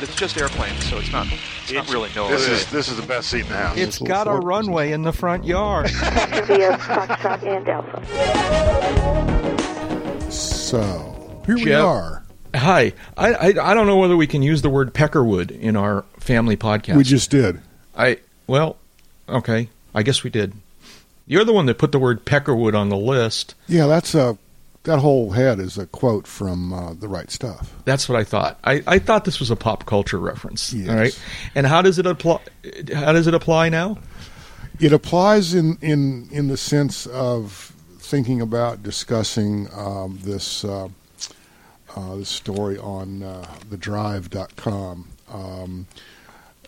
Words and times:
but 0.00 0.08
it's 0.08 0.18
just 0.18 0.38
airplanes, 0.38 0.82
so 0.88 0.96
it's 0.96 1.12
not 1.12 1.26
it's, 1.30 1.72
not 1.72 1.90
really 1.90 2.08
NOAA. 2.10 2.30
This 2.30 2.48
is 2.48 2.70
this 2.70 2.88
is 2.88 2.96
the 2.96 3.06
best 3.06 3.28
seat 3.28 3.42
in 3.42 3.48
the 3.48 3.56
house. 3.56 3.76
It's 3.76 3.98
got 3.98 4.26
a 4.26 4.32
runway 4.32 4.92
in 4.92 5.02
the 5.02 5.12
front 5.12 5.44
yard. 5.44 5.90
via 5.90 6.78
Foxtrot 6.78 7.42
and 7.42 7.68
Alpha. 7.68 8.00
So 10.32 11.42
here 11.44 11.56
we 11.56 11.74
are. 11.74 12.24
Hi. 12.54 12.94
I, 13.18 13.34
I 13.34 13.48
I 13.48 13.74
don't 13.74 13.86
know 13.86 13.98
whether 13.98 14.16
we 14.16 14.26
can 14.26 14.42
use 14.42 14.62
the 14.62 14.70
word 14.70 14.94
peckerwood 14.94 15.50
in 15.50 15.76
our 15.76 16.06
family 16.18 16.56
podcast. 16.56 16.96
We 16.96 17.04
just 17.04 17.30
did. 17.30 17.60
I 17.94 18.20
well, 18.46 18.78
okay. 19.28 19.68
I 19.94 20.02
guess 20.02 20.24
we 20.24 20.30
did. 20.30 20.54
You're 21.26 21.44
the 21.44 21.52
one 21.52 21.66
that 21.66 21.76
put 21.76 21.92
the 21.92 21.98
word 21.98 22.24
peckerwood 22.24 22.74
on 22.74 22.88
the 22.88 22.96
list. 22.96 23.54
Yeah, 23.68 23.86
that's 23.86 24.14
a 24.14 24.38
that 24.84 24.98
whole 24.98 25.32
head 25.32 25.60
is 25.60 25.76
a 25.76 25.86
quote 25.86 26.26
from 26.26 26.72
uh, 26.72 26.94
the 26.94 27.08
right 27.08 27.30
stuff. 27.30 27.74
That's 27.84 28.08
what 28.08 28.18
I 28.18 28.24
thought. 28.24 28.58
I, 28.64 28.82
I 28.86 28.98
thought 28.98 29.24
this 29.24 29.38
was 29.38 29.50
a 29.50 29.56
pop 29.56 29.84
culture 29.86 30.18
reference. 30.18 30.72
Yes. 30.72 30.88
All 30.88 30.96
right. 30.96 31.22
And 31.54 31.66
how 31.66 31.82
does 31.82 31.98
it 31.98 32.06
apply? 32.06 32.40
How 32.94 33.12
does 33.12 33.26
it 33.26 33.34
apply 33.34 33.68
now? 33.68 33.98
It 34.78 34.92
applies 34.92 35.52
in 35.52 35.76
in 35.82 36.28
in 36.30 36.48
the 36.48 36.56
sense 36.56 37.06
of 37.06 37.74
thinking 37.98 38.40
about 38.40 38.82
discussing 38.82 39.68
um, 39.74 40.18
this 40.22 40.64
uh, 40.64 40.88
uh, 41.94 42.16
this 42.16 42.30
story 42.30 42.78
on 42.78 43.22
uh, 43.22 43.46
thedrive.com. 43.68 45.08
Um, 45.30 45.86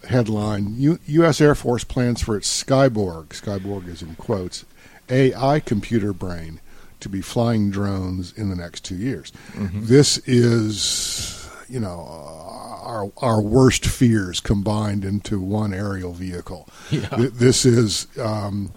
headline: 0.07 0.75
U- 0.77 0.99
U.S. 1.07 1.41
Air 1.41 1.55
Force 1.55 1.85
plans 1.85 2.23
for 2.23 2.37
its 2.37 2.63
Skyborg. 2.63 3.29
Skyborg 3.29 3.89
is 3.89 4.03
in 4.03 4.17
quotes. 4.17 4.67
AI 5.09 5.61
computer 5.61 6.13
brain 6.13 6.61
to 7.03 7.09
be 7.09 7.21
flying 7.21 7.71
drones 7.71 8.33
in 8.33 8.49
the 8.49 8.57
next 8.57 8.85
two 8.85 8.97
years. 8.97 9.33
This 9.73 10.19
is, 10.27 11.49
you 11.69 11.79
know, 11.81 12.07
uh, 12.09 12.87
our 12.87 13.13
our 13.19 13.41
worst 13.41 13.87
fears 13.87 14.41
combined 14.41 15.05
into 15.05 15.41
one 15.41 15.73
aerial 15.73 16.13
vehicle. 16.13 16.69
Th- 16.91 17.31
This 17.33 17.65
is 17.65 18.07
um, 18.19 18.73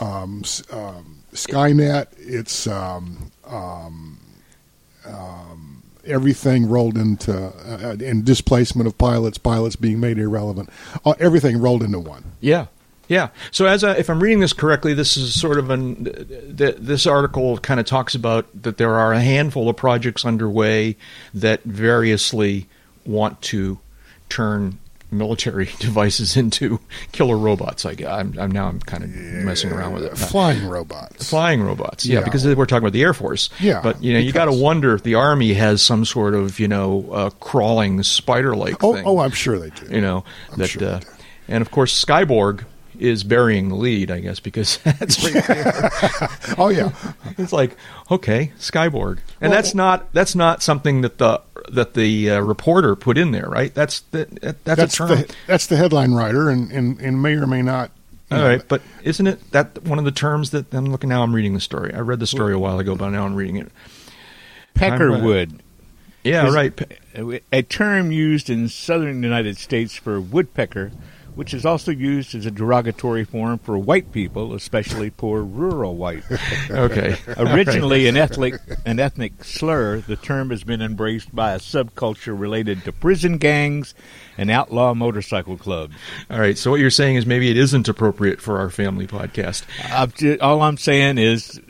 um, 0.00 0.42
um, 0.72 1.22
Skynet. 1.34 2.06
It's 2.18 2.66
um, 2.66 3.30
um, 3.46 4.18
um, 5.06 5.82
everything 6.04 6.66
rolled 6.68 6.96
into 6.98 7.32
uh, 7.34 7.96
and 8.00 8.24
displacement 8.24 8.86
of 8.86 8.96
pilots, 8.98 9.38
pilots 9.38 9.76
being 9.76 10.00
made 10.00 10.18
irrelevant. 10.18 10.68
Uh, 11.04 11.14
everything 11.20 11.58
rolled 11.58 11.82
into 11.82 11.98
one. 12.00 12.24
Yeah, 12.40 12.66
yeah. 13.12 13.28
So 13.50 13.66
as 13.66 13.84
I, 13.84 13.92
if 13.96 14.08
I'm 14.08 14.22
reading 14.22 14.40
this 14.40 14.52
correctly, 14.52 14.94
this 14.94 15.16
is 15.16 15.38
sort 15.38 15.58
of 15.58 15.70
an 15.70 16.04
th- 16.56 16.76
this 16.78 17.06
article 17.06 17.58
kind 17.58 17.78
of 17.78 17.86
talks 17.86 18.14
about 18.14 18.46
that 18.62 18.78
there 18.78 18.94
are 18.94 19.12
a 19.12 19.20
handful 19.20 19.68
of 19.68 19.76
projects 19.76 20.24
underway 20.24 20.96
that 21.34 21.62
variously 21.64 22.66
want 23.04 23.40
to 23.42 23.78
turn 24.28 24.78
military 25.10 25.66
devices 25.78 26.38
into 26.38 26.80
killer 27.12 27.36
robots. 27.36 27.84
I, 27.84 27.90
I'm, 28.08 28.34
I'm 28.38 28.50
now 28.50 28.68
I'm 28.68 28.80
kind 28.80 29.04
of 29.04 29.10
messing 29.10 29.70
around 29.70 29.92
with 29.92 30.04
it. 30.04 30.16
Flying 30.16 30.66
robots. 30.66 31.28
Flying 31.28 31.62
robots, 31.62 32.06
yeah, 32.06 32.20
Yeah. 32.20 32.24
because 32.24 32.46
we're 32.46 32.64
talking 32.64 32.82
about 32.82 32.94
the 32.94 33.02
Air 33.02 33.12
Force. 33.12 33.50
Yeah, 33.60 33.80
but 33.82 34.02
you 34.02 34.14
know, 34.14 34.18
you 34.20 34.32
got 34.32 34.46
to 34.46 34.52
wonder 34.52 34.94
if 34.94 35.02
the 35.02 35.16
Army 35.16 35.52
has 35.52 35.82
some 35.82 36.06
sort 36.06 36.34
of 36.34 36.58
you 36.58 36.66
know 36.68 37.06
uh, 37.12 37.30
crawling 37.40 38.02
spider-like 38.02 38.82
Oh, 38.82 38.94
thing 38.94 39.04
oh, 39.06 39.18
I'm 39.18 39.32
sure 39.32 39.58
they 39.58 39.68
do. 39.68 39.94
you 39.94 40.00
know 40.00 40.24
I'm 40.50 40.58
that 40.58 40.68
sure 40.68 40.82
uh, 40.88 40.98
do. 41.00 41.06
and 41.48 41.60
of 41.60 41.70
course 41.70 41.92
skyborg 42.02 42.64
is 43.02 43.24
burying 43.24 43.68
the 43.68 43.74
lead 43.74 44.10
i 44.10 44.20
guess 44.20 44.38
because 44.40 44.78
that's 44.84 45.22
right 45.24 45.44
there 45.46 45.90
Oh 46.58 46.68
yeah, 46.68 46.90
it's 47.38 47.52
like 47.52 47.76
okay 48.10 48.52
skyborg. 48.58 49.18
And 49.40 49.50
Well- 49.50 49.52
that's 49.52 49.74
not 49.74 50.12
that's 50.12 50.34
not 50.34 50.62
something 50.62 51.00
that 51.00 51.18
the 51.18 51.40
that 51.70 51.94
the 51.94 52.30
uh, 52.30 52.40
reporter 52.40 52.94
put 52.96 53.16
in 53.18 53.30
there 53.32 53.48
right? 53.48 53.72
That's 53.74 54.00
the, 54.10 54.26
that, 54.42 54.64
that's, 54.64 54.76
that's 54.76 54.94
a 54.94 54.96
term. 54.96 55.08
the 55.08 55.34
that's 55.46 55.66
the 55.66 55.76
headline 55.76 56.12
writer, 56.12 56.50
and, 56.50 56.70
and, 56.72 57.00
and 57.00 57.22
may 57.22 57.34
or 57.34 57.46
may 57.46 57.62
not. 57.62 57.90
you 58.30 58.36
all 58.36 58.42
know, 58.42 58.48
right 58.48 58.68
but 58.68 58.82
isn't 59.02 59.26
it 59.26 59.50
that 59.52 59.82
one 59.84 59.98
of 59.98 60.04
the 60.04 60.10
terms 60.12 60.50
that 60.50 60.72
i'm 60.74 60.86
looking 60.86 61.08
now 61.08 61.22
i'm 61.22 61.34
reading 61.34 61.54
the 61.54 61.60
story. 61.60 61.92
I 61.94 62.00
read 62.00 62.20
the 62.20 62.26
story 62.26 62.52
a 62.52 62.58
while 62.58 62.78
ago 62.78 62.94
but 62.96 63.10
now 63.10 63.24
i'm 63.24 63.34
reading 63.34 63.56
it. 63.56 63.72
Peckerwood, 64.74 65.60
yeah 66.24 66.46
Is- 66.48 66.54
right. 66.54 66.80
A 67.52 67.62
term 67.62 68.10
used 68.12 68.48
in 68.50 68.68
southern 68.68 69.22
United 69.22 69.56
States 69.58 69.94
for 69.94 70.20
woodpecker, 70.20 70.92
which 71.34 71.54
is 71.54 71.64
also 71.64 71.90
used 71.90 72.34
as 72.34 72.46
a 72.46 72.50
derogatory 72.50 73.24
form 73.24 73.58
for 73.58 73.78
white 73.78 74.12
people, 74.12 74.54
especially 74.54 75.10
poor 75.10 75.42
rural 75.42 75.96
white. 75.96 76.22
okay 76.70 77.16
Originally 77.36 78.06
an 78.08 78.16
ethnic 78.16 78.54
an 78.84 78.98
ethnic 79.00 79.44
slur, 79.44 79.98
the 80.00 80.16
term 80.16 80.50
has 80.50 80.64
been 80.64 80.82
embraced 80.82 81.34
by 81.34 81.52
a 81.52 81.58
subculture 81.58 82.38
related 82.38 82.84
to 82.84 82.92
prison 82.92 83.38
gangs 83.38 83.94
and 84.38 84.50
outlaw 84.50 84.94
motorcycle 84.94 85.56
clubs. 85.56 85.94
all 86.30 86.38
right 86.40 86.56
so 86.58 86.70
what 86.70 86.80
you're 86.80 86.90
saying 86.90 87.16
is 87.16 87.26
maybe 87.26 87.50
it 87.50 87.56
isn't 87.56 87.88
appropriate 87.88 88.40
for 88.40 88.58
our 88.58 88.70
family 88.70 89.06
podcast 89.06 89.64
I've 89.92 90.14
ju- 90.14 90.38
all 90.40 90.62
I'm 90.62 90.76
saying 90.78 91.18
is, 91.18 91.60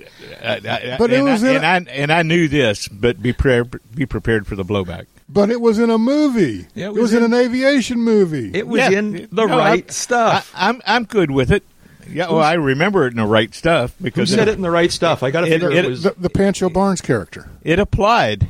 uh, 0.43 0.61
I- 0.69 0.97
But 0.99 1.13
it 1.13 1.17
and, 1.17 1.25
was 1.25 1.43
I, 1.45 1.55
and 1.55 1.65
I 1.89 1.93
and 1.93 2.13
I 2.13 2.23
knew 2.23 2.49
this, 2.49 2.89
but 2.89 3.21
be 3.23 3.33
prepared 3.33 3.81
be 3.95 4.07
prepared 4.07 4.47
for 4.47 4.57
the 4.57 4.65
blowback. 4.65 5.07
But 5.33 5.51
it 5.51 5.61
was 5.61 5.79
in 5.79 5.89
a 5.89 5.97
movie. 5.99 6.67
Yeah, 6.75 6.87
it 6.87 6.89
it 6.89 6.93
was 6.95 7.01
was 7.03 7.13
in, 7.15 7.25
in- 7.25 7.33
an 7.33 7.41
aviation 7.41 8.01
movie. 8.01 8.51
it 8.55 8.67
was 8.67 8.81
Yeah, 8.81 8.91
in 8.99 9.13
the 9.33 9.47
no, 9.47 9.57
right 9.59 9.85
I- 9.89 9.93
stuff 9.93 10.53
I, 10.55 10.69
I'm 10.69 10.83
I'm 10.87 11.05
good 11.05 11.31
with 11.31 11.51
it. 11.51 11.63
Yeah, 12.11 12.29
well, 12.29 12.41
I 12.43 12.55
remember 12.55 13.07
it 13.07 13.13
in 13.13 13.17
the 13.17 13.25
right 13.27 13.55
stuff 13.55 13.95
Who 13.99 14.05
because 14.05 14.29
said 14.31 14.49
it 14.49 14.55
in 14.57 14.61
the 14.61 14.71
right 14.71 14.91
stuff? 14.93 15.23
I 15.23 15.31
got 15.31 15.43
to 15.43 15.47
figure 15.47 15.71
it, 15.71 15.85
it- 15.85 15.89
was. 15.89 16.03
the, 16.03 16.15
the 16.19 16.29
Pancho 16.29 16.69
Barnes 16.69 17.01
character. 17.01 17.49
it 17.63 17.79
applied. 17.79 18.49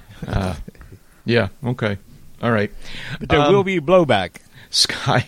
yeah. 1.24 1.48
Okay. 1.64 1.98
All 2.42 2.50
right. 2.50 2.72
But 3.20 3.28
there 3.28 3.40
Um, 3.40 3.52
will 3.54 3.62
be 3.62 3.78
blowback. 3.78 4.36
Sky, 4.70 5.26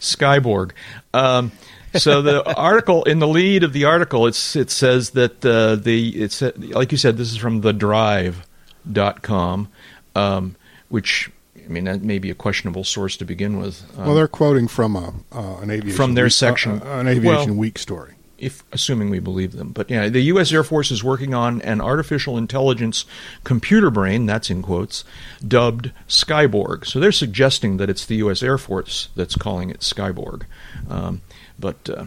Skyborg. 0.00 0.72
Um, 1.14 1.52
so 1.94 2.20
the 2.20 2.42
article 2.56 3.04
in 3.04 3.20
the 3.20 3.28
lead 3.28 3.62
of 3.64 3.72
the 3.72 3.84
article, 3.84 4.26
it's 4.26 4.56
it 4.56 4.70
says 4.70 5.10
that 5.10 5.44
uh, 5.46 5.76
the 5.76 6.08
it's 6.22 6.42
like 6.58 6.90
you 6.92 6.98
said, 6.98 7.16
this 7.16 7.30
is 7.30 7.36
from 7.38 7.60
the 7.62 7.72
Drive.com, 7.72 9.68
um, 10.16 10.56
which 10.92 11.30
I 11.64 11.68
mean 11.68 11.84
that 11.84 12.02
may 12.02 12.18
be 12.18 12.30
a 12.30 12.34
questionable 12.34 12.84
source 12.84 13.16
to 13.16 13.24
begin 13.24 13.58
with. 13.58 13.82
Um, 13.98 14.06
well, 14.06 14.14
they're 14.14 14.28
quoting 14.28 14.68
from 14.68 14.94
a 14.94 15.14
uh, 15.32 15.56
an 15.62 15.70
aviation 15.70 15.96
From 15.96 16.14
their 16.14 16.26
week, 16.26 16.32
section. 16.32 16.82
uh, 16.82 16.84
uh, 16.96 17.00
an 17.00 17.08
aviation 17.08 17.52
Well- 17.52 17.58
week 17.60 17.78
story. 17.78 18.12
if 18.38 18.64
assuming 18.72 19.08
we 19.08 19.20
believe 19.20 19.52
them. 19.52 19.70
But 19.70 19.88
yeah, 19.88 20.08
the 20.08 20.20
U.S. 20.34 20.50
Air 20.52 20.64
Force 20.64 20.90
is 20.90 21.04
working 21.04 21.32
on 21.32 21.62
an 21.62 21.80
artificial 21.80 22.36
intelligence 22.36 23.04
computer 23.44 23.88
brain, 23.88 24.26
that's 24.26 24.50
in 24.50 24.62
quotes, 24.62 25.04
dubbed 25.46 25.92
Skyborg. 26.08 26.84
So 26.84 26.98
they're 26.98 27.12
suggesting 27.12 27.76
that 27.76 27.88
it's 27.88 28.04
the 28.04 28.16
U.S. 28.16 28.42
Air 28.42 28.58
Force 28.58 29.08
that's 29.14 29.36
calling 29.36 29.70
it 29.70 29.78
Skyborg. 29.80 30.42
Um, 30.90 31.20
but 31.56 31.88
uh, 31.88 32.06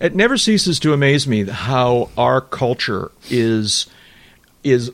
it 0.00 0.14
never 0.14 0.38
ceases 0.38 0.78
to 0.80 0.92
amaze 0.92 1.26
me 1.26 1.44
how 1.44 2.08
our 2.16 2.40
culture 2.40 3.10
is 3.28 3.86
is 4.62 4.92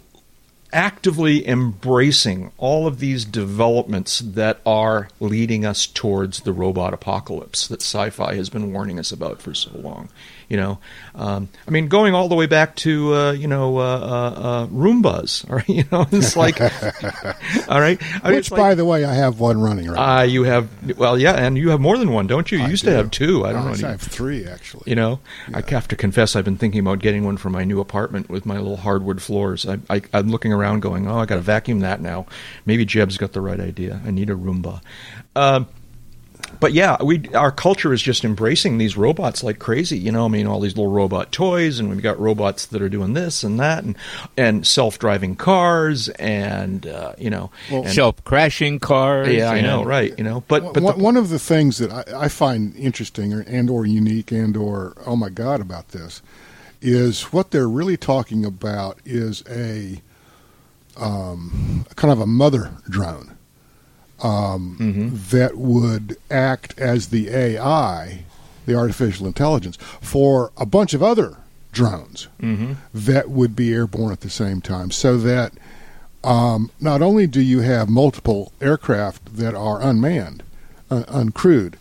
actively 0.74 1.46
embracing 1.48 2.50
all 2.58 2.86
of 2.86 2.98
these 2.98 3.24
developments 3.24 4.18
that 4.18 4.60
are 4.66 5.08
leading 5.20 5.64
us 5.64 5.86
towards 5.86 6.40
the 6.40 6.52
robot 6.52 6.92
apocalypse 6.92 7.68
that 7.68 7.80
sci-fi 7.80 8.34
has 8.34 8.50
been 8.50 8.72
warning 8.72 8.98
us 8.98 9.12
about 9.12 9.40
for 9.40 9.54
so 9.54 9.70
long. 9.78 10.08
You 10.48 10.56
know, 10.58 10.78
um, 11.14 11.48
I 11.66 11.70
mean, 11.70 11.88
going 11.88 12.14
all 12.14 12.28
the 12.28 12.34
way 12.34 12.46
back 12.46 12.76
to 12.76 13.14
uh, 13.14 13.32
you 13.32 13.48
know 13.48 13.78
uh, 13.78 13.82
uh, 13.82 14.40
uh, 14.40 14.66
Roombas, 14.66 15.44
or 15.50 15.64
you 15.66 15.84
know, 15.90 16.06
it's 16.12 16.36
like, 16.36 16.60
all 17.68 17.80
right. 17.80 17.98
I 18.02 18.28
mean, 18.28 18.36
Which, 18.36 18.38
it's 18.38 18.50
like- 18.50 18.58
by 18.60 18.74
the 18.74 18.84
way, 18.84 19.04
I 19.04 19.14
have 19.14 19.40
one 19.40 19.60
running 19.60 19.88
right. 19.90 20.20
uh, 20.20 20.22
you 20.22 20.44
have 20.44 20.68
well, 20.98 21.18
yeah, 21.18 21.32
and 21.32 21.56
you 21.56 21.70
have 21.70 21.80
more 21.80 21.98
than 21.98 22.12
one, 22.12 22.26
don't 22.26 22.50
you? 22.52 22.58
You 22.58 22.64
I 22.64 22.68
used 22.68 22.84
do. 22.84 22.90
to 22.90 22.96
have 22.96 23.10
two. 23.10 23.44
I 23.44 23.52
don't 23.52 23.62
now. 23.64 23.68
know. 23.68 23.74
I 23.74 23.76
you- 23.78 23.86
have 23.86 24.02
three 24.02 24.46
actually. 24.46 24.84
you 24.86 24.96
know, 24.96 25.20
I 25.52 25.62
have 25.68 25.88
to 25.88 25.96
confess, 25.96 26.36
I've 26.36 26.44
been 26.44 26.56
thinking 26.58 26.80
about 26.80 26.98
getting 27.00 27.24
one 27.24 27.36
for 27.36 27.50
my 27.50 27.64
new 27.64 27.80
apartment 27.80 28.28
with 28.28 28.44
my 28.46 28.58
little 28.58 28.76
hardwood 28.76 29.22
floors. 29.22 29.66
I, 29.66 29.78
I, 29.90 30.02
I'm 30.12 30.28
looking 30.28 30.52
around, 30.52 30.80
going, 30.80 31.08
"Oh, 31.08 31.18
I 31.18 31.26
got 31.26 31.36
to 31.36 31.40
vacuum 31.40 31.80
that 31.80 32.00
now." 32.00 32.26
Maybe 32.66 32.84
Jeb's 32.84 33.16
got 33.16 33.32
the 33.32 33.40
right 33.40 33.60
idea. 33.60 34.00
I 34.04 34.10
need 34.10 34.30
a 34.30 34.34
Roomba. 34.34 34.80
Um, 35.36 35.66
but 36.60 36.72
yeah, 36.72 37.02
we 37.02 37.28
our 37.34 37.50
culture 37.50 37.92
is 37.92 38.02
just 38.02 38.24
embracing 38.24 38.78
these 38.78 38.96
robots 38.96 39.42
like 39.42 39.58
crazy. 39.58 39.98
You 39.98 40.12
know, 40.12 40.24
I 40.24 40.28
mean, 40.28 40.46
all 40.46 40.60
these 40.60 40.76
little 40.76 40.92
robot 40.92 41.32
toys, 41.32 41.78
and 41.78 41.90
we've 41.90 42.02
got 42.02 42.18
robots 42.18 42.66
that 42.66 42.80
are 42.82 42.88
doing 42.88 43.12
this 43.14 43.42
and 43.42 43.58
that, 43.60 43.84
and 43.84 43.96
and 44.36 44.66
self-driving 44.66 45.36
cars, 45.36 46.08
and 46.10 46.86
uh, 46.86 47.14
you 47.18 47.30
know, 47.30 47.50
and- 47.70 47.88
Self 47.90 48.22
crashing 48.24 48.78
cars. 48.80 49.28
yeah, 49.28 49.50
I 49.50 49.60
know, 49.60 49.84
right? 49.84 50.14
You 50.16 50.24
know, 50.24 50.42
but 50.48 50.72
but 50.74 50.82
one, 50.82 50.98
the, 50.98 51.04
one 51.04 51.16
of 51.16 51.28
the 51.28 51.38
things 51.38 51.78
that 51.78 51.90
I, 51.92 52.24
I 52.24 52.28
find 52.28 52.74
interesting 52.76 53.32
or, 53.32 53.40
and 53.42 53.70
or 53.70 53.86
unique 53.86 54.32
and 54.32 54.56
or 54.56 54.94
oh 55.06 55.16
my 55.16 55.28
god 55.28 55.60
about 55.60 55.88
this 55.88 56.22
is 56.80 57.32
what 57.32 57.50
they're 57.50 57.68
really 57.68 57.96
talking 57.96 58.44
about 58.44 58.98
is 59.04 59.42
a 59.48 60.02
um, 60.96 61.86
kind 61.96 62.12
of 62.12 62.20
a 62.20 62.26
mother 62.26 62.70
drone 62.88 63.33
um, 64.24 64.76
Mm-hmm. 64.80 65.08
that 65.36 65.56
would 65.56 66.16
act 66.30 66.76
as 66.78 67.08
the 67.08 67.28
AI, 67.28 68.24
the 68.66 68.74
artificial 68.74 69.26
intelligence, 69.26 69.76
for 70.00 70.50
a 70.56 70.66
bunch 70.66 70.94
of 70.94 71.02
other 71.02 71.36
drones 71.72 72.28
Mm-hmm. 72.40 72.72
that 72.92 73.28
would 73.30 73.54
be 73.54 73.72
airborne 73.72 74.12
at 74.12 74.20
the 74.20 74.30
same 74.30 74.60
time, 74.60 74.90
so 74.90 75.16
that 75.18 75.52
um, 76.24 76.70
not 76.80 77.02
only 77.02 77.26
do 77.26 77.40
you 77.40 77.60
have 77.60 77.88
multiple 77.88 78.50
aircraft 78.60 79.36
that 79.36 79.54
are 79.54 79.80
unmanned, 79.82 80.42
uh, 80.90 81.02
uncrewed, 81.08 81.74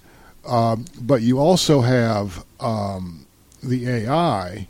um, 0.45 0.83
but 1.01 1.21
you 1.21 1.39
also 1.39 1.79
have 1.81 2.43
um, 2.59 3.25
the 3.63 3.87
AI 3.87 4.67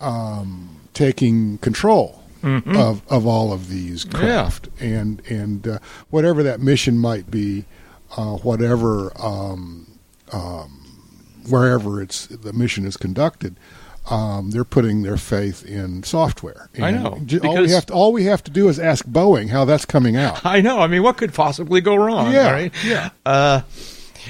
um, 0.00 0.80
taking 0.92 1.56
control 1.58 2.22
of, 2.42 3.02
of 3.10 3.26
all 3.26 3.52
of 3.52 3.68
these 3.68 4.04
craft, 4.04 4.68
and 4.80 5.20
and 5.28 5.66
uh, 5.66 5.78
whatever 6.10 6.42
that 6.42 6.60
mission 6.60 6.98
might 6.98 7.30
be, 7.30 7.64
uh, 8.16 8.36
whatever 8.36 9.12
um, 9.20 9.98
um, 10.32 10.82
wherever 11.48 12.00
it's 12.02 12.26
the 12.26 12.52
mission 12.52 12.86
is 12.86 12.96
conducted. 12.96 13.56
Um, 14.08 14.52
they're 14.52 14.62
putting 14.62 15.02
their 15.02 15.16
faith 15.16 15.64
in 15.64 16.04
software. 16.04 16.70
I 16.80 16.92
know, 16.92 17.18
all 17.42 17.60
we 17.60 17.70
have 17.72 17.86
to 17.86 17.92
all 17.92 18.12
we 18.12 18.24
have 18.26 18.44
to 18.44 18.52
do 18.52 18.68
is 18.68 18.78
ask 18.78 19.04
Boeing 19.04 19.48
how 19.48 19.64
that's 19.64 19.84
coming 19.84 20.16
out. 20.16 20.46
I 20.46 20.60
know. 20.60 20.78
I 20.78 20.86
mean, 20.86 21.02
what 21.02 21.16
could 21.16 21.34
possibly 21.34 21.80
go 21.80 21.96
wrong? 21.96 22.32
Yeah, 22.32 22.52
right? 22.52 22.72
yeah. 22.84 23.10
Uh, 23.24 23.62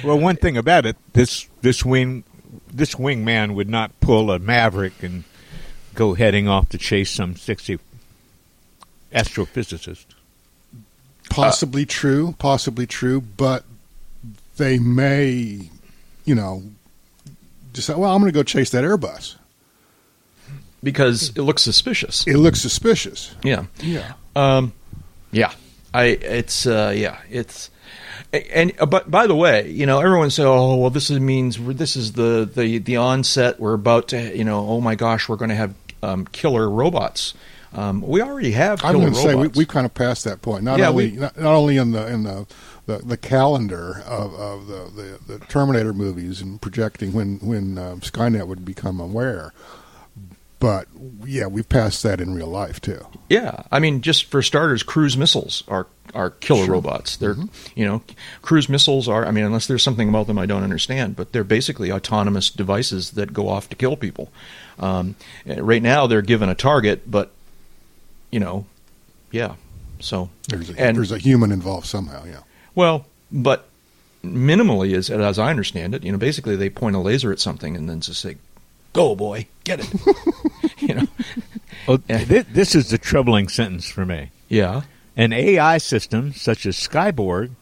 Well, 0.03 0.19
one 0.19 0.37
thing 0.37 0.57
about 0.57 0.87
it, 0.87 0.97
this 1.13 1.47
this 1.61 1.85
wing 1.85 2.25
this 2.73 2.95
wingman 2.95 3.55
would 3.55 3.69
not 3.69 3.99
pull 4.01 4.31
a 4.31 4.39
Maverick 4.39 5.03
and 5.03 5.25
go 5.95 6.15
heading 6.15 6.49
off 6.49 6.69
to 6.71 6.79
chase 6.79 7.11
some 7.11 7.37
sexy 7.37 7.79
astrophysicist. 9.17 10.07
Possibly 11.31 11.85
true, 11.87 12.35
possibly 12.39 12.87
true, 12.87 13.21
but 13.21 13.65
they 14.59 14.79
may, 14.79 15.71
you 16.25 16.35
know, 16.35 16.63
decide. 17.73 17.97
Well, 17.97 18.13
I'm 18.13 18.21
going 18.21 18.33
to 18.33 18.39
go 18.39 18.45
chase 18.45 18.71
that 18.71 18.85
Airbus. 18.85 19.35
because 20.83 21.31
it 21.31 21.43
looks 21.43 21.63
suspicious. 21.63 22.27
It 22.27 22.37
looks 22.37 22.61
suspicious. 22.61 23.35
Yeah. 23.43 23.65
Yeah. 23.81 24.13
Um, 24.37 24.73
yeah, 25.33 25.53
I 25.93 26.05
it's 26.05 26.67
uh, 26.67 26.93
yeah 26.95 27.19
it's 27.29 27.71
and 28.33 28.73
uh, 28.79 28.87
but 28.87 29.11
by 29.11 29.27
the 29.27 29.35
way, 29.35 29.69
you 29.71 29.87
know 29.87 30.01
everyone 30.01 30.31
say, 30.31 30.45
oh 30.45 30.77
well, 30.77 30.91
this 30.91 31.11
is, 31.11 31.19
means 31.21 31.59
this 31.59 31.97
is 31.97 32.13
the 32.13 32.49
the 32.53 32.79
the 32.79 32.97
onset. 32.97 33.59
We're 33.59 33.75
about 33.75 34.09
to 34.09 34.37
you 34.37 34.45
know 34.45 34.67
oh 34.69 34.81
my 34.81 34.95
gosh, 34.95 35.29
we're 35.29 35.37
going 35.37 35.49
to 35.51 35.57
have 35.57 35.75
um, 36.03 36.27
killer 36.27 36.71
robots. 36.71 37.35
Um, 37.77 38.01
we 38.01 38.23
already 38.23 38.53
have 38.53 38.83
I'm 38.85 38.95
going 38.95 39.13
to 39.13 39.19
say 39.19 39.35
we, 39.35 39.49
we've 39.49 39.69
kind 39.69 39.85
of 39.85 39.93
passed 39.93 40.25
that 40.25 40.41
point. 40.43 40.65
Not 40.65 40.79
Yeah, 40.79 40.89
only 40.89 41.11
we- 41.13 41.17
not, 41.19 41.37
not 41.39 41.55
only 41.55 41.77
in 41.77 41.93
the 41.93 42.07
in 42.09 42.23
the 42.25 42.47
the, 42.87 42.99
the 42.99 43.17
calendar 43.17 44.03
of, 44.07 44.33
of 44.35 44.67
the, 44.69 45.19
the, 45.27 45.35
the 45.39 45.45
Terminator 45.47 45.93
movies 45.93 46.41
and 46.41 46.61
projecting 46.63 47.13
when 47.13 47.39
when 47.41 47.77
um, 47.79 48.01
Skynet 48.01 48.47
would 48.47 48.65
become 48.65 48.99
aware, 49.01 49.53
but 50.59 50.87
yeah, 51.25 51.47
we've 51.49 51.69
passed 51.69 52.03
that 52.05 52.21
in 52.21 52.33
real 52.35 52.47
life 52.47 52.81
too. 52.81 53.05
Yeah, 53.29 53.65
I 53.71 53.79
mean, 53.79 54.01
just 54.01 54.25
for 54.25 54.41
starters, 54.41 54.83
cruise 54.83 55.17
missiles 55.17 55.63
are 55.69 55.87
are 56.15 56.31
killer 56.31 56.65
robots. 56.71 57.17
They're 57.19 57.37
you 57.75 57.85
know, 57.85 58.03
cruise 58.41 58.69
missiles 58.69 59.07
are. 59.09 59.27
I 59.27 59.33
mean, 59.33 59.45
unless 59.45 59.67
there's 59.67 59.83
something 59.83 60.09
about 60.09 60.29
them 60.29 60.39
I 60.39 60.47
don't 60.47 60.63
understand, 60.63 61.15
but 61.17 61.33
they're 61.33 61.45
basically 61.45 61.93
autonomous 61.93 62.49
devices 62.51 63.11
that 63.13 63.35
go 63.35 63.49
off 63.49 63.69
to 63.69 63.77
kill 63.77 63.97
people. 63.97 64.33
Um, 64.79 65.17
right 65.45 65.83
now, 65.83 66.07
they're 66.07 66.23
given 66.23 66.49
a 66.49 66.55
target, 66.55 67.11
but 67.11 67.33
you 68.31 68.41
know, 68.41 68.67
yeah. 69.31 69.55
So 70.01 70.29
There's 70.49 70.71
a, 70.71 70.79
and 70.81 70.97
there's 70.97 71.13
a 71.13 71.19
human 71.19 71.53
involved 71.53 71.87
somehow. 71.87 72.25
Yeah. 72.27 72.41
well, 72.75 73.07
but 73.33 73.69
minimally, 74.25 74.95
as 74.95 75.09
as 75.11 75.39
I 75.39 75.51
understand 75.51 75.95
it, 75.95 76.05
you 76.05 76.13
know, 76.13 76.19
basically 76.19 76.57
they 76.57 76.69
point 76.71 76.97
a 76.97 76.99
laser 76.99 77.33
at 77.33 77.41
something 77.41 77.77
and 77.77 77.89
then 77.89 78.01
just 78.01 78.21
say, 78.21 78.37
"Go, 78.93 79.15
boy, 79.17 79.47
get 79.65 79.81
it." 79.81 79.89
you 80.81 80.95
know, 80.95 81.07
Well, 81.87 82.03
Yeah. 82.09 82.19
thi- 82.25 82.41
this 82.53 82.75
is 82.75 82.91
the 82.91 82.99
troubling 82.99 83.49
sentence 83.49 83.89
for 83.89 84.05
me. 84.05 84.31
yeah. 84.49 84.83
An 85.19 85.33
AI 85.33 85.79
system 85.79 86.35
such 86.35 86.67
as 86.67 86.77
Skyborg 86.77 87.53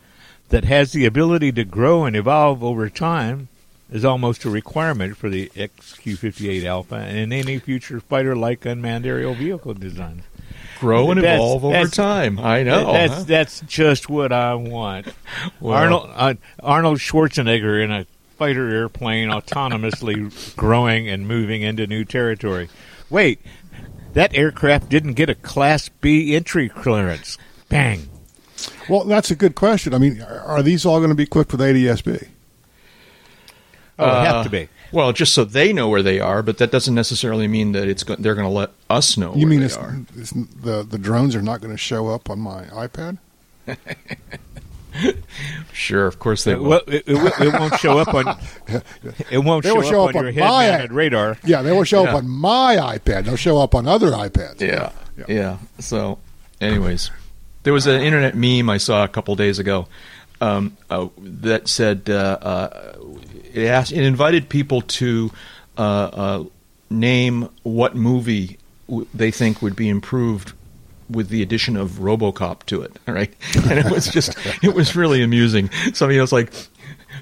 that 0.49 0.65
has 0.65 0.91
the 0.91 1.05
ability 1.05 1.53
to 1.53 1.65
grow 1.65 2.05
and 2.05 2.17
evolve 2.17 2.65
over 2.65 2.91
time 2.91 3.47
is 3.93 4.05
almost 4.05 4.45
a 4.45 4.51
requirement 4.51 5.17
for 5.17 5.29
the 5.31 5.53
XQ-58 5.55 6.65
Alpha 6.65 6.97
and 6.97 7.33
any 7.33 7.61
future 7.61 8.01
fighter-like 8.01 8.65
unmanned 8.67 9.07
aerial 9.07 9.35
vehicle 9.35 9.73
design. 9.75 10.25
Grow 10.85 11.11
and 11.11 11.21
That's- 11.23 11.39
evolve 11.39 11.65
over 11.65 11.87
time. 11.89 12.39
I 12.39 12.63
know. 12.63 12.93
that's 12.93 13.15
huh? 13.15 13.25
that's 13.27 13.61
just 13.63 14.09
what 14.09 14.33
I 14.33 14.55
want. 14.55 15.07
Well- 15.61 15.75
Arnold 15.79 16.11
uh, 16.15 16.35
Arnold 16.63 16.99
Schwarzenegger 16.99 17.83
in 17.83 17.91
a 17.91 18.07
fighter 18.39 18.69
airplane 18.75 19.29
autonomously 19.31 20.55
growing 20.57 21.09
and 21.09 21.27
moving 21.27 21.63
into 21.63 21.87
new 21.87 22.05
territory. 22.05 22.69
Wait, 23.09 23.41
that 24.13 24.35
aircraft 24.37 24.89
didn't 24.89 25.15
get 25.15 25.31
a 25.31 25.35
Class 25.35 25.89
B 25.89 26.35
entry 26.37 26.69
clearance. 26.69 27.39
Bang. 27.69 28.09
Well, 28.89 29.05
that's 29.05 29.31
a 29.31 29.35
good 29.37 29.55
question. 29.55 29.95
I 29.95 29.99
mean, 29.99 30.21
are 30.23 30.41
are 30.41 30.63
these 30.63 30.85
all 30.85 30.99
going 30.99 31.09
to 31.11 31.15
be 31.15 31.23
equipped 31.25 31.53
with 31.53 31.61
ADSB? 31.61 32.29
Oh, 33.99 34.07
it 34.07 34.25
have 34.27 34.37
Uh, 34.37 34.45
to 34.45 34.51
be. 34.51 34.69
Well, 34.95 35.13
just 35.13 35.35
so 35.35 35.45
they 35.45 35.73
know 35.73 35.89
where 35.89 36.03
they 36.03 36.21
are, 36.21 36.43
but 36.43 36.59
that 36.59 36.71
doesn't 36.71 36.95
necessarily 36.95 37.49
mean 37.49 37.73
that 37.73 37.89
it's 37.89 38.05
go- 38.05 38.15
they're 38.17 38.35
going 38.37 38.47
to 38.47 38.53
let 38.53 38.71
us 38.89 39.17
know. 39.17 39.35
You 39.35 39.41
where 39.41 39.49
mean 39.49 39.61
they 39.61 39.67
it's, 39.67 39.77
are. 39.77 39.97
it's, 40.17 40.31
the 40.31 40.87
the 40.89 40.99
drones 40.99 41.35
are 41.35 41.43
not 41.43 41.61
going 41.61 41.73
to 41.73 41.79
show 41.79 42.09
up 42.09 42.31
on 42.31 42.39
my 42.39 42.65
iPad? 42.67 43.19
Sure, 45.73 46.07
of 46.07 46.21
course 46.21 46.45
they 46.45 46.55
will. 46.55 46.69
well, 46.71 46.81
it, 46.87 47.03
it, 47.09 47.41
it 47.41 47.53
won't 47.53 47.75
show 47.81 47.99
up 47.99 48.15
on. 48.15 48.39
It 49.31 49.39
won't 49.39 49.65
show, 49.65 49.83
show 49.83 50.05
up, 50.05 50.11
up 50.11 50.17
on 50.17 50.27
on 50.29 50.35
your 50.35 50.45
my- 50.45 50.63
head-mounted 50.65 50.93
radar. 50.93 51.37
Yeah, 51.45 51.63
they 51.63 51.73
will 51.73 51.83
show 51.83 52.05
Yeah. 52.05 52.11
up 52.11 52.15
on 52.17 52.29
my 52.29 52.77
iPad. 52.77 53.25
They'll 53.25 53.35
show 53.37 53.59
up 53.59 53.75
on 53.75 53.89
other 53.89 54.13
iPads. 54.13 54.61
Yeah, 54.61 54.93
Yeah. 55.19 55.25
yeah. 55.29 55.57
So, 55.81 56.19
anyways, 56.61 57.11
there 57.65 57.73
was 57.73 57.89
an 57.89 58.01
internet 58.03 58.37
meme 58.37 58.71
I 58.71 58.77
saw 58.79 59.03
a 59.03 59.09
couple 59.09 59.35
days 59.35 59.59
ago 59.59 59.89
um, 60.41 60.77
uh, 60.89 61.09
that 61.19 61.67
said 61.67 62.09
uh, 62.09 62.39
uh, 62.41 62.95
it 63.55 63.67
asked 63.67 63.93
it 63.93 64.03
invited 64.05 64.49
people 64.49 64.83
to 64.83 65.31
uh, 65.79 65.81
uh, 65.81 66.45
name 66.91 67.49
what 67.63 67.95
movie 67.95 68.59
w- 68.89 69.07
they 69.15 69.31
think 69.31 69.63
would 69.63 69.77
be 69.77 69.89
improved 69.89 70.53
with 71.11 71.29
the 71.29 71.43
addition 71.43 71.77
of 71.77 71.93
RoboCop 71.93 72.65
to 72.65 72.83
it. 72.83 72.99
Right, 73.07 73.35
and 73.55 73.79
it 73.79 73.91
was 73.91 74.09
just 74.09 74.37
it 74.63 74.75
was 74.75 74.97
really 74.97 75.23
amusing. 75.23 75.71
So 75.93 76.09
you 76.09 76.19
know, 76.19 76.27
like 76.33 76.53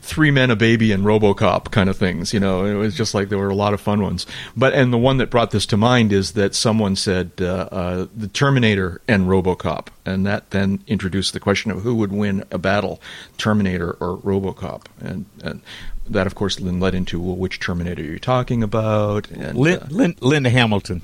three 0.00 0.30
men, 0.30 0.50
a 0.50 0.56
baby, 0.56 0.90
and 0.92 1.04
RoboCop 1.04 1.70
kind 1.70 1.90
of 1.90 1.96
things. 1.96 2.32
You 2.32 2.40
know, 2.40 2.64
it 2.64 2.74
was 2.74 2.96
just 2.96 3.14
like 3.14 3.28
there 3.28 3.38
were 3.38 3.50
a 3.50 3.54
lot 3.54 3.74
of 3.74 3.80
fun 3.80 4.02
ones. 4.02 4.26
But 4.56 4.72
and 4.72 4.92
the 4.92 4.98
one 4.98 5.18
that 5.18 5.30
brought 5.30 5.50
this 5.50 5.66
to 5.66 5.76
mind 5.76 6.12
is 6.12 6.32
that 6.32 6.54
someone 6.54 6.96
said 6.96 7.32
uh, 7.40 7.68
uh, 7.70 8.06
the 8.16 8.28
Terminator 8.28 9.00
and 9.06 9.26
RoboCop, 9.26 9.88
and 10.06 10.24
that 10.26 10.50
then 10.50 10.82
introduced 10.86 11.34
the 11.34 11.40
question 11.40 11.70
of 11.70 11.82
who 11.82 11.94
would 11.96 12.12
win 12.12 12.44
a 12.50 12.58
battle, 12.58 13.00
Terminator 13.38 13.92
or 14.00 14.16
RoboCop, 14.18 14.84
and. 15.00 15.26
and 15.42 15.60
that, 16.08 16.26
of 16.26 16.34
course, 16.34 16.56
then 16.56 16.80
led 16.80 16.94
into 16.94 17.20
well, 17.20 17.36
which 17.36 17.60
Terminator 17.60 18.02
you're 18.02 18.18
talking 18.18 18.62
about. 18.62 19.30
And, 19.30 19.56
Lin, 19.56 19.78
uh, 19.78 19.86
Lin, 19.90 20.16
Linda 20.20 20.50
Hamilton, 20.50 21.02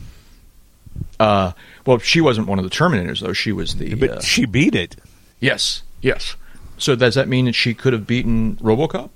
uh, 1.21 1.53
well, 1.87 1.99
she 1.99 2.21
wasn't 2.21 2.47
one 2.47 2.59
of 2.59 2.65
the 2.65 2.71
Terminators, 2.71 3.21
though. 3.21 3.33
She 3.33 3.53
was 3.53 3.77
the. 3.77 3.95
but 3.95 4.11
uh, 4.11 4.21
she 4.21 4.45
beat 4.45 4.75
it. 4.75 4.97
yes, 5.41 5.83
yes. 6.01 6.37
So 6.77 6.95
does 6.95 7.17
that 7.17 7.29
mean 7.29 7.47
that 7.47 7.55
she 7.55 7.75
could 7.75 7.93
have 7.93 8.07
beaten 8.07 8.57
RoboCop? 8.57 9.11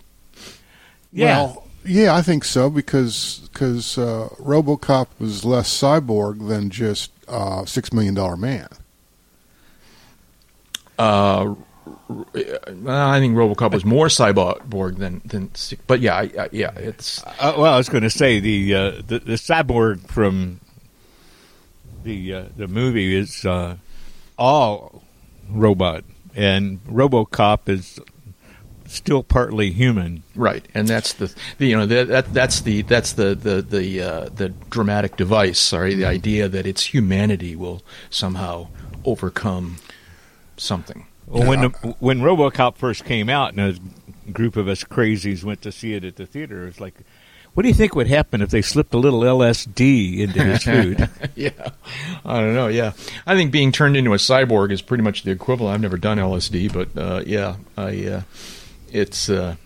Yeah. 1.13 1.43
Well, 1.43 1.69
yeah, 1.85 2.15
I 2.15 2.23
think 2.23 2.45
so 2.45 2.71
because 2.71 3.49
cause, 3.53 3.99
uh, 3.99 4.29
RoboCop 4.39 5.09
was 5.19 5.45
less 5.45 5.71
cyborg 5.71 6.49
than 6.49 6.71
just 6.71 7.11
uh, 7.29 7.65
Six 7.65 7.93
Million 7.93 8.15
Dollar 8.15 8.37
Man. 8.37 8.69
Uh, 10.99 11.55
I 11.87 13.19
think 13.19 13.37
RoboCop 13.37 13.73
was 13.73 13.85
more 13.85 14.07
cyborg 14.07 14.99
than 14.99 15.21
than. 15.25 15.51
But 15.87 16.01
yeah, 16.01 16.15
I, 16.15 16.31
I, 16.39 16.49
yeah, 16.53 16.71
it's 16.77 17.23
Uh, 17.25 17.55
well, 17.59 17.75
I 17.75 17.77
was 17.77 17.89
going 17.89 18.05
to 18.05 18.11
say 18.11 18.39
the, 18.39 18.75
uh, 18.75 18.91
the 19.07 19.19
the 19.19 19.35
cyborg 19.35 20.07
from 20.09 20.61
the 22.05 22.35
uh, 22.35 22.45
the 22.57 22.69
movie 22.69 23.17
is 23.17 23.45
uh, 23.45 23.77
all 24.39 25.03
robot, 25.51 26.05
and 26.35 26.85
RoboCop 26.85 27.69
is 27.69 27.99
still 28.87 29.23
partly 29.23 29.71
human. 29.71 30.23
right, 30.37 30.67
and 30.75 30.87
that's 30.87 31.15
the, 31.15 31.35
the 31.59 31.67
you 31.67 31.77
know 31.77 31.87
that, 31.87 32.09
that 32.09 32.35
that's 32.35 32.61
the 32.61 32.83
that's 32.83 33.13
the 33.13 33.35
the 33.35 33.63
the 33.63 34.03
uh, 34.03 34.29
the 34.29 34.51
dramatic 34.71 35.17
device. 35.17 35.59
Sorry, 35.59 35.95
the 35.95 36.07
idea 36.07 36.49
that 36.49 36.67
its 36.67 36.87
humanity 36.87 37.57
will 37.57 37.83
somehow 38.11 38.69
overcome 39.05 39.79
something. 40.57 41.07
Well, 41.27 41.49
when 41.49 41.61
the, 41.61 41.69
when 41.99 42.21
RoboCop 42.21 42.77
first 42.77 43.05
came 43.05 43.29
out, 43.29 43.55
and 43.55 43.61
a 44.27 44.31
group 44.31 44.57
of 44.57 44.69
us 44.69 44.85
crazies 44.85 45.45
went 45.45 45.63
to 45.63 45.73
see 45.73 45.95
it 45.95 46.05
at 46.05 46.17
the 46.17 46.27
theater, 46.27 46.65
it 46.65 46.67
was 46.67 46.81
like, 46.81 46.95
what 47.55 47.63
do 47.63 47.69
you 47.69 47.75
think 47.75 47.95
would 47.95 48.07
happen 48.07 48.41
if 48.41 48.51
they 48.51 48.63
slipped 48.63 48.95
a 48.95 48.99
little 48.99 49.21
LSD 49.21 50.21
into 50.21 50.43
his 50.43 50.63
food? 50.65 51.09
yeah, 51.35 51.51
I 52.25 52.41
don't 52.41 52.55
know. 52.55 52.69
Yeah, 52.69 52.93
I 53.27 53.35
think 53.35 53.53
being 53.53 53.73
turned 53.73 53.97
into 53.97 54.15
a 54.15 54.19
cyborg 54.19 54.73
is 54.73 54.83
pretty 54.83 55.05
much 55.05 55.23
the 55.23 55.31
equivalent. 55.31 55.75
I've 55.75 55.81
never 55.81 55.99
done 55.99 56.19
LSD, 56.19 56.73
but 56.73 57.01
uh, 57.01 57.23
yeah, 57.27 57.57
I 57.77 58.07
uh, 58.07 58.23
it's 58.91 59.29
uh, 59.29 59.57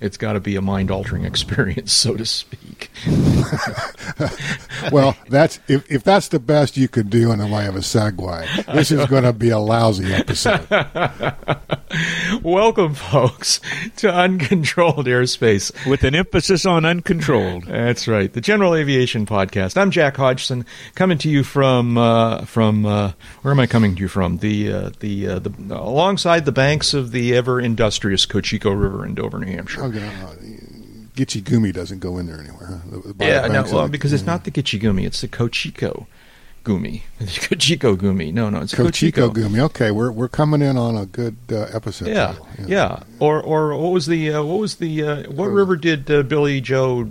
it's 0.00 0.16
got 0.16 0.32
to 0.32 0.40
be 0.40 0.56
a 0.56 0.62
mind 0.62 0.90
altering 0.90 1.24
experience, 1.30 1.92
so 1.92 2.16
to 2.16 2.24
speak. 2.24 2.90
well, 4.92 5.16
that's 5.28 5.60
if, 5.68 5.90
if 5.90 6.02
that's 6.02 6.28
the 6.28 6.38
best 6.38 6.76
you 6.76 6.88
could 6.88 7.10
do 7.10 7.32
in 7.32 7.38
the 7.38 7.46
way 7.46 7.66
of 7.66 7.76
a 7.76 7.80
segue, 7.80 8.66
this 8.74 8.90
is 8.90 9.06
going 9.06 9.24
to 9.24 9.32
be 9.32 9.50
a 9.50 9.58
lousy 9.58 10.12
episode. 10.12 10.66
Welcome, 12.42 12.94
folks, 12.94 13.60
to 13.96 14.12
Uncontrolled 14.12 15.06
Airspace. 15.06 15.88
With 15.88 16.04
an 16.04 16.14
emphasis 16.14 16.64
on 16.64 16.84
uncontrolled. 16.84 17.64
That's 17.64 18.06
right, 18.08 18.32
the 18.32 18.40
General 18.40 18.74
Aviation 18.74 19.26
Podcast. 19.26 19.76
I'm 19.76 19.90
Jack 19.90 20.16
Hodgson, 20.16 20.64
coming 20.94 21.18
to 21.18 21.28
you 21.28 21.42
from 21.42 21.98
uh, 21.98 22.44
from 22.44 22.86
uh, 22.86 23.12
where 23.42 23.52
am 23.52 23.60
I 23.60 23.66
coming 23.66 23.96
to 23.96 24.00
you 24.00 24.08
from? 24.08 24.38
The 24.38 24.72
uh, 24.72 24.90
the, 25.00 25.26
uh, 25.26 25.38
the 25.40 25.52
alongside 25.70 26.44
the 26.44 26.52
banks 26.52 26.94
of 26.94 27.10
the 27.10 27.34
ever 27.34 27.60
industrious 27.60 28.24
Cocheco 28.24 28.70
River 28.70 29.04
in 29.04 29.14
Dover, 29.14 29.38
New 29.38 29.46
Hampshire. 29.46 29.89
Okay, 29.96 30.06
uh, 30.06 30.34
Gitche 31.14 31.72
doesn't 31.72 31.98
go 31.98 32.18
in 32.18 32.26
there 32.26 32.38
anywhere. 32.40 32.66
Huh? 32.66 32.78
The- 33.08 33.12
the 33.14 33.24
Yeah, 33.26 33.46
no, 33.48 33.62
well, 33.64 33.84
the- 33.84 33.88
because 33.90 34.12
it's 34.12 34.24
not 34.26 34.44
the 34.44 34.50
Gitche 34.50 34.80
Gumi, 34.80 35.04
it's 35.06 35.20
the 35.20 35.28
Cocheco 35.28 36.06
Gumi. 36.64 37.02
The 37.18 37.26
Cocheco 37.48 37.96
Gumi. 37.96 38.32
No, 38.32 38.50
no, 38.50 38.60
it's 38.60 38.74
Cocheco 38.74 39.28
Cocheco. 39.28 39.48
Gumi. 39.48 39.58
Okay, 39.60 39.90
we're 39.90 40.12
we're 40.12 40.28
coming 40.28 40.62
in 40.62 40.76
on 40.76 40.96
a 40.96 41.06
good 41.06 41.36
uh, 41.50 41.66
episode. 41.72 42.08
Yeah, 42.08 42.28
title. 42.28 42.46
yeah, 42.66 43.02
Or, 43.18 43.42
or 43.42 43.76
what 43.76 43.92
was 43.92 44.06
the 44.06 44.32
uh, 44.32 44.42
what 44.42 44.58
was 44.60 44.76
the 44.76 45.02
uh, 45.02 45.30
what 45.30 45.46
river 45.48 45.76
did 45.76 46.10
uh, 46.10 46.22
Billie 46.22 46.60
Joe 46.60 47.08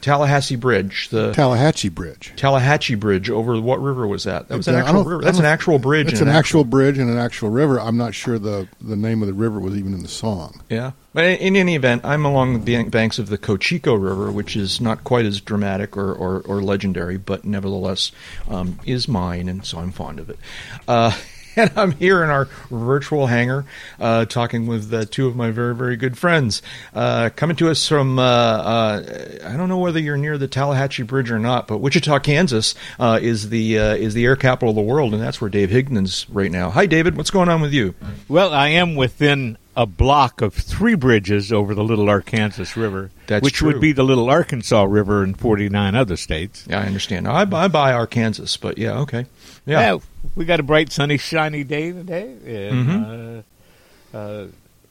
Tallahassee 0.00 0.56
Bridge 0.56 1.08
the 1.10 1.32
Tallahatchie 1.32 1.88
Bridge. 1.88 2.32
Tallahatchie 2.36 2.94
Bridge 2.94 3.30
over 3.30 3.60
what 3.60 3.80
river 3.82 4.06
was 4.06 4.24
that? 4.24 4.48
That 4.48 4.56
was 4.56 4.68
an 4.68 4.76
actual 4.76 5.04
river. 5.04 5.22
That's 5.22 5.38
an 5.38 5.44
actual 5.44 5.78
bridge. 5.78 6.08
It's 6.08 6.20
and 6.20 6.30
an 6.30 6.36
actual 6.36 6.64
bridge 6.64 6.98
and 6.98 7.10
an 7.10 7.18
actual 7.18 7.50
river. 7.50 7.80
I'm 7.80 7.96
not 7.96 8.14
sure 8.14 8.38
the 8.38 8.68
the 8.80 8.96
name 8.96 9.22
of 9.22 9.28
the 9.28 9.34
river 9.34 9.60
was 9.60 9.76
even 9.76 9.94
in 9.94 10.02
the 10.02 10.08
song. 10.08 10.62
Yeah, 10.68 10.92
but 11.12 11.24
in, 11.24 11.56
any 11.56 11.74
event, 11.74 12.04
I'm 12.04 12.24
along 12.24 12.64
the 12.64 12.84
banks 12.84 13.18
of 13.18 13.28
the 13.28 13.38
Cocheco 13.38 13.94
River, 13.94 14.30
which 14.30 14.56
is 14.56 14.80
not 14.80 15.02
quite 15.02 15.24
as 15.24 15.40
dramatic 15.40 15.96
or, 15.96 16.12
or, 16.12 16.40
or 16.42 16.62
legendary, 16.62 17.18
but 17.18 17.44
nevertheless 17.44 18.12
um, 18.48 18.78
is 18.84 19.08
mine, 19.08 19.48
and 19.48 19.64
so 19.64 19.78
I'm 19.78 19.90
fond 19.90 20.20
of 20.20 20.30
it. 20.30 20.38
Uh, 20.86 21.16
and 21.60 21.70
I'm 21.76 21.92
here 21.92 22.24
in 22.24 22.30
our 22.30 22.46
virtual 22.70 23.26
hangar, 23.26 23.64
uh, 23.98 24.24
talking 24.24 24.66
with 24.66 24.92
uh, 24.92 25.04
two 25.04 25.26
of 25.26 25.36
my 25.36 25.50
very, 25.50 25.74
very 25.74 25.96
good 25.96 26.16
friends, 26.16 26.62
uh, 26.94 27.30
coming 27.36 27.56
to 27.56 27.70
us 27.70 27.86
from. 27.86 28.18
Uh, 28.18 28.22
uh, 28.22 29.38
I 29.44 29.56
don't 29.56 29.68
know 29.68 29.78
whether 29.78 30.00
you're 30.00 30.16
near 30.16 30.38
the 30.38 30.48
Tallahatchie 30.48 31.02
Bridge 31.02 31.30
or 31.30 31.38
not, 31.38 31.68
but 31.68 31.78
Wichita, 31.78 32.18
Kansas, 32.20 32.74
uh, 32.98 33.18
is 33.20 33.50
the 33.50 33.76
is 33.76 34.14
the 34.14 34.24
air 34.24 34.36
capital 34.36 34.70
of 34.70 34.76
the 34.76 34.82
world, 34.82 35.12
and 35.12 35.22
that's 35.22 35.40
where 35.40 35.50
Dave 35.50 35.70
Higdon's 35.70 36.28
right 36.30 36.50
now. 36.50 36.70
Hi, 36.70 36.86
David. 36.86 37.16
What's 37.16 37.30
going 37.30 37.48
on 37.48 37.60
with 37.60 37.72
you? 37.72 37.94
Well, 38.28 38.52
I 38.52 38.68
am 38.68 38.94
within 38.96 39.58
a 39.76 39.86
block 39.86 40.40
of 40.42 40.52
three 40.54 40.94
bridges 40.94 41.52
over 41.52 41.74
the 41.74 41.84
Little 41.84 42.08
Arkansas 42.10 42.78
River, 42.78 43.10
That's 43.28 43.42
which 43.42 43.54
true. 43.54 43.68
would 43.72 43.80
be 43.80 43.92
the 43.92 44.02
Little 44.02 44.28
Arkansas 44.28 44.82
River 44.84 45.22
in 45.24 45.34
49 45.34 45.94
other 45.94 46.16
states. 46.16 46.64
Yeah, 46.68 46.80
I 46.80 46.84
understand. 46.86 47.28
I, 47.28 47.42
I 47.50 47.68
buy 47.68 47.92
Arkansas, 47.92 48.58
but 48.60 48.78
yeah, 48.78 48.98
okay. 49.00 49.26
Yeah. 49.66 49.98
we 50.34 50.44
got 50.44 50.58
a 50.60 50.64
bright, 50.64 50.90
sunny, 50.92 51.16
shiny 51.18 51.62
day 51.64 51.92
today, 51.92 52.32
and 52.46 52.88
Mm-hmm. 52.88 54.16
uh, 54.16 54.18
uh, 54.18 54.46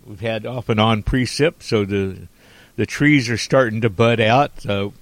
we've 0.06 0.20
had 0.22 0.46
off 0.46 0.70
and 0.70 0.80
on 0.80 1.04
precip, 1.04 1.62
so 1.62 1.84
the 1.86 2.28
the 2.78 2.86
trees 2.86 3.30
are 3.30 3.36
starting 3.38 3.82
to 3.82 3.90
bud 3.90 4.22
out. 4.22 4.62
So, 4.62 4.94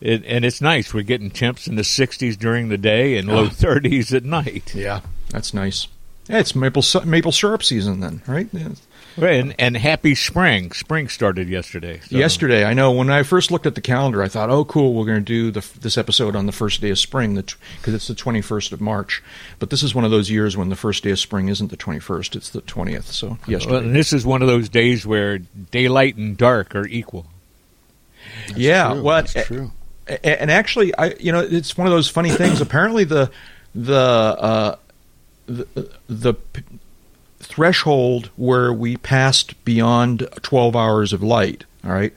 it, 0.00 0.24
and 0.26 0.42
it's 0.46 0.62
nice. 0.62 0.94
We're 0.94 1.02
getting 1.02 1.30
temps 1.30 1.66
in 1.68 1.74
the 1.76 1.82
60s 1.82 2.38
during 2.38 2.70
the 2.70 2.78
day 2.78 3.18
and 3.18 3.28
low 3.28 3.48
30s 3.48 4.14
at 4.16 4.24
night. 4.24 4.74
Yeah, 4.74 5.00
that's 5.28 5.52
nice. 5.52 5.86
Yeah, 6.26 6.38
it's 6.38 6.54
maple 6.54 6.82
maple 7.04 7.32
syrup 7.32 7.62
season 7.62 8.00
then, 8.00 8.22
right? 8.26 8.48
Yeah. 8.52 8.68
And, 9.22 9.54
and 9.58 9.76
happy 9.76 10.14
spring. 10.14 10.72
Spring 10.72 11.08
started 11.08 11.48
yesterday. 11.48 12.00
so- 12.08 12.16
Yesterday, 12.16 12.64
I 12.64 12.74
know 12.74 12.92
when 12.92 13.10
I 13.10 13.22
first 13.22 13.50
looked 13.50 13.66
at 13.66 13.74
the 13.74 13.80
calendar, 13.80 14.22
I 14.22 14.28
thought, 14.28 14.50
"Oh, 14.50 14.64
cool, 14.64 14.94
we're 14.94 15.04
going 15.06 15.18
to 15.18 15.24
do 15.24 15.50
the, 15.50 15.66
this 15.80 15.98
episode 15.98 16.34
on 16.36 16.46
the 16.46 16.52
first 16.52 16.80
day 16.80 16.90
of 16.90 16.98
spring, 16.98 17.34
because 17.34 17.94
it's 17.94 18.06
the 18.08 18.14
21st 18.14 18.72
of 18.72 18.80
March." 18.80 19.22
But 19.58 19.70
this 19.70 19.82
is 19.82 19.94
one 19.94 20.04
of 20.04 20.10
those 20.10 20.30
years 20.30 20.56
when 20.56 20.68
the 20.68 20.76
first 20.76 21.02
day 21.04 21.10
of 21.10 21.18
spring 21.18 21.48
isn't 21.48 21.70
the 21.70 21.76
21st; 21.76 22.36
it's 22.36 22.50
the 22.50 22.62
20th. 22.62 23.04
So 23.04 23.38
yesterday, 23.46 23.72
Well, 23.74 23.82
and 23.84 23.94
this 23.96 24.12
is 24.12 24.24
one 24.26 24.42
of 24.42 24.48
those 24.48 24.68
days 24.68 25.06
where 25.06 25.38
daylight 25.38 26.16
and 26.16 26.36
dark 26.36 26.74
are 26.74 26.86
equal. 26.86 27.26
yeah, 28.56 28.92
True, 28.92 29.02
well, 29.02 29.22
that's 29.22 29.46
true. 29.46 29.70
and 30.24 30.50
actually, 30.50 30.94
I 30.96 31.14
you 31.20 31.32
know, 31.32 31.40
it's 31.40 31.76
one 31.76 31.86
of 31.86 31.92
those 31.92 32.08
funny 32.08 32.30
things. 32.30 32.60
Apparently, 32.60 33.04
the 33.04 33.30
the 33.74 33.94
uh, 33.96 34.76
the, 35.46 35.66
the 36.08 36.34
p- 36.34 36.62
threshold 37.40 38.30
where 38.36 38.72
we 38.72 38.96
passed 38.96 39.62
beyond 39.64 40.28
12 40.42 40.76
hours 40.76 41.12
of 41.12 41.22
light, 41.22 41.64
all 41.84 41.92
right, 41.92 42.12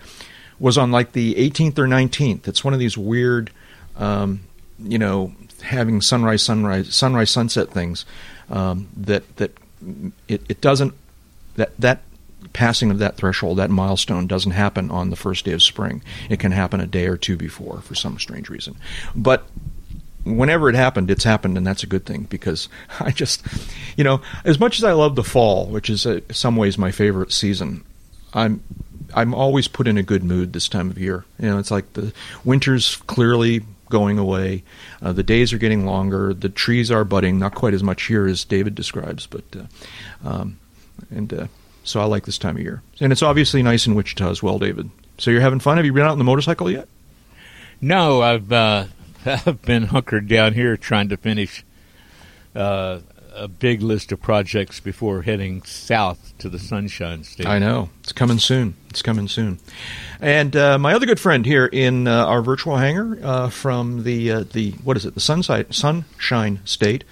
was 0.60 0.78
on 0.78 0.92
like 0.92 1.14
the 1.14 1.36
18th 1.36 1.78
or 1.80 1.88
19th. 1.88 2.48
It's 2.48 2.64
one 2.64 2.74
of 2.74 2.80
these 2.80 2.98
weird, 2.98 3.50
um, 3.98 4.42
you 4.80 4.98
know, 4.98 5.34
having 5.64 6.02
sunrise, 6.02 6.44
sunrise, 6.44 6.94
sunrise, 6.94 7.32
sunset 7.32 7.72
things 7.72 8.06
um, 8.50 8.90
that 8.96 9.36
that 9.38 9.58
it, 10.28 10.42
it 10.50 10.62
doesn't 10.62 10.94
that 11.56 11.76
that 11.80 12.02
passing 12.52 12.92
of 12.92 13.00
that 13.00 13.16
threshold, 13.16 13.58
that 13.58 13.70
milestone, 13.70 14.28
doesn't 14.28 14.52
happen 14.52 14.92
on 14.92 15.10
the 15.10 15.16
first 15.16 15.46
day 15.46 15.54
of 15.54 15.64
spring. 15.64 16.04
It 16.30 16.40
can 16.40 16.52
happen 16.52 16.80
a 16.80 16.88
day 16.88 17.08
or 17.08 17.18
two 17.18 17.36
before 17.36 17.82
for 17.82 17.96
some 17.96 18.20
strange 18.20 18.50
reason. 18.50 18.76
But 19.16 19.48
whenever 20.24 20.70
it 20.70 20.76
happened, 20.76 21.12
it's 21.12 21.24
happened, 21.24 21.58
and 21.58 21.66
that's 21.66 21.84
a 21.84 21.88
good 21.88 22.06
thing 22.06 22.24
because 22.24 22.70
I 23.00 23.12
just, 23.12 23.44
you 23.98 24.04
know, 24.04 24.22
as 24.46 24.60
much 24.60 24.78
as 24.78 24.84
I 24.84 24.94
love 24.94 25.16
the 25.16 25.24
fall, 25.24 25.68
which 25.68 25.90
is 25.90 26.06
uh 26.06 26.22
some 26.32 26.56
ways 26.56 26.78
my 26.78 26.92
favorite 26.92 27.32
season, 27.32 27.84
I'm 28.34 28.64
I'm 29.14 29.34
always 29.34 29.68
put 29.68 29.88
in 29.88 29.98
a 29.98 30.04
good 30.04 30.24
mood 30.24 30.54
this 30.54 30.68
time 30.68 30.90
of 30.90 30.98
year. 30.98 31.26
You 31.40 31.50
know, 31.50 31.60
it's 31.60 31.72
like 31.72 31.94
the 31.94 32.14
winter's 32.44 32.96
clearly 33.08 33.62
going 33.90 34.18
away. 34.18 34.64
Uh, 35.02 35.14
the 35.14 35.24
days 35.24 35.54
are 35.54 35.60
getting 35.60 35.86
longer. 35.86 36.34
The 36.34 36.50
trees 36.50 36.90
are 36.90 37.04
budding, 37.04 37.38
not 37.38 37.54
quite 37.54 37.76
as 37.76 37.84
much 37.84 38.04
here 38.04 38.26
as 38.26 38.44
David 38.44 38.74
describes, 38.74 39.28
but 39.28 39.44
uh, 39.56 40.28
um, 40.28 40.60
and 41.12 41.34
uh, 41.34 41.48
so 41.84 42.00
I 42.00 42.06
like 42.06 42.26
this 42.26 42.38
time 42.38 42.56
of 42.56 42.64
year. 42.64 42.82
And 43.00 43.12
it's 43.12 43.22
obviously 43.22 43.62
nice 43.62 43.86
in 43.86 43.96
Wichita 43.96 44.30
as 44.30 44.42
well, 44.42 44.58
David. 44.58 44.90
So 45.18 45.32
you're 45.32 45.42
having 45.42 45.60
fun. 45.60 45.78
Have 45.78 45.86
you 45.86 45.94
been 45.94 46.04
out 46.04 46.12
on 46.12 46.18
the 46.18 46.24
motorcycle 46.24 46.72
yet? 46.72 46.88
No, 47.82 48.22
I've 48.22 48.52
uh, 48.52 48.86
I've 49.26 49.62
been 49.62 49.84
hunkered 49.84 50.28
down 50.28 50.54
here 50.54 50.78
trying 50.78 51.10
to 51.10 51.18
finish 51.18 51.64
uh, 52.56 53.00
a 53.34 53.48
big 53.48 53.82
list 53.82 54.12
of 54.12 54.22
projects 54.22 54.80
before 54.80 55.24
heading 55.24 55.64
south 55.64 56.34
to 56.38 56.50
the 56.50 56.60
Sunshine 56.60 57.24
State. 57.24 57.48
I 57.48 57.60
know 57.60 57.90
it's 58.02 58.12
coming 58.12 58.40
soon. 58.40 58.76
It's 58.90 59.02
coming 59.02 59.28
soon. 59.28 59.60
And 60.22 60.56
uh, 60.56 60.78
my 60.78 60.94
other 60.94 61.06
good 61.06 61.20
friend 61.20 61.46
here 61.46 61.66
in 61.66 62.08
uh, 62.08 62.26
our 62.26 62.42
virtual 62.42 62.78
hangar 62.78 63.20
uh, 63.24 63.50
from 63.50 64.04
the 64.04 64.32
uh, 64.32 64.44
the 64.52 64.72
what 64.84 64.98
is 64.98 65.06
it? 65.06 65.14
The 65.14 65.20
Sunside 65.20 65.74
Sunshine 65.74 66.60
State. 66.66 67.04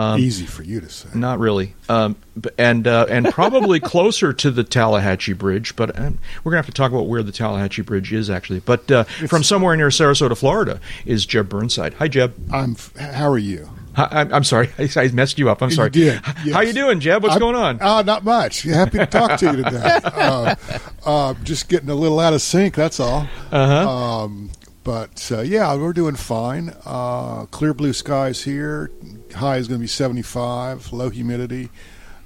Um, 0.00 0.20
Easy 0.20 0.46
for 0.46 0.62
you 0.62 0.80
to 0.80 0.88
say. 0.88 1.08
Not 1.14 1.38
really, 1.38 1.74
um, 1.88 2.16
and 2.56 2.86
uh, 2.86 3.06
and 3.10 3.26
probably 3.30 3.80
closer 3.92 4.32
to 4.32 4.50
the 4.50 4.64
Tallahatchie 4.64 5.32
Bridge, 5.34 5.76
but 5.76 5.98
um, 5.98 6.18
we're 6.42 6.52
gonna 6.52 6.58
have 6.58 6.66
to 6.66 6.72
talk 6.72 6.90
about 6.92 7.06
where 7.06 7.22
the 7.22 7.32
Tallahatchie 7.32 7.82
Bridge 7.82 8.12
is 8.12 8.30
actually. 8.30 8.60
But 8.60 8.90
uh, 8.90 9.04
from 9.04 9.42
somewhere 9.42 9.76
near 9.76 9.88
Sarasota, 9.88 10.36
Florida, 10.36 10.80
is 11.04 11.26
Jeb 11.26 11.48
Burnside. 11.48 11.94
Hi, 11.94 12.08
Jeb. 12.08 12.34
I'm. 12.52 12.72
f- 12.72 12.94
How 12.96 13.28
are 13.30 13.38
you? 13.38 13.68
Hi, 13.94 14.08
I'm, 14.10 14.32
I'm 14.32 14.44
sorry, 14.44 14.70
I, 14.78 14.88
I 14.96 15.08
messed 15.08 15.38
you 15.38 15.50
up. 15.50 15.62
I'm 15.62 15.70
You 15.70 15.74
sorry. 15.76 15.90
did, 15.90 16.14
H- 16.14 16.20
How 16.52 16.60
yes. 16.60 16.66
you 16.68 16.72
doing, 16.80 17.00
Jeb? 17.00 17.22
What's 17.22 17.32
I'm- 17.32 17.40
going 17.40 17.56
on? 17.56 17.82
Uh, 17.82 18.02
not 18.02 18.24
much. 18.24 18.62
Happy 18.62 18.98
to 18.98 19.06
talk 19.06 19.38
to 19.40 19.46
you 19.50 19.56
today. 19.64 19.98
uh, 20.04 20.54
uh, 21.04 21.34
just 21.42 21.68
getting 21.68 21.90
a 21.90 21.94
little 21.94 22.20
out 22.20 22.32
of 22.32 22.40
sync. 22.40 22.74
That's 22.76 23.00
all. 23.00 23.26
Uh-huh. 23.50 23.90
Um, 23.90 24.50
but 24.84 25.30
uh, 25.34 25.40
yeah, 25.40 25.74
we're 25.74 25.92
doing 25.92 26.14
fine. 26.14 26.72
Uh, 26.86 27.46
clear 27.46 27.74
blue 27.74 27.92
skies 27.92 28.44
here. 28.44 28.90
High 29.34 29.56
is 29.56 29.68
going 29.68 29.78
to 29.78 29.82
be 29.82 29.88
75. 29.88 30.92
Low 30.92 31.10
humidity. 31.10 31.70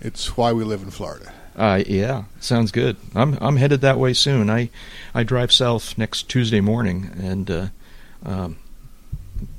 It's 0.01 0.37
why 0.37 0.53
we 0.53 0.65
live 0.65 0.83
in 0.83 0.91
Florida. 0.91 1.33
Uh, 1.57 1.83
yeah, 1.87 2.25
sounds 2.41 2.73
good. 2.73 2.97
I'm 3.15 3.39
I'm 3.41 3.57
headed 3.57 3.81
that 3.83 3.99
way 3.99 4.13
soon. 4.13 4.51
I 4.51 4.71
I 5.15 5.23
drive 5.23 5.53
south 5.53 5.97
next 5.97 6.29
Tuesday 6.29 6.61
morning, 6.61 7.11
and 7.17 7.51
uh, 7.51 7.67
um, 8.25 8.57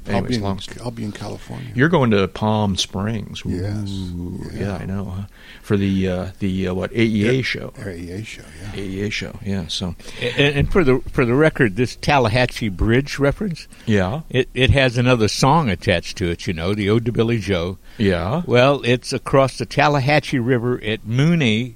I'll 0.08 0.22
be 0.22 0.36
in, 0.36 0.42
long 0.42 0.60
I'll 0.84 0.92
be 0.92 1.04
in 1.04 1.12
California. 1.12 1.72
You're 1.74 1.90
going 1.90 2.12
to 2.12 2.28
Palm 2.28 2.76
Springs. 2.76 3.42
Yes. 3.46 3.90
Yeah. 3.90 4.60
yeah. 4.60 4.76
I 4.76 4.86
know. 4.86 5.06
Huh? 5.06 5.24
For 5.62 5.78
the 5.78 6.08
uh, 6.08 6.32
the 6.40 6.68
uh, 6.68 6.74
what 6.74 6.92
AEA 6.92 7.44
show. 7.44 7.70
AEA 7.70 8.26
show. 8.26 8.44
Yeah. 8.62 8.72
AEA 8.82 9.12
show. 9.12 9.40
Yeah. 9.44 9.68
So 9.68 9.96
And, 10.22 10.56
and 10.56 10.72
for 10.72 10.84
the 10.84 11.00
for 11.12 11.26
the 11.26 11.34
record, 11.34 11.76
this 11.76 11.96
Tallahatchie 11.96 12.70
Bridge 12.70 13.18
reference, 13.18 13.68
yeah, 13.86 14.22
it, 14.30 14.50
it 14.54 14.70
has 14.70 14.98
another 14.98 15.28
song 15.28 15.70
attached 15.70 16.18
to 16.18 16.30
it. 16.30 16.46
You 16.48 16.54
know, 16.54 16.74
the 16.74 16.90
Ode 16.90 17.06
to 17.06 17.12
Billie 17.12 17.40
Joe. 17.40 17.78
yeah. 17.98 18.44
Well, 18.46 18.82
it's 18.84 19.12
across 19.14 19.58
the 19.58 19.66
Tallahatchie 19.66 20.40
River 20.40 20.80
at 20.84 21.06
Mooney, 21.06 21.76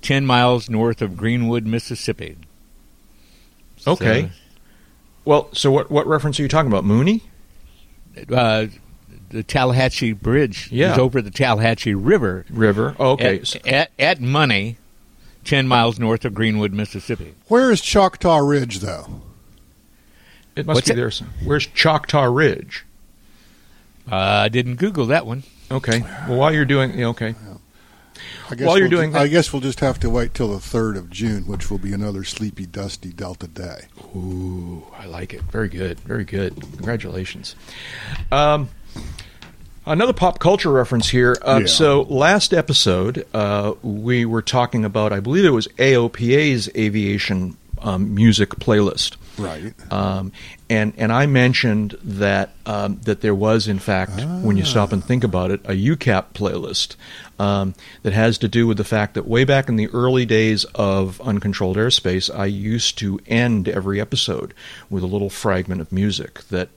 ten 0.00 0.24
miles 0.24 0.70
north 0.70 1.02
of 1.02 1.16
Greenwood, 1.16 1.66
Mississippi. 1.66 2.36
Okay. 3.86 4.30
Well, 5.24 5.48
so 5.52 5.70
what 5.70 5.90
what 5.90 6.06
reference 6.06 6.38
are 6.40 6.42
you 6.42 6.48
talking 6.48 6.70
about? 6.70 6.84
Mooney? 6.84 7.22
So, 8.28 8.34
uh, 8.34 8.66
the 9.30 9.42
Tallahatchie 9.42 10.12
Bridge 10.12 10.68
Yeah. 10.72 10.92
is 10.92 10.98
over 10.98 11.22
the 11.22 11.30
Tallahatchie 11.30 11.94
River. 11.94 12.44
River. 12.50 12.96
Oh, 12.98 13.10
okay. 13.12 13.40
At, 13.40 13.66
at, 13.66 13.90
at 13.98 14.20
Money, 14.20 14.76
ten 15.44 15.68
miles 15.68 15.98
north 15.98 16.24
of 16.24 16.34
Greenwood, 16.34 16.72
Mississippi. 16.72 17.34
Where 17.48 17.70
is 17.70 17.80
Choctaw 17.80 18.38
Ridge, 18.38 18.80
though? 18.80 19.22
It 20.56 20.66
must 20.66 20.76
What's 20.78 20.88
be 20.88 20.94
it? 20.94 20.96
there. 20.96 21.10
Where's 21.44 21.66
Choctaw 21.66 22.24
Ridge? 22.24 22.84
Uh, 24.10 24.16
I 24.16 24.48
didn't 24.48 24.76
Google 24.76 25.06
that 25.06 25.24
one. 25.26 25.44
Okay. 25.70 26.00
Well, 26.28 26.38
while 26.38 26.52
you're 26.52 26.64
doing, 26.64 27.02
okay. 27.04 27.34
I 28.50 28.56
guess 28.56 28.66
While 28.66 28.78
you're 28.78 28.88
we'll 28.88 28.98
doing 28.98 29.12
ju- 29.12 29.18
I 29.18 29.28
guess 29.28 29.52
we'll 29.52 29.62
just 29.62 29.80
have 29.80 30.00
to 30.00 30.10
wait 30.10 30.34
till 30.34 30.48
the 30.48 30.58
third 30.58 30.96
of 30.96 31.08
June, 31.08 31.46
which 31.46 31.70
will 31.70 31.78
be 31.78 31.92
another 31.92 32.24
sleepy, 32.24 32.66
dusty 32.66 33.12
Delta 33.12 33.46
day. 33.46 33.86
Ooh, 34.16 34.84
I 34.98 35.06
like 35.06 35.32
it. 35.32 35.42
Very 35.42 35.68
good. 35.68 36.00
Very 36.00 36.24
good. 36.24 36.60
Congratulations. 36.60 37.54
Um, 38.32 38.68
another 39.86 40.12
pop 40.12 40.38
culture 40.40 40.70
reference 40.70 41.08
here. 41.08 41.36
Uh, 41.42 41.58
Yeah. 41.62 41.66
So 41.68 42.02
last 42.02 42.52
episode, 42.52 43.24
uh, 43.32 43.74
we 43.82 44.24
were 44.24 44.42
talking 44.42 44.84
about, 44.84 45.12
I 45.12 45.20
believe 45.20 45.44
it 45.44 45.50
was 45.50 45.68
AOPA's 45.78 46.68
aviation 46.76 47.56
um, 47.82 48.14
music 48.14 48.50
playlist. 48.56 49.16
Right. 49.40 49.92
Um, 49.92 50.32
and 50.68 50.92
and 50.96 51.12
I 51.12 51.26
mentioned 51.26 51.96
that 52.02 52.50
um, 52.66 53.00
that 53.04 53.20
there 53.20 53.34
was 53.34 53.68
in 53.68 53.78
fact, 53.78 54.20
when 54.42 54.56
you 54.56 54.64
stop 54.64 54.92
and 54.92 55.04
think 55.04 55.24
about 55.24 55.50
it, 55.50 55.60
a 55.64 55.72
UCAP 55.72 56.32
playlist 56.34 56.96
um, 57.38 57.74
that 58.02 58.12
has 58.12 58.38
to 58.38 58.48
do 58.48 58.66
with 58.66 58.76
the 58.76 58.84
fact 58.84 59.14
that 59.14 59.26
way 59.26 59.44
back 59.44 59.68
in 59.68 59.76
the 59.76 59.88
early 59.88 60.26
days 60.26 60.64
of 60.74 61.20
uncontrolled 61.22 61.76
airspace, 61.76 62.34
I 62.34 62.46
used 62.46 62.98
to 62.98 63.18
end 63.26 63.68
every 63.68 64.00
episode 64.00 64.54
with 64.88 65.02
a 65.02 65.06
little 65.06 65.30
fragment 65.30 65.80
of 65.80 65.90
music 65.90 66.42
that 66.48 66.68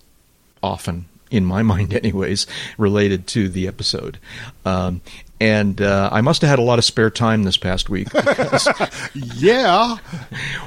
often 0.62 1.06
in 1.30 1.44
my 1.44 1.62
mind 1.74 1.94
anyways 1.94 2.48
related 2.78 3.28
to 3.28 3.50
the 3.50 3.68
episode 3.68 4.20
um, 4.66 5.02
and 5.40 5.82
uh, 5.82 6.10
I 6.12 6.22
must 6.22 6.42
have 6.42 6.50
had 6.50 6.60
a 6.60 6.64
lot 6.64 6.80
of 6.80 6.86
spare 6.86 7.10
time 7.10 7.44
this 7.44 7.58
past 7.58 7.90
week 7.90 8.08
Yeah. 9.36 9.98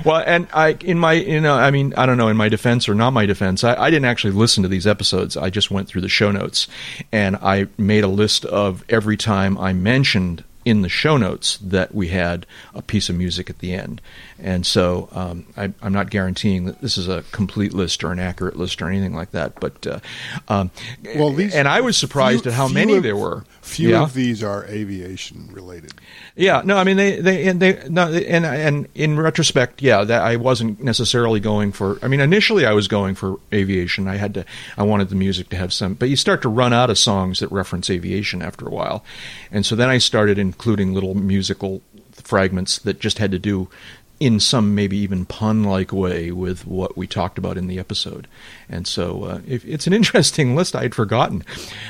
well, 0.04 0.23
and 0.26 0.46
I, 0.52 0.76
in 0.80 0.99
my, 0.99 1.14
you 1.14 1.40
know, 1.40 1.54
I 1.54 1.70
mean, 1.70 1.94
I 1.96 2.06
don't 2.06 2.18
know, 2.18 2.28
in 2.28 2.37
my 2.37 2.49
defense 2.49 2.88
or 2.88 2.94
not 2.94 3.12
my 3.12 3.26
defense, 3.26 3.64
I, 3.64 3.75
I 3.75 3.90
didn't 3.90 4.04
actually 4.06 4.32
listen 4.32 4.62
to 4.62 4.68
these 4.68 4.87
episodes. 4.87 5.37
I 5.37 5.50
just 5.50 5.70
went 5.70 5.88
through 5.88 6.02
the 6.02 6.08
show 6.08 6.30
notes, 6.30 6.66
and 7.12 7.37
I 7.37 7.68
made 7.78 8.04
a 8.04 8.08
list 8.08 8.44
of 8.44 8.85
every 8.88 9.16
time 9.16 9.56
I 9.58 9.73
mentioned 9.73 10.44
in 10.64 10.82
the 10.82 10.88
show 10.88 11.16
notes 11.16 11.58
that 11.58 11.94
we 11.94 12.08
had 12.08 12.44
a 12.75 12.82
piece 12.82 13.08
of 13.08 13.14
music 13.16 13.49
at 13.49 13.61
the 13.61 13.73
end. 13.73 14.00
And 14.38 14.66
so 14.66 15.09
um, 15.12 15.47
I, 15.57 15.73
I'm 15.81 15.93
not 15.95 16.11
guaranteeing 16.11 16.66
that 16.66 16.83
this 16.83 16.99
is 16.99 17.09
a 17.09 17.23
complete 17.33 17.73
list 17.73 18.05
or 18.05 18.12
an 18.12 18.19
accurate 18.19 18.57
list 18.57 18.83
or 18.83 18.88
anything 18.88 19.14
like 19.14 19.31
that. 19.31 19.59
But 19.61 19.87
uh, 19.87 20.00
um, 20.49 20.71
Well, 21.16 21.33
these 21.33 21.55
and 21.55 21.66
I 21.66 21.81
was 21.81 21.97
surprised 21.97 22.43
few- 22.43 22.52
at 22.52 22.57
how 22.57 22.69
many 22.69 22.97
of- 22.97 23.02
there 23.02 23.16
were. 23.16 23.45
Few 23.62 23.88
Yeah. 23.90 24.02
of 24.02 24.14
these 24.14 24.45
are 24.45 24.64
aviation 24.66 25.49
related. 25.50 25.93
Yeah, 26.37 26.62
no, 26.64 26.76
I 26.76 26.85
mean 26.85 26.97
they 26.97 27.21
they 27.21 27.49
and 27.49 27.59
they 27.59 27.83
no, 27.88 28.07
and 28.12 28.47
and 28.47 28.87
in 28.95 29.19
retrospect, 29.19 29.83
yeah, 29.83 30.05
that 30.05 30.23
I 30.23 30.37
wasn't 30.37 30.81
necessarily 30.85 31.40
going 31.40 31.73
for. 31.73 31.99
I 32.00 32.07
mean, 32.07 32.21
initially 32.21 32.64
I 32.64 32.73
was 32.75 32.87
going 32.87 33.16
for 33.16 33.40
aviation. 33.52 34.07
I 34.07 34.16
had 34.19 34.35
to, 34.35 34.45
I 34.78 34.85
wanted 34.85 35.09
the 35.09 35.16
music 35.16 35.49
to 35.49 35.57
have 35.57 35.73
some, 35.73 35.95
but 35.95 36.09
you 36.09 36.14
start 36.14 36.43
to 36.43 36.49
run 36.49 36.73
out 36.73 36.90
of 36.90 36.99
songs 36.99 37.40
that 37.40 37.50
reference 37.50 37.90
aviation 37.90 38.40
after 38.40 38.69
a 38.69 38.71
while, 38.71 39.02
and 39.50 39.66
so 39.66 39.75
then 39.75 39.88
I 39.88 39.99
started 39.99 40.38
including 40.38 40.95
little 40.95 41.14
musical 41.16 41.83
fragments 42.12 42.78
that 42.78 43.00
just 43.00 43.19
had 43.19 43.33
to 43.33 43.38
do 43.40 43.69
in 44.18 44.40
some 44.40 44.75
maybe 44.75 44.96
even 44.96 45.26
pun 45.26 45.64
like 45.64 45.92
way 45.92 46.30
with 46.30 46.66
what 46.66 46.96
we 46.96 47.06
talked 47.06 47.37
about 47.37 47.58
in 47.58 47.66
the 47.66 47.78
episode. 47.78 48.26
And 48.68 48.87
so 48.87 49.25
uh, 49.25 49.40
if, 49.46 49.64
it's 49.66 49.87
an 49.87 49.92
interesting 49.92 50.56
list 50.56 50.75
I 50.75 50.82
had 50.82 50.94
forgotten. 50.94 51.42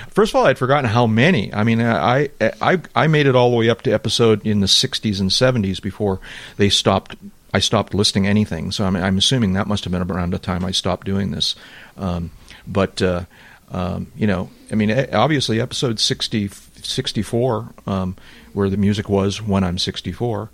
First 0.09 0.33
of 0.33 0.37
all, 0.37 0.47
I'd 0.47 0.59
forgotten 0.59 0.90
how 0.90 1.06
many. 1.06 1.52
I 1.54 1.62
mean, 1.62 1.80
I, 1.80 2.30
I, 2.40 2.80
I 2.95 3.06
made 3.06 3.26
it 3.26 3.37
all 3.37 3.50
the 3.50 3.56
way 3.56 3.71
up 3.71 3.83
to 3.83 3.92
episode 3.92 4.45
in 4.45 4.61
the 4.61 4.66
60s 4.66 5.21
and 5.21 5.30
70s 5.30 5.80
before 5.80 6.21
they 6.56 6.68
stopped. 6.68 7.16
I 7.54 7.61
stopped 7.61 7.95
listing 7.95 8.26
anything. 8.26 8.73
So 8.73 8.85
I'm, 8.85 8.97
I'm 8.97 9.18
assuming 9.18 9.52
that 9.52 9.68
must 9.68 9.85
have 9.85 9.92
been 9.92 10.02
around 10.02 10.33
the 10.33 10.38
time 10.38 10.64
I 10.64 10.73
stopped 10.73 11.06
doing 11.06 11.30
this. 11.30 11.54
Um, 11.97 12.33
but, 12.66 13.00
uh, 13.00 13.25
um, 13.71 14.11
you 14.16 14.26
know, 14.26 14.50
I 14.71 14.75
mean, 14.75 14.90
obviously 15.12 15.61
episode 15.61 16.00
60, 16.00 16.49
64, 16.49 17.75
um, 17.87 18.16
where 18.52 18.68
the 18.68 18.76
music 18.76 19.09
was 19.09 19.40
when 19.40 19.62
I'm 19.62 19.78
64, 19.78 20.50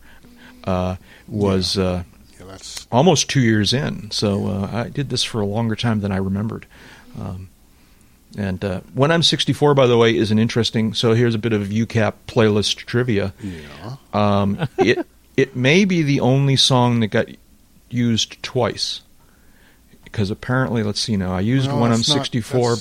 uh, 0.64 0.96
was 1.28 1.76
uh, 1.78 2.04
Yeah, 2.38 2.46
that's 2.46 2.86
almost 2.92 3.28
two 3.30 3.40
years 3.40 3.72
in. 3.72 4.10
So 4.10 4.46
uh, 4.48 4.70
I 4.72 4.88
did 4.88 5.08
this 5.10 5.22
for 5.24 5.40
a 5.40 5.46
longer 5.46 5.76
time 5.76 6.00
than 6.00 6.12
I 6.12 6.16
remembered. 6.18 6.66
Um, 7.18 7.48
and 8.36 8.64
uh, 8.64 8.80
when 8.94 9.10
I'm 9.12 9.22
64, 9.22 9.74
by 9.74 9.86
the 9.86 9.98
way, 9.98 10.16
is 10.16 10.30
an 10.30 10.38
interesting. 10.38 10.94
So 10.94 11.12
here's 11.14 11.34
a 11.34 11.38
bit 11.38 11.52
of 11.52 11.68
UCAP 11.68 12.14
playlist 12.26 12.76
trivia. 12.76 13.34
yeah. 13.42 13.96
Um, 14.14 14.66
it 14.78 15.06
it 15.36 15.54
may 15.56 15.84
be 15.84 16.02
the 16.02 16.20
only 16.20 16.56
song 16.56 17.00
that 17.00 17.08
got 17.08 17.26
used 17.90 18.42
twice. 18.42 19.02
Because 20.04 20.30
apparently, 20.30 20.82
let's 20.82 21.00
see 21.00 21.16
now. 21.16 21.32
I 21.34 21.40
used 21.40 21.68
No, 21.68 21.76
when 21.78 21.90
I'm 21.90 21.98
that's 21.98 22.08
not- 22.10 22.18
64 22.18 22.76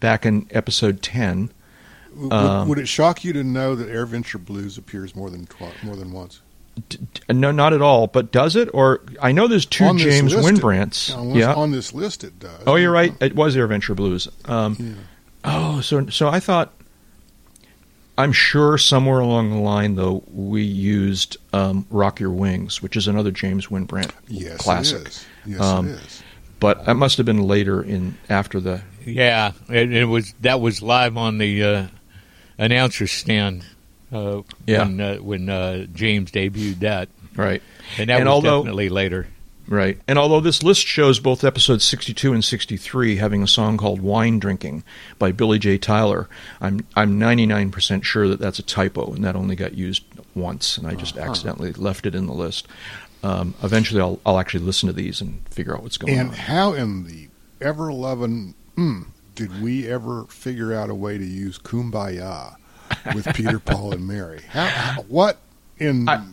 back 0.00 0.26
in 0.26 0.46
episode 0.50 1.02
10. 1.02 1.50
would, 2.14 2.32
um, 2.32 2.68
would 2.68 2.78
it 2.78 2.86
shock 2.88 3.24
you 3.24 3.32
to 3.32 3.42
know 3.42 3.74
that 3.74 3.88
Air 3.88 4.04
Venture 4.06 4.36
Blues 4.38 4.76
appears 4.76 5.16
more 5.16 5.30
than 5.30 5.46
twi- 5.46 5.72
more 5.82 5.96
than 5.96 6.12
once? 6.12 6.40
D- 6.88 6.98
d- 7.14 7.32
no, 7.34 7.50
not 7.50 7.72
at 7.72 7.82
all. 7.82 8.06
But 8.06 8.32
does 8.32 8.56
it? 8.56 8.68
Or 8.72 9.00
I 9.20 9.32
know 9.32 9.46
there's 9.48 9.66
two 9.66 9.84
On 9.84 9.98
James 9.98 10.34
list, 10.34 10.46
Wynbrandts. 10.62 11.16
on, 11.16 11.34
yeah. 11.34 11.54
on 11.54 11.70
this 11.72 11.92
list, 11.94 12.24
it 12.24 12.38
does. 12.38 12.62
Oh, 12.66 12.76
you're 12.76 12.92
right. 12.92 13.14
It 13.20 13.34
was 13.34 13.56
Air 13.56 13.66
Venture 13.66 13.94
Blues. 13.94 14.28
Um, 14.44 14.76
Yeah. 14.78 14.92
Oh, 15.44 15.80
so 15.80 16.06
so 16.08 16.28
I 16.28 16.40
thought. 16.40 16.72
I'm 18.16 18.32
sure 18.32 18.78
somewhere 18.78 19.20
along 19.20 19.50
the 19.50 19.58
line, 19.60 19.94
though, 19.94 20.24
we 20.32 20.62
used 20.62 21.36
um, 21.52 21.86
"Rock 21.88 22.18
Your 22.18 22.30
Wings," 22.32 22.82
which 22.82 22.96
is 22.96 23.06
another 23.06 23.30
James 23.30 23.68
Wynbrandt 23.68 24.10
Yes, 24.26 24.56
classic. 24.56 25.02
it 25.02 25.08
is. 25.08 25.26
Yes, 25.46 25.60
Um, 25.60 25.88
it 25.88 25.92
is. 26.00 26.22
But 26.58 26.84
that 26.86 26.94
must 26.96 27.16
have 27.18 27.26
been 27.26 27.42
later 27.46 27.80
in 27.80 28.18
after 28.28 28.58
the. 28.58 28.82
Yeah, 29.06 29.52
it, 29.68 29.92
it 29.92 30.04
was 30.06 30.34
that 30.40 30.60
was 30.60 30.82
live 30.82 31.16
on 31.16 31.38
the 31.38 31.62
uh, 31.62 31.86
announcer 32.58 33.06
stand 33.06 33.64
uh, 34.12 34.42
Yeah. 34.66 34.84
when 34.84 35.00
uh, 35.00 35.16
when 35.16 35.48
uh, 35.48 35.86
James 35.94 36.30
debuted 36.30 36.80
that, 36.80 37.08
Right, 37.36 37.62
and 37.98 38.08
that 38.10 38.16
And 38.20 38.24
was 38.26 38.34
although- 38.34 38.60
definitely 38.62 38.88
later. 38.88 39.28
right. 39.68 39.98
And 40.08 40.18
although 40.18 40.40
this 40.40 40.62
list 40.62 40.86
shows 40.86 41.20
both 41.20 41.44
episodes 41.44 41.84
62 41.84 42.32
and 42.32 42.44
63 42.44 43.16
having 43.16 43.42
a 43.42 43.46
song 43.46 43.76
called 43.76 44.00
"Wine 44.00 44.38
Drinking" 44.38 44.82
by 45.18 45.30
Billy 45.32 45.58
J. 45.58 45.78
Tyler, 45.78 46.28
I'm 46.60 46.84
I'm 46.96 47.18
99% 47.20 48.02
sure 48.04 48.26
that 48.28 48.40
that's 48.40 48.58
a 48.58 48.62
typo 48.62 49.12
and 49.12 49.22
that 49.24 49.36
only 49.36 49.54
got 49.56 49.74
used 49.74 50.02
once, 50.34 50.78
and 50.78 50.86
I 50.86 50.94
just 50.94 51.16
accidentally 51.16 51.72
left 51.72 52.06
it 52.06 52.14
in 52.14 52.26
the 52.26 52.32
list. 52.34 52.66
Um, 53.22 53.54
eventually, 53.62 54.00
I'll 54.00 54.18
I'll 54.24 54.38
actually 54.38 54.64
listen 54.64 54.86
to 54.88 54.92
these 54.92 55.20
and 55.20 55.40
figure 55.50 55.74
out 55.74 55.82
what's 55.82 55.96
going 55.98 56.12
And 56.14 56.28
on. 56.28 56.34
And 56.34 56.36
how 56.36 56.72
in 56.72 57.04
the 57.04 57.28
ever 57.60 57.92
loving 57.92 58.54
mm, 58.76 59.06
did 59.34 59.60
we 59.62 59.86
ever 59.88 60.24
figure 60.26 60.72
out 60.72 60.88
a 60.90 60.94
way 60.94 61.18
to 61.18 61.24
use 61.24 61.58
"Kumbaya" 61.58 62.56
with 63.14 63.26
Peter, 63.34 63.58
Paul, 63.58 63.92
and 63.92 64.06
Mary? 64.06 64.40
How, 64.50 64.66
how- 64.66 65.02
what 65.02 65.38
in 65.78 66.08
I- 66.08 66.24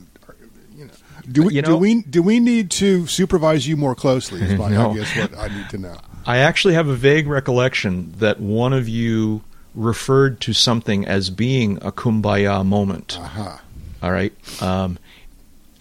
you 0.78 0.86
know, 0.86 0.92
do 1.32 1.44
we 1.44 1.54
You 1.56 1.62
do 1.62 1.78
we 1.78 2.02
do 2.04 2.22
we 2.22 2.40
need 2.40 2.70
to 2.72 3.08
supervise 3.08 3.68
you 3.68 3.78
more 3.78 3.96
closely? 3.96 4.42
Is 4.42 4.58
my, 4.60 4.70
No. 4.72 4.92
I 4.92 4.96
guess 4.96 5.16
what 5.18 5.38
I 5.38 5.48
need 5.48 5.70
to 5.70 5.78
know. 5.78 5.98
I 6.26 6.38
actually 6.40 6.74
have 6.74 6.88
a 6.88 6.96
vague 6.96 7.28
recollection 7.28 8.14
that 8.18 8.40
one 8.40 8.74
of 8.74 8.90
you 8.90 9.42
referred 9.74 10.40
to 10.42 10.54
something 10.54 11.06
as 11.06 11.30
being 11.30 11.78
a 11.78 11.92
kumbaya 11.92 12.66
moment. 12.66 13.18
Aha. 13.20 13.62
All 14.02 14.12
right. 14.12 14.34
Um, 14.62 14.98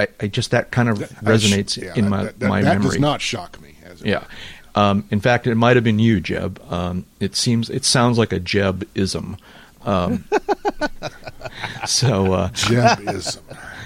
I, 0.01 0.09
I 0.21 0.27
just 0.29 0.51
that 0.53 0.71
kind 0.71 0.89
of 0.89 0.99
That- 0.99 1.11
resonates 1.25 1.81
yeah, 1.81 1.93
in 1.95 2.05
that- 2.05 2.11
my 2.11 2.25
that, 2.25 2.39
that, 2.41 2.49
my 2.49 2.63
that 2.63 2.75
memory. 2.79 2.91
does 2.91 2.99
not 3.01 3.21
shock 3.21 3.61
me. 3.61 3.75
As 3.85 4.01
yeah. 4.03 4.25
Um, 4.77 5.07
in 5.11 5.21
fact, 5.21 5.47
it 5.47 5.55
might 5.55 5.77
have 5.77 5.85
been 5.85 5.99
you, 6.01 6.21
Jeb. 6.21 6.61
Um, 6.71 7.07
it 7.21 7.37
seems 7.37 7.71
it 7.71 7.85
sounds 7.85 8.19
like 8.19 8.33
a 8.33 8.41
Jeb 8.41 8.87
ism. 8.95 9.37
Um, 9.85 10.25
so 11.87 12.33
uh, 12.33 12.49
Jebism. 12.51 13.41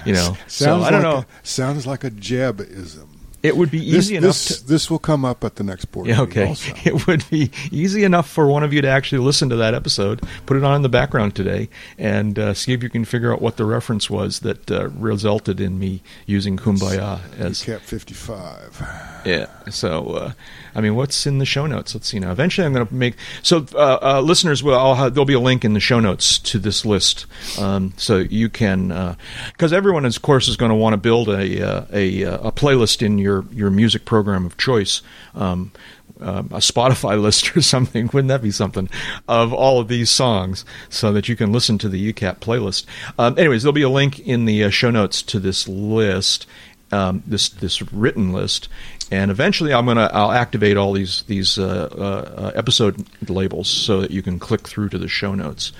you 0.06 0.14
know, 0.14 0.36
so 0.46 0.64
Sounds 0.64 0.84
I 0.84 0.90
don't 0.90 1.02
like 1.02 1.12
know. 1.12 1.18
A, 1.20 1.46
sounds 1.46 1.86
like 1.86 2.04
a 2.04 2.10
Jebism. 2.10 3.08
It 3.42 3.56
would 3.56 3.70
be 3.70 3.78
This, 3.78 4.06
easy 4.06 4.16
enough 4.16 4.28
this, 4.28 4.60
to 4.60 4.66
this 4.66 4.90
will 4.90 4.98
come 4.98 5.24
up 5.24 5.44
at 5.44 5.56
the 5.56 5.64
next 5.64 5.86
board 5.86 6.06
Yeah, 6.08 6.22
okay. 6.22 6.54
It 6.84 7.06
would 7.06 7.28
be 7.30 7.50
easy 7.70 8.04
enough 8.04 8.28
for 8.28 8.46
one 8.46 8.62
of 8.62 8.72
you 8.72 8.82
to 8.82 8.88
actually 8.88 9.18
listen 9.18 9.48
to 9.50 9.56
that 9.56 9.74
episode, 9.74 10.22
put 10.46 10.56
it 10.56 10.64
on 10.64 10.76
in 10.76 10.82
the 10.82 10.88
background 10.88 11.34
today, 11.34 11.68
and 11.98 12.38
uh, 12.38 12.54
see 12.54 12.72
if 12.72 12.82
you 12.82 12.88
can 12.88 13.04
figure 13.04 13.32
out 13.32 13.40
what 13.40 13.56
the 13.56 13.64
reference 13.64 14.10
was 14.10 14.40
that 14.40 14.70
uh, 14.70 14.88
resulted 14.90 15.60
in 15.60 15.78
me 15.78 16.02
using 16.26 16.56
"Kumbaya" 16.56 17.20
as 17.38 17.62
Cap 17.62 17.80
55. 17.80 18.82
yeah. 19.24 19.46
So, 19.70 20.06
uh, 20.10 20.32
I 20.74 20.80
mean, 20.80 20.94
what's 20.94 21.26
in 21.26 21.38
the 21.38 21.46
show 21.46 21.66
notes? 21.66 21.94
Let's 21.94 22.08
see 22.08 22.18
now. 22.18 22.32
Eventually, 22.32 22.66
I'm 22.66 22.72
going 22.72 22.86
to 22.86 22.94
make 22.94 23.14
so 23.42 23.66
uh, 23.74 23.98
uh, 24.00 24.20
listeners 24.20 24.62
will. 24.62 24.74
I'll 24.78 24.94
have, 24.94 25.14
there'll 25.14 25.26
be 25.26 25.34
a 25.34 25.40
link 25.40 25.64
in 25.64 25.74
the 25.74 25.80
show 25.80 26.00
notes 26.00 26.38
to 26.40 26.58
this 26.58 26.84
list, 26.84 27.26
um, 27.58 27.92
so 27.96 28.18
you 28.18 28.48
can 28.48 29.16
because 29.52 29.72
everyone, 29.72 30.04
of 30.04 30.22
course, 30.22 30.48
is 30.48 30.56
going 30.56 30.70
to 30.70 30.74
want 30.76 30.94
to 30.94 30.96
build 30.96 31.28
a 31.28 31.66
uh, 31.66 31.86
a 31.92 32.24
uh, 32.24 32.48
a 32.48 32.52
playlist 32.52 33.02
in 33.02 33.18
your 33.18 33.27
your 33.28 33.44
your 33.52 33.70
music 33.70 34.04
program 34.04 34.46
of 34.46 34.56
choice. 34.56 35.02
Um, 35.34 35.72
um, 36.20 36.46
a 36.46 36.58
Spotify 36.58 37.20
list 37.26 37.56
or 37.56 37.62
something. 37.62 38.10
Wouldn't 38.12 38.28
that 38.28 38.42
be 38.42 38.50
something? 38.50 38.88
Of 39.28 39.52
all 39.52 39.80
of 39.80 39.88
these 39.88 40.10
songs, 40.10 40.64
so 40.88 41.12
that 41.12 41.28
you 41.28 41.36
can 41.36 41.52
listen 41.52 41.78
to 41.78 41.88
the 41.88 42.12
UCAP 42.12 42.38
playlist. 42.38 42.86
Um, 43.18 43.38
anyways, 43.38 43.62
there'll 43.62 43.72
be 43.72 43.82
a 43.82 43.88
link 43.88 44.18
in 44.18 44.44
the 44.44 44.64
uh, 44.64 44.70
show 44.70 44.90
notes 44.90 45.22
to 45.22 45.38
this 45.38 45.68
list, 45.68 46.46
um, 46.90 47.22
this 47.26 47.48
this 47.48 47.82
written 47.92 48.32
list, 48.32 48.68
and 49.10 49.30
eventually 49.30 49.72
I'm 49.72 49.86
gonna 49.86 50.10
I'll 50.12 50.32
activate 50.32 50.76
all 50.76 50.92
these 50.92 51.22
these 51.22 51.58
uh, 51.58 51.88
uh, 51.92 52.40
uh 52.40 52.52
episode 52.54 53.06
labels 53.28 53.68
so 53.68 54.00
that 54.00 54.10
you 54.10 54.22
can 54.22 54.38
click 54.38 54.66
through 54.66 54.88
to 54.90 54.98
the 54.98 55.08
show 55.08 55.34
notes. 55.34 55.72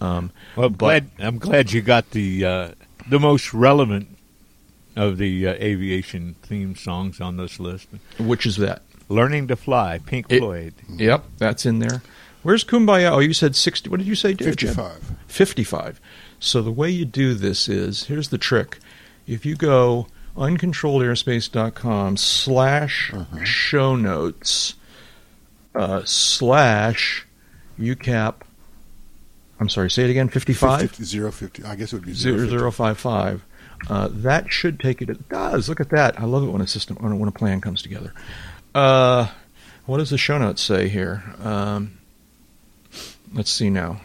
Um, 0.00 0.32
well, 0.56 0.66
I'm 0.66 0.74
glad 0.74 1.10
I'm 1.18 1.38
glad 1.38 1.72
you 1.72 1.82
got 1.82 2.10
the 2.10 2.44
uh, 2.44 2.68
the 3.08 3.20
most 3.20 3.52
relevant 3.52 4.11
of 4.96 5.18
the 5.18 5.46
uh, 5.48 5.52
aviation 5.54 6.34
theme 6.42 6.74
songs 6.76 7.20
on 7.20 7.36
this 7.36 7.58
list. 7.60 7.88
Which 8.18 8.46
is 8.46 8.56
that? 8.58 8.82
Learning 9.08 9.48
to 9.48 9.56
Fly, 9.56 9.98
Pink 10.04 10.26
It- 10.28 10.38
Floyd. 10.40 10.74
Yep, 10.88 11.24
that's 11.38 11.66
in 11.66 11.78
there. 11.78 12.02
Where's 12.42 12.64
Kumbaya? 12.64 13.10
Oh, 13.12 13.18
you 13.20 13.32
said 13.34 13.54
60. 13.54 13.88
What 13.88 13.98
did 13.98 14.06
you 14.08 14.14
say, 14.16 14.34
Jim? 14.34 14.48
55. 14.50 15.12
55. 15.28 16.00
So 16.40 16.60
the 16.60 16.72
way 16.72 16.90
you 16.90 17.04
do 17.04 17.34
this 17.34 17.68
is 17.68 18.04
here's 18.04 18.30
the 18.30 18.38
trick. 18.38 18.78
If 19.28 19.46
you 19.46 19.54
go 19.54 20.08
uncontrolledairspace.com 20.36 22.16
slash 22.16 23.12
show 23.44 23.96
notes 23.96 24.74
uh, 25.74 26.02
slash 26.04 27.26
UCAP, 27.78 28.34
I'm 29.60 29.68
sorry, 29.68 29.90
say 29.90 30.04
it 30.04 30.10
again, 30.10 30.28
55? 30.28 30.90
50, 30.90 31.30
050. 31.30 31.64
I 31.64 31.76
guess 31.76 31.92
it 31.92 31.96
would 31.96 32.06
be 32.06 32.12
Zero 32.14 32.38
050. 32.38 32.50
zero 32.50 32.70
five 32.72 32.98
five. 32.98 33.44
Uh, 33.90 34.08
that 34.12 34.52
should 34.52 34.78
take 34.80 35.00
you 35.00 35.06
to. 35.06 35.12
It 35.12 35.28
does 35.28 35.68
look 35.68 35.80
at 35.80 35.90
that. 35.90 36.20
I 36.20 36.24
love 36.24 36.42
it 36.44 36.50
when 36.50 36.60
a 36.62 36.66
system 36.66 36.96
when 37.00 37.12
a- 37.12 37.16
when 37.16 37.28
a 37.28 37.32
plan 37.32 37.60
comes 37.60 37.82
together. 37.82 38.12
Uh, 38.74 39.28
what 39.86 39.98
does 39.98 40.10
the 40.10 40.18
show 40.18 40.38
notes 40.38 40.62
say 40.62 40.88
here? 40.88 41.22
Um, 41.42 41.98
let's 43.34 43.50
see 43.50 43.70
now. 43.70 44.00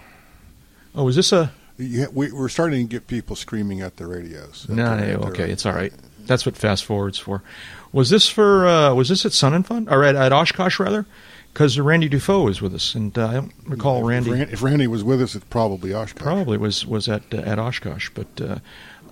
Oh, 0.95 1.07
is 1.07 1.15
this 1.15 1.31
a? 1.31 1.51
Yeah, 1.77 2.07
we, 2.11 2.31
we're 2.31 2.49
starting 2.49 2.87
to 2.87 2.91
get 2.91 3.05
people 3.07 3.35
screaming 3.35 3.81
at 3.81 3.97
the 3.97 4.07
radios. 4.07 4.65
At 4.67 4.75
No, 4.75 4.95
the- 4.95 4.95
no, 5.05 5.13
at 5.13 5.21
the- 5.21 5.27
okay, 5.27 5.51
it's 5.51 5.65
all 5.65 5.73
right. 5.73 5.93
That's 6.25 6.45
what 6.45 6.57
fast 6.57 6.83
forwards 6.83 7.17
for. 7.19 7.43
Was 7.93 8.09
this 8.09 8.27
for? 8.27 8.67
Uh, 8.67 8.93
was 8.93 9.07
this 9.09 9.25
at 9.25 9.31
Sun 9.31 9.53
and 9.53 9.65
Fun 9.65 9.87
or 9.89 10.03
at, 10.03 10.15
at 10.15 10.33
Oshkosh 10.33 10.79
rather? 10.79 11.05
Because 11.53 11.79
Randy 11.79 12.09
Dufault 12.09 12.43
was 12.45 12.61
with 12.61 12.75
us, 12.75 12.93
and 12.95 13.17
uh, 13.17 13.27
I 13.27 13.33
don't 13.35 13.51
recall 13.65 14.01
If 14.01 14.07
Randy. 14.09 14.31
Ran- 14.31 14.49
If 14.49 14.61
Randy 14.61 14.87
was 14.87 15.03
with 15.03 15.21
us, 15.21 15.35
it's 15.35 15.45
probably 15.45 15.93
Oshkosh. 15.93 16.21
Probably 16.21 16.57
was 16.57 16.85
was 16.85 17.07
at 17.07 17.23
uh, 17.33 17.37
at 17.37 17.59
Oshkosh, 17.59 18.09
but 18.13 18.27
uh, 18.41 18.59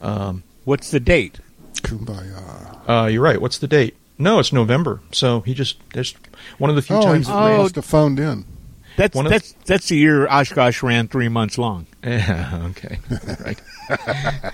um, 0.02 0.44
What's 0.66 0.92
the 0.92 1.00
date? 1.00 1.40
Kumbaya. 1.76 2.80
Uh, 2.90 3.06
you're 3.08 3.22
right. 3.22 3.40
What's 3.40 3.58
the 3.58 3.68
date? 3.68 3.96
No, 4.18 4.40
it's 4.40 4.52
November. 4.54 5.02
So 5.12 5.42
he 5.42 5.54
just 5.54 5.78
there's 5.94 6.16
one 6.58 6.70
of 6.70 6.76
the 6.76 6.82
few 6.82 6.96
Oh, 6.98 7.02
times. 7.02 7.28
he 7.28 7.34
that 7.34 7.40
Oh. 7.40 7.46
Randy- 7.46 7.64
must 7.64 7.76
have 7.76 7.86
phoned 7.86 8.20
in. 8.20 8.46
That's 8.98 9.16
One 9.16 9.26
of- 9.26 9.32
that's 9.32 9.52
that's 9.66 9.88
the 9.90 9.98
year 9.98 10.28
Oshkosh 10.28 10.82
ran 10.84 11.08
three 11.08 11.28
months 11.30 11.58
long. 11.58 11.86
Yeah. 12.06 12.70
Okay. 12.72 13.00
right. 13.44 13.62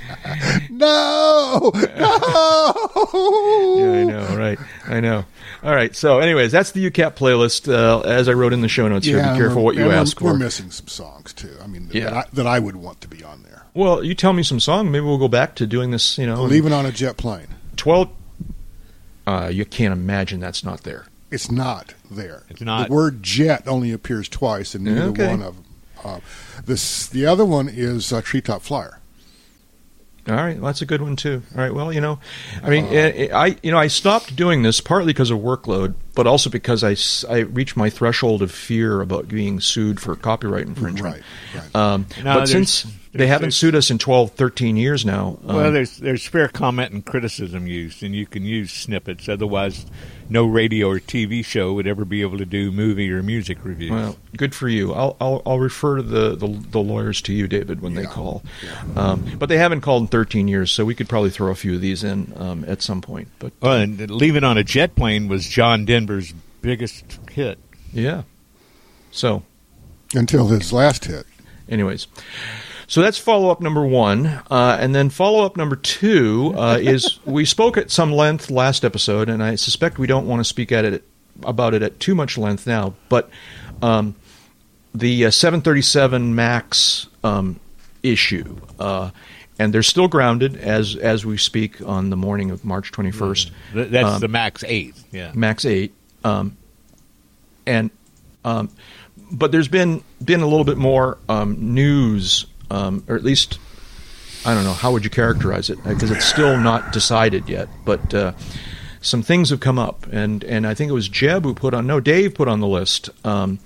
No! 0.69 1.71
No! 1.73 2.73
Yeah, 3.77 3.91
I 3.91 4.03
know. 4.03 4.35
Right. 4.37 4.59
I 4.87 4.99
know. 4.99 5.25
All 5.63 5.73
right. 5.75 5.95
So, 5.95 6.19
anyways, 6.19 6.51
that's 6.51 6.71
the 6.71 6.89
UCAP 6.89 7.15
playlist. 7.15 7.71
Uh, 7.71 7.99
as 8.01 8.27
I 8.29 8.33
wrote 8.33 8.53
in 8.53 8.61
the 8.61 8.67
show 8.67 8.87
notes 8.87 9.05
here, 9.05 9.17
be 9.17 9.37
careful 9.37 9.63
what 9.63 9.75
you 9.75 9.83
we're- 9.85 9.95
ask 9.95 10.19
we're, 10.21 10.29
for. 10.29 10.33
We're 10.33 10.39
missing 10.45 10.71
some 10.71 10.87
songs 10.87 11.33
too. 11.33 11.55
I 11.61 11.67
mean, 11.67 11.89
Yeah. 11.91 12.05
that, 12.05 12.13
I, 12.13 12.23
that 12.33 12.47
I 12.47 12.59
would 12.59 12.75
want 12.77 13.01
to 13.01 13.07
be 13.07 13.23
on 13.23 13.43
there. 13.43 13.63
Well, 13.73 14.03
you 14.03 14.15
tell 14.15 14.33
me 14.33 14.43
some 14.43 14.59
song. 14.59 14.91
Maybe 14.91 15.05
we'll 15.05 15.17
go 15.17 15.27
back 15.27 15.55
to 15.55 15.67
doing 15.67 15.91
this. 15.91 16.17
You 16.17 16.25
know, 16.25 16.43
Leaving 16.43 16.73
on 16.73 16.85
a 16.85 16.91
jet 16.91 17.17
plane. 17.17 17.47
twelve. 17.77 18.09
Uh, 19.27 19.49
you 19.53 19.65
can't 19.65 19.93
imagine 19.93 20.39
that's 20.39 20.63
not 20.63 20.81
there. 20.83 21.05
It's 21.31 21.49
not 21.49 21.93
there. 22.09 22.43
It's 22.49 22.61
not. 22.61 22.89
The 22.89 22.93
word 22.93 23.23
jet 23.23 23.67
only 23.67 23.91
appears 23.91 24.27
twice 24.29 24.75
in 24.75 24.83
neither 24.83 25.03
Okay. 25.09 25.27
one 25.27 25.41
of 25.41 25.55
them. 25.55 25.65
Uh, 26.03 26.19
this 26.65 27.07
the 27.07 27.25
other 27.25 27.45
one 27.45 27.69
is 27.69 28.11
uh, 28.11 28.21
Treetop 28.21 28.61
Flyer. 28.61 28.97
All 30.27 30.35
right, 30.35 30.55
well, 30.57 30.67
that's 30.67 30.83
a 30.83 30.85
good 30.85 31.01
one 31.01 31.15
too. 31.15 31.41
All 31.55 31.61
right, 31.61 31.73
well, 31.73 31.91
you 31.91 31.99
know, 31.99 32.19
I 32.61 32.69
mean, 32.69 32.85
eh, 32.85 33.27
eh, 33.27 33.29
I 33.35 33.57
you 33.63 33.71
know 33.71 33.79
I 33.79 33.87
stopped 33.87 34.35
doing 34.35 34.61
this 34.61 34.79
partly 34.79 35.13
because 35.13 35.31
of 35.31 35.39
workload, 35.39 35.95
but 36.13 36.27
also 36.27 36.49
because 36.51 36.83
I, 36.83 36.95
I 37.33 37.39
reached 37.39 37.75
my 37.75 37.89
threshold 37.89 38.43
of 38.43 38.51
fear 38.51 39.01
about 39.01 39.27
being 39.27 39.59
sued 39.59 39.99
for 39.99 40.15
copyright 40.15 40.67
infringement. 40.67 41.15
Right, 41.15 41.63
right. 41.73 41.75
Um, 41.75 42.05
No, 42.23 42.35
but 42.35 42.47
since 42.47 42.85
they 43.13 43.27
haven't 43.27 43.51
sued 43.51 43.75
us 43.75 43.91
in 43.91 43.97
12, 43.97 44.31
13 44.31 44.77
years 44.77 45.05
now, 45.05 45.37
um, 45.45 45.55
well, 45.55 45.71
there's 45.71 45.97
there's 45.97 46.25
fair 46.25 46.47
comment 46.47 46.93
and 46.93 47.05
criticism 47.05 47.67
used, 47.67 48.03
and 48.03 48.15
you 48.15 48.25
can 48.25 48.43
use 48.45 48.71
snippets. 48.71 49.27
Otherwise, 49.27 49.85
no 50.29 50.45
radio 50.45 50.87
or 50.89 50.99
TV 50.99 51.43
show 51.43 51.73
would 51.73 51.87
ever 51.87 52.05
be 52.05 52.21
able 52.21 52.37
to 52.37 52.45
do 52.45 52.71
movie 52.71 53.11
or 53.11 53.21
music 53.21 53.57
reviews. 53.65 53.91
well, 53.91 54.15
good 54.37 54.55
for 54.55 54.69
you. 54.69 54.93
I'll 54.93 55.17
I'll, 55.19 55.41
I'll 55.45 55.59
refer 55.59 55.97
to 55.97 56.01
the, 56.03 56.35
the 56.35 56.47
the 56.47 56.79
lawyers 56.79 57.21
to 57.23 57.33
you, 57.33 57.47
David, 57.47 57.81
when 57.81 57.95
they 57.95 58.03
Yeah, 58.03 58.09
call. 58.09 58.43
Um, 58.95 59.25
but 59.37 59.49
they 59.49 59.57
haven't 59.57 59.81
called 59.81 60.03
in 60.03 60.07
13 60.07 60.47
years, 60.47 60.71
so 60.71 60.85
we 60.85 60.95
could 60.95 61.09
probably 61.09 61.31
throw 61.31 61.51
a 61.51 61.55
few 61.55 61.75
of 61.75 61.81
these 61.81 62.03
in 62.05 62.31
um, 62.37 62.63
at 62.65 62.81
some 62.81 63.01
point. 63.01 63.27
But 63.39 63.51
Well, 63.61 63.73
and 63.81 64.09
leaving 64.09 64.43
on 64.45 64.57
a 64.57 64.63
jet 64.63 64.95
plane 64.95 65.27
was 65.27 65.47
John 65.49 65.83
Denver's 65.85 66.33
biggest 66.61 67.19
hit. 67.29 67.59
yeah, 67.91 68.23
so 69.11 69.43
Until 70.15 70.47
his 70.47 70.71
last 70.71 71.03
hit. 71.05 71.25
anyways 71.67 72.07
so 72.91 73.01
that's 73.01 73.17
follow 73.17 73.49
up 73.49 73.61
number 73.61 73.85
one 73.85 74.25
uh, 74.51 74.77
and 74.79 74.93
then 74.93 75.09
follow 75.09 75.45
up 75.45 75.55
number 75.55 75.77
two 75.77 76.53
uh, 76.57 76.77
is 76.81 77.19
we 77.25 77.45
spoke 77.45 77.77
at 77.77 77.89
some 77.89 78.11
length 78.11 78.51
last 78.51 78.83
episode 78.83 79.29
and 79.29 79.41
i 79.41 79.55
suspect 79.55 79.97
we 79.97 80.07
don't 80.07 80.27
want 80.27 80.39
to 80.41 80.43
speak 80.43 80.71
at 80.73 80.83
it 80.83 81.03
about 81.43 81.73
it 81.73 81.81
at 81.81 81.99
too 82.01 82.13
much 82.13 82.37
length 82.37 82.67
now 82.67 82.93
but 83.07 83.29
um, 83.81 84.13
the 84.93 85.25
uh, 85.25 85.31
737 85.31 86.35
max 86.35 87.07
um, 87.23 87.59
issue 88.03 88.57
uh, 88.79 89.09
and 89.57 89.73
they're 89.73 89.83
still 89.83 90.07
grounded 90.09 90.57
as 90.57 90.95
as 90.97 91.25
we 91.25 91.37
speak 91.37 91.81
on 91.87 92.09
the 92.09 92.17
morning 92.17 92.51
of 92.51 92.65
march 92.65 92.91
21st 92.91 93.51
Th- 93.73 93.87
That's 93.89 94.07
Um, 94.15 94.19
the 94.19 94.27
Max 94.27 94.63
Eight. 94.67 94.95
Yeah. 95.11 95.31
Max 95.33 95.63
Eight, 95.65 95.93
um, 96.25 96.57
and 97.65 97.89
um, 98.43 98.69
but 99.31 99.51
there's 99.51 99.67
been 99.69 100.03
been 100.23 100.41
a 100.41 100.47
little 100.47 100.65
bit 100.65 100.77
more 100.77 101.17
um, 101.29 101.73
news, 101.75 102.45
um, 102.71 103.03
or 103.07 103.15
at 103.15 103.23
least 103.23 103.59
I 104.45 104.53
don't 104.55 104.63
know 104.63 104.73
how 104.73 104.91
would 104.91 105.03
you 105.03 105.09
characterize 105.09 105.69
it 105.69 105.83
because 105.83 106.09
it's 106.09 106.25
still 106.25 106.57
not 106.57 106.91
decided 106.93 107.47
yet, 107.49 107.67
but. 107.85 108.13
Uh, 108.13 108.33
some 109.03 109.23
things 109.23 109.49
have 109.49 109.59
come 109.59 109.79
up, 109.79 110.05
and, 110.11 110.43
and 110.43 110.67
I 110.67 110.75
think 110.75 110.91
it 110.91 110.93
was 110.93 111.09
Jeb 111.09 111.43
who 111.43 111.55
put 111.55 111.73
on, 111.73 111.87
no, 111.87 111.99
Dave 111.99 112.35
put 112.35 112.47
on 112.47 112.59
the 112.59 112.67
list. 112.67 113.09
Um, 113.25 113.57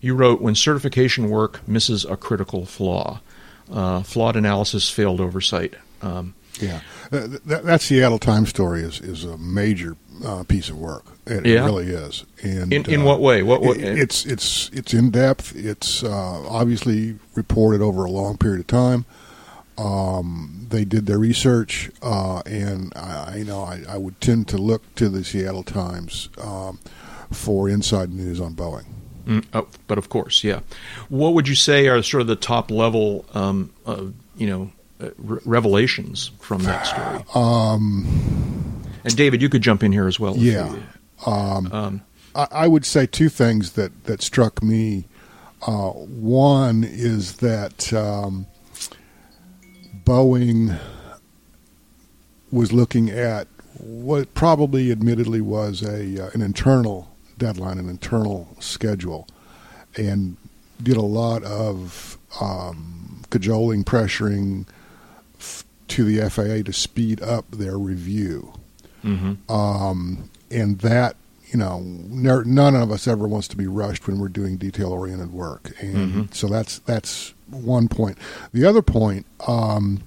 you 0.00 0.16
wrote, 0.16 0.40
When 0.40 0.56
certification 0.56 1.30
work 1.30 1.60
misses 1.68 2.04
a 2.04 2.16
critical 2.16 2.66
flaw, 2.66 3.20
uh, 3.72 4.02
flawed 4.02 4.34
analysis, 4.34 4.90
failed 4.90 5.20
oversight. 5.20 5.74
Um, 6.02 6.34
Yeah, 6.58 6.80
Uh, 7.12 7.28
th- 7.28 7.40
that, 7.46 7.64
that 7.66 7.80
Seattle 7.82 8.18
Times 8.18 8.48
story 8.48 8.80
is 8.82 9.00
is 9.00 9.22
a 9.24 9.38
major 9.38 9.96
uh, 10.24 10.44
piece 10.44 10.68
of 10.68 10.78
work. 10.78 11.04
It, 11.26 11.46
Yeah? 11.46 11.62
it 11.62 11.66
really 11.66 11.86
is. 11.86 12.24
And 12.42 12.72
In- 12.72 12.90
in 12.90 13.00
uh, 13.02 13.04
what 13.04 13.20
way? 13.20 13.42
What- 13.42 13.62
what- 13.62 13.76
it- 13.76 13.98
it's 13.98 14.24
it's 14.26 14.70
it's 14.72 14.92
in 14.94 15.10
depth. 15.10 15.54
It's 15.56 16.02
uh, 16.02 16.48
obviously 16.48 17.16
reported 17.34 17.80
over 17.82 18.04
a 18.04 18.10
long 18.10 18.36
period 18.36 18.60
of 18.60 18.66
time. 18.66 19.04
Um, 19.78 20.66
they 20.68 20.84
did 20.84 21.06
their 21.06 21.18
research, 21.18 21.90
uh, 22.02 22.40
and 22.44 22.92
I, 22.96 23.36
you 23.38 23.44
know 23.44 23.62
I, 23.62 23.82
I 23.88 23.96
would 23.96 24.20
tend 24.20 24.46
to 24.48 24.58
look 24.58 24.82
to 24.96 25.08
the 25.08 25.24
Seattle 25.24 25.62
Times 25.62 26.28
um, 26.38 26.78
for 27.30 27.68
inside 27.68 28.12
news 28.12 28.40
on 28.40 28.54
Boeing. 28.54 28.84
Mm, 29.26 29.44
oh, 29.54 29.68
but 29.86 29.96
of 29.96 30.08
course, 30.08 30.44
yeah. 30.44 30.60
What 31.08 31.34
would 31.34 31.48
you 31.48 31.54
say 31.54 31.88
are 31.88 32.02
sort 32.02 32.20
of 32.22 32.26
the 32.26 32.36
top 32.36 32.70
level, 32.70 33.24
um, 33.34 33.70
of, 33.86 34.12
you 34.36 34.46
know, 34.48 34.72
uh, 35.00 35.10
re- 35.18 35.40
revelations 35.44 36.30
from 36.40 36.62
that 36.64 36.86
story? 36.86 37.24
Um, 37.34 38.79
And 39.04 39.16
David, 39.16 39.40
you 39.42 39.48
could 39.48 39.62
jump 39.62 39.82
in 39.82 39.92
here 39.92 40.06
as 40.06 40.20
well. 40.20 40.36
Yeah. 40.36 40.76
Um, 41.26 41.72
Um, 41.72 42.00
I, 42.34 42.46
I 42.50 42.68
would 42.68 42.84
say 42.84 43.06
two 43.06 43.28
things 43.28 43.72
that 43.72 44.04
that 44.04 44.22
struck 44.22 44.62
me. 44.62 45.06
Uh, 45.66 45.90
one 45.90 46.84
is 46.84 47.36
that 47.36 47.92
um, 47.92 48.46
Boeing 50.04 50.78
was 52.50 52.72
looking 52.72 53.10
at 53.10 53.46
what 53.78 54.32
probably, 54.34 54.90
admittedly, 54.90 55.40
was 55.40 55.82
a 55.82 56.26
uh, 56.26 56.30
an 56.32 56.42
internal 56.42 57.08
deadline, 57.38 57.78
an 57.78 57.88
internal 57.88 58.56
schedule, 58.60 59.26
and 59.96 60.36
did 60.82 60.96
a 60.96 61.02
lot 61.02 61.42
of 61.44 62.16
um, 62.40 63.22
cajoling, 63.30 63.84
pressuring 63.84 64.66
f- 65.38 65.64
to 65.88 66.04
the 66.04 66.28
FAA 66.30 66.62
to 66.64 66.72
speed 66.72 67.22
up 67.22 67.50
their 67.50 67.78
review 67.78 68.52
mhm. 69.04 69.36
um, 69.50 70.30
and 70.50 70.78
that 70.80 71.16
you 71.52 71.58
know 71.58 71.80
ner- 71.84 72.44
none 72.44 72.74
of 72.76 72.90
us 72.92 73.06
ever 73.08 73.26
wants 73.26 73.48
to 73.48 73.56
be 73.56 73.66
rushed 73.66 74.06
when 74.06 74.18
we're 74.18 74.28
doing 74.28 74.56
detail 74.56 74.92
oriented 74.92 75.32
work 75.32 75.72
and 75.80 76.12
Mhm. 76.28 76.34
so 76.34 76.46
that's 76.46 76.78
that's 76.80 77.34
one 77.48 77.88
point 77.88 78.16
the 78.52 78.64
other 78.64 78.82
point 78.82 79.26
um, 79.48 80.02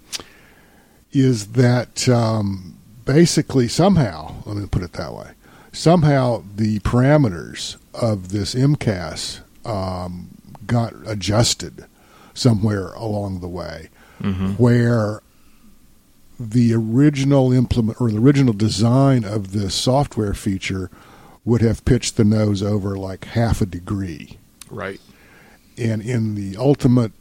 is 1.11 1.47
that 1.53 2.07
um, 2.09 2.77
basically 3.05 3.67
somehow, 3.67 4.33
let 4.45 4.55
me 4.57 4.65
put 4.65 4.81
it 4.81 4.93
that 4.93 5.13
way, 5.13 5.31
somehow 5.71 6.43
the 6.55 6.79
parameters 6.79 7.75
of 7.93 8.29
this 8.29 8.55
MCAS 8.55 9.41
um, 9.65 10.29
got 10.65 10.93
adjusted 11.05 11.85
somewhere 12.33 12.93
along 12.93 13.41
the 13.41 13.47
way, 13.47 13.89
where 14.57 15.21
the 16.39 16.73
original 16.73 17.51
implement 17.53 17.99
or 18.01 18.09
the 18.11 18.17
original 18.17 18.53
design 18.53 19.23
of 19.23 19.51
this 19.51 19.75
software 19.75 20.33
feature 20.33 20.89
would 21.45 21.61
have 21.61 21.83
pitched 21.85 22.15
the 22.17 22.23
nose 22.23 22.63
over 22.63 22.95
like 22.97 23.25
half 23.25 23.61
a 23.61 23.65
degree 23.65 24.37
Right. 24.69 24.99
and 25.77 26.01
in 26.01 26.35
the 26.35 26.57
ultimate 26.57 27.11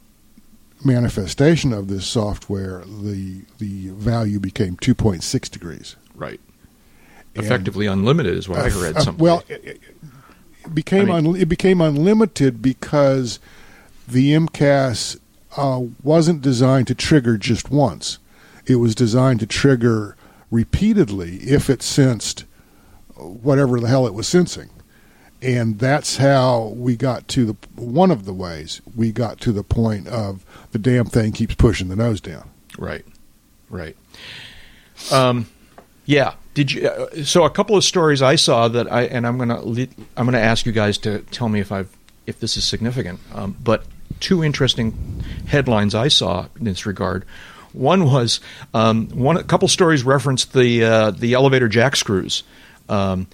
manifestation 0.83 1.71
of 1.73 1.87
this 1.87 2.05
software, 2.05 2.83
the 2.85 3.41
the 3.59 3.89
value 3.89 4.39
became 4.39 4.75
2.6 4.77 5.49
degrees. 5.49 5.95
Right. 6.15 6.39
And- 7.35 7.45
Effectively 7.45 7.85
unlimited 7.87 8.35
is 8.37 8.49
what 8.49 8.59
I 8.59 8.67
read. 8.69 8.97
Uh, 8.97 9.13
well, 9.17 9.43
it, 9.47 9.63
it 10.63 10.73
became 10.73 11.09
I 11.11 11.21
mean- 11.21 11.35
un, 11.35 11.41
it 11.41 11.47
became 11.49 11.79
unlimited 11.81 12.61
because 12.61 13.39
the 14.07 14.33
MCAS 14.33 15.17
uh, 15.55 15.81
wasn't 16.03 16.41
designed 16.41 16.87
to 16.87 16.95
trigger 16.95 17.37
just 17.37 17.71
once. 17.71 18.17
It 18.65 18.75
was 18.75 18.95
designed 18.95 19.39
to 19.41 19.47
trigger 19.47 20.15
repeatedly 20.51 21.37
if 21.37 21.69
it 21.69 21.81
sensed 21.81 22.45
whatever 23.15 23.79
the 23.79 23.87
hell 23.87 24.07
it 24.07 24.13
was 24.13 24.27
sensing. 24.27 24.69
And 25.41 25.79
that's 25.79 26.17
how 26.17 26.73
we 26.75 26.95
got 26.95 27.27
to 27.29 27.45
the 27.45 27.55
one 27.75 28.11
of 28.11 28.23
the 28.23 28.33
ways 28.33 28.81
we 28.95 29.11
got 29.11 29.41
to 29.41 29.51
the 29.51 29.63
point 29.63 30.07
of 30.07 30.45
the 30.71 30.79
damn 30.79 31.05
thing 31.05 31.33
keeps 31.33 31.55
pushing 31.55 31.89
the 31.89 31.97
nose 31.97 32.21
down. 32.21 32.49
Right, 32.77 33.05
right. 33.69 33.97
Um, 35.11 35.47
yeah. 36.05 36.35
Did 36.53 36.71
you? 36.71 36.87
Uh, 36.87 37.23
so 37.23 37.43
a 37.43 37.49
couple 37.49 37.75
of 37.75 37.83
stories 37.83 38.21
I 38.21 38.35
saw 38.35 38.67
that 38.69 38.89
I 38.91 39.03
and 39.03 39.27
I'm 39.27 39.37
gonna 39.37 39.59
I'm 39.59 40.25
gonna 40.25 40.37
ask 40.37 40.65
you 40.65 40.71
guys 40.71 40.97
to 40.99 41.19
tell 41.31 41.49
me 41.49 41.59
if 41.59 41.71
I've 41.71 41.95
if 42.25 42.39
this 42.39 42.55
is 42.55 42.63
significant. 42.63 43.19
Um, 43.33 43.57
but 43.61 43.85
two 44.19 44.43
interesting 44.43 45.23
headlines 45.47 45.93
I 45.95 46.07
saw 46.07 46.47
in 46.57 46.65
this 46.65 46.85
regard. 46.85 47.25
One 47.73 48.05
was 48.05 48.39
um, 48.73 49.09
one 49.09 49.37
a 49.37 49.43
couple 49.43 49.67
stories 49.67 50.03
referenced 50.03 50.53
the 50.53 50.83
uh, 50.83 51.11
the 51.11 51.33
elevator 51.33 51.67
jack 51.67 51.95
screws, 51.95 52.43
um, 52.89 53.27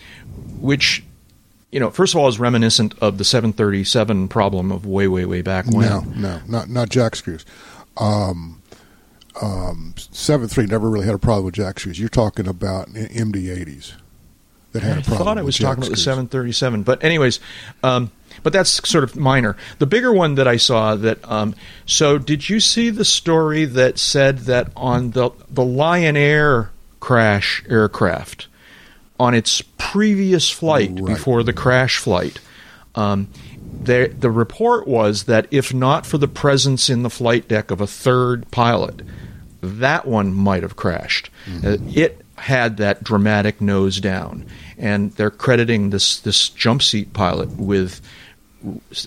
which 0.60 1.04
you 1.72 1.80
know 1.80 1.90
first 1.90 2.14
of 2.14 2.20
all 2.20 2.28
is 2.28 2.40
reminiscent 2.40 2.98
of 3.00 3.18
the 3.18 3.26
737 3.26 4.28
problem 4.30 4.72
of 4.72 4.86
way 4.86 5.08
way 5.08 5.26
way 5.26 5.42
back 5.42 5.66
when. 5.68 5.88
No, 5.90 6.02
no, 6.16 6.42
not 6.48 6.70
not 6.70 6.90
jack 6.90 7.16
screws. 7.16 7.46
Um, 7.98 8.62
um, 9.42 9.94
seven 9.98 10.48
three 10.48 10.66
never 10.66 10.90
really 10.90 11.06
had 11.06 11.16
a 11.16 11.20
problem 11.20 11.46
with 11.46 11.56
jack 11.56 11.80
screws. 11.80 12.00
You're 12.00 12.10
talking 12.10 12.48
about 12.48 12.88
MD 12.90 13.50
eighties 13.56 13.94
that 14.72 14.84
had 14.84 15.00
a 15.00 15.02
problem. 15.02 15.22
I 15.22 15.26
thought 15.26 15.38
I 15.38 15.42
was 15.42 15.58
talking 15.58 15.84
about 15.84 15.92
the 15.92 15.98
737, 15.98 16.84
but 16.84 17.04
anyways, 17.04 17.40
um, 17.84 18.12
but 18.44 18.54
that's 18.54 18.88
sort 18.88 19.04
of 19.04 19.16
minor. 19.16 19.56
The 19.80 19.86
bigger 19.86 20.12
one 20.14 20.36
that 20.36 20.48
I 20.48 20.58
saw 20.58 20.96
that. 20.96 21.20
Um, 21.30 21.56
so, 21.86 22.18
did 22.18 22.50
you 22.50 22.60
see 22.60 22.90
the 22.90 23.06
story 23.06 23.66
that 23.66 23.98
said 24.00 24.40
that 24.40 24.72
on 24.76 25.12
the 25.12 25.32
the 25.50 25.64
Lion 25.66 26.16
Air 26.18 26.72
crash 27.00 27.64
aircraft, 27.70 28.48
on 29.20 29.34
its 29.34 29.62
previous 29.78 30.50
flight 30.50 30.92
Right. 30.94 31.06
before 31.06 31.44
the 31.44 31.54
crash 31.54 31.98
flight, 31.98 32.40
um, 32.96 33.28
there, 33.82 34.08
the 34.08 34.32
report 34.32 34.88
was 34.88 35.24
that 35.24 35.48
if 35.52 35.74
not 35.74 36.06
for 36.06 36.18
the 36.18 36.28
presence 36.28 36.90
in 36.90 37.04
the 37.04 37.10
flight 37.10 37.48
deck 37.48 37.72
of 37.72 37.80
a 37.82 37.88
third 37.88 38.50
pilot, 38.52 39.02
that 39.62 40.06
one 40.08 40.34
might 40.34 40.64
have 40.64 40.76
crashed. 40.76 41.30
Uh, 41.64 41.78
it 41.94 42.22
had 42.38 42.78
that 42.78 43.04
dramatic 43.04 43.60
nose 43.62 44.00
down, 44.00 44.46
and 44.78 45.12
they're 45.14 45.30
crediting 45.32 45.90
this 45.90 46.20
this 46.20 46.50
jump 46.50 46.82
seat 46.82 47.14
pilot 47.14 47.50
with. 47.58 48.02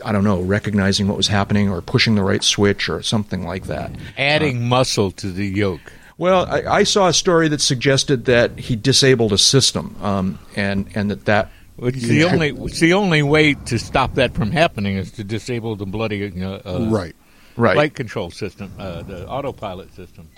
I 0.05 0.12
don't 0.12 0.25
know, 0.25 0.41
recognizing 0.41 1.09
what 1.09 1.17
was 1.17 1.29
happening 1.29 1.69
or 1.69 1.81
pushing 1.83 2.15
the 2.15 2.23
right 2.23 2.43
switch 2.43 2.88
or 2.88 3.03
something 3.03 3.45
like 3.47 3.67
that. 3.67 3.91
Adding 4.17 4.69
muscle 4.69 5.11
to 5.12 5.31
the 5.31 5.47
yoke. 5.47 5.93
Well, 6.19 6.47
I, 6.47 6.62
I 6.62 6.83
saw 6.85 7.09
a 7.09 7.12
story 7.12 7.49
that 7.49 7.61
suggested 7.61 8.27
that 8.27 8.59
he 8.59 8.77
disabled 8.77 9.33
a 9.33 9.38
system, 9.38 9.97
um, 10.03 10.38
and 10.57 10.87
and 10.95 11.11
that 11.11 11.25
that 11.25 11.51
It's 11.79 12.07
the 12.07 12.25
only 12.25 12.51
it's 12.51 12.81
the 12.81 12.93
only 12.95 13.23
way 13.23 13.55
to 13.55 13.79
stop 13.79 14.15
that 14.15 14.35
from 14.35 14.53
happening 14.53 14.97
is 14.97 15.11
to 15.12 15.25
disable 15.25 15.75
the 15.77 15.87
bloody 15.87 16.25
uh, 16.43 16.61
uh, 16.65 16.87
Right. 16.91 17.15
right 17.57 17.75
flight 17.75 17.95
control 17.95 18.31
system, 18.31 18.73
uh, 18.79 19.03
the 19.03 19.27
autopilot 19.27 19.95
system, 19.95 20.29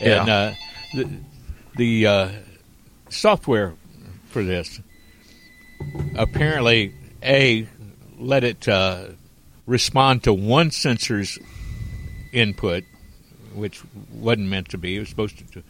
and 0.00 0.26
Yeah. 0.26 0.34
uh, 0.34 0.54
the 0.94 1.08
the 1.76 2.06
uh, 2.06 2.28
software 3.08 3.74
for 4.28 4.44
this 4.44 4.80
apparently 6.16 6.94
a 7.22 7.66
let 8.20 8.44
it 8.44 8.68
uh, 8.68 9.06
respond 9.66 10.24
to 10.24 10.32
one 10.32 10.70
sensor's 10.70 11.38
input, 12.32 12.84
which 13.54 13.82
wasn't 14.12 14.48
meant 14.48 14.68
to 14.70 14.78
be. 14.78 14.96
It 14.96 15.00
was 15.00 15.08
supposed 15.08 15.38
to, 15.38 15.44
to 15.44 15.62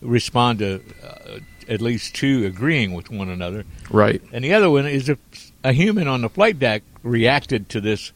respond 0.00 0.60
to 0.60 0.82
uh, 1.02 1.38
at 1.68 1.80
least 1.80 2.14
two 2.14 2.46
agreeing 2.46 2.94
with 2.94 3.10
one 3.10 3.28
another. 3.28 3.64
right 3.90 4.22
And 4.32 4.44
the 4.44 4.54
other 4.54 4.70
one 4.70 4.86
is 4.86 5.08
if 5.08 5.18
a 5.62 5.72
human 5.72 6.08
on 6.08 6.22
the 6.22 6.28
flight 6.28 6.58
deck 6.58 6.82
reacted 7.02 7.68
to 7.70 7.80
this 7.80 8.12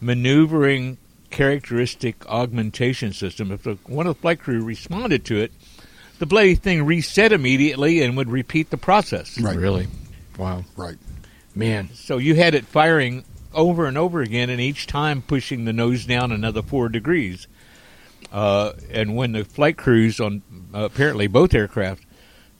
maneuvering 0.00 0.98
characteristic 1.30 2.26
augmentation 2.26 3.12
system. 3.12 3.52
If 3.52 3.62
the, 3.64 3.78
one 3.86 4.06
of 4.06 4.16
the 4.16 4.20
flight 4.20 4.40
crew 4.40 4.62
responded 4.62 5.24
to 5.26 5.38
it, 5.38 5.52
the 6.18 6.26
bloody 6.26 6.54
thing 6.54 6.84
reset 6.84 7.32
immediately 7.32 8.02
and 8.02 8.16
would 8.16 8.30
repeat 8.30 8.70
the 8.70 8.76
process. 8.76 9.38
Right. 9.40 9.56
really 9.56 9.88
wow 10.36 10.64
Right. 10.76 10.96
Man 11.58 11.90
So 11.92 12.18
you 12.18 12.36
had 12.36 12.54
it 12.54 12.64
firing 12.64 13.24
over 13.52 13.86
and 13.86 13.98
over 13.98 14.20
again, 14.20 14.50
and 14.50 14.60
each 14.60 14.86
time 14.86 15.22
pushing 15.22 15.64
the 15.64 15.72
nose 15.72 16.06
down 16.06 16.30
another 16.30 16.62
four 16.62 16.88
degrees. 16.88 17.46
Uh, 18.32 18.72
and 18.90 19.16
when 19.16 19.32
the 19.32 19.44
flight 19.44 19.76
crews 19.76 20.20
on 20.20 20.42
uh, 20.74 20.84
apparently 20.84 21.26
both 21.26 21.54
aircraft 21.54 22.04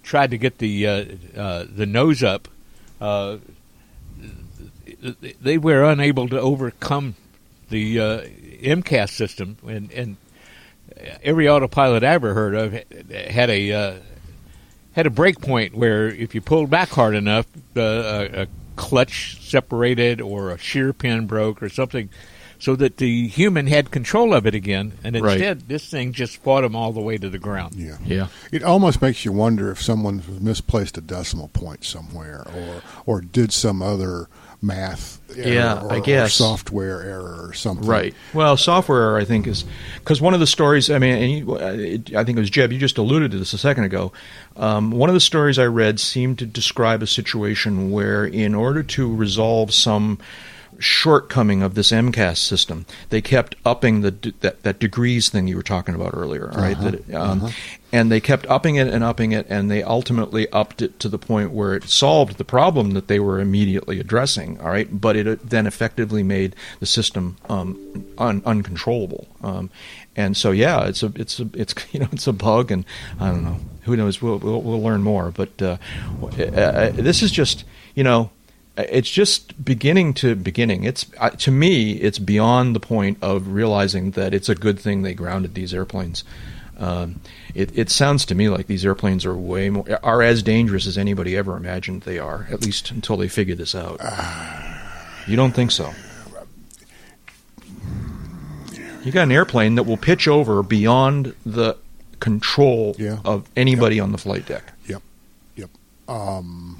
tried 0.02 0.30
to 0.30 0.38
get 0.38 0.58
the 0.58 0.86
uh, 0.86 1.04
uh, 1.36 1.64
the 1.70 1.86
nose 1.86 2.22
up, 2.22 2.48
uh, 3.00 3.36
they 5.40 5.58
were 5.58 5.84
unable 5.84 6.28
to 6.28 6.40
overcome 6.40 7.14
the 7.68 8.00
uh, 8.00 8.20
MCAS 8.62 9.10
system, 9.10 9.58
and, 9.66 9.92
and 9.92 10.16
every 11.22 11.48
autopilot 11.48 12.02
I 12.02 12.14
ever 12.14 12.32
heard 12.32 12.54
of 12.54 12.72
had 13.10 13.50
a 13.50 14.00
had 14.92 15.06
a 15.06 15.10
break 15.10 15.40
point 15.40 15.74
where 15.74 16.08
if 16.08 16.34
you 16.34 16.40
pulled 16.40 16.70
back 16.70 16.88
hard 16.88 17.14
enough, 17.14 17.46
uh, 17.76 18.26
a 18.32 18.48
clutch 18.78 19.36
separated 19.42 20.20
or 20.20 20.50
a 20.50 20.58
shear 20.58 20.92
pin 20.92 21.26
broke 21.26 21.62
or 21.62 21.68
something, 21.68 22.08
so 22.60 22.74
that 22.76 22.96
the 22.96 23.28
human 23.28 23.66
had 23.66 23.90
control 23.90 24.32
of 24.34 24.46
it 24.46 24.54
again. 24.54 24.92
And 25.04 25.20
Right. 25.20 25.34
instead, 25.34 25.68
this 25.68 25.88
thing 25.88 26.12
just 26.12 26.36
fought 26.38 26.64
him 26.64 26.74
all 26.74 26.92
the 26.92 27.00
way 27.00 27.18
to 27.18 27.28
the 27.28 27.38
ground. 27.38 27.74
Yeah. 27.76 27.98
yeah 28.04 28.28
It 28.50 28.62
almost 28.62 29.02
makes 29.02 29.24
you 29.24 29.32
wonder 29.32 29.70
if 29.70 29.82
someone 29.82 30.22
misplaced 30.40 30.96
a 30.96 31.00
decimal 31.00 31.48
point 31.48 31.84
somewhere, 31.84 32.46
or 32.54 32.82
or 33.04 33.20
did 33.20 33.52
some 33.52 33.82
other 33.82 34.28
math, 34.60 35.20
error 35.36 35.48
Yeah, 35.48 35.82
or, 35.82 35.92
I 35.92 36.00
guess. 36.00 36.34
software 36.34 37.02
error 37.02 37.46
or 37.48 37.52
something. 37.52 37.86
Right. 37.86 38.14
Well, 38.34 38.56
software, 38.56 39.00
error, 39.02 39.18
I 39.18 39.24
think, 39.24 39.46
is 39.46 39.64
because 39.96 40.20
one 40.20 40.34
of 40.34 40.40
the 40.40 40.46
stories. 40.46 40.90
I 40.90 40.98
mean, 40.98 41.14
and 41.14 41.32
you, 41.32 41.58
I 42.18 42.24
think 42.24 42.36
it 42.36 42.40
was 42.40 42.50
Jeb. 42.50 42.72
You 42.72 42.78
just 42.78 42.98
alluded 42.98 43.30
to 43.30 43.38
this 43.38 43.52
a 43.52 43.58
second 43.58 43.84
ago. 43.84 44.12
Um, 44.56 44.90
one 44.90 45.08
of 45.08 45.14
the 45.14 45.20
stories 45.20 45.58
I 45.58 45.66
read 45.66 46.00
seemed 46.00 46.38
to 46.40 46.46
describe 46.46 47.02
a 47.02 47.06
situation 47.06 47.90
where, 47.90 48.24
in 48.24 48.54
order 48.54 48.82
to 48.82 49.14
resolve 49.14 49.72
some 49.72 50.18
shortcoming 50.78 51.62
of 51.62 51.74
this 51.74 51.90
MCAS 51.90 52.38
system, 52.38 52.86
they 53.10 53.20
kept 53.20 53.56
upping 53.64 54.02
the 54.02 54.10
that, 54.40 54.62
that 54.62 54.78
degrees 54.78 55.28
thing 55.28 55.48
you 55.48 55.56
were 55.56 55.62
talking 55.62 55.94
about 55.94 56.12
earlier. 56.14 56.48
Right? 56.54 56.78
That 56.80 56.94
it, 56.94 57.14
um, 57.14 57.50
And 57.92 58.12
they 58.12 58.20
kept 58.20 58.46
upping 58.46 58.76
it 58.76 58.86
and 58.86 59.02
upping 59.02 59.32
it, 59.32 59.46
and 59.48 59.70
they 59.70 59.82
ultimately 59.82 60.48
upped 60.50 60.82
it 60.82 61.00
to 61.00 61.08
the 61.08 61.18
point 61.18 61.52
where 61.52 61.74
it 61.74 61.84
solved 61.84 62.36
the 62.36 62.44
problem 62.44 62.92
that 62.92 63.08
they 63.08 63.18
were 63.18 63.40
immediately 63.40 63.98
addressing. 63.98 64.60
All 64.60 64.68
right, 64.68 64.88
but 65.00 65.16
it 65.16 65.26
uh, 65.26 65.36
then 65.42 65.66
effectively 65.66 66.22
made 66.22 66.54
the 66.80 66.86
system 66.86 67.36
um, 67.48 68.06
un- 68.18 68.42
uncontrollable. 68.44 69.26
Um, 69.42 69.70
and 70.16 70.36
so, 70.36 70.50
yeah, 70.50 70.86
it's 70.86 71.02
a 71.02 71.12
it's 71.14 71.40
a 71.40 71.48
it's 71.54 71.74
you 71.92 72.00
know 72.00 72.08
it's 72.12 72.26
a 72.26 72.32
bug, 72.32 72.70
and 72.70 72.84
I 73.18 73.28
don't 73.30 73.44
know 73.44 73.60
who 73.82 73.96
knows. 73.96 74.20
We'll 74.20 74.38
we'll, 74.38 74.60
we'll 74.60 74.82
learn 74.82 75.02
more, 75.02 75.30
but 75.30 75.60
uh, 75.62 75.78
uh, 76.22 76.90
this 76.90 77.22
is 77.22 77.30
just 77.30 77.64
you 77.94 78.04
know 78.04 78.30
it's 78.78 79.10
just 79.10 79.62
beginning 79.64 80.14
to 80.14 80.34
beginning. 80.34 80.84
It's 80.84 81.06
uh, 81.18 81.30
to 81.30 81.50
me, 81.50 81.92
it's 81.92 82.18
beyond 82.18 82.74
the 82.76 82.80
point 82.80 83.18
of 83.22 83.48
realizing 83.48 84.12
that 84.12 84.32
it's 84.34 84.48
a 84.48 84.54
good 84.54 84.78
thing 84.78 85.02
they 85.02 85.14
grounded 85.14 85.54
these 85.54 85.74
airplanes. 85.74 86.24
Um, 86.78 87.20
it, 87.54 87.76
it 87.76 87.90
sounds 87.90 88.24
to 88.26 88.36
me 88.36 88.48
like 88.48 88.68
these 88.68 88.86
airplanes 88.86 89.26
are 89.26 89.34
way 89.36 89.68
more 89.68 89.84
are 90.04 90.22
as 90.22 90.44
dangerous 90.44 90.86
as 90.86 90.96
anybody 90.96 91.36
ever 91.36 91.56
imagined 91.56 92.02
they 92.02 92.18
are. 92.20 92.46
At 92.52 92.62
least 92.62 92.90
until 92.92 93.16
they 93.16 93.26
figure 93.28 93.56
this 93.56 93.74
out. 93.74 94.00
You 95.26 95.34
don't 95.36 95.52
think 95.52 95.72
so? 95.72 95.92
You 99.04 99.12
got 99.12 99.22
an 99.24 99.32
airplane 99.32 99.76
that 99.76 99.84
will 99.84 99.96
pitch 99.96 100.28
over 100.28 100.62
beyond 100.62 101.34
the 101.46 101.76
control 102.20 102.94
Yeah. 102.98 103.18
of 103.24 103.48
anybody 103.56 104.00
on 104.00 104.12
the 104.12 104.18
flight 104.18 104.46
deck. 104.46 104.64
Yep. 104.86 105.02
Yep. 105.56 105.70
Um, 106.08 106.77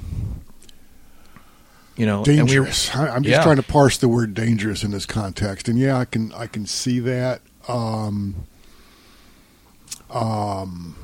You 1.98 2.06
know, 2.06 2.22
we 2.22 2.30
were- 2.32 2.36
dangerous. 2.46 2.94
I, 2.94 3.08
I'm 3.08 3.22
just 3.24 3.32
Yeah. 3.38 3.42
trying 3.42 3.56
to 3.56 3.62
parse 3.62 3.98
the 3.98 4.08
word 4.08 4.32
dangerous 4.32 4.82
in 4.84 4.90
this 4.92 5.04
context, 5.04 5.68
and 5.68 5.78
yeah, 5.78 5.98
I 5.98 6.04
can 6.06 6.32
I 6.32 6.46
can 6.46 6.64
see 6.66 7.00
that. 7.00 7.42
Um, 7.68 8.46
um, 10.10 10.96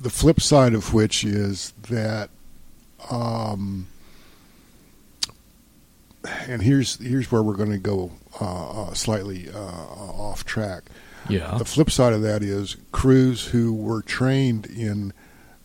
the 0.00 0.10
flip 0.10 0.40
side 0.40 0.74
of 0.74 0.92
which 0.94 1.22
is 1.24 1.72
that, 1.88 2.30
um, 3.10 3.86
and 6.46 6.62
here's 6.62 6.96
here's 6.96 7.30
where 7.30 7.42
we're 7.42 7.54
going 7.56 7.70
to 7.70 7.78
go 7.78 8.12
uh, 8.40 8.82
uh, 8.84 8.94
slightly 8.94 9.48
uh, 9.50 9.58
off 9.58 10.44
track. 10.44 10.84
yeah, 11.28 11.56
The 11.58 11.64
flip 11.64 11.90
side 11.90 12.12
of 12.12 12.22
that 12.22 12.42
is 12.42 12.76
crews 12.92 13.46
who 13.48 13.72
were 13.72 14.02
trained 14.02 14.66
in 14.66 15.12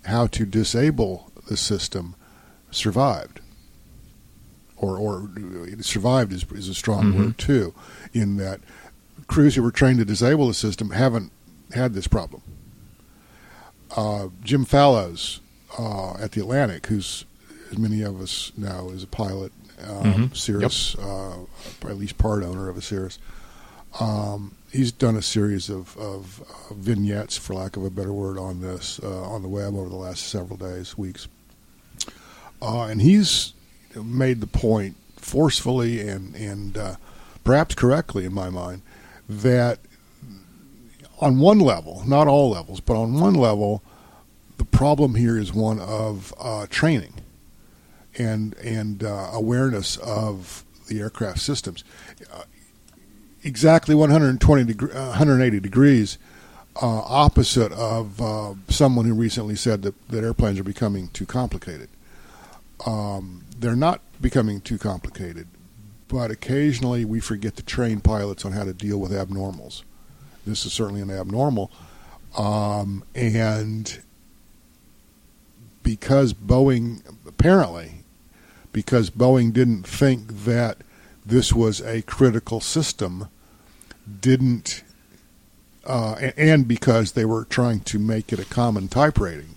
how 0.05 0.27
to 0.27 0.45
disable 0.45 1.31
the 1.47 1.57
system 1.57 2.15
survived. 2.71 3.39
Or, 4.83 4.97
or 4.97 5.29
survived 5.81 6.33
is, 6.33 6.43
is 6.51 6.67
a 6.67 6.73
strong 6.73 7.13
Mhm. 7.13 7.17
word 7.17 7.37
too, 7.37 7.73
in 8.13 8.35
that 8.37 8.59
crews 9.27 9.55
who 9.55 9.63
were 9.63 9.71
trained 9.71 9.99
to 9.99 10.05
disable 10.05 10.47
the 10.47 10.53
system 10.53 10.89
haven't 10.91 11.31
had 11.73 11.93
this 11.93 12.07
problem. 12.07 12.41
Uh, 13.95 14.27
Jim 14.43 14.65
Fallows 14.65 15.39
uh, 15.79 16.15
at 16.15 16.33
the 16.33 16.41
Atlantic, 16.41 16.87
who's 16.87 17.25
as 17.71 17.77
many 17.77 18.01
of 18.01 18.19
us 18.21 18.51
know 18.57 18.89
is 18.89 19.03
a 19.03 19.07
pilot, 19.07 19.51
uh, 19.81 20.03
Mhm. 20.03 20.35
Cirrus, 20.35 20.95
uh, 20.95 21.37
at 21.89 21.97
least 21.97 22.17
part 22.17 22.43
owner 22.43 22.67
of 22.69 22.77
a 22.77 22.81
Cirrus. 22.81 23.17
Um, 23.99 24.55
he's 24.71 24.91
done 24.91 25.15
a 25.15 25.21
series 25.21 25.69
of, 25.69 25.95
of 25.97 26.43
uh, 26.69 26.73
vignettes, 26.73 27.37
for 27.37 27.53
lack 27.55 27.77
of 27.77 27.85
a 27.85 27.89
better 27.89 28.11
word, 28.13 28.37
on 28.37 28.59
this 28.61 28.99
uh, 29.01 29.21
on 29.23 29.41
the 29.43 29.47
web 29.47 29.75
over 29.75 29.87
the 29.89 29.95
last 29.95 30.27
several 30.27 30.57
days, 30.57 30.97
weeks, 30.97 31.27
uh, 32.61 32.83
and 32.83 33.01
he's 33.01 33.53
made 33.95 34.41
the 34.41 34.47
point 34.47 34.95
forcefully 35.17 36.01
and 36.01 36.35
and 36.35 36.77
uh, 36.77 36.95
perhaps 37.43 37.75
correctly, 37.75 38.25
in 38.25 38.33
my 38.33 38.49
mind, 38.49 38.81
that 39.27 39.79
on 41.19 41.39
one 41.39 41.59
level, 41.59 42.03
not 42.05 42.27
all 42.27 42.51
levels, 42.51 42.79
but 42.79 42.95
on 42.95 43.13
one 43.19 43.33
level, 43.33 43.81
the 44.57 44.65
problem 44.65 45.15
here 45.15 45.37
is 45.37 45.53
one 45.53 45.79
of 45.79 46.33
uh, 46.39 46.67
training 46.69 47.13
and 48.17 48.55
and 48.57 49.03
uh, 49.03 49.29
awareness 49.33 49.97
of 49.97 50.63
the 50.87 50.99
aircraft 50.99 51.39
systems. 51.39 51.83
Uh, 52.31 52.43
exactly 53.43 53.95
120 53.95 54.63
degree, 54.63 54.91
uh, 54.91 55.09
180 55.09 55.59
degrees 55.59 56.17
uh, 56.81 57.01
opposite 57.01 57.71
of 57.73 58.21
uh, 58.21 58.53
someone 58.69 59.05
who 59.05 59.13
recently 59.13 59.55
said 59.55 59.83
that, 59.83 60.07
that 60.09 60.23
airplanes 60.23 60.59
are 60.59 60.63
becoming 60.63 61.07
too 61.09 61.25
complicated. 61.25 61.89
Um, 62.85 63.43
they're 63.63 63.75
not 63.77 64.01
becoming 64.21 64.59
too 64.59 64.77
complicated, 64.77 65.47
but 66.09 66.29
occasionally 66.29 67.05
we 67.05 67.21
forget 67.21 67.55
to 67.55 67.63
train 67.63 68.01
pilots 68.01 68.43
on 68.43 68.51
how 68.51 68.65
to 68.65 68.73
deal 68.73 68.99
with 68.99 69.11
abnormals. 69.11 69.83
This 70.45 70.65
is 70.65 70.73
certainly 70.73 71.01
an 71.01 71.09
abnormal, 71.09 71.71
um, 72.37 73.05
and 73.15 74.01
because 75.81 76.33
Boeing 76.33 77.01
apparently 77.25 78.03
because 78.73 79.09
Boeing 79.09 79.53
didn't 79.53 79.87
think 79.87 80.43
that 80.43 80.79
this 81.25 81.53
was 81.53 81.79
a 81.79 82.01
critical 82.01 82.59
system, 82.59 83.29
didn't, 84.19 84.83
uh, 85.85 86.15
and 86.35 86.67
because 86.67 87.13
they 87.13 87.23
were 87.23 87.45
trying 87.45 87.79
to 87.81 87.97
make 87.99 88.33
it 88.33 88.39
a 88.39 88.45
common 88.45 88.89
type 88.89 89.19
rating 89.19 89.55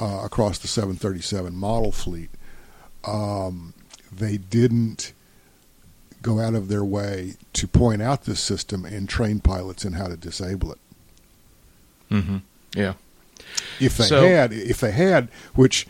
uh, 0.00 0.20
across 0.22 0.58
the 0.58 0.68
737 0.68 1.56
model 1.56 1.90
fleet, 1.90 2.30
um, 3.04 3.74
they 4.12 4.36
didn't 4.36 5.12
go 6.22 6.40
out 6.40 6.54
of 6.54 6.68
their 6.68 6.84
way 6.84 7.34
to 7.52 7.68
point 7.68 8.02
out 8.02 8.24
this 8.24 8.40
system 8.40 8.84
and 8.84 9.08
train 9.08 9.38
pilots 9.40 9.84
in 9.84 9.92
how 9.94 10.08
to 10.08 10.16
disable 10.16 10.72
it. 10.72 10.78
hmm 12.08 12.38
yeah, 12.74 12.94
If 13.80 13.96
they 13.96 14.04
So- 14.04 14.28
had, 14.28 14.52
if 14.52 14.80
they 14.80 14.90
had, 14.92 15.28
which 15.54 15.86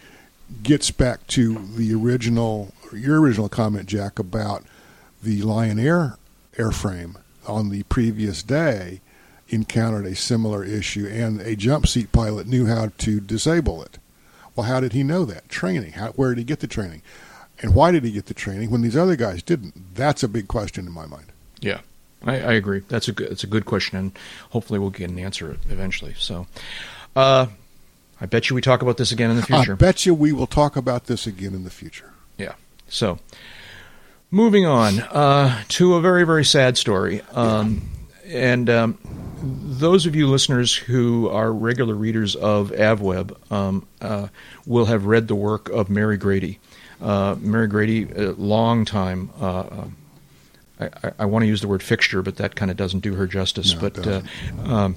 gets 0.62 0.90
back 0.90 1.26
to 1.28 1.66
the 1.76 1.92
original, 1.94 2.72
your 2.92 3.20
original 3.20 3.48
comment, 3.48 3.86
Jack, 3.88 4.18
about 4.18 4.64
the 5.22 5.42
Lion 5.42 5.78
Air 5.78 6.16
airframe 6.56 7.16
on 7.46 7.70
the 7.70 7.82
previous 7.84 8.42
day 8.42 9.00
encountered 9.48 10.06
a 10.06 10.14
similar 10.14 10.62
issue, 10.62 11.06
and 11.06 11.40
a 11.40 11.56
jump 11.56 11.86
seat 11.86 12.12
pilot 12.12 12.46
knew 12.46 12.66
how 12.66 12.90
to 12.98 13.18
disable 13.20 13.82
it. 13.82 13.98
Well, 14.58 14.66
how 14.66 14.80
did 14.80 14.92
he 14.92 15.04
know 15.04 15.24
that? 15.24 15.48
Training. 15.48 15.92
How, 15.92 16.08
where 16.08 16.30
did 16.30 16.38
he 16.38 16.44
get 16.44 16.58
the 16.58 16.66
training? 16.66 17.00
And 17.62 17.76
why 17.76 17.92
did 17.92 18.02
he 18.02 18.10
get 18.10 18.26
the 18.26 18.34
training 18.34 18.70
when 18.70 18.82
these 18.82 18.96
other 18.96 19.14
guys 19.14 19.40
didn't? 19.40 19.94
That's 19.94 20.24
a 20.24 20.28
big 20.28 20.48
question 20.48 20.84
in 20.84 20.92
my 20.92 21.06
mind. 21.06 21.26
yeah. 21.60 21.78
I, 22.24 22.40
I 22.40 22.52
agree. 22.54 22.80
That's 22.88 23.06
a 23.06 23.12
good. 23.12 23.30
It's 23.30 23.44
a 23.44 23.46
good 23.46 23.64
question, 23.66 23.96
and 23.96 24.18
hopefully 24.50 24.80
we'll 24.80 24.90
get 24.90 25.10
an 25.10 25.20
answer 25.20 25.56
eventually. 25.70 26.14
So, 26.18 26.48
uh, 27.14 27.46
I 28.20 28.26
bet 28.26 28.50
you 28.50 28.56
we 28.56 28.60
talk 28.60 28.82
about 28.82 28.96
this 28.96 29.12
again 29.12 29.30
in 29.30 29.36
the 29.36 29.46
future. 29.46 29.74
I 29.74 29.76
bet 29.76 30.04
you 30.04 30.12
we 30.12 30.32
will 30.32 30.48
talk 30.48 30.74
about 30.74 31.04
this 31.04 31.28
again 31.28 31.54
in 31.54 31.62
the 31.62 31.70
future. 31.70 32.10
Yeah. 32.36 32.54
So, 32.88 33.20
moving 34.32 34.66
on 34.66 34.98
uh, 34.98 35.62
to 35.68 35.94
a 35.94 36.00
very, 36.00 36.24
very 36.26 36.44
sad 36.44 36.76
story. 36.76 37.22
Um, 37.30 37.88
and 38.26 38.68
um, 38.68 38.98
those 39.42 40.06
of 40.06 40.16
you 40.16 40.26
listeners 40.26 40.74
who 40.74 41.28
are 41.28 41.52
regular 41.52 41.94
readers 41.94 42.34
of 42.36 42.70
AvWeb 42.70 43.52
um, 43.52 43.86
uh, 44.00 44.28
will 44.66 44.86
have 44.86 45.06
read 45.06 45.28
the 45.28 45.34
work 45.34 45.68
of 45.68 45.88
Mary 45.88 46.16
Grady. 46.16 46.58
Uh, 47.00 47.36
Mary 47.38 47.68
Grady, 47.68 48.10
a 48.12 48.32
long 48.32 48.84
time. 48.84 49.30
Uh, 49.40 49.58
uh, 49.60 49.84
I, 50.80 50.84
I, 51.02 51.12
I 51.20 51.24
want 51.26 51.42
to 51.42 51.46
use 51.46 51.60
the 51.60 51.68
word 51.68 51.82
fixture, 51.82 52.22
but 52.22 52.36
that 52.36 52.56
kind 52.56 52.70
of 52.70 52.76
doesn't 52.76 53.00
do 53.00 53.14
her 53.14 53.26
justice. 53.26 53.74
No, 53.74 53.80
but 53.80 54.06
uh, 54.06 54.22
um, 54.64 54.96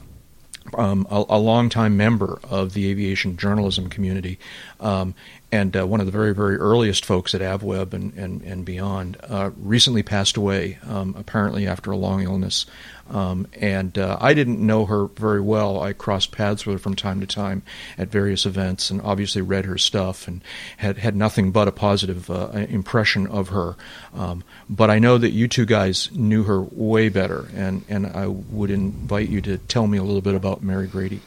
um, 0.76 1.08
a, 1.10 1.24
a 1.30 1.38
longtime 1.38 1.98
member 1.98 2.40
of 2.50 2.74
the 2.74 2.90
aviation 2.90 3.38
journalism 3.38 3.90
community, 3.90 4.40
um, 4.80 5.14
and 5.52 5.76
uh, 5.76 5.86
one 5.86 6.00
of 6.00 6.06
the 6.06 6.12
very, 6.12 6.34
very 6.34 6.56
earliest 6.56 7.06
folks 7.06 7.36
at 7.36 7.42
AvWeb 7.42 7.94
and, 7.94 8.14
and, 8.14 8.42
and 8.44 8.64
beyond, 8.64 9.18
uh, 9.28 9.52
recently 9.58 10.02
passed 10.02 10.38
away, 10.38 10.80
um, 10.88 11.14
apparently 11.18 11.68
after 11.68 11.92
a 11.92 11.98
long 11.98 12.24
illness. 12.24 12.66
Um, 13.10 13.48
and 13.60 13.98
uh, 13.98 14.18
I 14.22 14.34
didn't 14.34 14.66
know 14.66 14.86
her 14.86 15.08
very 15.08 15.42
well. 15.42 15.82
I 15.82 15.92
crossed 15.92 16.32
paths 16.32 16.66
with 16.66 16.76
her 16.76 16.80
from 16.80 16.96
time 16.96 17.20
to 17.20 17.28
time 17.28 17.62
at 17.98 18.08
various 18.08 18.46
events, 18.46 18.90
and 18.90 19.02
obviously 19.02 19.42
read 19.42 19.66
her 19.66 19.78
stuff, 19.78 20.30
and 20.30 20.42
had 20.78 20.98
had 21.00 21.16
nothing 21.18 21.52
but 21.52 21.68
a 21.68 21.74
positive 21.74 22.30
uh, 22.30 22.52
impression 22.70 23.28
of 23.28 23.50
her. 23.50 23.76
Um, 24.14 24.46
but 24.70 24.90
I 24.90 25.00
know 25.00 25.18
that 25.18 25.32
you 25.32 25.50
two 25.50 25.66
guys 25.66 26.10
knew 26.14 26.44
her 26.44 26.62
way 26.62 27.10
better, 27.10 27.48
and, 27.54 27.84
and 27.90 28.08
I 28.08 28.28
would 28.28 28.72
invite 28.72 29.28
you 29.28 29.42
to 29.42 29.58
tell 29.58 29.88
me 29.88 29.98
a 29.98 30.04
little 30.04 30.22
bit 30.22 30.36
about 30.36 30.64
Mary 30.64 30.88
Grady. 30.88 31.20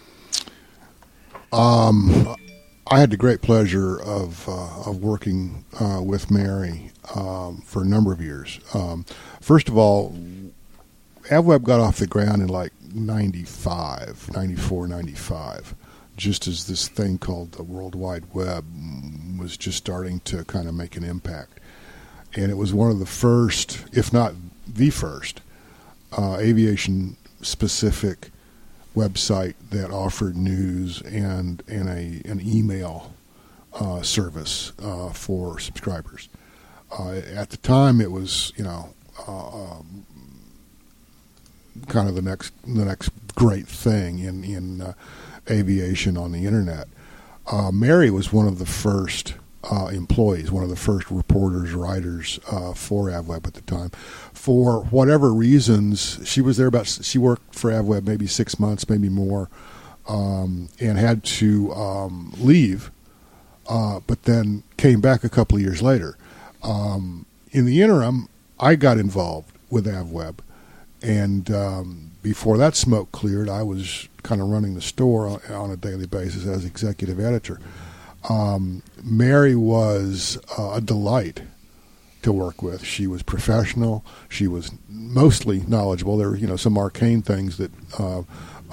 Um, 1.52 2.34
I 2.86 3.00
had 3.00 3.10
the 3.10 3.16
great 3.16 3.40
pleasure 3.40 3.98
of 3.98 4.46
uh, 4.48 4.90
of 4.90 5.02
working 5.02 5.64
uh, 5.80 6.02
with 6.02 6.30
Mary 6.30 6.90
um, 7.14 7.62
for 7.64 7.82
a 7.82 7.86
number 7.86 8.12
of 8.12 8.20
years. 8.20 8.60
Um, 8.74 9.06
first 9.40 9.68
of 9.68 9.78
all, 9.78 10.14
AvWeb 11.30 11.62
got 11.62 11.80
off 11.80 11.98
the 11.98 12.06
ground 12.06 12.42
in 12.42 12.48
like 12.48 12.72
95, 12.92 14.30
94, 14.34 14.88
95, 14.88 15.74
just 16.16 16.46
as 16.46 16.66
this 16.66 16.86
thing 16.86 17.16
called 17.16 17.52
the 17.52 17.62
World 17.62 17.94
Wide 17.94 18.24
Web 18.34 18.66
was 19.38 19.56
just 19.56 19.78
starting 19.78 20.20
to 20.20 20.44
kind 20.44 20.68
of 20.68 20.74
make 20.74 20.96
an 20.96 21.04
impact. 21.04 21.60
And 22.34 22.50
it 22.50 22.56
was 22.56 22.74
one 22.74 22.90
of 22.90 22.98
the 22.98 23.06
first, 23.06 23.84
if 23.92 24.12
not 24.12 24.34
the 24.66 24.90
first, 24.90 25.40
uh, 26.16 26.36
aviation 26.38 27.16
specific 27.40 28.30
website 28.94 29.54
that 29.70 29.90
offered 29.90 30.36
news 30.36 31.02
and 31.02 31.62
and 31.68 31.88
a 31.88 32.28
an 32.30 32.40
email 32.40 33.12
uh, 33.74 34.02
service 34.02 34.72
uh, 34.82 35.10
for 35.10 35.58
subscribers. 35.58 36.28
Uh, 36.96 37.20
at 37.34 37.50
the 37.50 37.56
time, 37.56 38.00
it 38.00 38.10
was 38.10 38.52
you 38.56 38.64
know 38.64 38.94
uh, 39.26 39.48
um, 39.48 40.06
kind 41.88 42.08
of 42.08 42.14
the 42.14 42.22
next 42.22 42.52
the 42.62 42.84
next 42.84 43.10
great 43.34 43.66
thing 43.66 44.20
in 44.20 44.44
in 44.44 44.80
uh, 44.80 44.92
aviation 45.50 46.16
on 46.16 46.32
the 46.32 46.46
internet. 46.46 46.88
Uh, 47.46 47.70
Mary 47.70 48.10
was 48.10 48.32
one 48.32 48.46
of 48.46 48.58
the 48.58 48.66
first 48.66 49.34
uh, 49.70 49.86
employees, 49.86 50.50
one 50.50 50.62
of 50.62 50.70
the 50.70 50.76
first 50.76 51.10
reporters, 51.10 51.72
writers 51.72 52.38
uh, 52.50 52.74
for 52.74 53.06
AvWeb 53.06 53.46
at 53.46 53.54
the 53.54 53.60
time. 53.62 53.90
For 54.32 54.82
whatever 54.84 55.32
reasons, 55.32 56.20
she 56.24 56.40
was 56.40 56.56
there 56.56 56.66
about. 56.66 56.86
She 56.86 57.18
worked 57.18 57.54
for 57.54 57.70
AvWeb 57.70 58.06
maybe 58.06 58.26
six 58.26 58.58
months, 58.58 58.88
maybe 58.88 59.08
more, 59.08 59.48
um, 60.06 60.68
and 60.80 60.98
had 60.98 61.24
to 61.24 61.72
um, 61.72 62.32
leave, 62.38 62.90
uh, 63.68 64.00
but 64.06 64.24
then 64.24 64.62
came 64.76 65.00
back 65.00 65.24
a 65.24 65.28
couple 65.28 65.56
of 65.56 65.62
years 65.62 65.82
later. 65.82 66.16
Um, 66.62 67.26
in 67.50 67.66
the 67.66 67.82
interim, 67.82 68.28
I 68.58 68.74
got 68.74 68.98
involved 68.98 69.52
with 69.70 69.86
AvWeb, 69.86 70.38
and 71.02 71.50
um, 71.50 72.10
before 72.22 72.58
that 72.58 72.76
smoke 72.76 73.12
cleared, 73.12 73.48
I 73.48 73.62
was 73.62 74.08
kind 74.22 74.40
of 74.40 74.48
running 74.48 74.74
the 74.74 74.80
store 74.80 75.26
on, 75.26 75.40
on 75.52 75.70
a 75.70 75.76
daily 75.76 76.06
basis 76.06 76.46
as 76.46 76.64
executive 76.64 77.20
editor. 77.20 77.60
Um, 78.28 78.82
Mary 79.02 79.54
was 79.54 80.38
uh, 80.58 80.72
a 80.74 80.80
delight 80.80 81.42
to 82.22 82.32
work 82.32 82.62
with. 82.62 82.84
She 82.84 83.06
was 83.06 83.22
professional. 83.22 84.04
She 84.28 84.48
was 84.48 84.72
mostly 84.88 85.60
knowledgeable. 85.68 86.16
There 86.16 86.30
were, 86.30 86.36
you 86.36 86.46
know, 86.46 86.56
some 86.56 86.76
arcane 86.78 87.22
things 87.22 87.58
that, 87.58 87.70
uh, 87.98 88.22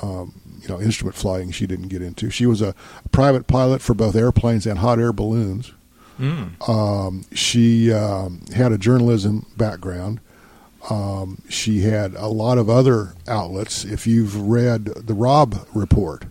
um, 0.02 0.34
you 0.62 0.68
know, 0.70 0.80
instrument 0.80 1.16
flying 1.16 1.52
she 1.52 1.68
didn't 1.68 1.90
get 1.90 2.02
into. 2.02 2.30
She 2.30 2.46
was 2.46 2.62
a 2.62 2.74
private 3.12 3.48
pilot 3.48 3.82
for 3.82 3.94
both 3.94 4.16
airplanes 4.16 4.66
and 4.66 4.80
hot 4.80 5.00
air 5.00 5.14
balloons. 5.14 5.74
Mm. 6.18 6.70
Um, 6.70 7.26
she 7.34 7.92
um, 7.92 8.42
had 8.54 8.72
a 8.72 8.78
journalism 8.78 9.46
background. 9.58 10.20
Um, 10.90 11.42
she 11.50 11.82
had 11.82 12.16
a 12.16 12.28
lot 12.28 12.58
of 12.58 12.70
other 12.70 13.14
outlets. 13.28 13.84
If 13.84 14.08
you've 14.08 14.40
read 14.40 14.86
the 14.86 15.14
Robb 15.14 15.68
Report 15.74 16.26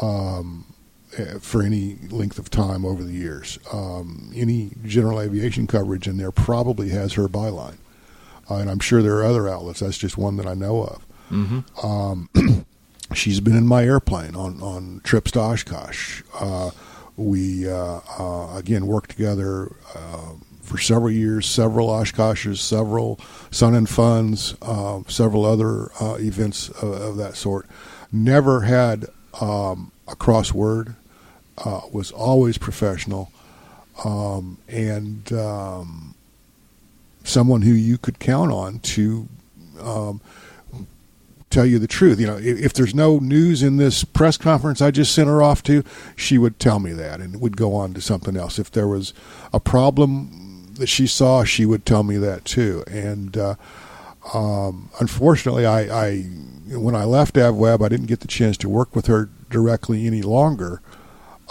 um, 0.00 0.64
for 1.40 1.62
any 1.62 1.96
length 2.10 2.38
of 2.38 2.50
time 2.50 2.84
over 2.84 3.02
the 3.02 3.12
years, 3.12 3.58
um, 3.72 4.30
any 4.34 4.72
general 4.84 5.20
aviation 5.20 5.66
coverage 5.66 6.06
in 6.06 6.16
there 6.16 6.30
probably 6.30 6.90
has 6.90 7.14
her 7.14 7.28
byline. 7.28 7.78
Uh, 8.50 8.56
and 8.56 8.70
I'm 8.70 8.78
sure 8.78 9.02
there 9.02 9.16
are 9.18 9.24
other 9.24 9.48
outlets. 9.48 9.80
That's 9.80 9.98
just 9.98 10.16
one 10.16 10.36
that 10.36 10.46
I 10.46 10.54
know 10.54 10.82
of. 10.82 11.06
Mm-hmm. 11.30 11.86
Um, 11.86 12.64
she's 13.14 13.40
been 13.40 13.56
in 13.56 13.66
my 13.66 13.84
airplane 13.84 14.34
on, 14.34 14.62
on 14.62 15.00
trips 15.04 15.30
to 15.32 15.40
Oshkosh. 15.40 16.22
Uh, 16.38 16.70
we, 17.16 17.68
uh, 17.68 18.00
uh, 18.18 18.56
again, 18.56 18.86
worked 18.86 19.10
together 19.10 19.74
uh, 19.94 20.34
for 20.62 20.78
several 20.78 21.10
years, 21.10 21.46
several 21.46 21.88
Oshkoshes, 21.88 22.58
several 22.58 23.18
Sun 23.50 23.74
and 23.74 23.88
Funs, 23.88 24.54
uh, 24.62 25.02
several 25.08 25.44
other 25.44 25.90
uh, 26.00 26.16
events 26.20 26.68
of, 26.68 26.92
of 26.92 27.16
that 27.16 27.36
sort. 27.36 27.66
Never 28.12 28.62
had 28.62 29.06
um, 29.40 29.92
a 30.06 30.14
crossword, 30.14 30.96
uh, 31.64 31.82
was 31.92 32.10
always 32.10 32.58
professional, 32.58 33.30
um, 34.04 34.58
and 34.68 35.32
um, 35.32 36.14
someone 37.24 37.62
who 37.62 37.72
you 37.72 37.98
could 37.98 38.18
count 38.18 38.52
on 38.52 38.78
to 38.80 39.28
um, 39.80 40.20
tell 41.50 41.66
you 41.66 41.78
the 41.78 41.86
truth. 41.86 42.20
You 42.20 42.26
know, 42.26 42.36
if, 42.36 42.58
if, 42.60 42.72
there's 42.72 42.94
no 42.94 43.18
news 43.18 43.62
in 43.62 43.76
this 43.76 44.04
press 44.04 44.36
conference 44.36 44.80
I 44.80 44.90
just 44.90 45.14
sent 45.14 45.28
her 45.28 45.42
off 45.42 45.62
to, 45.64 45.84
she 46.16 46.38
would 46.38 46.58
tell 46.58 46.78
me 46.78 46.92
that 46.92 47.20
and 47.20 47.40
would 47.40 47.56
go 47.56 47.74
on 47.74 47.94
to 47.94 48.00
something 48.00 48.36
else. 48.36 48.58
If 48.58 48.70
there 48.70 48.88
was 48.88 49.14
a 49.52 49.60
problem 49.60 50.74
that 50.74 50.88
she 50.88 51.06
saw, 51.06 51.44
she 51.44 51.66
would 51.66 51.84
tell 51.84 52.02
me 52.02 52.16
that 52.18 52.44
too. 52.44 52.84
And 52.86 53.36
uh, 53.36 53.54
um, 54.32 54.90
unfortunately, 55.00 55.66
I, 55.66 56.06
I, 56.06 56.22
when 56.70 56.94
I 56.94 57.04
left 57.04 57.34
AvWeb, 57.34 57.84
I 57.84 57.88
didn't 57.88 58.06
get 58.06 58.20
the 58.20 58.28
chance 58.28 58.56
to 58.58 58.68
work 58.68 58.94
with 58.94 59.06
her 59.06 59.28
directly 59.50 60.06
any 60.06 60.22
longer. 60.22 60.82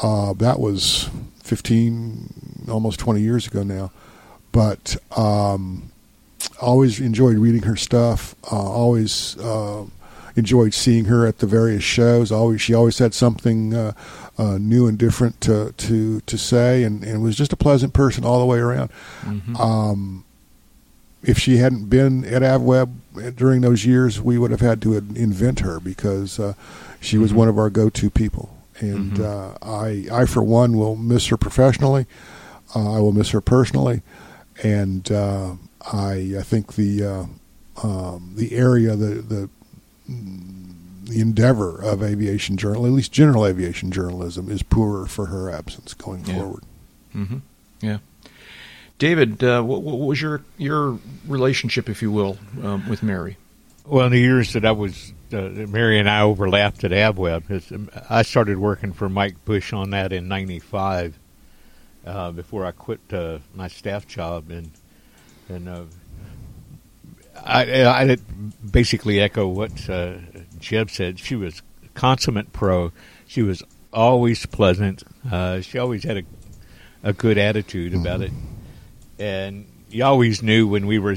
Uh, 0.02 0.34
that 0.34 0.60
was 0.60 1.10
15, 1.44 2.68
almost 2.70 3.00
20 3.00 3.22
years 3.22 3.48
ago 3.48 3.64
now. 3.64 3.92
But 4.52 4.98
um, 5.16 5.92
always 6.62 7.00
enjoyed 7.00 7.38
reading 7.38 7.64
her 7.64 7.76
stuff. 7.76 8.36
Uh, 8.52 8.56
always 8.56 9.38
uh, 9.38 9.86
enjoyed 10.36 10.74
seeing 10.74 11.06
her 11.06 11.26
at 11.26 11.40
the 11.40 11.48
various 11.48 11.84
shows. 11.84 12.32
Always, 12.32 12.62
she 12.62 12.74
always 12.74 12.98
had 13.00 13.14
something 13.14 13.74
uh, 13.74 13.94
uh, 14.38 14.58
new 14.58 14.88
and 14.88 14.98
different 14.98 15.42
to 15.42 15.74
to 15.74 16.22
to 16.22 16.38
say, 16.38 16.84
and, 16.84 17.04
and 17.04 17.24
was 17.24 17.36
just 17.36 17.54
a 17.54 17.58
pleasant 17.58 17.94
person 17.94 18.24
all 18.24 18.40
the 18.40 18.46
way 18.46 18.60
around. 18.60 18.90
Mm-hmm. 19.22 19.56
Um, 19.58 20.26
if 21.24 21.38
she 21.38 21.58
hadn't 21.58 21.90
been 21.90 22.24
at 22.26 22.42
AvWeb 22.42 23.36
during 23.36 23.62
those 23.62 23.86
years, 23.86 24.22
we 24.22 24.38
would 24.38 24.52
have 24.52 24.62
had 24.62 24.82
to 24.84 24.96
invent 24.96 25.60
her 25.60 25.80
because 25.80 26.40
uh, 26.40 26.54
she 27.02 27.18
was 27.18 27.32
mm-hmm. 27.32 27.40
one 27.40 27.48
of 27.50 27.58
our 27.58 27.70
go-to 27.70 28.10
people. 28.10 28.57
And 28.80 29.14
Mm-hmm. 29.14 29.24
uh, 29.24 29.68
I, 29.68 30.22
I 30.22 30.26
for 30.26 30.44
one, 30.44 30.78
will 30.78 30.96
miss 30.96 31.28
her 31.28 31.38
professionally. 31.38 32.06
Uh, 32.76 32.98
I 32.98 33.00
will 33.00 33.12
miss 33.14 33.30
her 33.32 33.42
personally, 33.42 34.02
and 34.64 35.10
uh, 35.12 35.54
I, 35.92 36.36
I 36.38 36.44
think 36.44 36.76
the 36.76 37.04
uh, 37.04 37.26
um, 37.88 38.34
the 38.36 38.54
area, 38.54 38.96
the 38.96 39.22
the 39.22 39.50
the 40.08 41.22
endeavor 41.22 41.82
of 41.82 42.04
aviation 42.04 42.58
journal, 42.58 42.86
at 42.86 42.92
least 42.92 43.12
general 43.12 43.46
aviation 43.46 43.92
journalism, 43.92 44.52
is 44.52 44.62
poorer 44.64 45.06
for 45.06 45.28
her 45.28 45.50
absence 45.50 45.94
going 45.94 46.26
Yeah. 46.26 46.36
forward. 46.36 46.64
Mm-hmm. 47.16 47.38
Yeah. 47.82 47.98
David, 49.00 49.44
uh, 49.44 49.62
what, 49.62 49.82
what 49.84 50.00
was 50.00 50.22
your 50.22 50.42
your 50.58 51.00
relationship, 51.28 51.88
if 51.90 52.02
you 52.02 52.12
will, 52.12 52.38
um, 52.64 52.88
with 52.90 53.02
Mary? 53.04 53.38
Well, 53.86 54.06
in 54.08 54.12
the 54.12 54.20
years 54.20 54.54
that 54.54 54.66
I 54.66 54.72
was, 54.72 55.14
uh, 55.34 55.50
Mary 55.68 56.00
and 56.00 56.10
I 56.10 56.22
overlapped 56.22 56.84
at. 56.84 57.48
'cause, 57.48 57.72
um, 57.72 57.90
I 58.10 58.22
started 58.22 58.58
working 58.58 58.94
for 58.94 59.10
Mike 59.10 59.44
Busch 59.46 59.74
on 59.74 59.90
that 59.92 60.12
in 60.14 60.28
'95 60.28 61.18
uh, 62.06 62.32
before 62.32 62.66
I 62.66 62.72
quit 62.72 63.00
uh, 63.12 63.40
my 63.56 63.68
staff 63.68 64.08
job, 64.08 64.50
and 64.50 64.72
and 65.50 65.68
uh, 65.70 65.84
I, 67.46 67.86
I 67.86 68.18
basically 68.72 69.20
echo 69.20 69.48
what 69.48 69.90
uh, 69.90 70.16
Jeb 70.60 70.90
said. 70.90 71.20
She 71.20 71.36
was 71.36 71.62
consummate 71.94 72.52
pro. 72.54 72.92
She 73.28 73.42
was 73.42 73.64
always 73.94 74.46
pleasant. 74.46 75.04
Uh, 75.30 75.62
she 75.62 75.78
always 75.78 76.04
had 76.04 76.18
a 76.18 76.24
a 77.04 77.14
good 77.14 77.38
attitude 77.38 77.94
about 77.94 78.22
it, 78.22 78.32
and 79.20 79.66
you 79.90 80.04
always 80.04 80.42
knew 80.42 80.68
when 80.68 80.88
we 80.88 81.00
were 81.00 81.16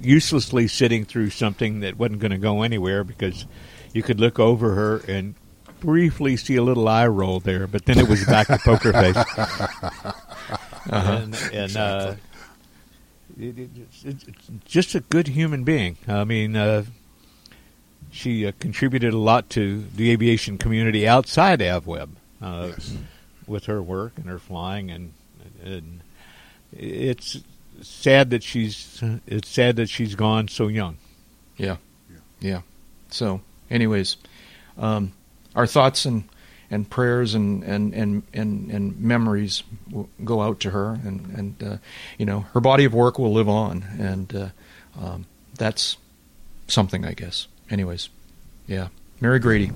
uselessly 0.00 0.68
sitting 0.68 1.04
through 1.04 1.30
something 1.30 1.80
that 1.80 1.98
wasn't 1.98 2.20
going 2.20 2.30
to 2.32 2.38
go 2.38 2.62
anywhere 2.62 3.04
because 3.04 3.46
you 3.92 4.02
could 4.02 4.20
look 4.20 4.38
over 4.38 4.74
her 4.74 4.98
and 5.08 5.34
briefly 5.80 6.36
see 6.36 6.56
a 6.56 6.62
little 6.62 6.88
eye 6.88 7.06
roll 7.06 7.40
there, 7.40 7.66
but 7.66 7.84
then 7.84 7.98
it 7.98 8.08
was 8.08 8.24
back 8.24 8.46
to 8.48 8.58
poker 8.58 8.92
face. 8.92 9.16
And, 10.90 11.34
and 11.52 11.76
uh, 11.76 12.14
it, 13.38 13.58
it, 13.58 13.70
it's, 13.76 14.04
it's 14.04 14.50
just 14.64 14.94
a 14.94 15.00
good 15.00 15.28
human 15.28 15.62
being. 15.62 15.98
I 16.08 16.24
mean, 16.24 16.56
uh, 16.56 16.84
she 18.10 18.46
uh, 18.46 18.52
contributed 18.58 19.12
a 19.12 19.18
lot 19.18 19.50
to 19.50 19.84
the 19.94 20.10
aviation 20.10 20.56
community 20.56 21.06
outside 21.06 21.60
AvWeb 21.60 22.08
uh, 22.40 22.68
Yes. 22.70 22.96
with 23.46 23.66
her 23.66 23.82
work 23.82 24.14
and 24.16 24.26
her 24.26 24.38
flying, 24.38 24.90
and, 24.90 25.12
and 25.62 26.00
it's 26.72 27.38
sad 27.82 28.30
that 28.30 28.42
she's 28.42 29.02
it's 29.26 29.48
sad 29.48 29.76
that 29.76 29.88
she's 29.88 30.14
gone 30.14 30.48
so 30.48 30.68
young. 30.68 30.98
Yeah. 31.56 31.76
Yeah. 32.40 32.62
So, 33.10 33.40
anyways, 33.70 34.16
um, 34.76 35.12
our 35.54 35.66
thoughts 35.66 36.04
and, 36.04 36.24
and 36.70 36.88
prayers 36.88 37.34
and, 37.34 37.62
and, 37.64 37.94
and, 37.94 38.22
and, 38.32 38.70
and 38.70 39.00
memories 39.00 39.62
will 39.90 40.08
go 40.24 40.42
out 40.42 40.60
to 40.60 40.70
her, 40.70 40.98
and, 41.04 41.26
and 41.36 41.62
uh, 41.62 41.76
you 42.18 42.26
know, 42.26 42.40
her 42.52 42.60
body 42.60 42.84
of 42.84 42.94
work 42.94 43.18
will 43.18 43.32
live 43.32 43.48
on, 43.48 43.84
and 43.98 44.34
uh, 44.34 44.48
um, 45.00 45.26
that's 45.56 45.96
something, 46.68 47.04
I 47.04 47.14
guess. 47.14 47.48
Anyways, 47.70 48.08
yeah. 48.66 48.88
Mary 49.20 49.38
Grady. 49.38 49.72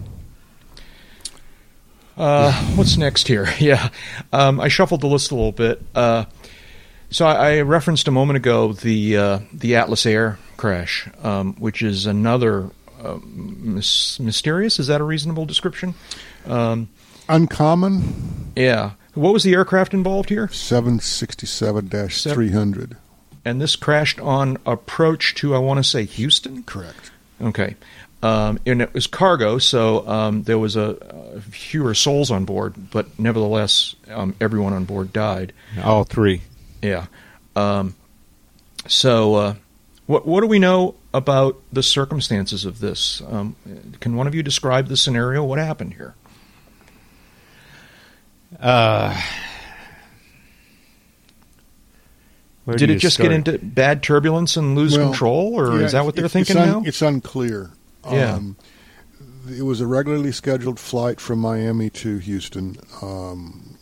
Uh, 2.16 2.52
what's 2.76 2.96
next 2.96 3.26
here? 3.26 3.48
Yeah, 3.58 3.88
um, 4.32 4.60
I 4.60 4.68
shuffled 4.68 5.00
the 5.00 5.06
list 5.06 5.30
a 5.30 5.34
little 5.34 5.52
bit. 5.52 5.82
So 7.12 7.26
I, 7.26 7.58
I 7.58 7.60
referenced 7.60 8.08
a 8.08 8.10
moment 8.10 8.38
ago 8.38 8.72
the 8.72 9.16
uh, 9.16 9.38
the 9.52 9.76
Atlas 9.76 10.06
Air 10.06 10.38
crash, 10.56 11.08
um, 11.22 11.54
which 11.54 11.82
is 11.82 12.06
another 12.06 12.70
uh, 13.02 13.18
mys- 13.24 14.18
mysterious. 14.20 14.78
Is 14.78 14.86
that 14.86 15.00
a 15.00 15.04
reasonable 15.04 15.44
description? 15.44 15.94
Um, 16.46 16.88
Uncommon 17.28 18.52
yeah. 18.56 18.92
What 19.14 19.32
was 19.32 19.42
the 19.42 19.52
aircraft 19.54 19.92
involved 19.92 20.30
here? 20.30 20.48
767 20.48 21.88
300. 21.88 22.96
And 23.44 23.60
this 23.60 23.76
crashed 23.76 24.20
on 24.20 24.56
approach 24.64 25.34
to 25.36 25.54
I 25.54 25.58
want 25.58 25.78
to 25.78 25.84
say 25.84 26.04
Houston. 26.04 26.62
Correct. 26.62 27.10
Okay. 27.40 27.76
Um, 28.22 28.60
and 28.64 28.80
it 28.80 28.94
was 28.94 29.08
cargo, 29.08 29.58
so 29.58 30.06
um, 30.06 30.44
there 30.44 30.58
was 30.58 30.76
a, 30.76 30.96
a 31.34 31.40
fewer 31.40 31.92
souls 31.92 32.30
on 32.30 32.44
board, 32.44 32.90
but 32.92 33.18
nevertheless, 33.18 33.96
um, 34.08 34.36
everyone 34.40 34.72
on 34.72 34.84
board 34.84 35.12
died. 35.12 35.52
All 35.82 36.04
three. 36.04 36.42
Yeah. 36.82 37.06
Um, 37.56 37.94
so, 38.86 39.34
uh, 39.36 39.54
what 40.06 40.26
what 40.26 40.40
do 40.40 40.46
we 40.48 40.58
know 40.58 40.96
about 41.14 41.60
the 41.72 41.82
circumstances 41.82 42.64
of 42.64 42.80
this? 42.80 43.22
Um, 43.30 43.54
can 44.00 44.16
one 44.16 44.26
of 44.26 44.34
you 44.34 44.42
describe 44.42 44.88
the 44.88 44.96
scenario? 44.96 45.44
What 45.44 45.58
happened 45.58 45.94
here? 45.94 46.14
Uh, 48.60 49.18
Did 52.76 52.90
it 52.90 52.98
just 52.98 53.14
start? 53.14 53.30
get 53.30 53.34
into 53.36 53.58
bad 53.58 54.02
turbulence 54.02 54.56
and 54.56 54.76
lose 54.76 54.96
Well, 54.96 55.08
control, 55.08 55.54
or 55.54 55.78
Yeah, 55.80 55.86
is 55.86 55.92
that 55.92 56.04
what 56.04 56.14
they're 56.14 56.26
it's- 56.26 56.32
thinking 56.32 56.56
it's 56.62 56.66
now? 56.66 56.82
It's 56.84 57.02
unclear. 57.02 57.70
Yeah. 58.10 58.34
Um, 58.34 58.56
it 59.50 59.62
was 59.62 59.80
a 59.80 59.86
regularly 59.86 60.30
scheduled 60.32 60.78
flight 60.78 61.20
from 61.20 61.40
Miami 61.40 61.90
to 61.90 62.18
Houston. 62.18 62.76
Um, 63.00 63.76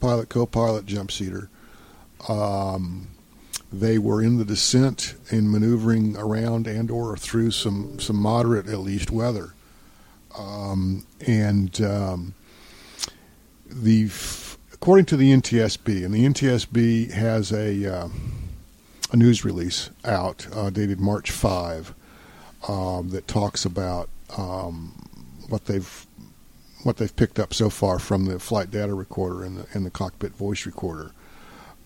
pilot, 0.00 0.28
co-pilot, 0.28 0.84
jump 0.84 1.10
seater. 1.10 1.48
Um, 2.28 3.08
They 3.72 3.98
were 3.98 4.22
in 4.22 4.38
the 4.38 4.46
descent 4.46 5.14
and 5.30 5.50
maneuvering 5.50 6.16
around 6.16 6.66
and 6.66 6.90
or 6.90 7.16
through 7.18 7.50
some 7.50 8.00
some 8.00 8.16
moderate 8.16 8.66
at 8.66 8.78
least 8.78 9.10
weather, 9.10 9.52
um, 10.38 11.04
and 11.20 11.78
um, 11.82 12.34
the 13.66 14.08
according 14.72 15.04
to 15.06 15.16
the 15.18 15.32
NTSB, 15.32 16.02
and 16.04 16.14
the 16.14 16.24
NTSB 16.24 17.10
has 17.12 17.52
a 17.52 17.84
uh, 17.94 18.08
a 19.12 19.16
news 19.16 19.44
release 19.44 19.90
out 20.04 20.46
uh, 20.54 20.70
dated 20.70 20.98
March 20.98 21.30
five 21.30 21.92
um, 22.66 23.10
that 23.10 23.28
talks 23.28 23.66
about 23.66 24.08
um, 24.38 24.94
what 25.50 25.66
they've 25.66 26.06
what 26.84 26.96
they've 26.96 27.16
picked 27.16 27.38
up 27.38 27.52
so 27.52 27.68
far 27.68 27.98
from 27.98 28.24
the 28.24 28.38
flight 28.38 28.70
data 28.70 28.94
recorder 28.94 29.44
and 29.44 29.58
the, 29.58 29.66
and 29.74 29.84
the 29.84 29.90
cockpit 29.90 30.32
voice 30.32 30.64
recorder. 30.64 31.10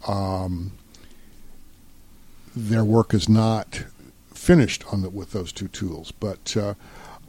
Um, 0.06 0.72
their 2.54 2.84
work 2.84 3.14
is 3.14 3.28
not 3.28 3.84
finished 4.34 4.84
on 4.92 5.02
the, 5.02 5.10
with 5.10 5.32
those 5.32 5.52
two 5.52 5.68
tools, 5.68 6.12
but 6.12 6.56
uh, 6.56 6.74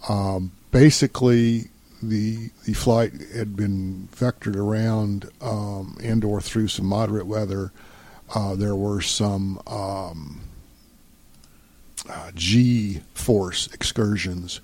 um, 0.09 0.51
basically 0.71 1.69
the 2.01 2.49
the 2.65 2.73
flight 2.73 3.13
had 3.33 3.55
been 3.55 4.09
vectored 4.13 4.55
around 4.55 5.29
um, 5.41 5.97
and 6.03 6.23
or 6.23 6.41
through 6.41 6.67
some 6.67 6.85
moderate 6.85 7.27
weather. 7.27 7.71
Uh, 8.35 8.55
there 8.55 8.75
were 8.75 9.01
some 9.01 9.61
um, 9.67 10.41
uh, 12.09 12.31
G 12.35 13.01
force 13.13 13.67
excursions. 13.73 14.59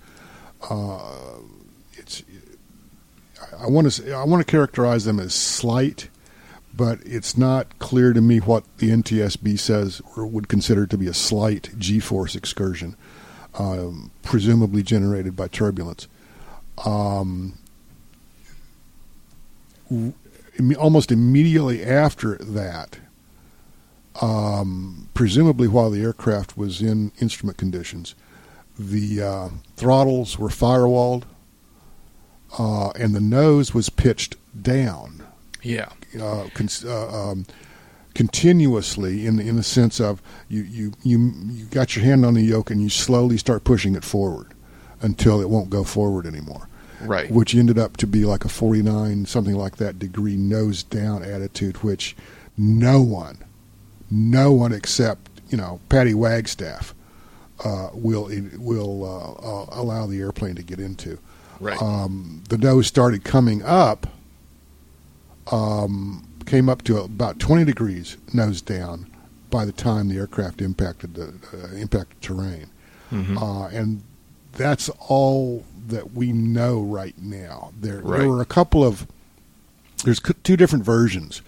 Uh, 0.69 1.37
it's 1.93 2.23
I 3.57 3.67
want 3.67 3.91
to 3.91 4.13
I 4.13 4.23
want 4.25 4.45
to 4.45 4.51
characterize 4.51 5.05
them 5.05 5.19
as 5.19 5.33
slight, 5.33 6.09
but 6.79 6.99
it's 7.05 7.37
not 7.37 7.77
clear 7.77 8.13
to 8.13 8.21
me 8.21 8.37
what 8.37 8.63
the 8.77 8.89
NTSB 8.89 9.59
says 9.59 10.01
or 10.15 10.25
would 10.25 10.47
consider 10.47 10.87
to 10.87 10.97
be 10.97 11.07
a 11.07 11.13
slight 11.13 11.71
G 11.77 11.99
force 11.99 12.37
excursion, 12.37 12.95
um, 13.55 14.11
presumably 14.23 14.81
generated 14.81 15.35
by 15.35 15.49
turbulence. 15.49 16.07
Um, 16.85 17.57
almost 20.77 21.11
immediately 21.11 21.83
after 21.83 22.37
that, 22.37 22.99
um, 24.21 25.09
presumably 25.13 25.67
while 25.67 25.89
the 25.89 26.01
aircraft 26.01 26.57
was 26.57 26.81
in 26.81 27.11
instrument 27.19 27.57
conditions, 27.57 28.15
the 28.77 29.21
uh, 29.21 29.49
throttles 29.75 30.39
were 30.39 30.47
firewalled 30.47 31.23
uh, 32.57 32.91
and 32.91 33.13
the 33.13 33.19
nose 33.19 33.73
was 33.73 33.89
pitched 33.89 34.37
down. 34.63 35.27
Yeah. 35.61 35.89
Uh, 36.19 36.47
con- 36.53 36.69
uh, 36.85 37.31
um, 37.31 37.45
continuously 38.15 39.25
in 39.25 39.37
the, 39.37 39.47
in 39.47 39.55
the 39.55 39.63
sense 39.63 39.99
of 39.99 40.21
you, 40.47 40.63
you, 40.63 40.93
you, 41.03 41.31
you 41.47 41.65
got 41.65 41.95
your 41.95 42.03
hand 42.03 42.25
on 42.25 42.33
the 42.33 42.41
yoke 42.41 42.71
and 42.71 42.81
you 42.81 42.89
slowly 42.89 43.37
start 43.37 43.63
pushing 43.63 43.95
it 43.95 44.03
forward 44.03 44.53
until 45.01 45.39
it 45.41 45.49
won't 45.49 45.69
go 45.69 45.83
forward 45.83 46.25
anymore. 46.25 46.67
Right. 47.01 47.31
Which 47.31 47.55
ended 47.55 47.77
up 47.79 47.95
to 47.97 48.07
be 48.07 48.25
like 48.25 48.43
a 48.43 48.49
49, 48.49 49.25
something 49.25 49.55
like 49.55 49.77
that 49.77 49.99
degree 49.99 50.35
nose 50.35 50.83
down 50.83 51.23
attitude, 51.23 51.77
which 51.77 52.15
no 52.57 53.01
one, 53.01 53.37
no 54.11 54.51
one 54.51 54.73
except, 54.73 55.29
you 55.49 55.57
know, 55.57 55.79
Patty 55.87 56.13
Wagstaff 56.13 56.93
uh, 57.63 57.89
will, 57.93 58.29
will 58.57 59.05
uh, 59.05 59.31
uh, 59.61 59.81
allow 59.81 60.05
the 60.07 60.19
airplane 60.19 60.55
to 60.55 60.63
get 60.63 60.79
into. 60.79 61.17
Right. 61.61 61.81
Um, 61.81 62.43
the 62.49 62.57
nose 62.57 62.87
started 62.87 63.23
coming 63.23 63.63
up, 63.63 64.07
um, 65.51 66.27
came 66.45 66.69
up 66.69 66.83
to 66.83 66.97
about 66.97 67.39
20 67.39 67.63
degrees 67.65 68.17
nose 68.33 68.61
down 68.61 69.09
by 69.49 69.65
the 69.65 69.71
time 69.71 70.07
the 70.09 70.17
aircraft 70.17 70.61
impacted 70.61 71.15
the 71.15 71.33
uh, 71.53 71.75
impacted 71.75 72.21
terrain. 72.21 72.69
Mm-hmm. 73.11 73.37
Uh, 73.37 73.67
and 73.69 74.03
that's 74.53 74.89
all 75.07 75.63
that 75.87 76.13
we 76.13 76.31
know 76.31 76.81
right 76.81 77.15
now. 77.19 77.71
There, 77.79 78.01
Right. 78.01 78.19
there 78.19 78.29
were 78.29 78.41
a 78.41 78.45
couple 78.45 78.83
of 78.83 79.07
there's 80.05 80.21
two 80.43 80.55
different 80.55 80.85
versions 80.85 81.41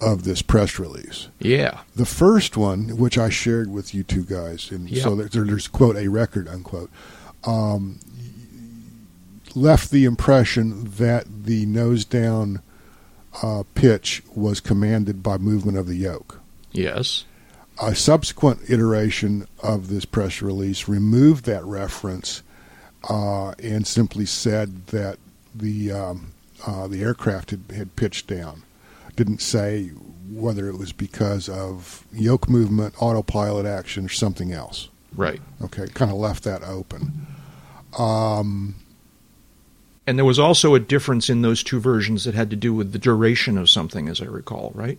of 0.00 0.22
this 0.22 0.42
press 0.42 0.78
release. 0.78 1.28
Yeah. 1.40 1.80
The 1.96 2.04
first 2.06 2.56
one, 2.56 2.96
which 2.96 3.18
I 3.18 3.28
shared 3.30 3.70
with 3.72 3.92
you 3.92 4.04
two 4.04 4.22
guys, 4.24 4.70
and 4.70 4.88
Yeah. 4.88 5.02
so 5.02 5.16
there, 5.16 5.44
there's 5.44 5.66
quote 5.66 5.96
a 5.96 6.06
record 6.08 6.46
unquote, 6.46 6.90
um, 7.44 7.98
left 9.54 9.90
the 9.90 10.04
impression 10.04 10.90
that 10.98 11.26
the 11.44 11.66
nose 11.66 12.04
down 12.04 12.60
uh, 13.42 13.62
pitch 13.74 14.22
was 14.34 14.60
commanded 14.60 15.22
by 15.22 15.38
movement 15.38 15.78
of 15.78 15.86
the 15.86 15.96
yoke. 15.96 16.40
Yes. 16.72 17.24
A 17.80 17.94
subsequent 17.94 18.68
iteration 18.68 19.46
of 19.62 19.88
this 19.88 20.04
press 20.04 20.42
release 20.42 20.88
removed 20.88 21.44
that 21.44 21.64
reference 21.64 22.42
uh, 23.08 23.50
and 23.62 23.86
simply 23.86 24.26
said 24.26 24.88
that 24.88 25.18
the 25.54 25.92
um, 25.92 26.32
uh, 26.66 26.88
the 26.88 27.02
aircraft 27.02 27.50
had, 27.50 27.64
had 27.74 27.96
pitched 27.96 28.26
down. 28.26 28.62
Didn't 29.14 29.40
say 29.40 29.88
whether 30.30 30.68
it 30.68 30.76
was 30.76 30.92
because 30.92 31.48
of 31.48 32.04
yoke 32.12 32.48
movement, 32.48 32.94
autopilot 33.00 33.66
action, 33.66 34.06
or 34.06 34.10
something 34.10 34.52
else. 34.52 34.88
Right. 35.14 35.40
Okay, 35.62 35.86
kind 35.88 36.10
of 36.10 36.16
left 36.16 36.44
that 36.44 36.62
open. 36.62 37.26
Um, 37.98 38.74
And 40.08 40.16
there 40.16 40.24
was 40.24 40.38
also 40.38 40.74
a 40.74 40.80
difference 40.80 41.28
in 41.28 41.42
those 41.42 41.62
two 41.62 41.78
versions 41.78 42.24
that 42.24 42.34
had 42.34 42.48
to 42.48 42.56
do 42.56 42.72
with 42.72 42.92
the 42.92 42.98
duration 42.98 43.58
of 43.58 43.68
something, 43.68 44.08
as 44.08 44.22
I 44.22 44.24
recall, 44.24 44.72
right? 44.74 44.96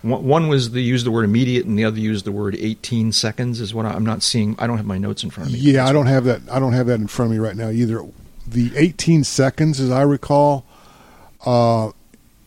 One 0.00 0.48
was 0.48 0.70
they 0.70 0.80
used 0.80 1.04
the 1.04 1.10
word 1.10 1.24
immediate, 1.26 1.66
and 1.66 1.78
the 1.78 1.84
other 1.84 1.98
used 1.98 2.24
the 2.24 2.32
word 2.32 2.56
18 2.58 3.12
seconds. 3.12 3.60
Is 3.60 3.74
what 3.74 3.84
I'm 3.84 4.04
not 4.06 4.22
seeing. 4.22 4.56
I 4.58 4.66
don't 4.66 4.78
have 4.78 4.86
my 4.86 4.96
notes 4.96 5.22
in 5.24 5.28
front 5.28 5.48
of 5.50 5.54
me. 5.54 5.58
Yeah, 5.60 5.86
I 5.86 5.92
don't 5.92 6.06
have 6.06 6.24
that. 6.24 6.40
I 6.50 6.58
don't 6.58 6.72
have 6.72 6.86
that 6.86 7.00
in 7.00 7.06
front 7.06 7.30
of 7.30 7.36
me 7.36 7.38
right 7.38 7.54
now 7.54 7.68
either. 7.68 8.02
The 8.46 8.70
18 8.76 9.24
seconds, 9.24 9.78
as 9.78 9.90
I 9.90 10.02
recall, 10.02 10.64
uh, 11.44 11.90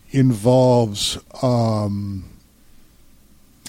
involves 0.09 1.19
um, 1.43 2.23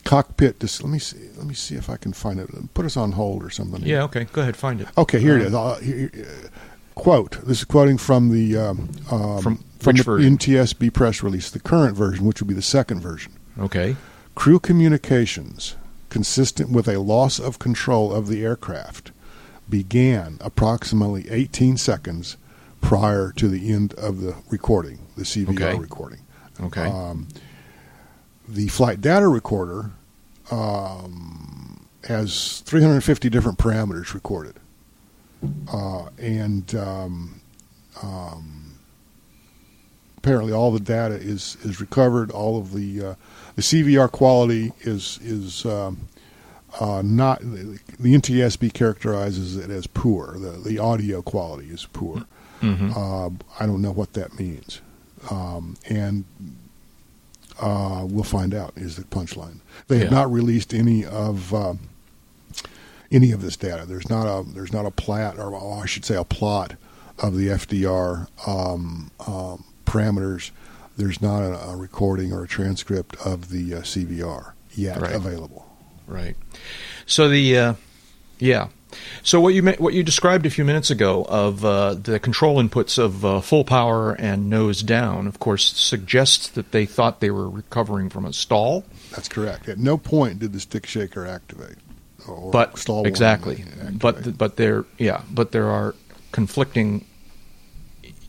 cockpit. 0.05 0.61
Dis- 0.61 0.83
let 0.83 0.91
me 0.91 0.99
see. 0.99 1.29
Let 1.37 1.47
me 1.47 1.55
see 1.55 1.75
if 1.75 1.91
I 1.91 1.99
can 1.99 2.15
find 2.15 2.41
it. 2.41 2.49
Put 2.73 2.87
us 2.87 2.97
on 2.97 3.13
hold 3.13 3.43
or 3.45 3.51
something. 3.51 3.83
Yeah. 3.83 4.05
Okay. 4.05 4.25
Go 4.25 4.41
ahead. 4.41 4.57
Find 4.57 4.81
it. 4.81 4.89
Okay, 4.97 5.21
here 5.21 5.37
it 5.37 5.43
is. 5.43 5.55
Uh, 5.55 5.79
here- 5.83 6.11
uh, 6.15 6.49
quote. 7.01 7.39
This 7.45 7.59
is 7.59 7.65
quoting 7.65 7.99
from 7.99 8.31
the 8.31 8.57
um, 8.57 8.91
um, 9.11 9.43
From 9.43 9.65
from 9.79 9.97
the 9.97 10.03
version? 10.03 10.37
NTSB 10.37 10.93
press 10.93 11.23
release, 11.23 11.51
the 11.51 11.59
current 11.61 11.97
version, 11.97 12.25
which 12.27 12.41
would 12.41 12.49
be 12.49 12.55
the 12.55 12.63
second 12.63 13.01
version. 13.01 13.33
Okay. 13.59 13.97
Crew 14.35 14.61
communications, 14.61 15.77
consistent 16.11 16.71
with 16.71 16.87
a 16.87 16.99
loss 17.01 17.39
of 17.39 17.59
control 17.59 18.13
of 18.13 18.29
the 18.29 18.45
aircraft, 18.45 19.11
began 19.69 20.37
approximately 20.41 21.29
18 21.31 21.77
seconds 21.79 22.37
prior 22.83 23.33
to 23.33 23.49
the 23.49 23.73
end 23.73 23.95
of 23.95 24.21
the 24.21 24.35
recording, 24.51 24.99
the 25.17 25.25
CVR 25.25 25.51
Okay. 25.55 25.79
recording. 25.79 26.21
Okay. 26.61 26.85
Um, 26.87 27.29
the 28.49 28.69
flight 28.69 29.01
data 29.01 29.29
recorder 29.29 29.93
um, 30.51 31.87
has 32.05 32.61
350 32.67 33.31
different 33.31 33.59
parameters 33.59 34.13
recorded, 34.15 34.57
uh, 35.73 36.07
and 36.19 36.75
um, 36.75 37.41
um, 38.03 38.75
apparently 40.19 40.53
all 40.53 40.71
the 40.71 40.81
data 40.81 41.15
is 41.15 41.57
is 41.63 41.81
recovered. 41.81 42.31
All 42.31 42.59
of 42.59 42.73
the 42.73 43.05
uh, 43.05 43.15
the 43.57 43.63
CVR 43.63 44.11
quality 44.11 44.73
is 44.81 45.19
is 45.23 45.65
um, 45.67 46.09
uh, 46.81 47.03
not 47.05 47.41
the 47.41 47.79
NTSB 48.15 48.73
characterizes 48.73 49.57
it 49.57 49.71
as 49.71 49.87
poor. 49.87 50.37
The 50.39 50.51
the 50.53 50.79
audio 50.79 51.23
quality 51.23 51.69
is 51.69 51.87
poor. 51.93 52.25
Mhm. 52.61 52.95
Uh, 52.95 53.31
I 53.59 53.67
don't 53.67 53.81
know 53.81 53.93
what 53.93 54.13
that 54.13 54.39
means, 54.39 54.83
um, 55.31 55.77
and 55.89 56.25
uh, 57.59 58.05
we'll 58.09 58.23
find 58.25 58.55
out. 58.55 58.73
Is 58.77 58.97
the 58.97 59.05
punchline? 59.05 59.61
They 59.89 59.99
have 59.99 60.11
not 60.11 60.31
released 60.31 60.75
any 60.75 61.05
of 61.07 61.55
uh, 61.55 61.75
any 63.11 63.33
of 63.33 63.43
this 63.43 63.57
data. 63.57 63.85
There's 63.87 64.09
not 64.09 64.27
a 64.27 64.45
there's 64.51 64.73
not 64.73 64.87
a 64.87 64.91
plat 64.91 65.39
or 65.39 65.55
I 65.83 65.87
should 65.87 66.05
say 66.05 66.17
a 66.17 66.25
plot 66.25 66.75
of 67.19 67.37
the 67.37 67.49
FDR 67.49 68.29
um, 68.47 69.11
um, 69.27 69.65
parameters. 69.85 70.51
There's 70.97 71.21
not 71.23 71.43
a, 71.43 71.71
a 71.71 71.77
recording 71.77 72.33
or 72.33 72.45
a 72.45 72.49
transcript 72.49 73.17
of 73.25 73.51
the 73.51 73.75
uh, 73.75 73.81
CVR 73.81 74.53
yet 74.75 75.01
Right. 75.01 75.13
available. 75.13 75.67
Right. 76.07 76.37
So 77.07 77.29
the 77.29 77.59
uh, 77.59 77.75
yeah. 78.39 78.69
So 79.23 79.41
what 79.41 79.55
you 79.55 79.63
what 79.79 79.95
you 79.95 80.03
described 80.03 80.47
a 80.47 80.51
few 80.51 80.65
minutes 80.65 80.91
ago 80.91 81.25
of 81.29 81.65
uh, 81.65 81.95
the 81.95 82.19
control 82.19 82.61
inputs 82.61 82.99
of 82.99 83.25
uh, 83.25 83.41
full 83.41 83.63
power 83.63 84.15
and 84.15 84.51
nose 84.51 84.83
down, 84.83 85.29
of 85.29 85.39
course, 85.39 85.73
suggests 85.77 86.49
that 86.49 86.73
they 86.73 86.87
thought 86.87 87.21
they 87.21 87.31
were 87.31 87.49
recovering 87.49 88.09
from 88.11 88.25
a 88.25 88.33
stall. 88.33 88.85
That's 89.13 89.29
correct. 89.29 89.69
At 89.69 89.79
no 89.79 89.97
point 89.97 90.41
did 90.41 90.53
the 90.53 90.59
stick 90.61 90.87
shaker 90.87 91.25
activate. 91.25 91.77
Or 92.31 92.51
But 92.51 92.79
stall 92.79 92.97
warning 92.97 93.11
exactly. 93.11 93.65
But 93.93 94.37
but 94.39 94.57
there 94.57 94.85
yeah. 94.99 95.23
But 95.31 95.53
there 95.53 95.69
are 95.69 95.95
conflicting 96.33 97.05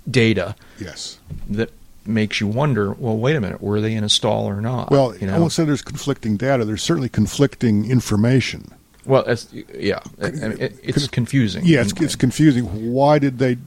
data 0.10 0.56
yes, 0.80 1.20
that 1.50 1.72
makes 2.06 2.42
you 2.42 2.48
wonder. 2.48 2.94
Well, 2.94 3.18
wait 3.18 3.36
a 3.36 3.42
minute, 3.42 3.62
were 3.62 3.80
they 3.82 3.94
in 3.94 4.04
a 4.04 4.10
stall 4.10 4.48
or 4.48 4.62
not? 4.62 4.90
Well, 4.92 5.16
you 5.16 5.28
I 5.28 5.32
know. 5.32 5.42
won't 5.42 5.52
say 5.52 5.64
there's 5.66 5.82
conflicting 5.84 6.38
data. 6.38 6.66
There's 6.66 6.84
certainly 6.84 7.10
conflicting 7.10 7.90
information. 7.90 8.74
well, 9.06 9.24
it's, 9.26 9.48
yeah, 9.54 10.00
I 10.22 10.28
it, 10.28 10.80
it's 10.82 11.08
confusing. 11.08 11.66
Yeah, 11.66 11.82
it's, 11.82 11.94
it's 12.02 12.16
confusing. 12.16 12.92
Why 12.92 13.20
did 13.20 13.38
they 13.38 13.58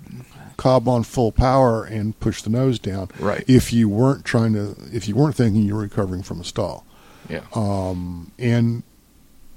cob 0.57 0.89
on 0.89 1.03
full 1.05 1.32
power 1.32 1.85
and 1.85 2.18
push 2.20 2.43
the 2.43 2.51
nose 2.51 2.78
down? 2.78 3.09
Right. 3.18 3.45
If 3.49 3.72
you 3.72 3.89
weren't 3.89 4.24
trying 4.24 4.53
to, 4.55 4.76
if 4.93 5.09
you 5.09 5.14
weren't 5.14 5.37
thinking 5.37 5.62
you 5.62 5.74
were 5.74 5.82
recovering 5.82 6.22
from 6.22 6.41
a 6.41 6.45
stall, 6.45 6.85
yeah. 7.28 7.43
um, 7.55 8.32
and 8.39 8.82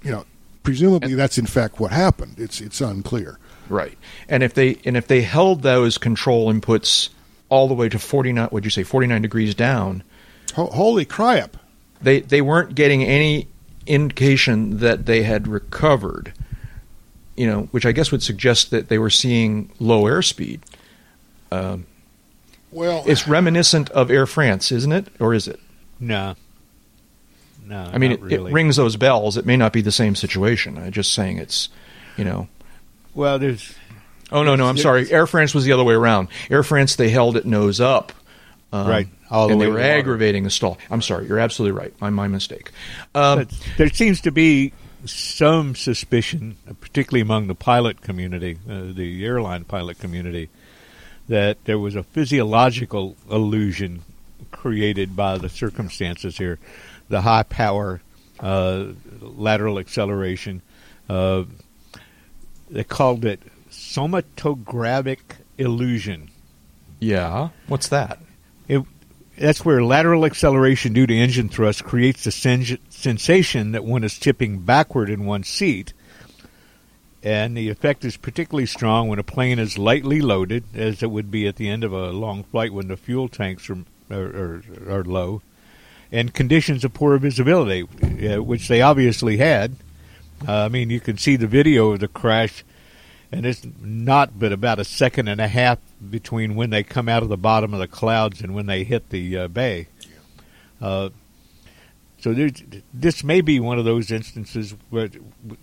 you 0.04 0.12
know, 0.12 0.26
presumably 0.68 1.14
that's 1.16 1.38
in 1.38 1.46
fact 1.46 1.80
what 1.80 1.92
happened. 1.92 2.36
It's 2.38 2.60
it's 2.60 2.82
unclear. 2.82 3.40
Right. 3.70 3.98
And 4.28 4.44
if 4.44 4.54
they 4.54 4.78
and 4.84 4.98
if 4.98 5.08
they 5.08 5.22
held 5.22 5.62
those 5.62 5.98
control 5.98 6.52
inputs 6.54 7.08
all 7.50 7.70
the 7.70 7.74
way 7.74 7.88
to 7.88 7.98
49 7.98 8.50
would 8.52 8.66
you 8.66 8.70
say 8.70 8.84
49 8.84 9.22
degrees 9.22 9.56
down, 9.56 10.04
Ho- 10.56 10.68
holy 10.68 11.06
crap! 11.06 11.56
they 12.02 12.20
they 12.20 12.42
weren't 12.42 12.76
getting 12.76 13.02
any 13.04 13.48
indication 13.86 14.80
that 14.80 15.06
they 15.06 15.24
had 15.24 15.48
recovered. 15.48 16.34
You 17.38 17.48
know, 17.48 17.62
which 17.72 17.86
I 17.86 17.92
guess 17.94 18.12
would 18.12 18.24
suggest 18.24 18.72
that 18.72 18.90
they 18.90 18.98
were 18.98 19.10
seeing 19.12 19.70
low 19.80 20.04
airspeed. 20.04 20.60
Um, 21.52 21.86
Well, 22.72 23.04
it's 23.08 23.26
reminiscent 23.28 23.90
of 23.92 24.12
Air 24.12 24.26
France, 24.26 24.72
isn't 24.72 24.92
it? 24.92 25.08
Or 25.20 25.34
is 25.34 25.48
it? 25.48 25.60
No. 26.00 26.36
No. 27.68 27.90
I 27.92 27.98
mean, 27.98 28.12
not 28.12 28.20
it, 28.20 28.24
really. 28.24 28.52
it 28.52 28.54
rings 28.54 28.78
those 28.78 28.96
bells. 28.96 29.38
It 29.38 29.46
may 29.46 29.58
not 29.58 29.74
be 29.74 29.82
the 29.82 29.92
same 29.92 30.16
situation. 30.16 30.78
I'm 30.78 30.92
just 30.92 31.14
saying 31.14 31.38
it's, 31.38 31.70
you 32.16 32.24
know. 32.24 32.48
Well, 33.14 33.40
there's. 33.40 33.76
Oh 34.32 34.44
no, 34.44 34.56
no, 34.56 34.68
I'm 34.68 34.78
sorry. 34.78 35.10
Air 35.12 35.28
France 35.28 35.54
was 35.54 35.66
the 35.66 35.72
other 35.72 35.84
way 35.84 35.94
around. 35.94 36.28
Air 36.50 36.64
France 36.64 36.96
they 36.96 37.10
held 37.10 37.38
it 37.38 37.46
nose 37.46 37.80
up, 37.80 38.12
um, 38.74 38.88
Right, 38.88 39.08
all 39.30 39.48
the 39.48 39.54
and 39.54 39.60
way 39.60 39.66
they 39.66 39.70
to 39.70 39.74
were 39.76 39.82
the 39.82 39.88
aggravating 39.88 40.44
the 40.44 40.50
stall. 40.50 40.78
I'm 40.90 41.02
sorry, 41.02 41.28
you're 41.28 41.40
absolutely 41.40 41.80
right. 41.80 41.94
My 42.02 42.10
my 42.10 42.28
mistake. 42.28 42.72
Um, 43.16 43.48
there 43.78 43.90
seems 43.90 44.22
to 44.22 44.32
be 44.32 44.74
some 45.06 45.76
suspicion, 45.76 46.58
uh, 46.70 46.74
particularly 46.80 47.22
among 47.22 47.48
the 47.48 47.56
pilot 47.56 48.02
community, 48.02 48.58
uh, 48.70 48.92
the 48.94 49.26
airline 49.26 49.64
pilot 49.64 50.00
community, 50.00 50.50
that 51.30 51.64
there 51.66 51.80
was 51.80 51.96
a 51.96 52.04
physiological 52.04 53.16
illusion 53.32 54.02
created 54.52 55.16
by 55.16 55.38
the 55.38 55.50
circumstances 55.50 56.38
here, 56.38 56.60
the 57.10 57.22
high 57.22 57.44
power 57.44 58.02
uh, 58.40 58.88
lateral 59.22 59.80
acceleration. 59.80 60.62
Uh, 61.10 61.44
they 62.70 62.84
called 62.84 63.26
it 63.26 63.42
somatogravic 63.72 65.20
illusion. 65.58 66.30
yeah, 67.00 67.50
what's 67.68 67.88
that? 67.90 68.20
It, 68.68 68.84
that's 69.38 69.64
where 69.64 69.84
lateral 69.84 70.26
acceleration 70.26 70.94
due 70.94 71.08
to 71.08 71.16
engine 71.16 71.48
thrust 71.50 71.84
creates 71.84 72.24
the 72.24 72.32
sen- 72.32 72.80
sensation 72.90 73.72
that 73.72 73.86
one 73.86 74.04
is 74.04 74.18
tipping 74.18 74.60
backward 74.60 75.10
in 75.10 75.26
one's 75.26 75.48
seat. 75.48 75.94
And 77.24 77.58
the 77.58 77.70
effect 77.70 78.06
is 78.06 78.16
particularly 78.18 78.68
strong 78.68 79.08
when 79.08 79.20
a 79.20 79.24
plane 79.24 79.60
is 79.60 79.78
lightly 79.78 80.22
loaded, 80.22 80.64
as 80.76 81.04
it 81.04 81.12
would 81.12 81.30
be 81.32 81.48
at 81.48 81.56
the 81.56 81.70
end 81.70 81.84
of 81.84 81.92
a 81.92 82.12
long 82.12 82.44
flight 82.44 82.74
when 82.74 82.88
the 82.88 82.98
fuel 82.98 83.28
tanks 83.28 83.70
are, 83.70 83.84
are, 84.10 84.26
are, 84.26 84.64
are 84.90 85.04
low, 85.04 85.42
and 86.12 86.34
conditions 86.34 86.84
of 86.84 86.94
poor 86.94 87.18
visibility, 87.18 87.88
uh, 88.28 88.42
which 88.42 88.68
they 88.68 88.82
obviously 88.82 89.38
had. 89.38 89.76
Uh, 90.48 90.66
I 90.66 90.68
mean, 90.70 90.90
you 90.90 91.00
can 91.00 91.18
see 91.18 91.36
the 91.36 91.48
video 91.48 91.92
of 91.92 92.00
the 92.00 92.08
crash, 92.08 92.64
and 93.32 93.46
it's 93.46 93.66
not 93.82 94.40
but 94.40 94.52
about 94.52 94.80
a 94.80 94.86
second 94.86 95.28
and 95.28 95.42
a 95.42 95.48
half 95.48 95.80
between 96.10 96.56
when 96.56 96.70
they 96.70 96.84
come 96.84 97.10
out 97.10 97.24
of 97.24 97.30
the 97.30 97.38
bottom 97.38 97.74
of 97.74 97.80
the 97.80 97.88
clouds 97.88 98.42
and 98.42 98.54
when 98.54 98.68
they 98.68 98.84
hit 98.84 99.10
the 99.10 99.38
uh, 99.38 99.48
bay. 99.48 99.88
Uh, 100.82 101.10
so 102.20 102.34
this 102.94 103.24
may 103.24 103.42
be 103.42 103.60
one 103.60 103.78
of 103.78 103.86
those 103.86 104.12
instances 104.12 104.76
where, 104.90 105.10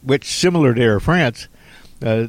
which, 0.02 0.24
similar 0.24 0.72
to 0.74 0.80
Air 0.80 1.00
France, 1.00 1.48
uh, 2.02 2.28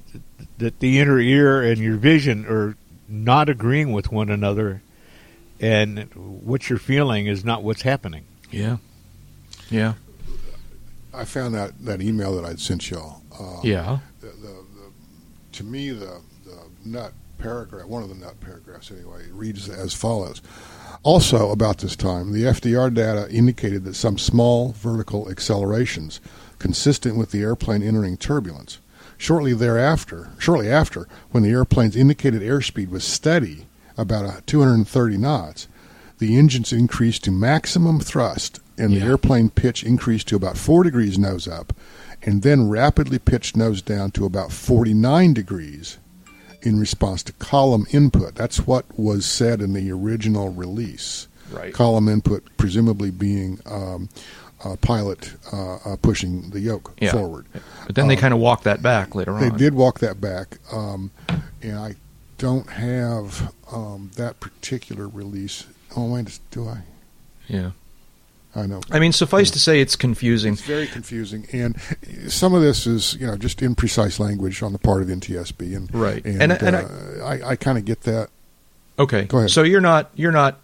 that 0.57 0.79
the 0.79 0.99
inner 0.99 1.19
ear 1.19 1.61
and 1.61 1.79
your 1.79 1.97
vision 1.97 2.45
are 2.45 2.75
not 3.07 3.49
agreeing 3.49 3.91
with 3.91 4.11
one 4.11 4.29
another, 4.29 4.81
and 5.59 6.03
what 6.13 6.69
you're 6.69 6.79
feeling 6.79 7.27
is 7.27 7.45
not 7.45 7.63
what's 7.63 7.81
happening. 7.83 8.25
Yeah, 8.51 8.77
yeah, 9.69 9.93
I 11.13 11.25
found 11.25 11.55
that 11.55 11.73
that 11.85 12.01
email 12.01 12.35
that 12.35 12.45
I'd 12.45 12.59
sent 12.59 12.89
y'all. 12.89 13.21
Uh, 13.37 13.59
yeah. 13.63 13.99
the, 14.21 14.27
the, 14.27 14.47
the, 14.47 14.91
to 15.53 15.63
me, 15.63 15.89
the, 15.89 16.21
the 16.45 16.57
nut 16.85 17.13
paragraph, 17.37 17.87
one 17.87 18.03
of 18.03 18.09
the 18.09 18.15
nut 18.15 18.39
paragraphs 18.39 18.91
anyway, 18.91 19.23
reads 19.31 19.69
as 19.69 19.93
follows. 19.93 20.41
Also, 21.03 21.51
about 21.51 21.79
this 21.79 21.95
time, 21.95 22.31
the 22.31 22.43
FDR 22.43 22.93
data 22.93 23.29
indicated 23.29 23.83
that 23.83 23.95
some 23.95 24.17
small 24.17 24.71
vertical 24.71 25.29
accelerations, 25.29 26.19
consistent 26.59 27.17
with 27.17 27.31
the 27.31 27.41
airplane 27.41 27.83
entering 27.83 28.17
turbulence. 28.17 28.79
Shortly 29.17 29.53
thereafter, 29.53 30.31
shortly 30.39 30.69
after, 30.69 31.07
when 31.31 31.43
the 31.43 31.51
airplane's 31.51 31.95
indicated 31.95 32.41
airspeed 32.41 32.89
was 32.89 33.03
steady, 33.03 33.67
about 33.97 34.25
uh, 34.25 34.41
230 34.45 35.17
knots, 35.17 35.67
the 36.19 36.37
engines 36.37 36.71
increased 36.71 37.23
to 37.25 37.31
maximum 37.31 37.99
thrust, 37.99 38.59
and 38.77 38.93
the 38.93 39.01
airplane 39.01 39.49
pitch 39.49 39.83
increased 39.83 40.27
to 40.29 40.35
about 40.35 40.57
four 40.57 40.83
degrees 40.83 41.17
nose 41.17 41.47
up, 41.47 41.73
and 42.23 42.41
then 42.41 42.69
rapidly 42.69 43.19
pitched 43.19 43.55
nose 43.55 43.81
down 43.81 44.11
to 44.11 44.25
about 44.25 44.51
49 44.51 45.33
degrees 45.33 45.97
in 46.61 46.79
response 46.79 47.21
to 47.23 47.33
column 47.33 47.85
input. 47.91 48.35
That's 48.35 48.65
what 48.65 48.85
was 48.97 49.25
said 49.25 49.61
in 49.61 49.73
the 49.73 49.91
original 49.91 50.49
release. 50.49 51.27
Right. 51.51 51.73
Column 51.73 52.07
input, 52.09 52.43
presumably 52.57 53.11
being 53.11 53.59
um, 53.67 54.09
a 54.63 54.75
pilot 54.77 55.33
uh, 55.53 55.75
uh, 55.85 55.95
pushing 56.01 56.49
the 56.49 56.59
yoke 56.59 56.93
Yeah. 56.99 57.11
forward. 57.11 57.45
But 57.85 57.93
then 57.95 58.07
they 58.07 58.15
Um, 58.15 58.21
kind 58.21 58.33
of 58.33 58.39
walked 58.39 58.63
that 58.63 58.81
back 58.81 59.13
later 59.13 59.37
They 59.37 59.45
on. 59.45 59.51
They 59.51 59.57
did 59.57 59.75
walk 59.75 59.99
that 59.99 60.19
back, 60.19 60.57
um, 60.71 61.11
and 61.61 61.77
I 61.77 61.95
don't 62.37 62.69
have 62.69 63.53
um, 63.71 64.11
that 64.15 64.39
particular 64.39 65.07
release. 65.07 65.65
Oh 65.95 66.13
wait, 66.13 66.39
do 66.51 66.67
I? 66.67 66.79
Yeah. 67.47 67.71
I 68.57 68.65
know. 68.67 68.79
I 68.89 68.99
mean, 68.99 69.11
suffice 69.11 69.51
to 69.51 69.59
say, 69.59 69.81
it's 69.81 69.97
confusing. 69.97 70.53
It's 70.53 70.61
very 70.61 70.87
confusing, 70.87 71.45
and 71.51 71.75
some 72.29 72.53
of 72.53 72.61
this 72.61 72.87
is 72.87 73.15
you 73.15 73.27
know 73.27 73.35
just 73.35 73.59
imprecise 73.59 74.17
language 74.17 74.63
on 74.63 74.71
the 74.71 74.79
part 74.79 75.01
of 75.01 75.09
NTSB, 75.09 75.75
and 75.75 75.93
Right. 75.93 76.23
and, 76.25 76.41
And- 76.41 76.51
and 76.53 76.75
uh, 76.75 77.25
I, 77.25 77.49
I 77.51 77.55
kind 77.57 77.77
of 77.77 77.83
get 77.83 78.01
that. 78.03 78.29
Okay. 78.97 79.25
Go 79.25 79.39
ahead. 79.39 79.51
So 79.51 79.63
you're 79.63 79.81
not 79.81 80.09
you're 80.15 80.31
not 80.31 80.61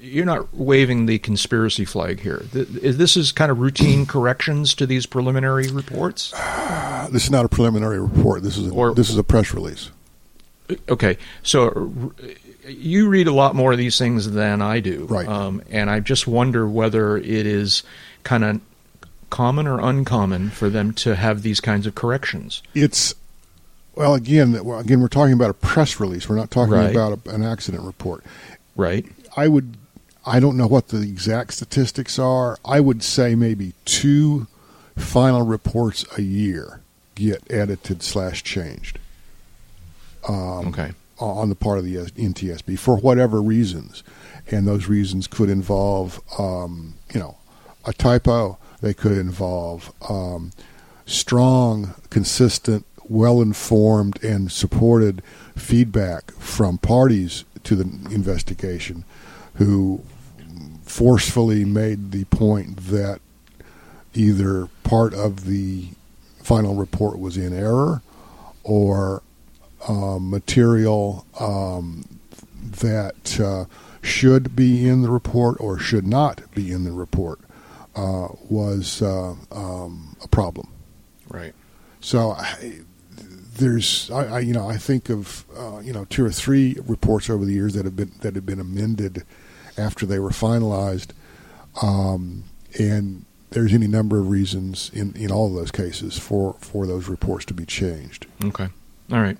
you're 0.00 0.24
not 0.24 0.54
waving 0.54 1.04
the 1.04 1.18
conspiracy 1.18 1.84
flag 1.84 2.20
here. 2.20 2.38
This 2.52 3.18
is 3.18 3.32
kind 3.32 3.50
of 3.50 3.58
routine 3.58 4.06
corrections 4.14 4.72
to 4.74 4.86
these 4.86 5.04
preliminary 5.04 5.68
reports. 5.68 6.32
Uh, 6.34 7.08
This 7.12 7.24
is 7.24 7.30
not 7.30 7.44
a 7.44 7.48
preliminary 7.48 8.00
report. 8.00 8.42
This 8.42 8.56
is 8.56 8.66
a, 8.66 8.70
Or- 8.70 8.94
this 8.94 9.10
is 9.10 9.18
a 9.18 9.22
press 9.22 9.52
release. 9.52 9.90
Okay, 10.88 11.16
so 11.42 12.12
you 12.66 13.08
read 13.08 13.26
a 13.28 13.32
lot 13.32 13.54
more 13.54 13.72
of 13.72 13.78
these 13.78 13.98
things 13.98 14.30
than 14.32 14.60
I 14.60 14.80
do, 14.80 15.06
Right. 15.08 15.28
Um, 15.28 15.62
and 15.70 15.88
I 15.88 16.00
just 16.00 16.26
wonder 16.26 16.66
whether 16.66 17.16
it 17.16 17.24
is 17.46 17.82
kind 18.24 18.44
of 18.44 18.60
common 19.30 19.66
or 19.66 19.80
uncommon 19.80 20.50
for 20.50 20.68
them 20.68 20.92
to 20.94 21.14
have 21.16 21.42
these 21.42 21.60
kinds 21.60 21.86
of 21.86 21.94
corrections. 21.94 22.62
It's 22.74 23.14
well 23.94 24.14
again 24.14 24.54
again 24.54 25.00
we're 25.00 25.08
talking 25.08 25.32
about 25.34 25.50
a 25.50 25.54
press 25.54 26.00
release. 26.00 26.28
We're 26.28 26.36
not 26.36 26.50
talking 26.50 26.74
Right. 26.74 26.90
about 26.90 27.20
a, 27.26 27.30
an 27.30 27.42
accident 27.44 27.84
report. 27.84 28.24
Right. 28.74 29.06
I 29.36 29.48
would 29.48 29.76
I 30.24 30.40
don't 30.40 30.56
know 30.56 30.66
what 30.66 30.88
the 30.88 31.00
exact 31.02 31.54
statistics 31.54 32.18
are. 32.18 32.58
I 32.64 32.80
would 32.80 33.02
say 33.04 33.34
maybe 33.36 33.74
two 33.84 34.48
final 34.96 35.42
reports 35.42 36.04
a 36.18 36.22
year 36.22 36.80
get 37.14 37.42
edited 37.50 38.02
slash 38.02 38.42
changed. 38.42 38.98
Um, 40.28 40.68
Okay. 40.68 40.92
on 41.18 41.48
the 41.48 41.54
part 41.54 41.78
of 41.78 41.84
the 41.84 41.96
NTSB 41.96 42.78
for 42.78 42.96
whatever 42.96 43.40
reasons, 43.40 44.02
and 44.50 44.66
those 44.66 44.86
reasons 44.86 45.26
could 45.26 45.48
involve, 45.48 46.20
um, 46.38 46.94
you 47.14 47.20
know, 47.20 47.36
a 47.86 47.92
typo. 47.92 48.58
They 48.82 48.92
could 48.92 49.16
involve 49.16 49.92
um, 50.10 50.50
strong, 51.06 51.94
consistent, 52.10 52.84
well-informed, 53.08 54.22
and 54.22 54.50
supported 54.52 55.22
feedback 55.56 56.32
from 56.32 56.76
parties 56.78 57.44
to 57.64 57.74
the 57.76 57.84
investigation, 58.14 59.04
who 59.54 60.02
forcefully 60.84 61.64
made 61.64 62.12
the 62.12 62.24
point 62.24 62.76
that 62.88 63.20
either 64.14 64.68
part 64.82 65.14
of 65.14 65.46
the 65.46 65.88
final 66.42 66.74
report 66.74 67.18
was 67.18 67.36
in 67.36 67.52
error 67.52 68.02
or 68.62 69.22
um, 69.88 70.30
material 70.30 71.26
um, 71.38 72.04
that 72.62 73.40
uh, 73.40 73.64
should 74.02 74.56
be 74.56 74.88
in 74.88 75.02
the 75.02 75.10
report 75.10 75.60
or 75.60 75.78
should 75.78 76.06
not 76.06 76.42
be 76.54 76.72
in 76.72 76.84
the 76.84 76.92
report 76.92 77.40
uh, 77.94 78.28
was 78.48 79.02
uh, 79.02 79.34
um, 79.52 80.16
a 80.22 80.28
problem. 80.28 80.68
Right. 81.28 81.54
So 82.00 82.32
I, 82.32 82.80
there's, 83.56 84.10
I, 84.10 84.26
I, 84.26 84.38
you 84.40 84.52
know, 84.52 84.68
I 84.68 84.76
think 84.76 85.08
of 85.08 85.44
uh, 85.56 85.80
you 85.80 85.92
know 85.92 86.04
two 86.06 86.24
or 86.24 86.30
three 86.30 86.76
reports 86.86 87.30
over 87.30 87.44
the 87.44 87.52
years 87.54 87.74
that 87.74 87.84
have 87.84 87.96
been 87.96 88.12
that 88.20 88.34
have 88.34 88.46
been 88.46 88.60
amended 88.60 89.24
after 89.78 90.06
they 90.06 90.18
were 90.18 90.30
finalized, 90.30 91.10
um, 91.82 92.44
and 92.78 93.24
there's 93.50 93.72
any 93.72 93.86
number 93.86 94.18
of 94.18 94.28
reasons 94.28 94.90
in, 94.92 95.14
in 95.14 95.30
all 95.30 95.46
of 95.46 95.54
those 95.54 95.70
cases 95.70 96.18
for, 96.18 96.54
for 96.60 96.86
those 96.86 97.08
reports 97.08 97.44
to 97.46 97.54
be 97.54 97.64
changed. 97.64 98.26
Okay. 98.44 98.68
All 99.12 99.20
right. 99.20 99.36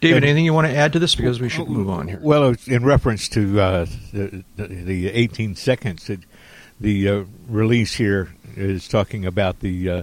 David, 0.00 0.16
And- 0.18 0.24
anything 0.24 0.44
you 0.44 0.54
want 0.54 0.66
to 0.68 0.74
add 0.74 0.92
to 0.94 0.98
this? 0.98 1.14
Because 1.14 1.40
we 1.40 1.48
should 1.48 1.68
move 1.68 1.88
on 1.90 2.08
here. 2.08 2.18
Well, 2.22 2.54
in 2.66 2.84
reference 2.84 3.28
to 3.30 3.60
uh, 3.60 3.86
the, 4.12 4.42
the, 4.56 4.66
the 4.66 5.08
18 5.10 5.54
seconds, 5.56 6.08
it, 6.08 6.20
the 6.80 7.08
uh, 7.08 7.24
release 7.48 7.94
here 7.94 8.30
is 8.56 8.88
talking 8.88 9.24
about 9.26 9.60
the 9.60 9.88
uh, 9.90 10.02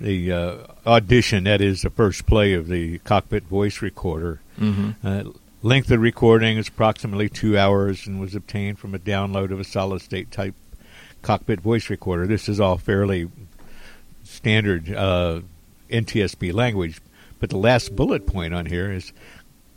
the 0.00 0.32
uh, 0.32 0.56
audition. 0.86 1.44
That 1.44 1.60
is 1.60 1.82
the 1.82 1.90
first 1.90 2.26
play 2.26 2.52
of 2.54 2.68
the 2.68 2.98
cockpit 2.98 3.44
voice 3.44 3.80
recorder. 3.80 4.40
hmm 4.58 4.90
Uh, 5.02 5.24
length 5.62 5.90
of 5.90 6.00
recording 6.00 6.58
is 6.58 6.68
approximately 6.68 7.28
two 7.30 7.56
hours 7.56 8.06
and 8.06 8.20
was 8.20 8.34
obtained 8.34 8.78
from 8.78 8.94
a 8.94 8.98
download 8.98 9.50
of 9.50 9.58
a 9.58 9.64
solid 9.64 10.02
state 10.02 10.30
type 10.30 10.54
cockpit 11.22 11.60
voice 11.60 11.88
recorder. 11.88 12.26
This 12.26 12.48
is 12.50 12.60
all 12.60 12.76
fairly 12.76 13.30
standard 14.24 14.92
uh, 14.92 15.40
NTSB 15.90 16.52
language. 16.52 17.00
But 17.44 17.50
the 17.50 17.58
last 17.58 17.94
bullet 17.94 18.26
point 18.26 18.54
on 18.54 18.64
here 18.64 18.90
is 18.90 19.12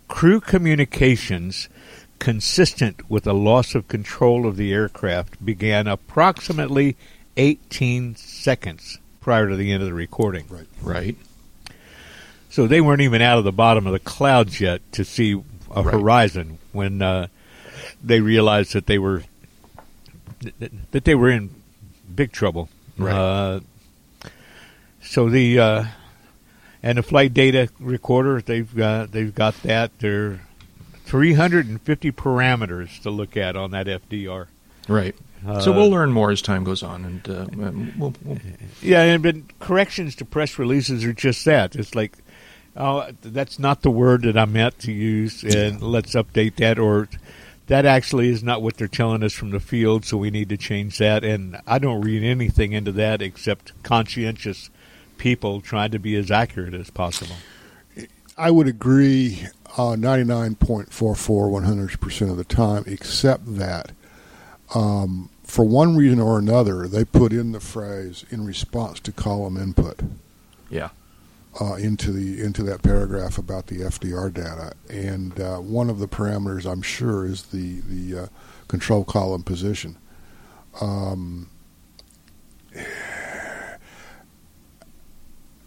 crew 0.07 0.39
communications 0.39 1.67
consistent 2.17 3.09
with 3.11 3.27
a 3.27 3.33
loss 3.33 3.75
of 3.75 3.89
control 3.89 4.47
of 4.47 4.55
the 4.55 4.71
aircraft 4.71 5.45
began 5.45 5.85
approximately 5.85 6.95
18 7.35 8.15
seconds 8.15 8.99
prior 9.19 9.49
to 9.49 9.57
the 9.57 9.73
end 9.73 9.83
of 9.83 9.89
the 9.89 9.93
recording. 9.93 10.45
Right. 10.47 10.67
Right. 10.81 11.17
So 12.49 12.67
they 12.67 12.79
weren't 12.79 13.01
even 13.01 13.21
out 13.21 13.37
of 13.37 13.43
the 13.43 13.51
bottom 13.51 13.85
of 13.85 13.91
the 13.91 13.99
clouds 13.99 14.61
yet 14.61 14.81
to 14.93 15.03
see 15.03 15.33
a 15.69 15.83
Right. 15.83 15.93
horizon 15.93 16.59
when 16.71 17.01
uh, 17.01 17.27
they 18.01 18.21
realized 18.21 18.71
that 18.75 18.85
they 18.85 18.97
were 18.97 19.23
that- 20.59 20.71
that 20.91 21.03
they 21.03 21.15
were 21.15 21.29
in 21.29 21.49
big 22.15 22.31
trouble. 22.31 22.69
Right. 22.97 23.13
Uh, 23.13 23.59
so 25.01 25.29
the 25.29 25.59
uh, 25.59 25.83
and 26.83 26.97
the 26.97 27.03
flight 27.03 27.33
data 27.33 27.69
recorder 27.79 28.41
they've 28.41 28.73
got 28.75 29.11
they've 29.11 29.33
got 29.33 29.61
that. 29.63 29.97
They're 29.99 30.41
350 31.05 32.11
parameters 32.11 33.01
to 33.01 33.09
look 33.09 33.37
at 33.37 33.55
on 33.55 33.71
that 33.71 33.87
FDR. 33.87 34.47
Right. 34.87 35.15
Uh, 35.45 35.59
so 35.61 35.71
we'll 35.71 35.89
learn 35.89 36.11
more 36.11 36.31
as 36.31 36.41
time 36.41 36.63
goes 36.63 36.83
on, 36.83 37.05
and 37.05 37.29
uh, 37.29 37.45
we'll, 37.97 38.13
we'll, 38.23 38.37
Yeah, 38.81 39.03
and 39.03 39.23
but 39.23 39.59
corrections 39.59 40.15
to 40.15 40.25
press 40.25 40.57
releases 40.57 41.05
are 41.05 41.13
just 41.13 41.45
that. 41.45 41.75
It's 41.75 41.95
like, 41.95 42.17
oh, 42.75 43.07
that's 43.21 43.59
not 43.59 43.81
the 43.81 43.91
word 43.91 44.23
that 44.23 44.37
I 44.37 44.45
meant 44.45 44.79
to 44.79 44.91
use, 44.91 45.43
and 45.43 45.81
let's 45.81 46.15
update 46.15 46.55
that. 46.55 46.79
Or 46.79 47.07
that 47.67 47.85
actually 47.85 48.29
is 48.29 48.43
not 48.43 48.61
what 48.61 48.77
they're 48.77 48.87
telling 48.87 49.23
us 49.23 49.33
from 49.33 49.51
the 49.51 49.59
field, 49.59 50.05
so 50.05 50.17
we 50.17 50.31
need 50.31 50.49
to 50.49 50.57
change 50.57 50.97
that. 50.97 51.23
And 51.23 51.61
I 51.67 51.77
don't 51.79 52.01
read 52.01 52.23
anything 52.23 52.73
into 52.73 52.91
that 52.93 53.21
except 53.21 53.71
conscientious 53.83 54.69
people 55.17 55.61
trying 55.61 55.91
to 55.91 55.99
be 55.99 56.15
as 56.15 56.31
accurate 56.31 56.73
as 56.73 56.89
possible. 56.89 57.35
I 58.37 58.51
would 58.51 58.67
agree 58.67 59.47
uh, 59.77 59.95
99.44, 59.95 60.87
100% 60.87 62.31
of 62.31 62.37
the 62.37 62.43
time, 62.43 62.83
except 62.85 63.57
that 63.57 63.91
um, 64.75 65.29
for 65.43 65.65
one 65.65 65.95
reason 65.95 66.19
or 66.19 66.37
another, 66.37 66.87
they 66.87 67.05
put 67.05 67.31
in 67.31 67.51
the 67.51 67.59
phrase 67.59 68.25
in 68.29 68.45
response 68.45 68.99
to 69.01 69.11
column 69.11 69.57
input 69.57 70.01
yeah. 70.69 70.89
uh, 71.59 71.75
into 71.75 72.11
the 72.11 72.43
into 72.43 72.63
that 72.63 72.83
paragraph 72.83 73.37
about 73.37 73.67
the 73.67 73.77
FDR 73.77 74.33
data, 74.33 74.73
and 74.89 75.39
uh, 75.39 75.57
one 75.57 75.89
of 75.89 75.99
the 75.99 76.07
parameters 76.07 76.69
I'm 76.69 76.81
sure 76.81 77.25
is 77.25 77.43
the 77.43 77.79
the 77.81 78.23
uh, 78.23 78.27
control 78.67 79.05
column 79.05 79.43
position. 79.43 79.97
Um, 80.81 81.49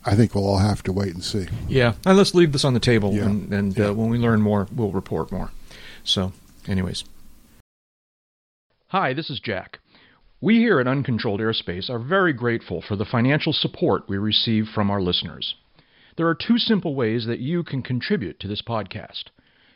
I 0.05 0.15
think 0.17 0.35
we'll 0.35 0.47
all 0.47 0.59
have 0.59 0.83
to 0.85 0.93
wait 0.93 1.13
and 1.15 1.23
see. 1.23 1.47
Yeah, 1.69 1.95
and 2.07 2.17
let's 2.17 2.35
leave 2.35 2.53
this 2.53 2.65
on 2.65 2.75
the 2.75 2.81
table, 2.81 3.13
Yeah. 3.13 3.27
and, 3.27 3.53
and 3.53 3.77
Yeah. 3.77 3.87
uh, 3.89 3.93
when 3.93 4.09
we 4.09 4.19
learn 4.19 4.41
more, 4.41 4.67
we'll 4.75 4.93
report 4.93 5.31
more. 5.31 5.51
So, 6.05 6.33
anyways. 6.67 7.05
Hi, 8.89 9.13
this 9.13 9.31
is 9.31 9.41
Jack. 9.41 9.79
We 10.41 10.57
here 10.57 10.81
at 10.81 10.89
Uncontrolled 10.89 11.41
Airspace 11.41 11.91
are 11.91 11.99
very 11.99 12.33
grateful 12.33 12.81
for 12.81 12.97
the 12.97 13.05
financial 13.05 13.53
support 13.53 14.09
we 14.09 14.17
receive 14.17 14.69
from 14.69 14.91
our 14.91 15.03
listeners. 15.03 15.55
There 16.17 16.27
are 16.29 16.35
two 16.35 16.59
simple 16.59 16.95
ways 16.95 17.27
that 17.27 17.41
you 17.41 17.63
can 17.63 17.83
contribute 17.83 18.41
to 18.41 18.49
this 18.49 18.63
podcast. 18.63 19.25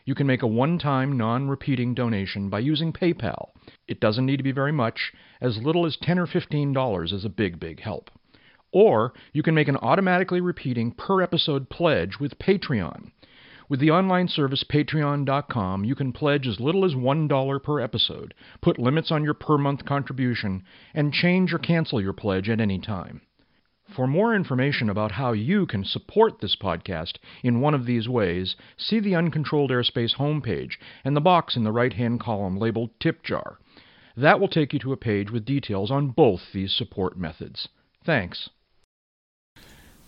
You 0.06 0.14
can 0.14 0.26
make 0.26 0.42
a 0.42 0.46
one 0.46 0.78
time, 0.78 1.16
non 1.16 1.48
repeating 1.48 1.94
donation 1.94 2.48
by 2.48 2.58
using 2.60 2.92
PayPal. 2.92 3.50
It 3.86 4.00
doesn't 4.00 4.26
need 4.26 4.38
to 4.38 4.42
be 4.42 4.52
very 4.52 4.72
much, 4.72 5.12
as 5.40 5.58
little 5.58 5.86
as 5.86 5.96
10 6.00 6.18
or 6.18 6.26
$15 6.26 7.12
is 7.12 7.24
a 7.24 7.30
big, 7.30 7.60
big 7.60 7.80
help. 7.80 8.10
Or 8.74 9.14
you 9.32 9.44
can 9.44 9.54
make 9.54 9.68
an 9.68 9.76
automatically 9.76 10.40
repeating 10.40 10.90
per 10.90 11.22
episode 11.22 11.70
pledge 11.70 12.18
with 12.18 12.40
Patreon. 12.40 13.12
With 13.68 13.78
the 13.78 13.92
online 13.92 14.26
service 14.26 14.64
patreon.com, 14.64 15.84
you 15.84 15.94
can 15.94 16.12
pledge 16.12 16.48
as 16.48 16.58
little 16.58 16.84
as 16.84 16.94
$1 16.94 17.62
per 17.62 17.78
episode, 17.78 18.34
put 18.60 18.80
limits 18.80 19.12
on 19.12 19.22
your 19.22 19.34
per 19.34 19.56
month 19.56 19.84
contribution, 19.84 20.64
and 20.92 21.12
change 21.12 21.54
or 21.54 21.58
cancel 21.58 22.00
your 22.00 22.12
pledge 22.12 22.50
at 22.50 22.60
any 22.60 22.80
time. 22.80 23.20
For 23.94 24.08
more 24.08 24.34
information 24.34 24.90
about 24.90 25.12
how 25.12 25.30
you 25.30 25.66
can 25.66 25.84
support 25.84 26.40
this 26.40 26.56
podcast 26.56 27.18
in 27.44 27.60
one 27.60 27.74
of 27.74 27.86
these 27.86 28.08
ways, 28.08 28.56
see 28.76 28.98
the 28.98 29.14
Uncontrolled 29.14 29.70
Airspace 29.70 30.16
homepage 30.16 30.72
and 31.04 31.16
the 31.16 31.20
box 31.20 31.54
in 31.54 31.62
the 31.62 31.70
right 31.70 31.92
hand 31.92 32.18
column 32.18 32.58
labeled 32.58 32.90
Tip 32.98 33.22
Jar. 33.22 33.60
That 34.16 34.40
will 34.40 34.48
take 34.48 34.72
you 34.72 34.80
to 34.80 34.92
a 34.92 34.96
page 34.96 35.30
with 35.30 35.44
details 35.44 35.92
on 35.92 36.08
both 36.08 36.40
these 36.52 36.74
support 36.74 37.16
methods. 37.16 37.68
Thanks. 38.04 38.50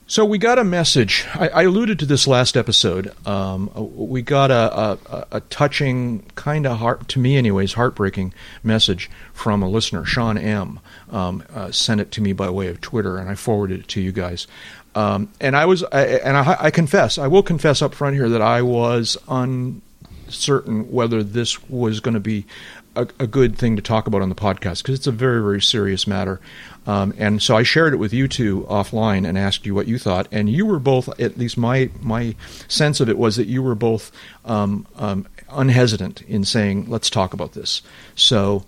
So 0.08 0.24
we 0.24 0.38
got 0.38 0.60
a 0.60 0.62
message. 0.62 1.26
I, 1.34 1.48
I 1.48 1.62
alluded 1.64 1.98
to 1.98 2.06
this 2.06 2.28
last 2.28 2.56
episode. 2.56 3.12
Um, 3.26 3.70
we 3.74 4.22
got 4.22 4.52
a, 4.52 4.98
a, 5.10 5.26
a 5.32 5.40
touching, 5.40 6.22
kind 6.36 6.64
of 6.64 6.78
heart 6.78 7.08
to 7.08 7.18
me, 7.18 7.36
anyways, 7.36 7.72
heartbreaking 7.72 8.32
message 8.62 9.10
from 9.32 9.64
a 9.64 9.68
listener, 9.68 10.04
Sean 10.04 10.38
M. 10.38 10.78
Um, 11.10 11.42
uh, 11.52 11.72
sent 11.72 12.00
it 12.00 12.12
to 12.12 12.20
me 12.20 12.32
by 12.32 12.48
way 12.50 12.68
of 12.68 12.80
Twitter, 12.80 13.18
and 13.18 13.28
I 13.28 13.34
forwarded 13.34 13.80
it 13.80 13.88
to 13.88 14.00
you 14.00 14.12
guys. 14.12 14.46
Um, 14.94 15.28
and 15.40 15.56
I 15.56 15.66
was, 15.66 15.82
I, 15.82 16.04
and 16.04 16.36
I, 16.36 16.56
I 16.60 16.70
confess, 16.70 17.18
I 17.18 17.26
will 17.26 17.42
confess 17.42 17.82
up 17.82 17.92
front 17.92 18.14
here 18.14 18.28
that 18.28 18.42
I 18.42 18.62
was 18.62 19.16
uncertain 19.26 20.92
whether 20.92 21.24
this 21.24 21.68
was 21.68 21.98
going 21.98 22.14
to 22.14 22.20
be 22.20 22.46
a, 22.94 23.08
a 23.18 23.26
good 23.26 23.58
thing 23.58 23.74
to 23.74 23.82
talk 23.82 24.06
about 24.06 24.22
on 24.22 24.28
the 24.28 24.36
podcast 24.36 24.82
because 24.82 24.94
it's 24.94 25.06
a 25.06 25.12
very, 25.12 25.40
very 25.42 25.60
serious 25.60 26.06
matter. 26.06 26.40
Um, 26.86 27.14
and 27.18 27.42
so 27.42 27.56
I 27.56 27.62
shared 27.62 27.92
it 27.92 27.96
with 27.96 28.12
you 28.12 28.28
two 28.28 28.62
offline 28.70 29.26
and 29.26 29.36
asked 29.36 29.66
you 29.66 29.74
what 29.74 29.88
you 29.88 29.98
thought. 29.98 30.28
And 30.30 30.48
you 30.48 30.66
were 30.66 30.78
both, 30.78 31.08
at 31.20 31.36
least 31.36 31.56
my 31.56 31.90
my 32.00 32.34
sense 32.68 33.00
of 33.00 33.08
it 33.08 33.18
was 33.18 33.36
that 33.36 33.46
you 33.46 33.62
were 33.62 33.74
both 33.74 34.12
um, 34.44 34.86
um, 34.96 35.26
unhesitant 35.50 36.22
in 36.22 36.44
saying, 36.44 36.88
"Let's 36.88 37.10
talk 37.10 37.34
about 37.34 37.52
this." 37.52 37.82
So, 38.14 38.64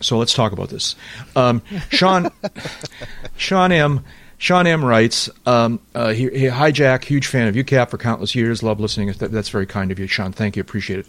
so 0.00 0.18
let's 0.18 0.34
talk 0.34 0.52
about 0.52 0.70
this. 0.70 0.96
Um, 1.36 1.62
Sean, 1.90 2.30
Sean 3.36 3.72
M. 3.72 4.04
Sean 4.36 4.66
M. 4.66 4.84
writes, 4.84 5.30
um, 5.46 5.80
uh, 5.94 6.12
he, 6.12 6.28
he, 6.28 6.46
Hi, 6.46 6.70
Jack. 6.70 7.04
Huge 7.04 7.26
fan 7.28 7.48
of 7.48 7.54
UCAP 7.54 7.88
for 7.88 7.96
countless 7.96 8.34
years. 8.34 8.62
Love 8.62 8.78
listening. 8.78 9.10
That's 9.12 9.48
very 9.48 9.64
kind 9.64 9.90
of 9.90 9.98
you, 9.98 10.06
Sean. 10.06 10.32
Thank 10.32 10.56
you. 10.56 10.60
Appreciate 10.60 10.98
it. 10.98 11.06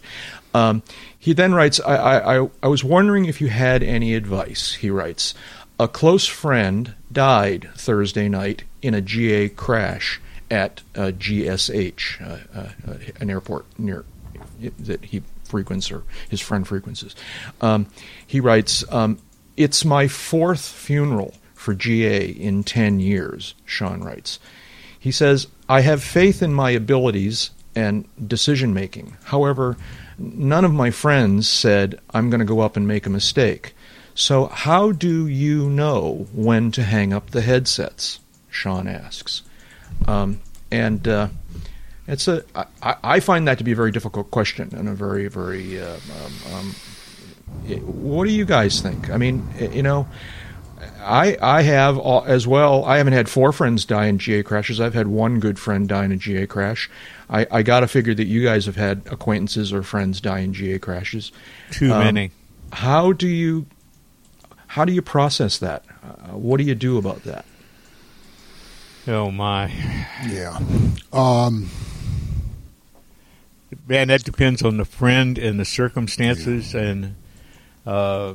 Um, 0.54 0.82
he 1.18 1.34
then 1.34 1.52
writes, 1.52 1.78
I, 1.80 1.96
I, 1.96 2.38
I, 2.38 2.50
I 2.62 2.68
was 2.68 2.82
wondering 2.82 3.26
if 3.26 3.42
you 3.42 3.48
had 3.48 3.82
any 3.82 4.14
advice. 4.14 4.74
He 4.74 4.88
writes, 4.88 5.34
A 5.78 5.88
close 5.88 6.26
friend 6.26 6.94
died 7.12 7.68
Thursday 7.76 8.28
night 8.28 8.64
in 8.80 8.94
a 8.94 9.00
GA 9.02 9.48
crash 9.50 10.20
at 10.50 10.82
GSH, 10.94 12.20
uh, 12.20 12.58
uh, 12.58 12.68
uh, 12.88 12.96
an 13.20 13.30
airport 13.30 13.66
near 13.78 14.04
that 14.78 15.04
he 15.04 15.22
frequents 15.44 15.90
or 15.90 16.02
his 16.28 16.40
friend 16.40 16.66
frequents. 16.66 17.04
Um, 17.60 17.86
he 18.26 18.40
writes, 18.40 18.84
um, 18.90 19.18
It's 19.56 19.84
my 19.84 20.08
fourth 20.08 20.66
funeral 20.66 21.34
for 21.54 21.74
GA 21.74 22.26
in 22.26 22.64
10 22.64 23.00
years, 23.00 23.54
Sean 23.64 24.02
writes. 24.02 24.38
He 24.98 25.10
says, 25.10 25.46
I 25.68 25.80
have 25.82 26.02
faith 26.02 26.42
in 26.42 26.54
my 26.54 26.70
abilities 26.70 27.50
and 27.74 28.08
decision 28.26 28.72
making. 28.72 29.16
However, 29.24 29.76
none 30.18 30.64
of 30.64 30.72
my 30.72 30.90
friends 30.90 31.48
said, 31.48 32.00
I'm 32.10 32.30
going 32.30 32.40
to 32.40 32.46
go 32.46 32.60
up 32.60 32.76
and 32.76 32.88
make 32.88 33.06
a 33.06 33.10
mistake. 33.10 33.74
So, 34.16 34.46
how 34.46 34.92
do 34.92 35.26
you 35.28 35.68
know 35.68 36.26
when 36.32 36.70
to 36.72 36.82
hang 36.82 37.12
up 37.12 37.30
the 37.30 37.42
headsets? 37.42 38.18
Sean 38.50 38.88
asks. 38.88 39.42
Um, 40.08 40.40
and 40.70 41.06
uh, 41.06 41.28
it's 42.08 42.26
a, 42.26 42.42
I, 42.82 42.96
I 43.04 43.20
find 43.20 43.46
that 43.46 43.58
to 43.58 43.64
be 43.64 43.72
a 43.72 43.76
very 43.76 43.90
difficult 43.92 44.30
question 44.30 44.70
and 44.74 44.88
a 44.88 44.94
very, 44.94 45.28
very, 45.28 45.78
uh, 45.80 45.96
um, 46.48 46.54
um, 46.54 46.74
what 47.84 48.24
do 48.24 48.30
you 48.32 48.46
guys 48.46 48.80
think? 48.80 49.10
I 49.10 49.18
mean, 49.18 49.46
you 49.72 49.82
know, 49.82 50.08
I 51.00 51.36
I 51.40 51.62
have 51.62 51.98
all, 51.98 52.24
as 52.26 52.46
well. 52.46 52.84
I 52.86 52.96
haven't 52.96 53.12
had 53.12 53.28
four 53.28 53.52
friends 53.52 53.84
die 53.84 54.06
in 54.06 54.18
GA 54.18 54.42
crashes. 54.42 54.80
I've 54.80 54.94
had 54.94 55.08
one 55.08 55.40
good 55.40 55.58
friend 55.58 55.86
die 55.88 56.04
in 56.06 56.12
a 56.12 56.16
GA 56.16 56.46
crash. 56.46 56.90
I, 57.28 57.46
I 57.50 57.62
got 57.62 57.80
to 57.80 57.86
figure 57.88 58.14
that 58.14 58.26
you 58.26 58.42
guys 58.42 58.64
have 58.66 58.76
had 58.76 59.02
acquaintances 59.10 59.72
or 59.74 59.82
friends 59.82 60.20
die 60.22 60.38
in 60.40 60.52
GA 60.54 60.78
crashes. 60.78 61.32
Too 61.70 61.92
Um, 61.92 61.98
many. 62.02 62.30
how 62.72 63.12
do 63.12 63.28
you 63.28 63.66
how 64.76 64.84
do 64.84 64.92
you 64.92 65.00
process 65.00 65.56
that? 65.56 65.86
Uh, 66.04 66.36
what 66.36 66.58
do 66.58 66.64
you 66.64 66.74
do 66.74 66.98
about 66.98 67.22
that? 67.22 67.46
Oh 69.08 69.30
my, 69.30 69.72
Yeah. 70.28 70.58
Um, 71.14 71.70
man, 73.88 74.08
that 74.08 74.22
depends 74.22 74.62
on 74.62 74.76
the 74.76 74.84
friend 74.84 75.38
and 75.38 75.58
the 75.58 75.64
circumstances. 75.64 76.74
And 76.74 77.14
uh, 77.86 78.34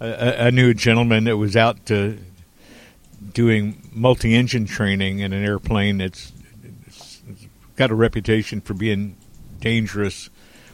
I, 0.00 0.46
I 0.46 0.50
knew 0.50 0.70
a 0.70 0.74
gentleman 0.74 1.24
that 1.24 1.36
was 1.36 1.54
out 1.54 1.84
to 1.86 2.16
doing 3.34 3.90
multi-engine 3.92 4.64
training 4.64 5.18
in 5.18 5.34
an 5.34 5.44
airplane 5.44 5.98
that's 5.98 6.32
it's 6.86 7.20
got 7.76 7.90
a 7.90 7.94
reputation 7.94 8.62
for 8.62 8.72
being 8.72 9.18
dangerous 9.60 10.30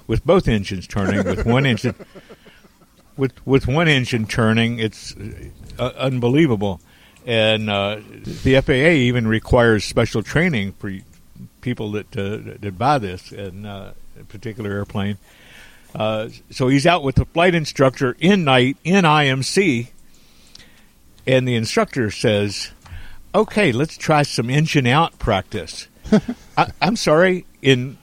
with 0.07 0.25
both 0.25 0.47
engines 0.47 0.87
turning. 0.87 1.25
with 1.25 1.47
one 1.47 1.67
engine, 1.73 1.97
with 3.17 3.45
with 3.47 3.67
one 3.67 3.89
engine 3.89 4.27
turning, 4.27 4.79
it's 4.79 5.15
uh, 5.79 5.93
unbelievable. 5.97 6.81
And 7.25 7.71
uh, 7.71 8.01
the 8.43 8.61
FAA 8.61 8.73
even 8.73 9.29
requires 9.29 9.85
special 9.85 10.23
training 10.23 10.73
for 10.73 10.93
people 11.61 11.93
that 11.93 12.17
uh, 12.17 12.59
that 12.61 12.79
buy 12.79 12.99
this 12.99 13.33
in 13.33 13.67
uh, 13.67 13.95
a 14.19 14.25
particular 14.25 14.71
airplane. 14.71 15.19
Uh, 15.95 16.29
so 16.51 16.69
he's 16.69 16.87
out 16.87 17.03
with 17.03 17.17
the 17.17 17.27
flight 17.27 17.55
instructor 17.55 18.17
in 18.19 18.45
night 18.45 18.77
in 18.83 19.05
IMC, 19.05 19.89
and 21.27 21.47
the 21.47 21.55
instructor 21.55 22.11
says, 22.11 22.71
"Okay, 23.35 23.73
let's 23.73 23.97
try 23.97 24.23
some 24.23 24.51
engine 24.51 24.87
out 24.87 25.19
practice." 25.19 25.89
I, 26.57 26.73
I'm 26.81 26.97
sorry, 26.97 27.47
in 27.61 27.99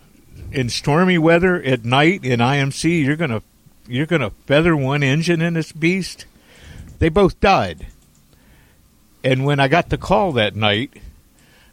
in 0.51 0.69
stormy 0.69 1.17
weather 1.17 1.61
at 1.61 1.83
night 1.83 2.23
in 2.23 2.39
IMC, 2.39 3.03
you're 3.03 3.15
gonna 3.15 3.41
you're 3.89 4.05
gonna 4.05 4.31
feather 4.45 4.75
one 4.75 5.03
engine 5.03 5.41
in 5.41 5.55
this 5.55 5.71
beast. 5.71 6.25
They 6.99 7.09
both 7.09 7.39
died. 7.39 7.87
And 9.23 9.45
when 9.45 9.59
I 9.59 9.67
got 9.67 9.89
the 9.89 9.97
call 9.97 10.31
that 10.33 10.55
night, 10.55 10.93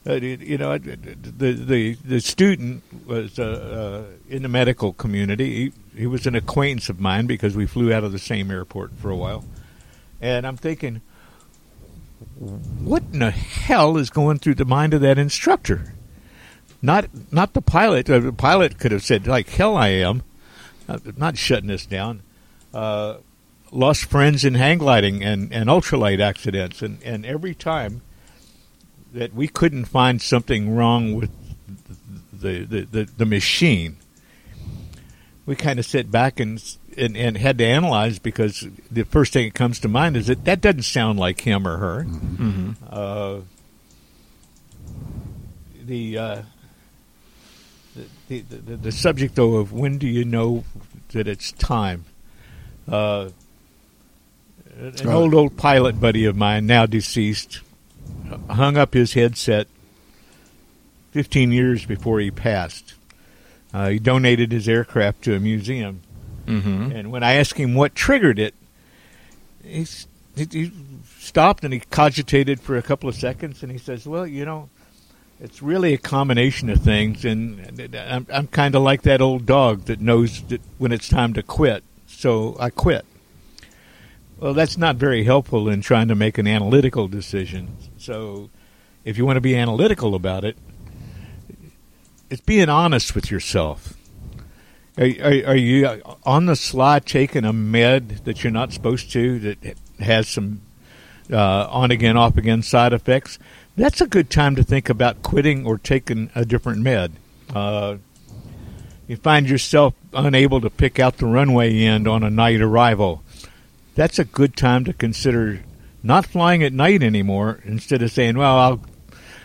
uh, 0.09 0.15
you 0.15 0.57
know, 0.57 0.79
the 0.79 1.53
the 1.53 1.95
the 1.95 2.21
student 2.21 2.83
was 3.07 3.39
uh, 3.39 4.05
uh, 4.07 4.33
in 4.33 4.43
the 4.43 4.49
medical 4.49 4.93
community. 4.93 5.73
He, 5.95 6.01
he 6.01 6.07
was 6.07 6.27
an 6.27 6.37
acquaintance 6.37 6.89
of 6.89 7.01
mine 7.01 7.27
because 7.27 7.57
we 7.57 7.67
flew 7.67 7.93
out 7.93 8.05
of 8.05 8.13
the 8.13 8.19
same 8.19 8.51
airport 8.51 8.93
for 8.93 9.11
a 9.11 9.17
while, 9.17 9.45
and 10.21 10.47
I'm 10.47 10.57
thinking, 10.57 11.01
what 12.39 13.03
in 13.13 13.19
the 13.19 13.33
hell 13.33 13.97
is 13.97 14.11
going 14.11 14.39
through 14.39 14.55
the 14.55 14.65
mind 14.65 14.95
of 14.95 15.01
that 15.01 15.19
instructor? 15.19 15.95
Not 16.81 17.09
not 17.33 17.55
the 17.55 17.63
pilot. 17.63 18.09
Uh, 18.09 18.21
the 18.21 18.33
pilot 18.33 18.79
could 18.79 18.93
have 18.93 19.03
said, 19.03 19.27
like 19.27 19.49
hell, 19.49 19.77
I 19.77 19.89
am. 19.89 20.23
Uh, 20.89 20.99
not 21.17 21.37
shutting 21.37 21.69
this 21.69 21.87
down. 21.87 22.23
Uh, 22.73 23.17
lost 23.73 24.05
friends 24.05 24.45
in 24.45 24.55
hang 24.55 24.79
gliding 24.79 25.23
and, 25.23 25.53
and 25.53 25.69
ultralight 25.69 26.21
accidents, 26.21 26.83
and, 26.83 27.03
and 27.03 27.27
every 27.27 27.55
time 27.55 28.03
that 29.13 29.35
we 29.35 29.49
couldn't 29.49 29.87
find 29.87 30.21
something 30.21 30.75
wrong 30.75 31.15
with 31.15 31.31
the 32.33 32.65
the, 32.65 32.83
the, 32.83 33.05
the 33.17 33.27
machine, 33.27 33.97
we 35.47 35.57
kind 35.57 35.79
of 35.79 35.87
sit 35.87 36.11
back 36.11 36.39
and, 36.39 36.63
and 36.97 37.17
and 37.17 37.37
had 37.37 37.59
to 37.59 37.65
analyze 37.65 38.19
because 38.19 38.67
the 38.91 39.05
first 39.05 39.33
thing 39.33 39.47
that 39.47 39.55
comes 39.55 39.81
to 39.81 39.89
mind 39.89 40.17
is 40.17 40.27
that 40.27 40.45
that 40.45 40.61
doesn't 40.61 40.83
sound 40.83 41.19
like 41.19 41.41
him 41.41 41.67
or 41.67 41.79
her. 41.79 42.05
Mm-hmm. 42.05 42.73
Uh, 42.89 43.41
the, 45.87 46.19
uh, 46.19 46.43
the, 48.29 48.41
the, 48.41 48.57
the 48.57 48.77
the 48.77 48.93
subject 48.93 49.35
though 49.35 49.57
of 49.57 49.73
when 49.73 49.99
do 49.99 50.07
you 50.07 50.25
know 50.25 50.65
that 51.13 51.27
it's 51.29 51.53
time? 51.53 52.05
Uh, 52.89 53.31
an 54.79 55.09
old 55.09 55.35
old 55.35 55.57
pilot 55.57 56.01
buddy 56.01 56.25
of 56.27 56.37
mine, 56.37 56.67
now 56.67 56.85
deceased, 56.87 57.61
hung 58.51 58.77
up 58.77 58.93
his 58.95 59.15
headset 59.15 59.69
15 61.13 61.51
years 61.53 61.87
before 61.87 62.21
he 62.21 62.31
passed. 62.31 62.95
Uh, 63.73 63.89
he 63.89 63.99
donated 63.99 64.53
his 64.53 64.69
aircraft 64.69 65.23
to 65.23 65.35
a 65.35 65.41
museum, 65.41 66.01
Mm-hmm. 66.47 66.93
and 66.93 67.11
when 67.11 67.25
I 67.25 67.33
asked 67.35 67.57
him 67.59 67.75
what 67.75 67.95
triggered 67.97 68.39
it, 68.39 68.55
he, 69.65 69.85
he 70.37 70.71
stopped 71.19 71.65
and 71.65 71.73
he 71.75 71.81
cogitated 71.81 72.61
for 72.61 72.77
a 72.77 72.83
couple 72.83 73.09
of 73.09 73.17
seconds, 73.17 73.65
and 73.65 73.73
he 73.73 73.79
says, 73.79 74.07
"Well, 74.07 74.27
you 74.29 74.45
know, 74.45 74.69
it's 75.41 75.63
really 75.63 75.93
a 75.93 75.99
combination 75.99 76.71
of 76.71 76.81
things, 76.81 77.25
and 77.25 77.95
I'm, 77.95 78.27
I'm 78.33 78.47
kind 78.49 78.75
of 78.75 78.83
like 78.83 79.03
that 79.03 79.21
old 79.21 79.47
dog 79.47 79.83
that 79.85 80.01
knows 80.01 80.43
that 80.45 80.61
when 80.79 80.93
it's 80.93 81.09
time 81.09 81.35
to 81.35 81.43
quit, 81.43 81.85
so 82.07 82.57
I 82.59 82.71
quit." 82.71 83.05
Well, 84.39 84.53
that's 84.53 84.77
not 84.77 84.97
very 84.97 85.25
helpful 85.25 85.69
in 85.69 85.81
trying 85.81 86.09
to 86.09 86.15
make 86.15 86.37
an 86.37 86.47
analytical 86.47 87.09
decision. 87.09 87.77
So, 87.97 88.51
if 89.05 89.17
you 89.17 89.25
want 89.25 89.39
to 89.39 89.41
be 89.41 89.57
analytical 89.57 90.15
about 90.15 90.45
it, 90.45 90.59
it's 92.29 92.43
being 92.43 92.69
honest 92.69 93.15
with 93.15 93.31
yourself. 93.31 93.95
Are, 94.99 95.05
are, 95.05 95.47
are 95.49 95.57
you 95.57 96.03
on 96.25 96.47
the 96.47 96.57
sly 96.57 96.99
taking 97.01 97.45
a 97.45 97.53
med 97.53 98.25
that 98.25 98.43
you're 98.43 98.51
not 98.51 98.73
supposed 98.73 99.13
to 99.13 99.39
that 99.41 99.77
has 100.01 100.29
some 100.29 100.63
uh, 101.31 101.69
on 101.71 101.91
again, 101.91 102.17
off 102.17 102.37
again 102.37 102.63
side 102.63 102.93
effects? 102.93 103.39
That's 103.77 104.01
a 104.01 104.07
good 104.07 104.31
time 104.31 104.57
to 104.57 104.63
think 104.63 104.89
about 104.89 105.23
quitting 105.23 105.67
or 105.67 105.77
taking 105.77 106.31
a 106.35 106.47
different 106.47 106.81
med. 106.81 107.13
Uh, 107.55 107.99
you 109.07 109.17
find 109.17 109.49
yourself 109.49 109.95
unable 110.15 110.63
to 110.63 110.71
pick 110.71 110.99
out 110.99 111.19
the 111.19 111.27
runway 111.27 111.79
end 111.79 112.09
on 112.09 112.23
a 112.23 112.31
night 112.31 112.61
arrival. 112.63 113.23
That's 113.95 114.19
a 114.19 114.25
good 114.25 114.57
time 114.57 114.85
to 114.85 114.93
consider 114.95 115.63
not 116.03 116.27
flying 116.27 116.63
at 116.63 116.73
night 116.73 117.03
anymore 117.03 117.61
instead 117.65 118.03
of 118.03 118.11
saying, 118.11 118.39
"Well, 118.39 118.59
I'll 118.59 118.81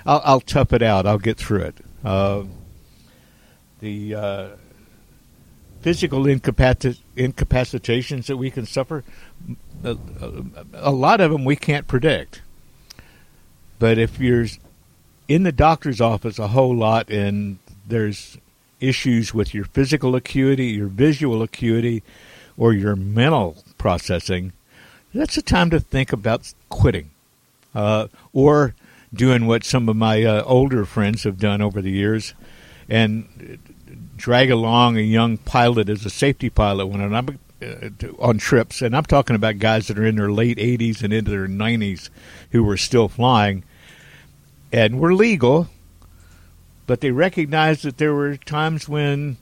I'll, 0.06 0.22
I'll 0.24 0.42
tough 0.42 0.72
it 0.72 0.82
out. 0.82 1.06
I'll 1.06 1.20
get 1.20 1.38
through 1.38 1.64
it." 1.64 1.78
Uh, 2.04 2.44
the 3.82 4.16
uh, 4.16 4.48
physical 5.82 6.24
incapaci- 6.24 7.00
incapacitations 7.18 8.28
that 8.28 8.38
we 8.38 8.50
can 8.50 8.66
suffer, 8.66 9.04
a, 9.84 9.92
a, 9.92 10.44
a 10.74 10.92
lot 10.92 11.20
of 11.20 11.32
them 11.32 11.44
we 11.44 11.56
can't 11.56 11.88
predict. 11.88 12.41
But 13.82 13.98
if 13.98 14.20
you're 14.20 14.46
in 15.28 15.42
the 15.42 15.52
doctor's 15.52 16.00
office 16.00 16.38
a 16.38 16.50
whole 16.50 16.76
lot 16.76 17.10
and 17.10 17.58
there's 17.88 18.38
issues 18.80 19.34
with 19.34 19.56
your 19.56 19.66
physical 19.66 20.16
acuity, 20.16 20.68
your 20.68 20.86
visual 20.86 21.42
acuity, 21.42 22.04
or 22.56 22.74
your 22.74 22.96
mental 22.96 23.58
processing, 23.80 24.54
that's 25.16 25.36
a 25.36 25.42
time 25.42 25.72
to 25.72 25.80
think 25.80 26.14
about 26.14 26.54
quitting 26.70 27.10
uh, 27.74 28.06
or 28.34 28.76
doing 29.16 29.48
what 29.48 29.64
some 29.64 29.90
of 29.90 29.96
my 29.96 30.24
uh, 30.26 30.44
older 30.44 30.86
friends 30.86 31.24
have 31.24 31.40
done 31.40 31.60
over 31.60 31.82
the 31.82 31.90
years 31.90 32.36
and 32.88 33.58
drag 34.16 34.52
along 34.52 34.96
a 34.96 35.02
young 35.02 35.40
pilot 35.40 35.90
as 35.90 36.06
a 36.06 36.12
safety 36.12 36.52
pilot 36.52 36.86
when 36.86 37.02
I'm 37.02 37.40
uh, 37.64 37.90
on 38.20 38.38
trips. 38.38 38.84
And 38.84 38.96
I'm 38.96 39.06
talking 39.06 39.36
about 39.36 39.58
guys 39.58 39.88
that 39.88 39.98
are 39.98 40.06
in 40.06 40.18
their 40.18 40.32
late 40.32 40.60
80s 40.60 41.02
and 41.02 41.12
into 41.12 41.32
their 41.32 41.48
90s 41.48 42.12
who 42.52 42.64
were 42.64 42.78
still 42.78 43.08
flying 43.08 43.64
and 44.72 45.00
were 45.00 45.14
legal, 45.14 45.68
but 46.88 47.02
they 47.02 47.12
recognized 47.12 47.84
that 47.84 47.98
there 47.98 48.14
were 48.14 48.38
times 48.38 48.88
when 48.88 49.38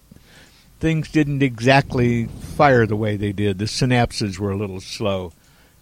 things 0.79 1.09
didn't 1.09 1.43
exactly 1.43 2.25
fire 2.25 2.85
the 2.85 2.95
way 2.95 3.17
they 3.17 3.31
did. 3.31 3.57
The 3.57 3.65
synapses 3.65 4.39
were 4.39 4.51
a 4.51 4.57
little 4.57 4.79
slow. 4.79 5.33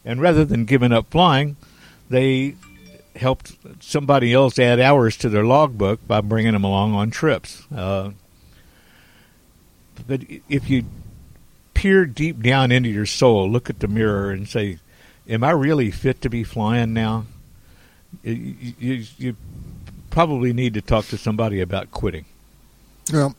And 0.03 0.21
rather 0.21 0.45
than 0.45 0.65
giving 0.65 0.91
up 0.91 1.11
flying, 1.11 1.57
they 2.09 2.55
helped 3.15 3.57
somebody 3.83 4.33
else 4.33 4.57
add 4.59 4.79
hours 4.79 5.17
to 5.17 5.29
their 5.29 5.45
logbook 5.45 6.05
by 6.07 6.21
bringing 6.21 6.53
them 6.53 6.63
along 6.63 6.93
on 6.93 7.11
trips. 7.11 7.65
Uh, 7.75 8.11
but 10.07 10.21
if 10.47 10.69
you 10.69 10.85
peer 11.73 12.05
deep 12.05 12.41
down 12.41 12.71
into 12.71 12.89
your 12.89 13.05
soul, 13.05 13.49
look 13.49 13.69
at 13.69 13.79
the 13.79 13.87
mirror, 13.87 14.31
and 14.31 14.47
say, 14.47 14.77
"Am 15.27 15.43
I 15.43 15.51
really 15.51 15.91
fit 15.91 16.21
to 16.21 16.29
be 16.29 16.43
flying 16.43 16.93
now?" 16.93 17.25
You, 18.23 18.55
you, 18.79 19.03
you 19.17 19.35
probably 20.09 20.53
need 20.53 20.73
to 20.75 20.81
talk 20.81 21.05
to 21.07 21.17
somebody 21.17 21.61
about 21.61 21.91
quitting. 21.91 22.25
Well, 23.13 23.35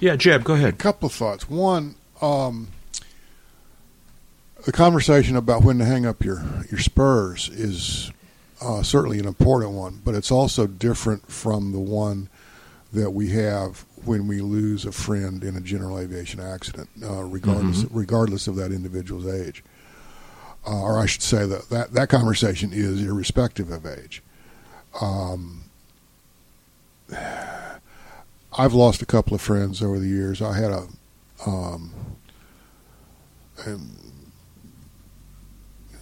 Yeah, 0.00 0.16
Jeb, 0.16 0.44
go 0.44 0.54
ahead. 0.54 0.64
a 0.64 0.68
ahead. 0.68 0.78
couple 0.78 1.06
of 1.06 1.12
thoughts. 1.12 1.48
One, 1.50 1.94
um, 2.22 2.68
the 4.64 4.72
conversation 4.72 5.36
about 5.36 5.62
when 5.62 5.78
to 5.78 5.84
hang 5.84 6.04
up 6.06 6.24
your 6.24 6.42
your 6.70 6.80
spurs 6.80 7.48
is 7.48 8.10
uh, 8.60 8.82
certainly 8.82 9.18
an 9.18 9.26
important 9.26 9.72
one, 9.72 10.00
but 10.04 10.14
it's 10.14 10.30
also 10.30 10.66
different 10.66 11.30
from 11.30 11.72
the 11.72 11.78
one 11.78 12.28
that 12.92 13.10
we 13.10 13.30
have 13.30 13.84
when 14.04 14.26
we 14.26 14.40
lose 14.40 14.84
a 14.84 14.92
friend 14.92 15.44
in 15.44 15.56
a 15.56 15.60
general 15.60 15.98
aviation 15.98 16.40
accident, 16.40 16.88
uh, 17.02 17.22
regardless 17.22 17.84
regardless 17.90 18.46
of 18.48 18.56
that 18.56 18.72
individual's 18.72 19.26
age. 19.26 19.62
Uh, 20.68 20.82
or 20.82 20.98
I 20.98 21.06
should 21.06 21.22
say 21.22 21.46
that, 21.46 21.70
that 21.70 21.92
that 21.92 22.08
conversation 22.10 22.72
is 22.74 23.02
irrespective 23.02 23.70
of 23.70 23.86
age. 23.86 24.22
Um, 25.00 25.62
I've 28.58 28.74
lost 28.74 29.00
a 29.00 29.06
couple 29.06 29.34
of 29.34 29.40
friends 29.40 29.82
over 29.82 29.98
the 29.98 30.08
years. 30.08 30.42
I 30.42 30.58
had 30.58 30.70
a 30.70 30.86
um, 31.46 31.94
um, 33.66 33.96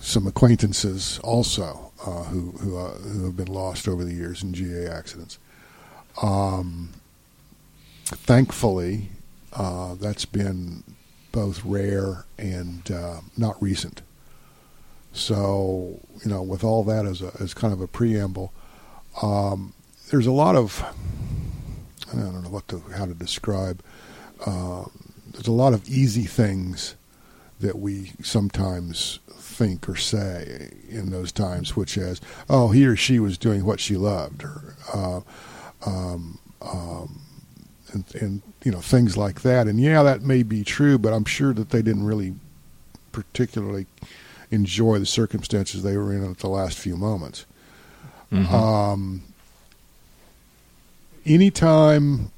some 0.00 0.26
acquaintances 0.26 1.20
also 1.22 1.92
uh, 2.04 2.24
who 2.24 2.50
who, 2.52 2.76
uh, 2.76 2.90
who 2.94 3.26
have 3.26 3.36
been 3.36 3.46
lost 3.46 3.86
over 3.86 4.02
the 4.04 4.14
years 4.14 4.42
in 4.42 4.52
GA 4.52 4.88
accidents. 4.88 5.38
Um, 6.20 6.92
thankfully, 8.04 9.10
uh, 9.52 9.94
that's 9.94 10.24
been 10.24 10.82
both 11.30 11.64
rare 11.64 12.24
and 12.36 12.90
uh, 12.90 13.20
not 13.36 13.62
recent. 13.62 14.02
So, 15.16 15.98
you 16.22 16.30
know, 16.30 16.42
with 16.42 16.62
all 16.62 16.84
that 16.84 17.06
as 17.06 17.22
a 17.22 17.32
as 17.40 17.54
kind 17.54 17.72
of 17.72 17.80
a 17.80 17.86
preamble, 17.86 18.52
um, 19.22 19.72
there's 20.10 20.26
a 20.26 20.32
lot 20.32 20.56
of 20.56 20.84
I 22.12 22.16
don't 22.16 22.42
know 22.42 22.50
what 22.50 22.68
to 22.68 22.80
how 22.94 23.06
to 23.06 23.14
describe. 23.14 23.82
Uh, 24.44 24.84
there's 25.32 25.46
a 25.46 25.52
lot 25.52 25.72
of 25.72 25.88
easy 25.88 26.24
things 26.24 26.96
that 27.60 27.78
we 27.78 28.12
sometimes 28.22 29.18
think 29.38 29.88
or 29.88 29.96
say 29.96 30.70
in 30.90 31.10
those 31.10 31.32
times, 31.32 31.74
which 31.74 31.96
is, 31.96 32.20
oh, 32.50 32.68
he 32.68 32.84
or 32.84 32.94
she 32.94 33.18
was 33.18 33.38
doing 33.38 33.64
what 33.64 33.80
she 33.80 33.96
loved, 33.96 34.44
or 34.44 34.76
uh, 34.92 35.20
um, 35.86 36.38
um, 36.60 37.20
and, 37.94 38.04
and 38.16 38.42
you 38.64 38.70
know 38.70 38.82
things 38.82 39.16
like 39.16 39.40
that. 39.40 39.66
And 39.66 39.80
yeah, 39.80 40.02
that 40.02 40.20
may 40.20 40.42
be 40.42 40.62
true, 40.62 40.98
but 40.98 41.14
I'm 41.14 41.24
sure 41.24 41.54
that 41.54 41.70
they 41.70 41.80
didn't 41.80 42.04
really 42.04 42.34
particularly 43.12 43.86
enjoy 44.50 44.98
the 44.98 45.06
circumstances 45.06 45.82
they 45.82 45.96
were 45.96 46.12
in 46.12 46.28
at 46.28 46.38
the 46.38 46.48
last 46.48 46.78
few 46.78 46.96
moments. 46.96 47.44
Mhm. 48.32 48.50
Um, 48.52 49.22
anytime 51.24 52.30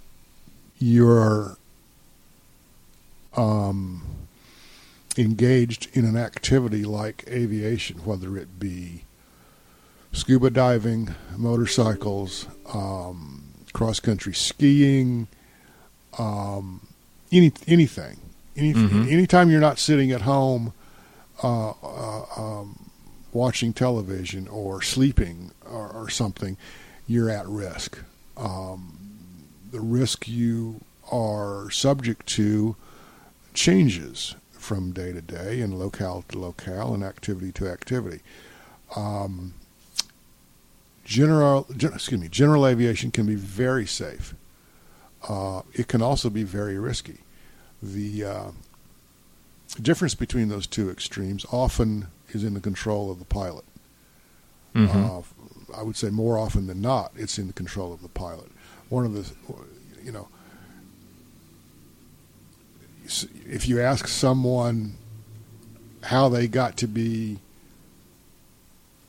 you're 0.79 1.57
um, 3.37 4.03
engaged 5.17 5.89
in 5.93 6.05
an 6.05 6.17
activity 6.17 6.85
like 6.85 7.25
aviation, 7.29 7.99
whether 8.05 8.37
it 8.37 8.59
be 8.59 9.05
scuba 10.13 10.51
diving, 10.51 11.15
motorcycles, 11.37 12.47
um, 12.73 13.43
cross 13.73 14.01
country 14.01 14.35
skiing, 14.35 15.29
um, 16.19 16.81
any 17.31 17.53
anything, 17.67 18.17
any, 18.57 18.73
Mhm. 18.75 19.11
anytime 19.13 19.51
you're 19.51 19.61
not 19.61 19.79
sitting 19.79 20.11
at 20.11 20.23
home 20.23 20.73
uh, 21.43 21.71
uh, 21.71 22.25
um, 22.37 22.91
watching 23.33 23.73
television 23.73 24.49
or 24.49 24.83
sleeping 24.83 25.53
or, 25.65 25.89
or 25.89 26.09
something, 26.09 26.57
you're 27.07 27.31
at 27.31 27.47
risk. 27.47 27.99
Um, 28.37 28.99
the 29.71 29.81
risk 29.81 30.29
you 30.29 30.81
are 31.11 31.71
subject 31.71 32.27
to 32.27 32.77
changes 33.55 34.35
from 34.53 34.93
day 34.93 35.13
to 35.13 35.21
day 35.21 35.61
and 35.61 35.79
locale 35.79 36.25
to 36.29 36.39
locale 36.39 36.95
and 36.95 37.03
activity 37.03 37.53
to 37.53 37.69
activity. 37.69 38.21
Um, 38.97 39.55
general, 41.05 41.67
gen, 41.77 41.95
excuse 41.95 42.21
me, 42.21 42.29
general 42.29 42.67
aviation 42.67 43.11
can 43.11 43.27
be 43.27 43.35
very 43.35 43.87
safe. 43.87 44.35
Uh, 45.27 45.63
it 45.73 45.89
can 45.89 46.03
also 46.03 46.31
be 46.31 46.45
very 46.45 46.79
risky. 46.79 47.19
The 47.83 48.25
uh, 48.25 48.51
difference 49.77 50.15
between 50.15 50.49
those 50.49 50.67
two 50.67 50.91
extremes 50.91 51.45
often 51.53 52.09
is 52.31 52.45
in 52.45 52.55
the 52.55 52.61
control 52.61 53.11
of 53.11 53.19
the 53.19 53.25
pilot. 53.25 53.65
Mhm. 54.75 54.89
Uh, 54.95 55.23
I 55.77 55.83
would 55.83 55.97
say 55.97 56.11
more 56.11 56.39
often 56.39 56.67
than 56.67 56.81
not, 56.81 57.13
it's 57.17 57.39
in 57.39 57.47
the 57.47 57.53
control 57.53 57.93
of 57.93 58.03
the 58.03 58.09
pilot. 58.09 58.51
One 58.89 59.05
of 59.05 59.13
the, 59.13 59.31
you 60.03 60.13
know, 60.13 60.29
if 63.47 63.69
you 63.69 63.81
ask 63.81 64.09
someone 64.09 64.95
how 66.03 66.29
they 66.29 66.47
got 66.49 66.77
to 66.79 66.87
be 66.87 67.39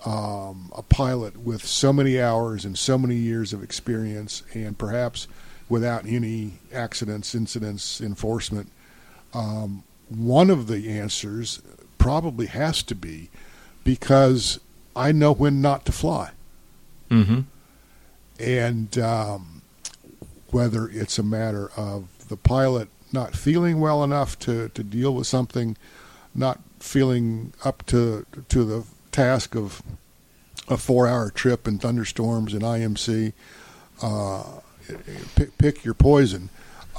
um, 0.05 0.71
a 0.75 0.81
pilot 0.81 1.37
with 1.37 1.65
so 1.65 1.91
many 1.91 2.21
hours 2.21 2.63
and 2.63 2.77
so 2.77 2.97
many 2.97 3.15
years 3.15 3.51
of 3.51 3.61
experience, 3.61 4.43
and 4.53 4.77
perhaps 4.77 5.27
without 5.67 6.05
any 6.05 6.59
accidents, 6.73 7.35
incidents, 7.35 7.99
enforcement, 7.99 8.71
um, 9.33 9.83
one 10.09 10.49
of 10.49 10.67
the 10.67 10.89
answers 10.89 11.61
probably 11.97 12.47
has 12.47 12.83
to 12.83 12.95
be 12.95 13.29
because 13.83 14.59
I 14.95 15.11
know 15.11 15.31
when 15.31 15.61
not 15.61 15.85
to 15.85 15.91
fly. 15.91 16.31
Mhm. 17.09 17.45
And 18.39 18.97
um, 18.97 19.61
whether 20.51 20.87
it's 20.89 21.19
a 21.19 21.23
matter 21.23 21.69
of 21.75 22.07
the 22.27 22.37
pilot 22.37 22.89
not 23.11 23.35
feeling 23.35 23.79
well 23.79 24.03
enough 24.03 24.37
to, 24.39 24.69
to 24.69 24.83
deal 24.83 25.13
with 25.13 25.25
something, 25.27 25.75
not 26.35 26.59
feeling 26.79 27.53
up 27.65 27.85
to 27.87 28.25
to 28.49 28.63
the 28.63 28.85
task 29.11 29.55
of 29.55 29.81
a 30.67 30.77
four 30.77 31.07
hour 31.07 31.29
trip 31.31 31.67
in 31.67 31.79
thunderstorms 31.79 32.53
and 32.53 32.61
IMC, 32.61 33.33
uh, 34.01 34.43
pick, 35.35 35.57
pick 35.57 35.83
your 35.83 35.95
poison. 35.95 36.49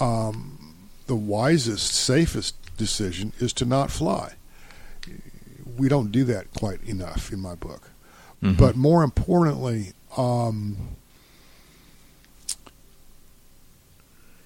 Um, 0.00 0.74
the 1.06 1.16
wisest, 1.16 1.92
safest 1.94 2.54
decision 2.80 3.32
is 3.38 3.52
to 3.52 3.64
not 3.66 3.90
fly. 3.90 4.32
We 5.76 5.88
don't 5.88 6.10
do 6.10 6.24
that 6.24 6.52
quite 6.54 6.82
enough 6.84 7.30
in 7.32 7.38
my 7.38 7.54
book. 7.54 7.90
Mhm. 8.42 8.56
But 8.56 8.74
more 8.74 9.02
importantly, 9.04 9.92
um, 10.16 10.76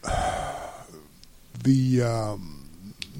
the 1.63 2.03
um, 2.03 2.67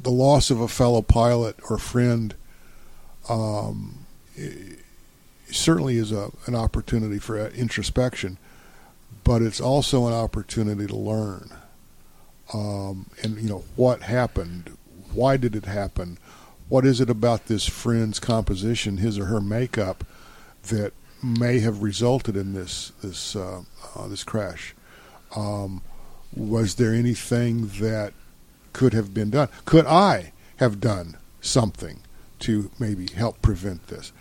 the 0.03 0.11
loss 0.11 0.51
of 0.51 0.61
a 0.61 0.69
fellow 0.69 1.01
pilot 1.01 1.57
or 1.71 1.79
friend 1.79 2.35
um, 3.29 4.07
certainly 5.51 5.97
is 5.97 6.11
a 6.13 6.31
an 6.47 6.55
opportunity 6.57 7.19
for 7.19 7.39
introspection, 7.49 8.37
but 9.23 9.43
it's 9.43 9.61
also 9.61 10.07
an 10.07 10.13
opportunity 10.13 10.87
to 10.87 10.97
learn. 10.97 11.51
Um, 12.53 13.07
and 13.23 13.39
you 13.41 13.49
know 13.49 13.65
what 13.77 14.03
happened, 14.03 14.77
why 15.15 15.37
did 15.37 15.55
it 15.57 15.67
happen, 15.67 16.19
what 16.69 16.85
is 16.85 17.01
it 17.01 17.11
about 17.11 17.47
this 17.47 17.67
friend's 17.67 18.19
composition, 18.19 18.99
his 18.99 19.19
or 19.19 19.27
her 19.27 19.41
makeup, 19.41 20.05
that 20.65 20.93
may 21.25 21.61
have 21.61 21.83
resulted 21.83 22.37
in 22.37 22.53
this 22.53 22.93
this 23.03 23.35
uh, 23.35 23.63
uh, 23.97 24.09
this 24.09 24.25
crash. 24.25 24.75
Um, 25.35 25.83
was 26.35 26.75
there 26.75 26.93
anything 26.93 27.69
that 27.81 28.13
could 28.73 28.93
have 28.93 29.15
been 29.15 29.31
done? 29.31 29.49
Could 29.65 29.87
I 29.87 30.33
have 30.57 30.81
done 30.81 31.17
something 31.41 32.01
to 32.41 32.71
maybe 32.79 33.09
help 33.15 33.41
prevent 33.41 33.87
this? 33.87 34.13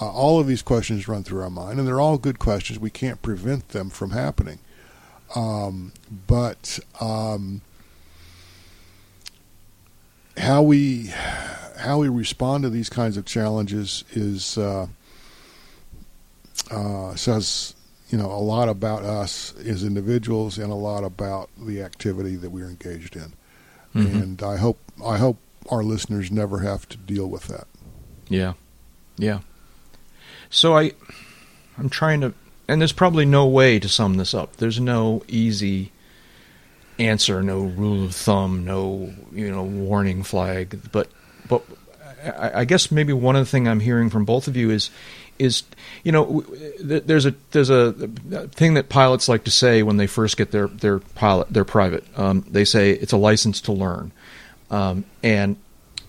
Uh, 0.00 0.10
all 0.10 0.40
of 0.40 0.46
these 0.46 0.62
questions 0.62 1.08
run 1.08 1.22
through 1.22 1.42
our 1.42 1.50
mind, 1.50 1.78
and 1.78 1.86
they're 1.86 2.00
all 2.00 2.18
good 2.18 2.38
questions. 2.38 2.78
We 2.78 2.90
can't 2.90 3.22
prevent 3.22 3.70
them 3.70 3.90
from 3.90 4.10
happening, 4.10 4.58
um, 5.34 5.92
but 6.26 6.78
um, 7.00 7.62
how 10.36 10.62
we 10.62 11.12
how 11.76 11.98
we 11.98 12.08
respond 12.08 12.62
to 12.64 12.70
these 12.70 12.88
kinds 12.88 13.16
of 13.16 13.24
challenges 13.24 14.04
is 14.12 14.56
uh, 14.58 14.86
uh, 16.70 17.14
says 17.14 17.74
you 18.08 18.18
know 18.18 18.30
a 18.30 18.38
lot 18.40 18.68
about 18.68 19.02
us 19.02 19.54
as 19.64 19.84
individuals 19.84 20.58
and 20.58 20.70
a 20.70 20.76
lot 20.76 21.04
about 21.04 21.50
the 21.58 21.82
activity 21.82 22.36
that 22.36 22.50
we're 22.50 22.68
engaged 22.68 23.16
in. 23.16 23.32
Mhm. 23.94 24.22
And 24.22 24.42
I 24.42 24.56
hope 24.56 24.78
I 25.04 25.18
hope 25.18 25.38
our 25.70 25.82
listeners 25.82 26.30
never 26.30 26.60
have 26.60 26.88
to 26.90 26.96
deal 26.96 27.26
with 27.26 27.48
that. 27.48 27.66
Yeah, 28.28 28.54
yeah. 29.16 29.40
So 30.50 30.76
I, 30.76 30.92
I'm 31.78 31.88
trying 31.88 32.20
to, 32.20 32.32
and 32.68 32.80
there's 32.80 32.92
probably 32.92 33.24
no 33.24 33.46
way 33.46 33.78
to 33.78 33.88
sum 33.88 34.14
this 34.16 34.34
up. 34.34 34.56
There's 34.56 34.78
no 34.78 35.22
easy 35.26 35.90
answer, 36.98 37.42
no 37.42 37.60
rule 37.60 38.04
of 38.04 38.14
thumb, 38.14 38.64
no 38.64 39.12
you 39.32 39.50
know 39.50 39.62
warning 39.62 40.22
flag. 40.22 40.80
But 40.92 41.08
but 41.48 41.62
I, 42.24 42.60
I 42.60 42.64
guess 42.64 42.90
maybe 42.90 43.12
one 43.12 43.36
of 43.36 43.44
the 43.44 43.50
thing 43.50 43.68
I'm 43.68 43.80
hearing 43.80 44.10
from 44.10 44.24
both 44.24 44.48
of 44.48 44.56
you 44.56 44.70
is 44.70 44.90
is 45.38 45.64
you 46.04 46.12
know 46.12 46.44
there's 46.80 47.26
a 47.26 47.34
there's 47.50 47.70
a 47.70 47.92
thing 47.92 48.74
that 48.74 48.88
pilots 48.88 49.28
like 49.28 49.44
to 49.44 49.50
say 49.50 49.82
when 49.82 49.96
they 49.96 50.06
first 50.06 50.36
get 50.36 50.50
their 50.50 50.68
their 50.68 51.00
pilot 51.00 51.48
their 51.52 51.64
private. 51.64 52.04
Um, 52.18 52.44
they 52.48 52.64
say 52.64 52.92
it's 52.92 53.12
a 53.12 53.16
license 53.16 53.60
to 53.62 53.72
learn, 53.72 54.12
um, 54.70 55.04
and 55.22 55.56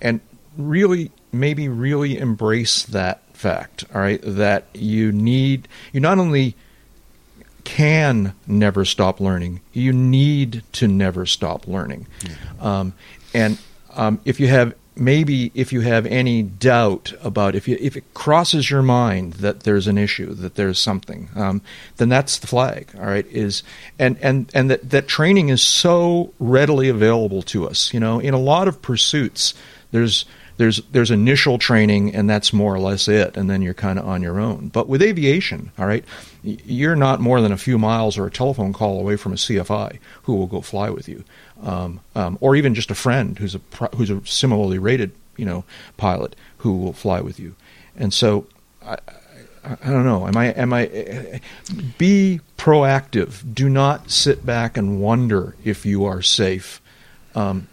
and 0.01 0.21
really 0.57 1.11
maybe 1.31 1.67
really 1.67 2.17
embrace 2.17 2.83
that 2.83 3.21
fact. 3.35 3.85
All 3.93 4.01
right, 4.01 4.21
that 4.23 4.65
you 4.73 5.11
need 5.11 5.67
you 5.91 5.99
not 5.99 6.19
only 6.19 6.55
can 7.65 8.33
never 8.47 8.85
stop 8.85 9.19
learning, 9.19 9.59
you 9.73 9.91
need 9.91 10.63
to 10.73 10.87
never 10.87 11.25
stop 11.25 11.67
learning. 11.67 12.07
Um, 12.61 12.93
and 13.33 13.57
um, 13.95 14.21
if 14.23 14.39
you 14.39 14.47
have 14.47 14.73
maybe 14.95 15.51
if 15.53 15.73
you 15.73 15.81
have 15.81 16.05
any 16.05 16.41
doubt 16.41 17.13
about 17.21 17.53
if 17.53 17.67
you 17.67 17.77
if 17.81 17.97
it 17.97 18.13
crosses 18.13 18.69
your 18.69 18.81
mind 18.81 19.33
that 19.33 19.61
there's 19.61 19.87
an 19.87 19.97
issue 19.97 20.33
that 20.33 20.55
there's 20.55 20.79
something 20.79 21.27
um, 21.35 21.61
then 21.97 22.07
that's 22.07 22.39
the 22.39 22.47
flag 22.47 22.89
all 22.97 23.05
right 23.05 23.25
is 23.27 23.61
and 23.99 24.17
and 24.21 24.49
and 24.53 24.71
that 24.71 24.89
that 24.89 25.05
training 25.05 25.49
is 25.49 25.61
so 25.61 26.33
readily 26.39 26.87
available 26.87 27.41
to 27.41 27.67
us. 27.67 27.93
You 27.93 27.99
know 27.99 28.19
in 28.19 28.33
a 28.33 28.39
lot 28.39 28.69
of 28.69 28.81
pursuits 28.81 29.53
there's 29.91 30.25
there's 30.57 30.81
there's 30.91 31.11
initial 31.11 31.57
training 31.57 32.15
and 32.15 32.29
that's 32.29 32.53
more 32.53 32.73
or 32.73 32.79
less 32.79 33.07
it 33.07 33.35
and 33.35 33.49
then 33.49 33.61
you're 33.61 33.73
kind 33.73 33.99
of 33.99 34.07
on 34.07 34.21
your 34.21 34.39
own. 34.39 34.69
But 34.69 34.87
with 34.87 35.01
aviation 35.01 35.71
all 35.77 35.85
right 35.85 36.05
you're 36.43 36.95
not 36.95 37.19
more 37.19 37.41
than 37.41 37.51
a 37.51 37.57
few 37.57 37.77
miles 37.77 38.17
or 38.17 38.27
a 38.27 38.31
telephone 38.31 38.71
call 38.71 38.99
away 38.99 39.15
from 39.15 39.33
a 39.33 39.35
cfi 39.35 39.99
who 40.23 40.35
will 40.35 40.47
go 40.47 40.61
fly 40.61 40.89
with 40.89 41.07
you. 41.07 41.23
Um, 41.61 42.01
um, 42.15 42.37
or 42.41 42.55
even 42.55 42.75
just 42.75 42.91
a 42.91 42.95
friend 42.95 43.37
who's 43.39 43.55
a 43.55 43.61
who's 43.95 44.09
a 44.09 44.25
similarly 44.25 44.77
rated 44.79 45.11
you 45.37 45.45
know 45.45 45.63
pilot 45.97 46.35
who 46.59 46.77
will 46.77 46.93
fly 46.93 47.21
with 47.21 47.39
you. 47.39 47.55
And 47.97 48.13
so 48.13 48.47
I, 48.85 48.97
I, 49.63 49.89
don't 49.89 50.05
know. 50.05 50.27
Am 50.27 50.37
i 50.37 50.47
am 50.47 50.73
i 50.73 51.41
be 51.97 52.41
proactive. 52.57 53.53
Do 53.53 53.69
not 53.69 54.11
sit 54.11 54.45
back 54.45 54.77
and 54.77 55.01
wonder 55.01 55.55
if 55.63 55.85
you 55.85 56.05
are 56.05 56.21
safe. 56.21 56.81
Um, 57.33 57.67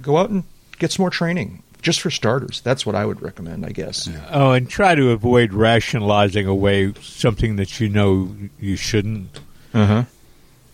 go 0.00 0.16
out 0.16 0.30
and 0.30 0.44
get 0.78 0.92
some 0.92 1.02
more 1.02 1.10
training 1.10 1.62
just 1.82 2.00
for 2.00 2.10
starters. 2.10 2.60
That's 2.60 2.84
what 2.84 2.94
I 2.94 3.04
would 3.04 3.22
recommend, 3.22 3.64
I 3.64 3.70
guess. 3.70 4.08
Oh, 4.30 4.52
and 4.52 4.68
try 4.68 4.94
to 4.94 5.10
avoid 5.10 5.52
rationalizing 5.52 6.46
away 6.46 6.92
something 7.00 7.56
that 7.56 7.80
you 7.80 7.88
know 7.88 8.34
you 8.60 8.76
shouldn't. 8.76 9.40
Uh 9.72 9.86
huh. 9.86 10.04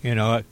You 0.02 0.14
know, 0.14 0.42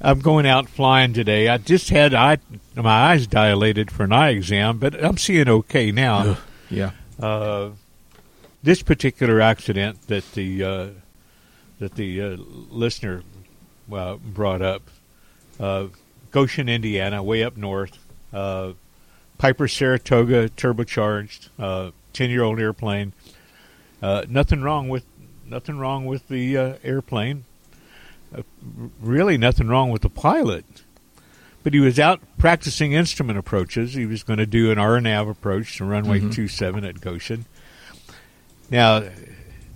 I'm 0.00 0.20
going 0.20 0.46
out 0.46 0.68
flying 0.68 1.12
today. 1.12 1.48
I 1.48 1.58
just 1.58 1.90
had 1.90 2.14
eye, 2.14 2.38
my 2.74 3.12
eyes 3.12 3.26
dilated 3.26 3.90
for 3.90 4.04
an 4.04 4.12
eye 4.12 4.30
exam, 4.30 4.78
but 4.78 5.02
I'm 5.02 5.16
seeing 5.16 5.48
okay 5.48 5.90
now. 5.90 6.36
Yeah. 6.68 6.90
Uh, 7.20 7.70
this 8.62 8.82
particular 8.82 9.40
accident 9.40 10.06
that 10.08 10.32
the 10.32 10.64
uh, 10.64 10.86
that 11.78 11.94
the 11.94 12.20
uh, 12.20 12.36
listener 12.70 13.22
uh, 13.92 14.16
brought 14.16 14.62
up, 14.62 14.82
uh, 15.60 15.86
Goshen, 16.30 16.68
Indiana, 16.68 17.22
way 17.22 17.42
up 17.42 17.56
north. 17.56 17.98
Piper 19.38 19.68
Saratoga 19.68 20.48
turbocharged, 20.50 21.48
uh, 21.58 21.90
ten-year-old 22.12 22.58
airplane. 22.60 23.12
Uh, 24.02 24.24
nothing 24.28 24.62
wrong 24.62 24.88
with 24.88 25.04
nothing 25.46 25.78
wrong 25.78 26.06
with 26.06 26.28
the 26.28 26.56
uh, 26.56 26.74
airplane. 26.82 27.44
Uh, 28.36 28.42
really, 29.00 29.38
nothing 29.38 29.68
wrong 29.68 29.90
with 29.90 30.02
the 30.02 30.08
pilot. 30.10 30.64
But 31.62 31.74
he 31.74 31.80
was 31.80 31.98
out 31.98 32.20
practicing 32.38 32.92
instrument 32.92 33.38
approaches. 33.38 33.94
He 33.94 34.06
was 34.06 34.22
going 34.22 34.38
to 34.38 34.46
do 34.46 34.70
an 34.70 34.78
RNAV 34.78 35.28
approach 35.30 35.76
to 35.78 35.84
runway 35.84 36.20
Mhm. 36.20 36.32
27 36.34 36.84
at 36.84 37.00
Goshen. 37.00 37.44
Now, 38.70 39.02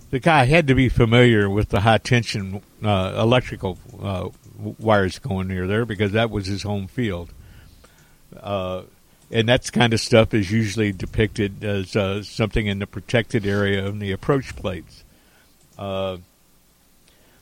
the 0.09 0.19
guy 0.19 0.45
had 0.45 0.67
to 0.67 0.75
be 0.75 0.87
familiar 0.89 1.49
with 1.49 1.69
the 1.69 1.81
high 1.81 1.97
tension 1.97 2.61
uh, 2.83 3.13
electrical 3.17 3.77
uh, 4.01 4.29
wires 4.57 5.19
going 5.19 5.47
near 5.49 5.67
there 5.67 5.85
because 5.85 6.11
that 6.13 6.29
was 6.29 6.45
his 6.47 6.63
home 6.63 6.87
field. 6.87 7.33
And 9.31 9.47
that's 9.47 9.69
kind 9.69 9.93
of 9.93 10.01
stuff 10.01 10.33
is 10.33 10.51
usually 10.51 10.91
depicted 10.91 11.63
as 11.63 11.95
uh, 11.95 12.21
something 12.21 12.67
in 12.67 12.79
the 12.79 12.87
protected 12.87 13.45
area 13.45 13.85
of 13.85 13.99
the 13.99 14.11
approach 14.11 14.55
plates. 14.57 15.05
Uh, 15.77 16.17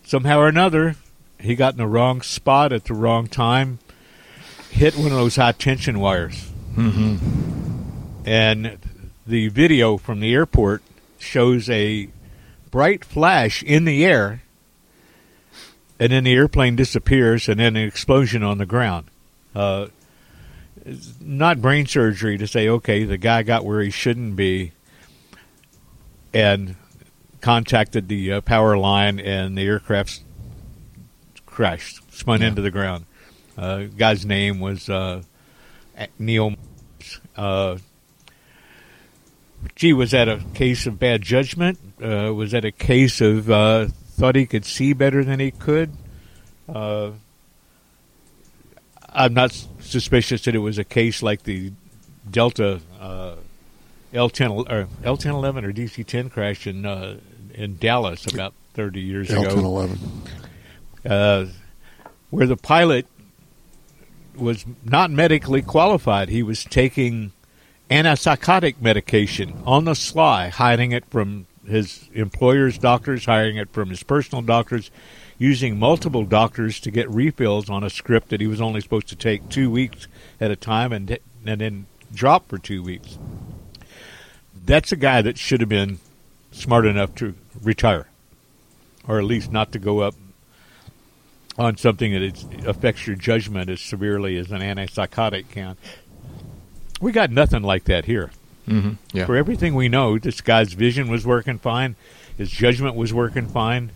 somehow 0.03 0.39
or 0.39 0.47
another, 0.47 0.95
he 1.39 1.55
got 1.55 1.73
in 1.73 1.79
the 1.79 1.87
wrong 1.87 2.21
spot 2.21 2.71
at 2.71 2.85
the 2.85 2.93
wrong 2.93 3.27
time, 3.27 3.79
hit 4.69 4.95
one 4.95 5.07
of 5.07 5.13
those 5.13 5.35
high 5.35 5.51
tension 5.51 5.99
wires. 5.99 6.51
Mm-hmm. 6.75 7.17
And 8.23 8.77
the 9.25 9.47
video 9.47 9.97
from 9.97 10.19
the 10.19 10.31
airport 10.33 10.83
shows 11.17 11.69
a 11.71 12.09
bright 12.69 13.03
flash 13.03 13.63
in 13.63 13.85
the 13.85 14.05
air, 14.05 14.43
and 15.99 16.11
then 16.11 16.23
the 16.23 16.33
airplane 16.33 16.75
disappears, 16.75 17.49
and 17.49 17.59
then 17.59 17.75
an 17.75 17.87
explosion 17.87 18.43
on 18.43 18.59
the 18.59 18.65
ground. 18.67 19.07
Uh, 19.55 19.87
not 21.19 21.61
brain 21.61 21.85
surgery 21.85 22.37
to 22.37 22.47
say, 22.47 22.67
okay, 22.69 23.03
the 23.03 23.17
guy 23.17 23.43
got 23.43 23.65
where 23.65 23.81
he 23.81 23.89
shouldn't 23.91 24.35
be, 24.35 24.71
and 26.33 26.75
contacted 27.41 28.07
the 28.07 28.33
uh, 28.33 28.41
power 28.41 28.77
line, 28.77 29.19
and 29.19 29.57
the 29.57 29.61
aircraft 29.63 30.21
crashed, 31.45 31.99
spun 32.13 32.41
Yeah. 32.41 32.47
into 32.49 32.61
the 32.61 32.71
ground. 32.71 33.05
Uh, 33.57 33.83
guy's 33.97 34.25
name 34.25 34.59
was 34.59 34.89
uh, 34.89 35.21
Neil. 36.17 36.55
Uh, 37.35 37.77
gee, 39.75 39.93
was 39.93 40.11
that 40.11 40.29
a 40.29 40.41
case 40.53 40.85
of 40.85 40.97
bad 40.99 41.21
judgment? 41.21 41.77
Uh, 42.01 42.33
was 42.33 42.51
that 42.51 42.63
a 42.63 42.71
case 42.71 43.19
of 43.21 43.49
uh, 43.49 43.87
thought 44.11 44.35
he 44.35 44.45
could 44.45 44.65
see 44.65 44.93
better 44.93 45.23
than 45.23 45.39
he 45.39 45.51
could? 45.51 45.91
Uh, 46.67 47.11
I'm 49.11 49.33
not 49.33 49.51
suspicious 49.89 50.43
that 50.43 50.55
it 50.55 50.59
was 50.59 50.77
a 50.77 50.83
case 50.83 51.21
like 51.21 51.43
the 51.43 51.71
Delta 52.29 52.79
uh, 52.99 53.35
L10 54.13 54.69
or 54.69 54.87
L1011 55.03 55.63
or 55.63 55.73
DC10 55.73 56.31
crash 56.31 56.65
in 56.67 56.85
uh, 56.85 57.17
in 57.53 57.77
Dallas 57.77 58.31
about 58.31 58.53
30 58.73 59.01
years 59.01 59.29
ago 59.29 59.43
Elton 59.43 59.65
Eleven. 59.65 59.99
uh, 61.05 61.45
where 62.29 62.47
the 62.47 62.57
pilot 62.57 63.05
was 64.35 64.65
not 64.83 65.11
medically 65.11 65.61
qualified. 65.61 66.29
He 66.29 66.43
was 66.43 66.63
taking 66.63 67.31
antipsychotic 67.89 68.79
medication 68.81 69.61
on 69.65 69.85
the 69.85 69.95
sly, 69.95 70.49
hiding 70.49 70.91
it 70.91 71.05
from 71.05 71.45
his 71.67 72.09
employer's 72.13 72.77
doctors, 72.77 73.25
hiding 73.25 73.57
it 73.57 73.69
from 73.71 73.89
his 73.89 74.01
personal 74.03 74.41
doctors, 74.41 74.91
using 75.39 75.79
multiple 75.79 76.25
doctors 76.25 76.79
to 76.81 76.91
get 76.91 77.09
refills 77.09 77.69
on 77.69 77.83
a 77.83 77.89
script 77.89 78.29
that 78.29 78.41
he 78.41 78.45
was 78.45 78.61
only 78.61 78.81
supposed 78.81 79.07
to 79.07 79.15
take 79.15 79.49
two 79.49 79.71
weeks 79.71 80.07
at 80.39 80.51
a 80.51 80.55
time 80.55 80.91
and, 80.91 81.17
and 81.45 81.61
then 81.61 81.87
drop 82.13 82.47
for 82.47 82.59
two 82.59 82.83
weeks. 82.83 83.17
That's 84.65 84.91
a 84.91 84.97
guy 84.97 85.21
that 85.23 85.37
should 85.37 85.61
have 85.61 85.69
been 85.69 85.99
smart 86.51 86.85
enough 86.85 87.15
to 87.15 87.33
retire, 87.63 88.07
or 89.07 89.17
at 89.17 89.23
least 89.23 89.51
not 89.51 89.71
to 89.71 89.79
go 89.79 89.99
up 89.99 90.13
on 91.57 91.77
something 91.77 92.13
that 92.13 92.67
affects 92.67 93.07
your 93.07 93.15
judgment 93.15 93.69
as 93.69 93.81
severely 93.81 94.37
as 94.37 94.51
an 94.51 94.61
antipsychotic 94.61 95.49
can. 95.49 95.77
We 97.01 97.11
got 97.13 97.31
nothing 97.31 97.63
like 97.63 97.85
that 97.85 98.05
here. 98.05 98.31
Mm-hmm. 98.67 99.17
Yeah. 99.17 99.25
For 99.25 99.35
everything 99.35 99.73
we 99.73 99.89
know, 99.89 100.19
this 100.19 100.41
guy's 100.41 100.73
vision 100.73 101.09
was 101.09 101.25
working 101.25 101.57
fine, 101.57 101.95
his 102.37 102.51
judgment 102.51 102.95
was 102.95 103.13
working 103.13 103.47
fine. 103.47 103.91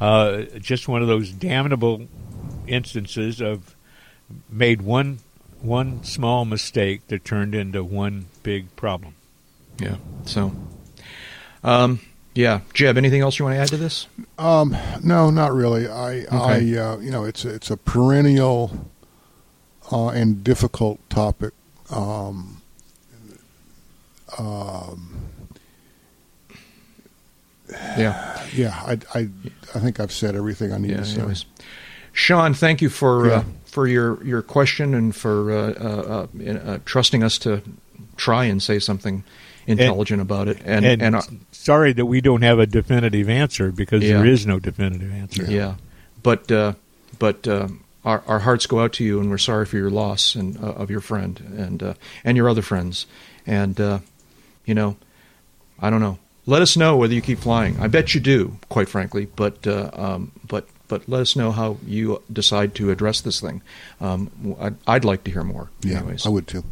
Uh, 0.00 0.42
just 0.58 0.88
one 0.88 1.02
of 1.02 1.08
those 1.08 1.30
damnable 1.30 2.06
instances 2.66 3.40
of 3.40 3.74
made 4.48 4.82
one 4.82 5.18
one 5.60 6.04
small 6.04 6.44
mistake 6.44 7.06
that 7.08 7.24
turned 7.24 7.54
into 7.54 7.82
one 7.82 8.26
big 8.42 8.74
problem. 8.76 9.14
Yeah. 9.80 9.96
So, 10.24 10.52
um, 11.64 12.00
yeah. 12.34 12.60
Jeb, 12.74 12.96
anything 12.96 13.22
else 13.22 13.38
you 13.38 13.44
want 13.44 13.56
to 13.56 13.60
add 13.60 13.68
to 13.68 13.76
this? 13.76 14.06
Um, 14.38 14.76
no, 15.02 15.30
not 15.30 15.52
really. 15.52 15.88
I, 15.88 16.24
I, 16.30 16.54
uh, 16.76 16.98
you 16.98 17.10
know, 17.10 17.24
it's 17.24 17.44
a, 17.44 17.54
it's 17.54 17.70
a 17.70 17.76
perennial 17.76 18.88
uh, 19.90 20.08
and 20.08 20.44
difficult 20.44 21.00
topic. 21.10 21.54
Um, 21.90 22.62
um, 24.38 25.27
Yeah. 27.70 28.46
yeah, 28.54 28.74
I, 28.86 28.98
I, 29.14 29.28
I 29.74 29.78
think 29.80 30.00
I've 30.00 30.12
said 30.12 30.34
everything 30.34 30.72
I 30.72 30.78
need 30.78 30.90
Yeah. 30.90 30.96
to 30.98 31.04
say. 31.04 31.18
Anyways. 31.18 31.44
Sean, 32.12 32.54
thank 32.54 32.80
you 32.82 32.88
for 32.88 33.26
Yeah. 33.28 33.32
uh, 33.34 33.44
for 33.66 33.86
your, 33.86 34.22
your 34.24 34.42
question 34.42 34.94
and 34.94 35.14
for 35.14 35.52
uh, 35.52 35.72
uh, 35.72 36.26
uh, 36.40 36.52
uh, 36.52 36.78
trusting 36.84 37.22
us 37.22 37.38
to 37.40 37.62
try 38.16 38.44
and 38.46 38.62
say 38.62 38.78
something 38.78 39.22
intelligent 39.66 40.20
about 40.22 40.48
it. 40.48 40.58
And 40.64 40.84
And, 40.84 41.02
and, 41.02 41.14
uh, 41.16 41.22
sorry 41.52 41.92
that 41.92 42.06
we 42.06 42.20
don't 42.22 42.42
have 42.42 42.58
a 42.58 42.66
definitive 42.66 43.28
answer 43.28 43.70
because 43.70 44.02
Yeah. 44.02 44.14
there 44.18 44.26
is 44.26 44.46
no 44.46 44.58
definitive 44.58 45.12
answer. 45.12 45.44
yeah, 45.44 45.74
but 46.22 46.50
uh, 46.50 46.72
but 47.18 47.46
uh, 47.46 47.68
our 48.04 48.22
our 48.26 48.38
hearts 48.40 48.66
go 48.66 48.80
out 48.80 48.94
to 48.94 49.04
you, 49.04 49.20
and 49.20 49.28
we're 49.28 49.38
sorry 49.38 49.66
for 49.66 49.76
your 49.76 49.90
loss 49.90 50.34
and 50.34 50.56
uh, 50.56 50.72
of 50.72 50.90
your 50.90 51.00
friend 51.02 51.38
and 51.56 51.82
uh, 51.82 51.94
and 52.24 52.36
your 52.36 52.48
other 52.48 52.62
friends. 52.62 53.06
And 53.46 53.78
uh, 53.80 53.98
you 54.64 54.74
know, 54.74 54.96
I 55.78 55.90
don't 55.90 56.00
know. 56.00 56.18
Let 56.48 56.62
us 56.62 56.76
know 56.78 56.96
whether 56.96 57.12
you 57.12 57.20
keep 57.20 57.38
flying. 57.40 57.78
I 57.78 57.88
bet 57.88 58.14
you 58.14 58.20
do, 58.20 58.56
quite 58.70 58.88
frankly. 58.88 59.26
But 59.36 59.66
uh, 59.66 59.90
um, 59.92 60.32
but 60.48 60.66
but 60.88 61.06
let 61.06 61.20
us 61.20 61.36
know 61.36 61.52
how 61.52 61.76
you 61.86 62.22
decide 62.32 62.74
to 62.76 62.90
address 62.90 63.20
this 63.20 63.38
thing. 63.40 63.60
Um, 64.00 64.56
I'd, 64.58 64.76
I'd 64.86 65.04
like 65.04 65.24
to 65.24 65.30
hear 65.30 65.44
more. 65.44 65.68
Yeah, 65.82 65.98
anyways. 65.98 66.24
I 66.24 66.30
would 66.30 66.46
too. 66.46 66.64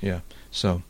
Yeah. 0.00 0.20
So, 0.50 0.82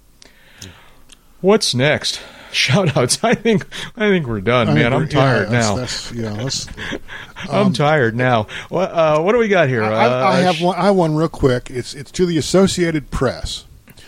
what's 1.40 1.74
next? 1.74 2.20
Shout 2.52 2.96
outs. 2.96 3.18
I 3.22 3.34
think 3.34 3.66
I 3.96 4.08
think 4.08 4.26
we're 4.26 4.40
done, 4.40 4.68
I 4.70 4.74
man. 4.74 4.94
I'm 4.94 5.08
tired 5.08 5.50
yeah, 5.50 5.58
now. 5.60 5.74
That's, 5.76 6.10
that's, 6.10 6.18
yeah, 6.18 6.32
let's, 6.32 6.66
I'm 7.50 7.72
tired 7.74 8.14
now. 8.16 8.46
What 8.70 8.90
uh, 8.92 9.20
what 9.20 9.32
do 9.32 9.38
we 9.38 9.48
got 9.48 9.68
here? 9.68 9.82
I, 9.82 9.88
I- 9.90 10.06
I 10.06 10.40
Uh, 10.40 10.42
have 10.44 10.54
sh- 10.56 10.62
one. 10.62 10.76
I 10.78 10.84
have 10.86 10.96
one 10.96 11.14
real 11.16 11.28
quick. 11.28 11.70
It's 11.70 11.92
it's 11.92 12.10
to 12.12 12.24
the 12.24 12.38
Associated 12.38 13.10
Press 13.10 13.64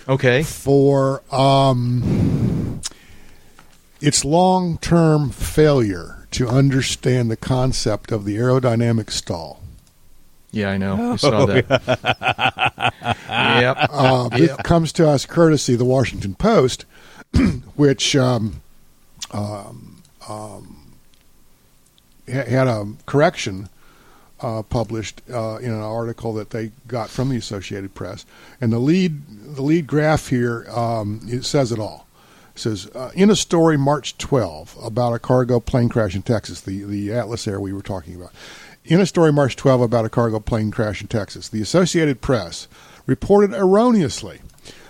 Okay. 0.09 0.43
for 0.43 1.23
um, 1.35 2.40
its 4.01 4.25
long-term 4.25 5.31
failure 5.31 6.27
to 6.33 6.49
understand 6.49 7.31
the 7.31 7.37
concept 7.37 8.13
of 8.13 8.25
the 8.25 8.37
aerodynamic 8.37 9.11
stall. 9.11 9.61
Yeah, 10.53 10.71
I 10.71 10.79
know. 10.79 11.13
We 11.13 11.19
saw 11.19 11.47
that. 11.47 12.93
yep. 13.29 13.77
Uh, 13.91 14.29
Yep. 14.37 14.63
comes 14.65 14.93
to 14.95 15.09
us 15.09 15.25
courtesy 15.27 15.75
of 15.75 15.79
the 15.79 15.85
Washington 15.85 16.35
Post, 16.35 16.87
which 17.77 18.17
um, 18.17 18.61
um, 19.33 20.03
um, 20.29 20.95
had 22.27 22.67
a 22.67 22.87
correction 23.07 23.69
uh, 24.41 24.63
published 24.63 25.21
uh, 25.33 25.57
in 25.59 25.71
an 25.73 25.81
article 25.83 26.33
that 26.35 26.51
they 26.51 26.73
got 26.89 27.11
from 27.11 27.29
the 27.29 27.37
Associated 27.37 27.95
Press, 27.95 28.25
and 28.61 28.73
the 28.73 28.79
lead 28.79 29.23
the 29.55 29.63
lead 29.63 29.87
graph 29.87 30.29
here 30.29 30.67
um, 30.71 31.21
it 31.29 31.45
says 31.45 31.71
it 31.73 31.79
all. 31.79 32.07
Says 32.61 32.89
uh, 32.95 33.11
in 33.15 33.31
a 33.31 33.37
story 33.37 33.79
March 33.79 34.19
12 34.19 34.77
about 34.83 35.15
a 35.15 35.19
cargo 35.19 35.61
plane 35.61 35.89
crash 35.89 36.15
in 36.15 36.23
Texas, 36.23 36.61
the 36.61 36.85
the 36.85 37.13
Atlas 37.13 37.49
Air 37.49 37.59
we 37.59 37.73
were 37.73 37.83
talking 37.83 38.15
about. 38.15 38.33
In 38.85 39.01
a 39.01 39.07
story 39.07 39.33
March 39.33 39.57
12 39.57 39.81
about 39.81 40.05
a 40.05 40.11
cargo 40.11 40.41
plane 40.41 40.71
crash 40.71 41.01
in 41.01 41.09
Texas, 41.09 41.49
the 41.49 41.63
Associated 41.63 42.21
Press 42.21 42.69
reported 43.07 43.55
erroneously 43.55 44.41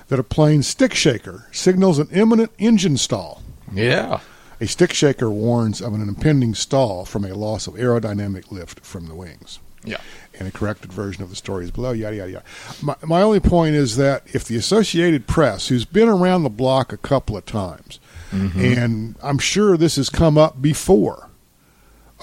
that 0.09 0.19
a 0.19 0.25
plane 0.25 0.63
stick 0.63 0.95
shaker 0.95 1.47
signals 1.53 1.99
an 1.99 2.09
imminent 2.11 2.51
engine 2.59 2.97
stall. 2.97 3.43
Yeah. 3.73 4.21
A 4.61 4.67
stick 4.67 4.93
shaker 4.93 5.31
warns 5.31 5.81
of 5.81 5.95
an 5.95 6.03
impending 6.03 6.55
stall 6.55 7.05
from 7.05 7.25
a 7.25 7.35
loss 7.35 7.67
of 7.67 7.75
aerodynamic 7.75 8.51
lift 8.51 8.81
from 8.81 9.07
the 9.07 9.15
wings. 9.15 9.61
Yeah. 9.85 10.01
And 10.41 10.49
a 10.49 10.51
corrected 10.51 10.93
version 10.93 11.23
of 11.23 11.31
the 11.31 11.37
story 11.37 11.65
is 11.65 11.71
below, 11.71 11.93
yada, 11.93 12.17
yada, 12.17 12.31
yada. 12.33 12.45
My, 12.83 12.97
my 13.05 13.23
only 13.23 13.41
point 13.41 13.77
is 13.77 13.97
that 13.97 14.23
if 14.35 14.45
the 14.45 14.57
Associated 14.57 15.29
Press, 15.29 15.69
who's 15.69 15.85
been 15.85 16.09
around 16.09 16.43
the 16.43 16.51
block 16.51 16.93
a 16.93 16.97
couple 16.97 17.37
of 17.37 17.45
times, 17.45 18.01
and 18.33 19.17
I'm 19.23 19.39
sure 19.39 19.77
this 19.77 19.97
has 19.97 20.09
come 20.09 20.39
up 20.39 20.63
before 20.63 21.29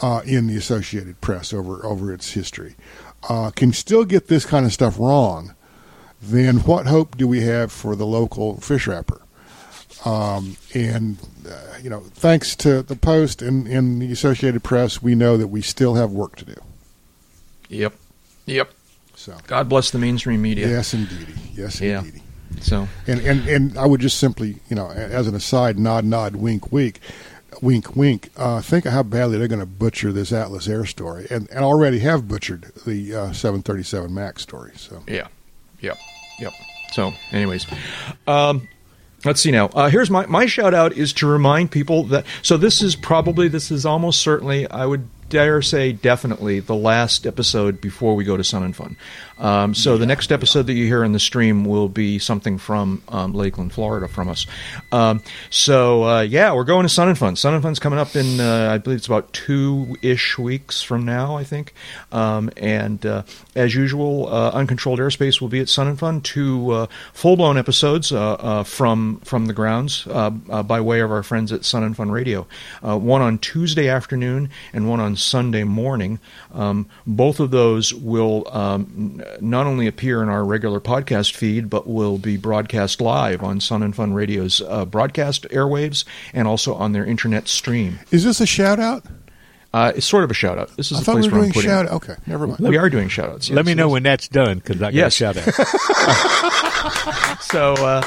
uh, 0.02 0.22
in 0.26 0.48
the 0.48 0.58
Associated 0.58 1.22
Press 1.22 1.54
over, 1.54 1.86
over 1.86 2.12
its 2.12 2.32
history, 2.32 2.76
uh, 3.30 3.52
can 3.52 3.72
still 3.72 4.04
get 4.04 4.28
this 4.28 4.46
kind 4.46 4.66
of 4.66 4.74
stuff 4.74 4.98
wrong, 5.00 5.54
then 6.22 6.58
what 6.60 6.88
hope 6.88 7.18
do 7.18 7.28
we 7.28 7.42
have 7.42 7.72
for 7.72 7.96
the 7.96 8.06
local 8.06 8.60
fish 8.62 8.88
wrapper? 8.88 9.22
Um, 10.06 10.58
and 10.74 11.18
uh, 11.48 11.78
you 11.82 11.90
know, 11.90 12.02
thanks 12.14 12.56
to 12.58 12.82
the 12.82 12.96
Post 12.96 13.42
and, 13.42 13.68
and 13.68 14.02
the 14.02 14.12
Associated 14.12 14.64
Press, 14.64 15.02
we 15.02 15.14
know 15.14 15.38
that 15.38 15.48
we 15.48 15.62
still 15.62 15.96
have 15.96 16.12
work 16.12 16.36
to 16.38 16.46
do. 16.46 16.56
Yep. 17.70 17.94
Yep. 18.48 18.72
So, 19.16 19.36
God 19.48 19.70
bless 19.70 19.92
the 19.92 20.00
mainstream 20.00 20.42
media. 20.42 20.68
yes, 20.68 20.94
indeed. 20.94 21.28
yes, 21.54 21.80
Yeah. 21.80 22.00
indeedy. 22.00 22.24
So 22.62 22.88
And 23.06 23.20
and 23.22 23.48
and 23.48 23.78
I 23.78 23.86
would 23.86 24.02
just 24.02 24.18
simply, 24.20 24.58
you 24.70 24.76
know, 24.76 24.90
as 24.90 25.28
an 25.28 25.36
aside, 25.36 25.78
nod, 25.78 26.06
nod, 26.06 26.36
wink, 26.38 26.72
wink, 26.72 27.00
wink, 27.62 27.96
wink. 27.96 28.30
Uh, 28.38 28.62
think 28.62 28.86
of 28.86 28.94
how 28.94 29.04
badly 29.04 29.38
they're 29.38 29.48
going 29.48 29.60
to 29.60 29.66
butcher 29.66 30.12
this 30.12 30.32
Atlas 30.32 30.68
Air 30.68 30.86
story, 30.86 31.28
and 31.30 31.48
and 31.52 31.60
already 31.64 32.00
have 32.00 32.28
butchered 32.28 32.72
the 32.86 33.14
uh, 33.16 33.32
737 33.34 34.12
Max 34.14 34.42
story. 34.44 34.72
So, 34.76 35.04
Yeah. 35.08 35.28
Yep. 35.82 35.98
Yep. 36.40 36.54
So, 36.94 37.14
anyways, 37.32 37.68
um, 38.28 38.68
let's 39.26 39.42
see 39.42 39.52
now. 39.52 39.68
Uh, 39.68 39.90
here's 39.90 40.10
my 40.10 40.26
my 40.28 40.46
shout 40.46 40.74
out 40.74 40.94
is 40.94 41.14
to 41.14 41.28
remind 41.28 41.70
people 41.72 42.04
that. 42.06 42.26
So 42.42 42.58
this 42.58 42.82
is 42.82 42.96
probably 42.96 43.48
this 43.50 43.70
is 43.72 43.86
almost 43.86 44.22
certainly 44.22 44.68
I 44.72 44.86
would 44.86 45.08
dare 45.30 45.62
say 45.62 45.92
definitely 45.92 46.60
the 46.60 46.76
last 46.76 47.26
episode 47.26 47.82
before 47.82 48.16
we 48.16 48.24
go 48.24 48.38
to 48.38 48.44
Sun 48.44 48.64
and 48.64 48.76
Fun. 48.76 48.98
Um, 49.40 49.76
so 49.76 49.98
the 49.98 50.06
next 50.06 50.32
episode 50.32 50.68
that 50.68 50.74
you 50.74 50.86
hear 50.86 51.04
in 51.04 51.12
the 51.12 51.20
stream 51.20 51.66
will 51.66 51.90
be 51.90 52.18
something 52.18 52.58
from 52.58 53.04
um, 53.10 53.34
Lakeland, 53.34 53.74
Florida, 53.74 54.08
from 54.08 54.30
us. 54.30 54.48
Um, 54.92 55.22
so 55.50 56.04
uh, 56.04 56.22
yeah, 56.22 56.54
we're 56.54 56.64
going 56.64 56.84
to 56.84 56.90
Sun 56.90 57.10
and 57.10 57.18
Fun. 57.18 57.36
Sun 57.36 57.54
and 57.54 57.64
Fun's 57.64 57.80
coming 57.80 58.00
up 58.00 58.16
in 58.16 58.40
uh, 58.40 58.70
I 58.72 58.78
believe 58.78 58.98
it's 58.98 59.08
about 59.08 59.34
two 59.34 59.96
ish 60.02 60.38
weeks 60.38 60.82
from 60.82 61.06
now, 61.06 61.36
I 61.36 61.44
think. 61.44 61.74
Um, 62.12 62.50
and 62.58 63.06
uh, 63.06 63.24
as 63.56 63.76
usual, 63.76 64.28
uh, 64.28 64.52
Uncontrolled 64.52 65.00
Airspace 65.00 65.40
will 65.42 65.50
be 65.50 65.60
at 65.60 65.70
Sun 65.70 65.88
and 65.88 66.00
Fun. 66.00 66.22
Two 66.22 66.72
uh, 66.72 66.88
full 67.14 67.36
blown 67.36 67.58
episodes 67.58 68.12
uh, 68.12 68.34
uh, 68.34 68.64
from 68.64 69.20
from 69.24 69.46
the 69.48 69.54
grounds 69.54 70.08
uh, 70.08 70.32
uh, 70.50 70.64
by 70.64 70.82
way 70.82 71.02
of 71.02 71.12
our 71.12 71.24
friends 71.24 71.52
at 71.52 71.66
Sun 71.66 71.84
and 71.84 71.96
Fun 71.96 72.12
Radio. 72.12 72.48
Uh, 72.82 72.98
one 72.98 73.22
on 73.22 73.38
Tuesday 73.38 73.90
afternoon 73.90 74.50
and 74.74 74.90
one 74.90 75.00
on 75.00 75.16
Sunday 75.18 75.64
morning. 75.64 76.20
Um, 76.54 76.88
both 77.06 77.40
of 77.40 77.52
those 77.52 77.94
will 77.94 78.48
um, 78.56 79.22
not 79.42 79.66
only 79.68 79.88
appear 79.88 80.22
in 80.24 80.30
our 80.30 80.46
regular 80.46 80.80
podcast 80.80 81.34
feed, 81.36 81.70
but 81.70 81.88
will 81.88 82.18
be 82.18 82.38
broadcast 82.38 83.02
live 83.02 83.44
on 83.44 83.60
Sun 83.60 83.84
and 83.84 83.96
Fun 83.96 84.14
Radio's 84.14 84.62
uh, 84.62 84.86
broadcast 84.86 85.44
airwaves 85.50 86.06
and 86.34 86.48
also 86.48 86.74
on 86.76 86.92
their 86.94 87.06
internet 87.06 87.48
stream. 87.48 88.00
is 88.12 88.24
this 88.24 88.40
a 88.42 88.46
shout 88.46 88.80
out? 88.80 89.04
Uh, 89.74 89.92
it's 89.96 90.06
sort 90.08 90.24
of 90.24 90.32
a 90.32 90.34
shout 90.34 90.58
out. 90.58 90.70
This 90.78 90.92
is 90.92 90.98
I 90.98 91.02
the 91.02 91.06
thought 91.06 91.12
place 91.16 91.26
we 91.26 91.32
were 91.32 91.38
where 91.40 91.46
I'm 91.48 91.52
doing 91.52 91.66
shout 91.66 91.86
out. 91.88 91.92
Okay, 91.92 92.16
never 92.26 92.48
mind. 92.48 92.60
We 92.62 92.78
are 92.78 92.90
doing 92.90 93.10
shout 93.10 93.30
outs. 93.30 93.50
Let 93.50 93.66
me 93.66 93.74
know 93.74 93.90
when 93.90 94.02
that's 94.02 94.28
done 94.30 94.60
because 94.60 94.78
I 94.82 94.86
got 94.86 94.94
Yes. 94.94 95.14
a 95.14 95.34
shout 95.34 95.38
out. 95.38 95.54
So, 97.42 97.74
uh, 97.76 98.02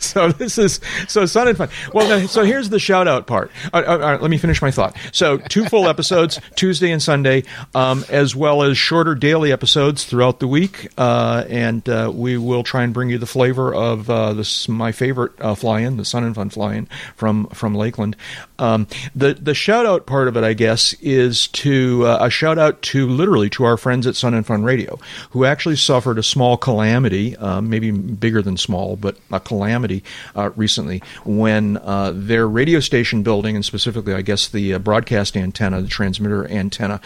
so 0.10 0.32
this 0.32 0.56
is 0.56 0.80
so 1.08 1.26
Sun 1.26 1.48
and 1.48 1.58
Fun. 1.58 1.68
Well, 1.92 2.08
now, 2.08 2.26
so 2.26 2.42
here's 2.42 2.70
the 2.70 2.78
shout 2.78 3.06
out 3.06 3.26
part. 3.26 3.50
Uh, 3.70 3.82
uh, 3.86 3.90
all 3.90 3.98
right, 3.98 4.22
let 4.22 4.30
me 4.30 4.38
finish 4.38 4.62
my 4.62 4.70
thought. 4.70 4.96
So, 5.12 5.36
two 5.36 5.66
full 5.66 5.88
episodes, 5.88 6.40
Tuesday 6.54 6.90
and 6.90 7.02
Sunday, 7.02 7.44
um, 7.74 8.06
as 8.08 8.34
well 8.34 8.62
as 8.62 8.78
shorter 8.78 9.14
daily 9.14 9.52
episodes 9.52 10.04
throughout 10.04 10.40
the 10.40 10.46
week, 10.48 10.88
uh, 10.96 11.44
and 11.50 11.86
uh, 11.86 12.10
we 12.14 12.38
will 12.38 12.62
try 12.62 12.82
and 12.82 12.94
bring 12.94 13.10
you 13.10 13.18
the 13.18 13.26
flavor 13.26 13.74
of 13.74 14.08
uh, 14.08 14.32
this 14.32 14.70
my 14.70 14.90
favorite 14.90 15.32
uh, 15.38 15.54
fly-in, 15.54 15.98
the 15.98 16.04
Sun 16.06 16.24
and 16.24 16.34
Fun 16.34 16.48
fly-in 16.48 16.86
from 17.14 17.46
from 17.48 17.74
Lakeland. 17.74 18.16
Um, 18.58 18.86
the 19.14 19.34
the 19.34 19.54
shout 19.54 19.84
out 19.84 20.06
part 20.06 20.28
of 20.28 20.36
it, 20.38 20.44
I 20.44 20.54
guess, 20.54 20.94
is 20.94 21.48
to 21.48 22.06
a 22.06 22.30
shout 22.30 22.58
out 22.58 22.80
to 22.82 23.06
literally 23.06 23.50
to 23.50 23.64
our 23.64 23.76
friends 23.76 24.06
at 24.06 24.16
Sun 24.16 24.32
and 24.32 24.46
Fun 24.46 24.62
Radio, 24.62 24.98
who 25.30 25.44
actually 25.44 25.76
suffered 25.76 26.18
a 26.18 26.22
small 26.22 26.56
calamity, 26.56 27.36
maybe 27.60 27.90
bigger 27.90 28.40
than 28.40 28.56
small, 28.56 28.96
but 28.96 29.18
a 29.30 29.40
calamity 29.40 29.89
uh, 30.34 30.50
recently 30.56 31.02
when 31.24 31.76
uh, 31.78 32.12
their 32.14 32.48
radio 32.48 32.80
station 32.80 33.22
building, 33.22 33.56
and 33.56 33.64
specifically, 33.64 34.14
I 34.14 34.22
guess, 34.22 34.48
the 34.48 34.74
uh, 34.74 34.78
broadcast 34.78 35.36
antenna, 35.36 35.82
the 35.82 35.88
transmitter 35.88 36.48
antenna, 36.48 37.00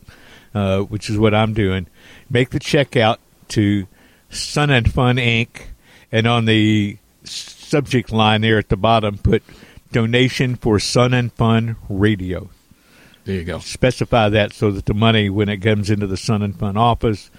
uh, 0.53 0.81
which 0.81 1.09
is 1.09 1.17
what 1.17 1.33
I'm 1.33 1.53
doing, 1.53 1.87
make 2.29 2.49
the 2.51 2.59
check 2.59 2.95
out 2.95 3.19
to 3.49 3.87
Sun 4.29 4.69
and 4.69 4.91
Fun 4.91 5.17
Inc. 5.17 5.67
and 6.11 6.27
on 6.27 6.45
the 6.45 6.97
subject 7.23 8.11
line 8.11 8.41
there 8.41 8.57
at 8.57 8.69
the 8.69 8.77
bottom, 8.77 9.17
put 9.17 9.43
donation 9.91 10.55
for 10.55 10.79
Sun 10.79 11.13
and 11.13 11.31
Fun 11.33 11.75
Radio. 11.89 12.49
There 13.25 13.35
you 13.35 13.43
go. 13.43 13.59
Specify 13.59 14.29
that 14.29 14.53
so 14.53 14.71
that 14.71 14.85
the 14.85 14.93
money, 14.93 15.29
when 15.29 15.49
it 15.49 15.57
comes 15.57 15.89
into 15.89 16.07
the 16.07 16.17
Sun 16.17 16.41
and 16.43 16.57
Fun 16.57 16.77
office, 16.77 17.29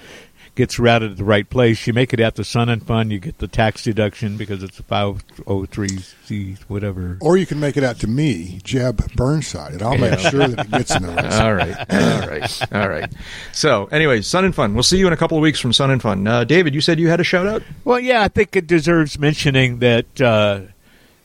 gets 0.56 0.78
routed 0.78 1.10
to 1.10 1.14
the 1.14 1.24
right 1.24 1.48
place. 1.48 1.86
You 1.86 1.92
make 1.92 2.12
it 2.12 2.18
out 2.18 2.34
to 2.36 2.44
Sun 2.44 2.68
and 2.68 2.84
Fun, 2.84 3.10
you 3.10 3.20
get 3.20 3.38
the 3.38 3.46
tax 3.46 3.84
deduction 3.84 4.36
because 4.36 4.62
it's 4.62 4.80
a 4.80 4.82
503c 4.82 6.58
whatever. 6.68 7.18
Or 7.20 7.36
you 7.36 7.46
can 7.46 7.60
make 7.60 7.76
it 7.76 7.84
out 7.84 8.00
to 8.00 8.06
me, 8.06 8.58
Jeb 8.64 9.14
Burnside, 9.14 9.74
and 9.74 9.82
I'll 9.82 9.98
make 9.98 10.18
sure 10.18 10.48
that 10.48 10.66
it 10.66 10.70
gets 10.70 10.94
in 10.96 11.02
the 11.02 11.08
right 11.10 11.32
spot. 11.32 11.42
All 11.42 11.54
right, 11.54 11.92
all 11.92 12.28
right, 12.28 12.72
all 12.72 12.88
right. 12.88 13.12
So, 13.52 13.86
anyway, 13.86 14.22
Sun 14.22 14.44
and 14.46 14.54
Fun. 14.54 14.74
We'll 14.74 14.82
see 14.82 14.98
you 14.98 15.06
in 15.06 15.12
a 15.12 15.16
couple 15.16 15.36
of 15.36 15.42
weeks 15.42 15.60
from 15.60 15.72
Sun 15.72 15.90
and 15.90 16.02
Fun. 16.02 16.26
Uh, 16.26 16.44
David, 16.44 16.74
you 16.74 16.80
said 16.80 16.98
you 16.98 17.08
had 17.08 17.20
a 17.20 17.24
shout 17.24 17.46
out. 17.46 17.62
Well, 17.84 18.00
yeah, 18.00 18.22
I 18.22 18.28
think 18.28 18.56
it 18.56 18.66
deserves 18.66 19.18
mentioning 19.18 19.78
that 19.80 20.20
uh, 20.20 20.62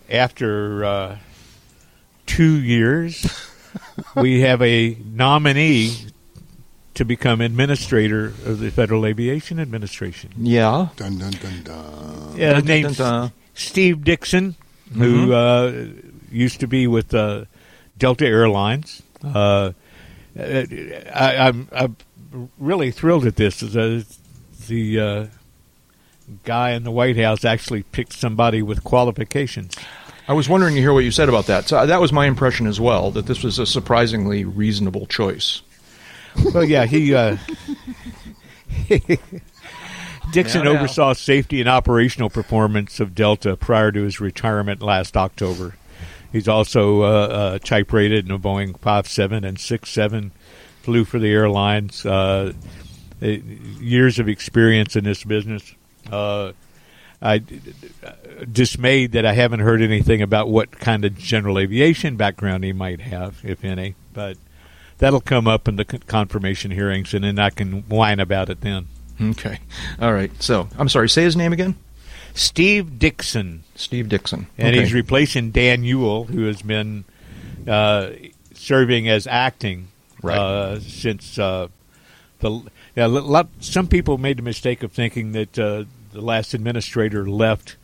after 0.09 0.83
uh, 0.83 1.17
two 2.25 2.61
years, 2.61 3.49
we 4.15 4.41
have 4.41 4.61
a 4.61 4.97
nominee 5.05 5.95
to 6.93 7.05
become 7.05 7.41
administrator 7.41 8.27
of 8.27 8.59
the 8.59 8.69
Federal 8.69 9.05
Aviation 9.05 9.59
Administration. 9.59 10.31
Yeah. 10.37 10.89
Dun, 10.97 11.17
dun, 11.17 11.31
dun, 11.31 11.63
dun. 11.63 12.35
Yeah, 12.37 12.53
Dun, 12.53 12.65
named 12.65 12.97
dun, 12.97 13.21
dun. 13.21 13.31
Steve 13.53 14.03
Dickson, 14.03 14.55
who 14.93 15.33
uh, 15.33 15.85
used 16.31 16.59
to 16.59 16.67
be 16.67 16.87
with 16.87 17.13
uh, 17.13 17.45
Delta 17.97 18.25
Airlines. 18.25 19.01
Uh, 19.23 19.71
I, 20.37 21.35
I'm, 21.37 21.67
I'm 21.71 21.95
really 22.59 22.91
thrilled 22.91 23.25
at 23.25 23.35
this. 23.35 23.59
The, 23.61 24.05
the 24.67 24.99
uh, 24.99 25.25
guy 26.43 26.71
in 26.71 26.83
the 26.83 26.91
White 26.91 27.17
House 27.17 27.45
actually 27.45 27.83
picked 27.83 28.13
somebody 28.13 28.61
with 28.61 28.83
qualifications. 28.83 29.75
I 30.27 30.33
was 30.33 30.47
wondering 30.47 30.75
to 30.75 30.81
hear 30.81 30.93
what 30.93 31.03
you 31.03 31.11
said 31.11 31.29
about 31.29 31.47
that. 31.47 31.67
So 31.67 31.77
uh, 31.77 31.85
that 31.87 31.99
was 31.99 32.13
my 32.13 32.25
impression 32.25 32.67
as 32.67 32.79
well. 32.79 33.11
That 33.11 33.25
this 33.25 33.43
was 33.43 33.59
a 33.59 33.65
surprisingly 33.65 34.45
reasonable 34.45 35.05
choice. 35.07 35.61
Well, 36.53 36.63
yeah, 36.63 36.85
he. 36.85 37.13
Uh, 37.13 37.37
Dickson 40.31 40.63
Now, 40.63 40.73
now. 40.73 40.79
oversaw 40.79 41.13
safety 41.13 41.59
and 41.59 41.67
operational 41.69 42.29
performance 42.29 42.99
of 42.99 43.13
Delta 43.13 43.57
prior 43.57 43.91
to 43.91 44.03
his 44.03 44.21
retirement 44.21 44.81
last 44.81 45.17
October. 45.17 45.75
He's 46.31 46.47
also 46.47 47.01
uh, 47.01 47.07
uh, 47.07 47.59
type 47.59 47.91
rated 47.91 48.25
in 48.25 48.31
a 48.31 48.39
Boeing 48.39 48.79
57 48.79 49.43
and 49.43 49.59
67, 49.59 50.31
flew 50.83 51.03
for 51.03 51.19
the 51.19 51.29
airlines, 51.29 52.05
uh, 52.05 52.53
uh, 53.21 53.25
years 53.25 54.19
of 54.19 54.29
experience 54.29 54.95
in 54.95 55.03
this 55.03 55.25
business. 55.25 55.75
I 57.21 57.41
dismayed 58.51 59.11
that 59.11 59.25
I 59.25 59.33
haven't 59.33 59.59
heard 59.59 59.81
anything 59.81 60.21
about 60.21 60.49
what 60.49 60.71
kind 60.71 61.05
of 61.05 61.17
general 61.17 61.59
aviation 61.59 62.15
background 62.15 62.63
he 62.63 62.73
might 62.73 63.01
have, 63.01 63.39
if 63.43 63.63
any. 63.63 63.95
But 64.13 64.37
that'll 64.97 65.21
come 65.21 65.47
up 65.47 65.67
in 65.67 65.75
the 65.75 65.85
confirmation 65.85 66.71
hearings, 66.71 67.13
and 67.13 67.23
then 67.23 67.37
I 67.39 67.49
can 67.51 67.81
whine 67.83 68.19
about 68.19 68.49
it 68.49 68.61
then. 68.61 68.87
Okay. 69.21 69.59
All 69.99 70.13
right. 70.13 70.31
So, 70.41 70.67
I'm 70.79 70.89
sorry. 70.89 71.09
Say 71.09 71.23
his 71.23 71.35
name 71.35 71.53
again. 71.53 71.75
Steve 72.33 72.97
Dickson, 72.97 73.63
Steve 73.75 74.07
Dickson. 74.09 74.47
and 74.57 74.75
he's 74.75 74.93
replacing 74.93 75.51
Dan 75.51 75.83
Elwell, 75.83 76.23
who 76.23 76.45
has 76.45 76.61
been 76.61 77.03
uh, 77.67 78.11
serving 78.53 79.09
as 79.09 79.27
acting 79.27 79.89
Right. 80.23 80.37
uh, 80.37 80.79
since 80.79 81.37
uh, 81.37 81.67
the. 82.39 82.61
Yeah, 82.95 83.43
some 83.59 83.87
people 83.87 84.17
made 84.17 84.37
the 84.37 84.43
mistake 84.43 84.81
of 84.83 84.91
thinking 84.91 85.31
that 85.33 85.57
uh, 85.59 85.83
the 86.13 86.21
last 86.21 86.53
administrator 86.53 87.27
left 87.29 87.77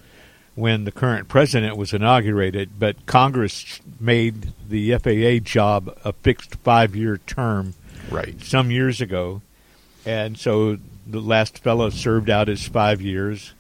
when 0.56 0.86
the 0.86 0.92
current 0.92 1.28
president 1.28 1.78
was 1.78 1.94
inaugurated, 1.94 2.72
but 2.80 3.06
Congress 3.06 3.80
made 4.00 4.54
the 4.68 4.98
FAA 4.98 5.38
job 5.44 5.96
a 6.04 6.12
fixed 6.14 6.56
five-year 6.56 7.18
term 7.28 7.76
right. 8.10 8.42
some 8.42 8.72
years 8.72 9.00
ago, 9.00 9.42
and 10.06 10.38
so 10.38 10.78
the 11.06 11.22
last 11.22 11.60
fellow 11.60 11.90
served 11.90 12.30
out 12.30 12.48
his 12.48 12.68
five 12.68 13.02
years. 13.02 13.54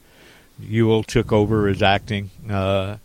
Elwell 0.60 1.04
took 1.04 1.32
over 1.32 1.68
as 1.68 1.84
acting, 1.84 2.32
uh, 2.50 2.98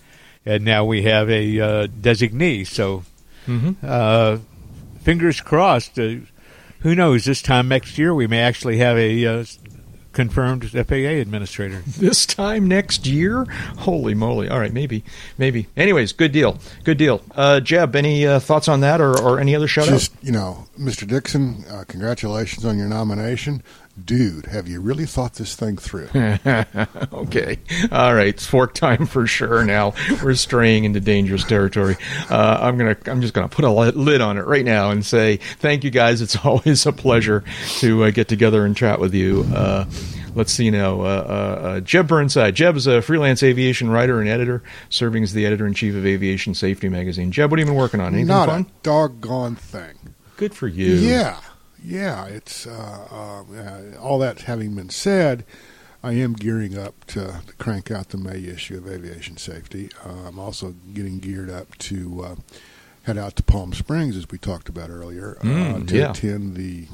and 0.46 0.64
now 0.64 0.84
we 0.86 1.02
have 1.02 1.28
a 1.28 1.60
uh, 1.60 1.86
designee. 1.86 2.66
So, 2.66 3.04
Mhm. 3.46 3.76
uh, 3.82 4.38
fingers 5.02 5.40
crossed. 5.42 5.98
Uh, 5.98 6.14
who 6.80 6.94
knows? 6.94 7.26
This 7.26 7.42
time 7.42 7.68
next 7.68 7.98
year, 7.98 8.14
we 8.14 8.26
may 8.26 8.40
actually 8.40 8.78
have 8.78 8.96
a 8.96 9.26
uh, 9.26 9.44
confirmed 10.12 10.70
FAA 10.70 11.20
administrator. 11.20 11.82
This 12.02 12.26
time 12.26 12.66
next 12.66 13.06
year? 13.06 13.44
Holy 13.78 14.14
moly! 14.14 14.48
All 14.48 14.58
right, 14.58 14.72
maybe, 14.72 15.04
maybe. 15.38 15.68
Anyways, 15.76 16.12
good 16.12 16.32
deal. 16.32 16.58
Good 16.84 16.98
deal. 16.98 17.22
Uh, 17.36 17.60
Jeb, 17.60 17.94
any 17.94 18.26
uh, 18.26 18.40
thoughts 18.40 18.66
on 18.66 18.80
that, 18.80 19.00
or, 19.00 19.18
or 19.20 19.38
any 19.38 19.54
other 19.54 19.68
shout 19.68 19.86
out? 19.86 19.92
Just, 19.92 20.12
you 20.22 20.32
know, 20.32 20.66
Mr. 20.78 21.06
Dickson, 21.06 21.64
uh, 21.70 21.84
congratulations 21.86 22.64
on 22.64 22.76
your 22.76 22.88
nomination. 22.88 23.62
Dude, 24.02 24.46
have 24.46 24.66
you 24.68 24.80
really 24.80 25.04
thought 25.04 25.34
this 25.34 25.54
thing 25.54 25.76
through? 25.76 26.08
Okay. 27.12 27.58
All 27.92 28.14
right. 28.14 28.28
It's 28.28 28.46
fork 28.46 28.74
time 28.74 29.06
for 29.06 29.26
sure. 29.26 29.64
Now 29.64 29.94
we're 30.22 30.34
straying 30.34 30.84
into 30.84 30.98
dangerous 31.00 31.44
territory. 31.44 31.96
Uh, 32.28 32.58
I'm 32.60 32.76
gonna. 32.78 32.96
I'm 33.06 33.20
just 33.20 33.32
gonna 33.34 33.48
put 33.48 33.64
a 33.64 33.70
lid 33.70 34.20
on 34.20 34.38
it 34.38 34.46
right 34.46 34.64
now 34.64 34.90
and 34.90 35.04
say 35.04 35.36
thank 35.36 35.84
you 35.84 35.90
guys. 35.90 36.20
It's 36.20 36.36
always 36.44 36.84
a 36.86 36.92
pleasure 36.92 37.44
to 37.80 38.04
uh, 38.04 38.10
get 38.10 38.28
together 38.28 38.64
and 38.64 38.76
chat 38.76 38.98
with 38.98 39.14
you. 39.14 39.44
Uh, 39.54 39.84
let's 40.34 40.52
see 40.52 40.70
now. 40.70 41.00
Uh, 41.00 41.04
uh, 41.04 41.66
uh, 41.66 41.80
Jeb 41.80 42.08
Burnside. 42.08 42.54
Jeb 42.54 42.76
is 42.76 42.86
a 42.86 43.02
freelance 43.02 43.42
aviation 43.42 43.90
writer 43.90 44.20
and 44.20 44.28
editor, 44.28 44.62
serving 44.88 45.22
as 45.22 45.32
the 45.32 45.46
editor 45.46 45.66
in 45.66 45.74
chief 45.74 45.94
of 45.94 46.04
Aviation 46.06 46.54
Safety 46.54 46.88
magazine. 46.88 47.30
Jeb, 47.30 47.50
what 47.50 47.58
have 47.60 47.68
you 47.68 47.72
been 47.72 47.78
working 47.80 48.00
on? 48.00 48.08
Anything 48.14 48.28
Not 48.28 48.48
fun? 48.48 48.62
a 48.62 48.66
doggone 48.82 49.56
thing. 49.56 50.14
Good 50.38 50.54
for 50.54 50.66
you. 50.66 50.94
Yeah, 50.94 51.38
yeah. 51.84 52.26
It's 52.26 52.66
uh, 52.66 53.44
uh, 53.96 53.98
all 54.00 54.18
that 54.20 54.42
having 54.42 54.74
been 54.74 54.90
said. 54.90 55.44
I 56.04 56.12
am 56.14 56.32
gearing 56.32 56.76
up 56.76 57.04
to, 57.06 57.40
to 57.46 57.52
crank 57.58 57.90
out 57.90 58.08
the 58.08 58.18
May 58.18 58.38
issue 58.44 58.76
of 58.76 58.88
Aviation 58.88 59.36
Safety. 59.36 59.88
Uh, 60.04 60.26
I'm 60.28 60.38
also 60.38 60.74
getting 60.92 61.20
geared 61.20 61.48
up 61.48 61.78
to 61.78 62.22
uh, 62.24 62.34
head 63.04 63.16
out 63.16 63.36
to 63.36 63.42
Palm 63.44 63.72
Springs, 63.72 64.16
as 64.16 64.28
we 64.28 64.36
talked 64.38 64.68
about 64.68 64.90
earlier, 64.90 65.36
uh, 65.40 65.44
Mm, 65.44 65.88
to 65.88 65.96
yeah. 65.96 66.10
attend 66.10 66.56
the. 66.56 66.86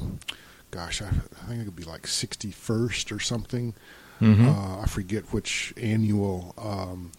Gosh, 0.71 1.01
I, 1.01 1.07
I 1.07 1.47
think 1.47 1.61
it 1.61 1.65
could 1.65 1.75
be 1.75 1.83
like 1.85 2.03
61st 2.03 3.11
or 3.15 3.19
something. 3.19 3.73
Mhm. 4.21 4.45
Uh, 4.47 4.81
I 4.81 4.85
forget 4.85 5.33
which 5.33 5.73
annual 5.77 6.53
um, 6.59 7.11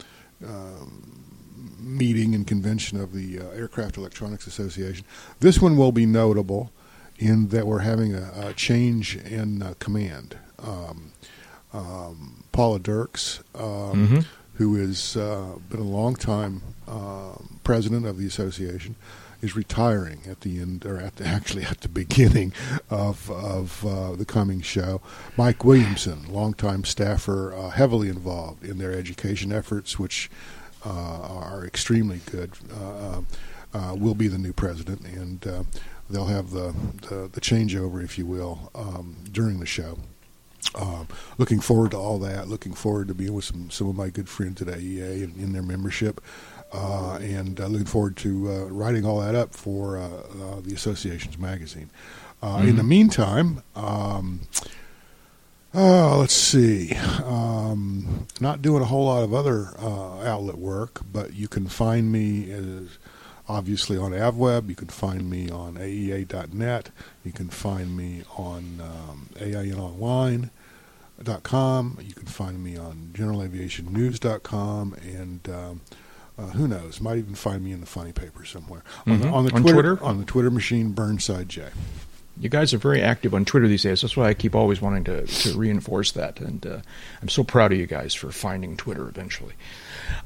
um, 0.47 1.25
meeting 1.79 2.35
and 2.35 2.47
convention 2.47 3.01
of 3.01 3.13
the 3.13 3.41
uh, 3.41 3.49
Aircraft 3.51 3.97
Electronics 3.97 4.47
Association. 4.47 5.05
This 5.41 5.61
one 5.61 5.77
will 5.77 5.93
be 5.93 6.07
notable 6.07 6.71
in 7.21 7.49
that 7.49 7.67
we're 7.67 7.81
having 7.81 8.15
a, 8.15 8.33
a 8.49 8.53
change 8.55 9.15
in 9.17 9.63
uh, 9.63 9.75
command. 9.79 10.37
Um, 10.59 11.13
um, 11.73 12.43
Paula 12.51 12.81
Derks, 12.81 13.41
um, 13.55 14.09
Mhm. 14.09 14.25
who 14.55 14.75
has 14.77 15.17
uh, 15.17 15.57
been 15.69 15.81
a 15.81 15.85
long 15.85 16.17
time 16.17 16.63
um 16.89 17.59
president 17.63 18.05
of 18.07 18.19
the 18.19 18.27
association, 18.27 18.97
is 19.43 19.55
retiring 19.55 20.21
at 20.29 20.41
the 20.41 20.59
end, 20.61 20.85
or 20.85 20.99
at 20.99 21.17
the, 21.17 21.25
actually 21.39 21.63
at 21.65 21.83
the 21.83 21.89
beginning 21.89 22.53
of 22.91 23.31
of 23.31 23.85
uh, 23.87 24.17
the 24.17 24.25
coming 24.25 24.61
show. 24.63 25.01
Mike 25.37 25.65
Williamson, 25.65 26.27
longtime 26.33 26.85
staffer, 26.85 27.55
uh, 27.55 27.71
heavily 27.71 28.09
involved 28.09 28.65
in 28.65 28.79
their 28.79 28.93
education 28.93 29.53
efforts, 29.53 29.99
which 29.99 30.29
uh, 30.85 30.91
are 30.91 31.65
extremely 31.67 32.21
good. 32.31 32.51
Uh, 32.75 33.21
uh, 33.73 33.95
will 33.97 34.17
be 34.17 34.27
the 34.27 34.37
new 34.39 34.53
president, 34.53 35.01
and 35.03 35.47
uh, 35.47 35.63
they'll 36.11 36.27
have 36.27 36.51
the, 36.51 36.74
the 37.09 37.28
the 37.32 37.41
changeover, 37.41 38.03
if 38.03 38.19
you 38.19 38.27
will, 38.27 38.70
um, 38.74 39.16
during 39.31 39.61
the 39.61 39.66
show. 39.66 39.99
Um, 40.74 41.09
looking 41.39 41.61
forward 41.61 41.93
to 41.93 41.97
all 41.97 42.19
that. 42.20 42.49
Looking 42.49 42.74
forward 42.74 43.09
to 43.09 43.15
being 43.15 43.32
with 43.32 43.45
some, 43.45 43.70
some 43.70 43.89
of 43.89 43.97
my 43.97 44.11
good 44.11 44.28
friends 44.28 44.61
at 44.62 44.69
AEA 44.69 45.24
and 45.24 45.37
in 45.37 45.53
their 45.53 45.62
membership, 45.62 46.20
uh, 46.73 47.19
and 47.20 47.59
uh, 47.61 47.66
looking 47.66 47.87
forward 47.87 48.16
to 48.19 48.51
uh, 48.51 48.65
writing 48.66 49.05
all 49.05 49.20
that 49.20 49.35
up 49.35 49.55
for 49.55 49.97
uh, 49.97 50.07
uh, 50.09 50.61
the 50.61 50.74
association's 50.74 51.39
magazine. 51.39 51.91
Uh, 52.43 52.62
In 52.65 52.77
the 52.77 52.82
meantime, 52.82 53.62
um, 53.77 54.41
oh, 55.74 56.19
let's 56.20 56.35
see. 56.35 56.95
Um, 57.24 58.27
not 58.41 58.62
doing 58.62 58.82
a 58.82 58.87
whole 58.87 59.07
lot 59.07 59.23
of 59.23 59.35
other 59.35 59.74
uh, 59.78 60.20
outlet 60.20 60.57
work, 60.57 61.01
but 61.12 61.35
you 61.35 61.49
can 61.49 61.66
find 61.69 62.11
me 62.11 62.51
as 62.51 62.99
obviously 63.51 63.97
on 63.97 64.13
AvWeb. 64.13 64.69
You 64.69 64.77
can 64.77 64.89
find 64.89 65.29
me 65.29 65.51
on 65.51 65.75
AEA.net. 65.75 66.91
You 67.25 67.33
can 67.33 67.49
find 67.51 67.97
me 67.97 68.23
on 68.37 68.81
um, 68.81 69.29
AINOnline.com. 69.35 70.49
You 72.01 72.15
can 72.15 72.27
find 72.27 72.63
me 72.63 72.77
on 72.77 73.11
GeneralAviationNews.com. 73.13 74.95
And 75.03 75.49
um, 75.49 75.81
uh, 76.39 76.47
who 76.51 76.69
knows? 76.69 77.01
Might 77.01 77.19
even 77.19 77.35
find 77.35 77.65
me 77.65 77.73
in 77.73 77.81
the 77.81 77.87
funny 77.87 78.13
paper 78.13 78.45
somewhere. 78.45 78.85
On, 79.07 79.21
the, 79.21 79.29
on 79.29 79.45
the 79.45 79.53
On 79.53 79.63
Twitter, 79.63 79.97
Twitter? 79.97 80.05
On 80.05 80.19
the 80.19 80.25
Twitter 80.25 80.51
machine, 80.51 80.93
Burnside 80.93 81.49
J. 81.49 81.67
You 82.39 82.49
guys 82.49 82.73
are 82.73 82.79
very 82.79 83.03
active 83.03 83.35
on 83.35 83.45
Twitter 83.45 83.69
these 83.69 83.83
days. 83.83 84.01
That's 84.01 84.17
why 84.17 84.29
I 84.29 84.35
keep 84.35 84.55
always 84.55 84.81
wanting 84.81 85.05
to, 85.05 85.27
to 85.27 85.59
reinforce 85.59 86.13
that. 86.13 86.41
And 86.41 86.65
uh, 86.67 86.79
I'm 87.21 87.29
so 87.29 87.45
proud 87.45 87.73
of 87.73 87.79
you 87.79 87.87
guys 87.87 88.15
for 88.15 88.33
finding 88.33 88.79
Twitter 88.79 89.07
eventually. 89.07 89.53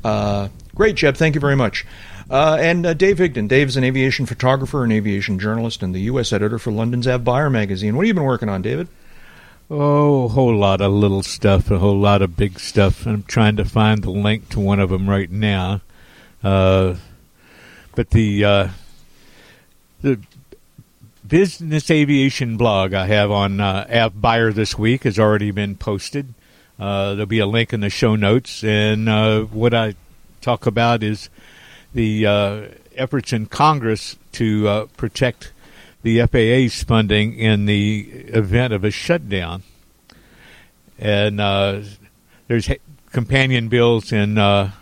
Uh, 0.05 0.49
great, 0.77 0.95
Jeb. 0.95 1.17
Thank 1.17 1.35
you 1.35 1.41
very 1.41 1.57
much. 1.57 1.85
Uh, 2.31 2.57
and 2.59 2.87
uh, 2.87 2.95
Dave 2.95 3.19
Higdon. 3.19 3.49
Dave's 3.49 3.77
an 3.77 3.85
aviation 3.85 4.27
photographer, 4.27 4.85
an 4.85 4.93
aviation 4.93 5.39
journalist, 5.39 5.83
and 5.83 5.95
the 5.95 6.01
U.S. 6.03 6.33
editor 6.33 6.59
for 6.59 6.73
London's 6.73 7.07
Av 7.07 7.23
Avbuyer 7.23 7.51
magazine. 7.51 7.97
What 7.97 8.03
have 8.05 8.09
you 8.09 8.15
been 8.15 8.25
working 8.25 8.49
on, 8.49 8.63
David? 8.63 8.89
Oh, 9.71 10.25
a 10.25 10.29
whole 10.29 10.55
lot 10.55 10.81
of 10.81 10.93
little 10.93 11.23
stuff, 11.23 11.71
a 11.71 11.79
whole 11.79 11.99
lot 11.99 12.23
of 12.23 12.37
big 12.37 12.59
stuff. 12.59 13.07
I'm 13.07 13.23
trying 13.23 13.57
to 13.57 13.65
find 13.65 14.03
the 14.03 14.11
link 14.11 14.49
to 14.51 14.61
one 14.61 14.81
of 14.81 14.91
them 14.91 15.09
right 15.09 15.31
now. 15.31 15.81
Uh, 16.43 16.97
but 17.95 18.11
the 18.11 18.45
uh, 18.45 18.69
the 20.03 20.21
business 21.27 21.91
aviation 21.91 22.57
blog 22.57 22.93
I 22.93 23.07
have 23.07 23.31
on 23.31 23.61
uh, 23.61 23.87
Avbuyer 23.89 24.53
this 24.53 24.79
week 24.79 25.05
has 25.05 25.19
already 25.19 25.51
been 25.51 25.77
posted. 25.77 26.35
Uh, 26.79 27.11
there'll 27.15 27.27
be 27.27 27.39
a 27.39 27.47
link 27.47 27.73
in 27.73 27.81
the 27.81 27.89
show 27.89 28.17
notes, 28.17 28.63
and 28.63 29.09
uh, 29.09 29.43
what 29.43 29.73
I 29.73 29.95
talk 30.41 30.67
about 30.67 31.03
is 31.03 31.31
the 31.95 32.27
uh, 32.27 32.63
efforts 32.97 33.33
in 33.33 33.47
Congress 33.47 34.17
to 34.33 34.69
uh, 34.69 34.87
protect 34.97 35.53
the 36.03 36.21
FAA's 36.27 36.83
funding 36.83 37.35
in 37.35 37.67
the 37.67 38.09
event 38.29 38.73
of 38.73 38.85
a 38.85 38.91
shutdown. 38.91 39.63
And 40.99 41.41
uh, 41.41 41.81
there's 42.47 42.69
companion 43.11 43.69
bills 43.69 44.13
in 44.13 44.37
uh, 44.37 44.73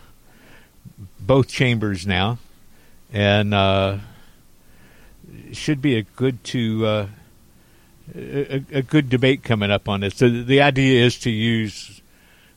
both 1.19 1.47
chambers 1.47 2.05
now, 2.05 2.39
and 3.13 3.53
uh, 3.53 3.99
should 5.53 5.81
be 5.81 5.95
a 5.95 6.03
good 6.03 6.43
to 6.45 6.85
uh, 6.85 7.07
a, 8.15 8.63
a 8.71 8.81
good 8.81 9.09
debate 9.09 9.43
coming 9.43 9.71
up 9.71 9.87
on 9.87 10.01
this. 10.01 10.15
So 10.15 10.29
the 10.29 10.61
idea 10.61 11.05
is 11.05 11.17
to 11.19 11.29
use 11.31 12.01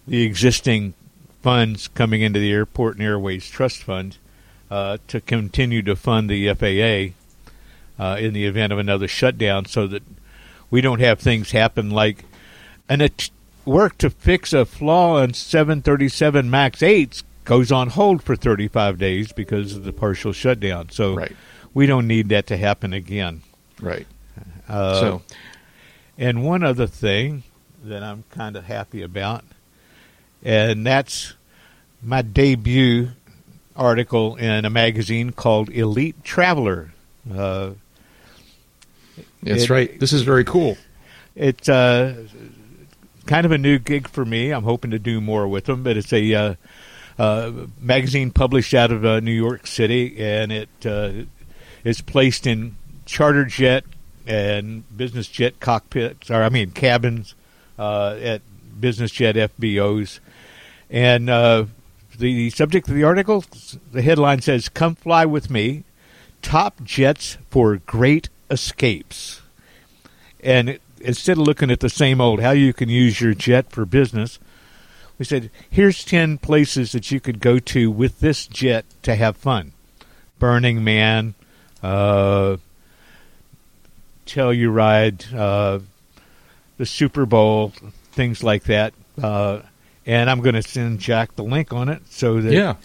the 0.06 0.22
existing 0.22 0.94
funds 1.42 1.88
coming 1.88 2.22
into 2.22 2.40
the 2.40 2.52
Airport 2.52 2.96
and 2.96 3.04
Airways 3.04 3.48
Trust 3.48 3.82
Fund 3.82 4.18
uh, 4.70 4.98
to 5.08 5.20
continue 5.20 5.82
to 5.82 5.94
fund 5.96 6.28
the 6.30 6.52
FAA 6.54 7.14
uh, 8.02 8.16
in 8.16 8.32
the 8.34 8.44
event 8.46 8.72
of 8.72 8.78
another 8.78 9.08
shutdown 9.08 9.64
so 9.66 9.86
that 9.86 10.02
we 10.70 10.80
don't 10.80 11.00
have 11.00 11.18
things 11.20 11.52
happen 11.52 11.90
like 11.90 12.24
an 12.88 13.00
at- 13.00 13.30
work 13.64 13.96
to 13.98 14.10
fix 14.10 14.52
a 14.52 14.64
flaw 14.64 15.18
in 15.22 15.32
737 15.34 16.50
MAX 16.50 16.80
8s 16.80 17.22
goes 17.44 17.70
on 17.70 17.90
hold 17.90 18.22
for 18.22 18.34
35 18.36 18.98
days 18.98 19.32
because 19.32 19.74
of 19.76 19.84
the 19.84 19.92
partial 19.92 20.32
shutdown. 20.32 20.88
So 20.90 21.14
Right. 21.14 21.32
we 21.74 21.86
don't 21.86 22.06
need 22.08 22.28
that 22.30 22.46
to 22.48 22.56
happen 22.56 22.92
again. 22.92 23.42
Right. 23.80 24.06
Uh, 24.68 25.00
so, 25.00 25.22
and 26.18 26.44
one 26.44 26.64
other 26.64 26.88
thing 26.88 27.44
that 27.84 28.02
I'm 28.02 28.24
kind 28.30 28.56
of 28.56 28.64
happy 28.64 29.02
about, 29.02 29.44
and 30.44 30.84
that's 30.84 31.34
my 32.02 32.22
debut 32.22 33.10
article 33.76 34.36
in 34.36 34.64
a 34.64 34.70
magazine 34.70 35.30
called 35.32 35.70
Elite 35.70 36.22
Traveler. 36.24 36.92
Uh, 37.32 37.70
that's 39.42 39.64
it- 39.64 39.70
right. 39.70 40.00
This 40.00 40.12
is 40.12 40.22
very 40.22 40.44
cool. 40.44 40.76
it's 41.34 41.68
uh, 41.68 42.26
kind 43.26 43.44
of 43.46 43.52
a 43.52 43.58
new 43.58 43.78
gig 43.78 44.08
for 44.08 44.24
me. 44.24 44.50
I'm 44.50 44.64
hoping 44.64 44.90
to 44.92 44.98
do 44.98 45.20
more 45.20 45.46
with 45.48 45.64
them, 45.64 45.82
but 45.82 45.96
it's 45.96 46.12
a 46.12 46.34
uh, 46.34 46.54
uh, 47.18 47.52
magazine 47.80 48.30
published 48.30 48.74
out 48.74 48.90
of 48.92 49.04
uh, 49.04 49.20
New 49.20 49.32
York 49.32 49.66
City, 49.66 50.16
and 50.18 50.52
it 50.52 50.68
uh, 50.84 51.12
is 51.84 52.00
placed 52.00 52.46
in 52.46 52.76
charter 53.04 53.44
jet 53.44 53.84
and 54.26 54.84
business 54.96 55.28
jet 55.28 55.60
cockpits, 55.60 56.30
or 56.30 56.42
I 56.42 56.48
mean 56.48 56.70
cabins 56.72 57.34
uh, 57.78 58.16
at 58.20 58.42
business 58.80 59.10
jet 59.12 59.36
FBOs. 59.36 60.18
And 60.90 61.28
uh, 61.30 61.66
the 62.18 62.50
subject 62.50 62.88
of 62.88 62.94
the 62.94 63.04
article, 63.04 63.44
the 63.92 64.02
headline 64.02 64.40
says, 64.40 64.68
"Come 64.68 64.94
fly 64.94 65.24
with 65.24 65.50
me, 65.50 65.84
top 66.42 66.82
jets 66.84 67.38
for 67.50 67.76
great 67.76 68.28
escapes." 68.50 69.40
and 70.46 70.78
instead 71.00 71.36
of 71.38 71.44
looking 71.44 71.70
at 71.70 71.80
the 71.80 71.88
same 71.88 72.20
old 72.20 72.40
how 72.40 72.52
you 72.52 72.72
can 72.72 72.88
use 72.88 73.20
your 73.20 73.34
jet 73.34 73.70
for 73.70 73.84
business, 73.84 74.38
we 75.18 75.24
said, 75.24 75.50
here's 75.68 76.04
10 76.04 76.38
places 76.38 76.92
that 76.92 77.10
you 77.10 77.20
could 77.20 77.40
go 77.40 77.58
to 77.58 77.90
with 77.90 78.20
this 78.20 78.46
jet 78.46 78.84
to 79.02 79.16
have 79.16 79.36
fun. 79.36 79.72
Burning 80.38 80.84
Man, 80.84 81.34
uh, 81.82 82.58
Telluride, 84.26 85.34
uh, 85.34 85.80
the 86.76 86.86
Super 86.86 87.24
Bowl, 87.24 87.72
things 88.12 88.42
like 88.42 88.64
that. 88.64 88.92
Uh, 89.20 89.62
and 90.06 90.30
I'm 90.30 90.40
going 90.40 90.54
to 90.54 90.62
send 90.62 91.00
Jack 91.00 91.36
the 91.36 91.44
link 91.44 91.72
on 91.72 91.88
it 91.88 92.02
so 92.08 92.40
that 92.40 92.52
Yeah. 92.52 92.76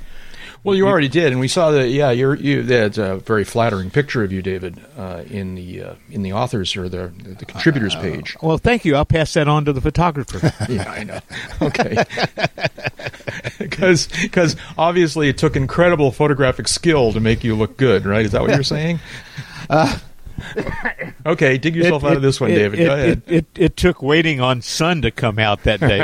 Well, 0.63 0.75
you 0.75 0.87
already 0.87 1.07
did, 1.07 1.31
and 1.31 1.39
we 1.39 1.47
saw 1.47 1.71
that. 1.71 1.89
Yeah, 1.89 2.11
you're 2.11 2.35
you. 2.35 2.61
That's 2.61 2.99
a 2.99 3.15
very 3.17 3.43
flattering 3.43 3.89
picture 3.89 4.23
of 4.23 4.31
you, 4.31 4.43
David, 4.43 4.79
uh, 4.95 5.23
in 5.27 5.55
the 5.55 5.83
uh, 5.83 5.95
in 6.11 6.21
the 6.21 6.33
authors 6.33 6.75
or 6.75 6.87
the 6.87 7.11
the 7.23 7.45
contributors 7.45 7.95
page. 7.95 8.37
Well, 8.43 8.59
thank 8.59 8.85
you. 8.85 8.95
I'll 8.95 9.05
pass 9.05 9.33
that 9.33 9.47
on 9.47 9.65
to 9.65 9.73
the 9.73 9.81
photographer. 9.81 10.53
yeah, 10.71 10.91
I 10.91 11.03
know. 11.03 11.19
Okay. 11.61 12.03
Because 13.59 14.55
obviously 14.77 15.29
it 15.29 15.37
took 15.37 15.55
incredible 15.55 16.11
photographic 16.11 16.67
skill 16.67 17.13
to 17.13 17.19
make 17.19 17.43
you 17.43 17.55
look 17.55 17.77
good, 17.77 18.05
right? 18.05 18.25
Is 18.25 18.31
that 18.33 18.41
what 18.41 18.51
you're 18.51 18.63
saying? 18.63 18.99
okay, 21.25 21.57
dig 21.57 21.75
yourself 21.75 22.03
It- 22.03 22.07
out 22.07 22.11
it- 22.13 22.15
of 22.17 22.21
this 22.21 22.39
one, 22.41 22.51
it- 22.51 22.55
David. 22.55 22.79
It, 22.79 22.85
Go 22.85 22.93
ahead. 22.93 23.21
It, 23.27 23.33
it, 23.33 23.45
it 23.55 23.77
took 23.77 24.01
waiting 24.01 24.39
on 24.41 24.61
sun 24.61 25.01
to 25.03 25.11
come 25.11 25.39
out 25.39 25.63
that 25.63 25.79
day. 25.79 26.01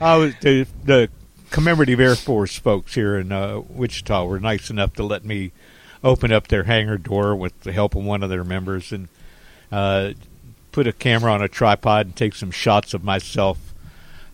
I 0.00 0.16
was 0.16 0.34
the, 0.40 0.66
the 0.84 1.08
commemorative 1.50 2.00
Air 2.00 2.16
Force 2.16 2.56
folks 2.58 2.94
here 2.94 3.16
in 3.18 3.32
uh, 3.32 3.60
Wichita 3.68 4.24
were 4.26 4.40
nice 4.40 4.70
enough 4.70 4.92
to 4.94 5.04
let 5.04 5.24
me 5.24 5.52
open 6.02 6.32
up 6.32 6.48
their 6.48 6.64
hangar 6.64 6.98
door 6.98 7.34
with 7.34 7.58
the 7.62 7.72
help 7.72 7.94
of 7.94 8.04
one 8.04 8.22
of 8.22 8.28
their 8.30 8.44
members 8.44 8.92
and 8.92 9.08
uh, 9.72 10.12
put 10.72 10.86
a 10.86 10.92
camera 10.92 11.32
on 11.32 11.40
a 11.42 11.48
tripod 11.48 12.06
and 12.06 12.16
take 12.16 12.34
some 12.34 12.50
shots 12.50 12.92
of 12.94 13.02
myself 13.02 13.72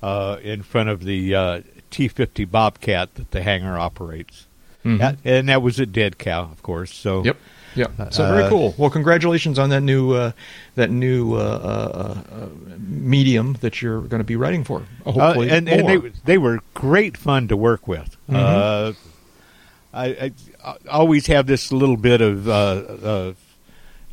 uh, 0.02 0.38
in 0.42 0.62
front 0.62 0.88
of 0.88 1.04
the 1.04 1.34
uh, 1.34 1.60
T-50 1.90 2.50
Bobcat 2.50 3.14
that 3.14 3.30
the 3.30 3.42
hangar 3.42 3.78
operates. 3.78 4.46
Mhm. 4.84 4.98
That- 4.98 5.18
and 5.24 5.48
that 5.48 5.62
was 5.62 5.78
a 5.78 5.86
Dead 5.86 6.18
Cow, 6.18 6.42
of 6.44 6.62
course. 6.62 6.92
So 6.94 7.22
Yep. 7.24 7.36
Yeah. 7.74 7.86
So 8.10 8.26
very 8.26 8.44
Uh, 8.44 8.48
cool. 8.48 8.74
Well, 8.76 8.90
congratulations 8.90 9.58
on 9.58 9.70
that 9.70 9.82
new 9.82 10.12
uh, 10.12 10.32
that 10.74 10.90
new 10.90 11.34
uh, 11.34 11.38
uh, 11.38 12.34
uh, 12.34 12.48
medium 12.78 13.56
that 13.60 13.80
you're 13.80 14.00
going 14.00 14.20
to 14.20 14.24
be 14.24 14.36
writing 14.36 14.64
for. 14.64 14.82
Uh, 15.06 15.12
Hopefully, 15.12 15.50
and 15.50 15.68
and 15.68 15.88
they 15.88 16.12
they 16.24 16.38
were 16.38 16.60
great 16.74 17.16
fun 17.16 17.48
to 17.48 17.56
work 17.56 17.86
with. 17.86 18.16
Uh, 18.32 18.92
I, 19.92 20.32
I, 20.64 20.74
always 20.88 21.26
have 21.26 21.46
this 21.46 21.72
little 21.72 21.96
bit 21.96 22.20
of 22.20 22.48
uh, 22.48 22.52
uh, 22.52 23.32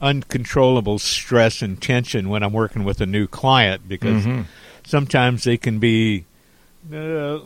uncontrollable 0.02 1.00
stress 1.00 1.62
and 1.62 1.82
tension 1.82 2.30
when 2.30 2.44
I'm 2.44 2.54
working 2.54 2.84
with 2.84 3.02
a 3.02 3.06
new 3.06 3.28
client 3.28 3.88
because 3.88 4.26
Mhm. 4.26 4.46
sometimes 4.86 5.44
they 5.44 5.58
can 5.58 5.80
be 5.80 6.26
uh, 6.94 7.40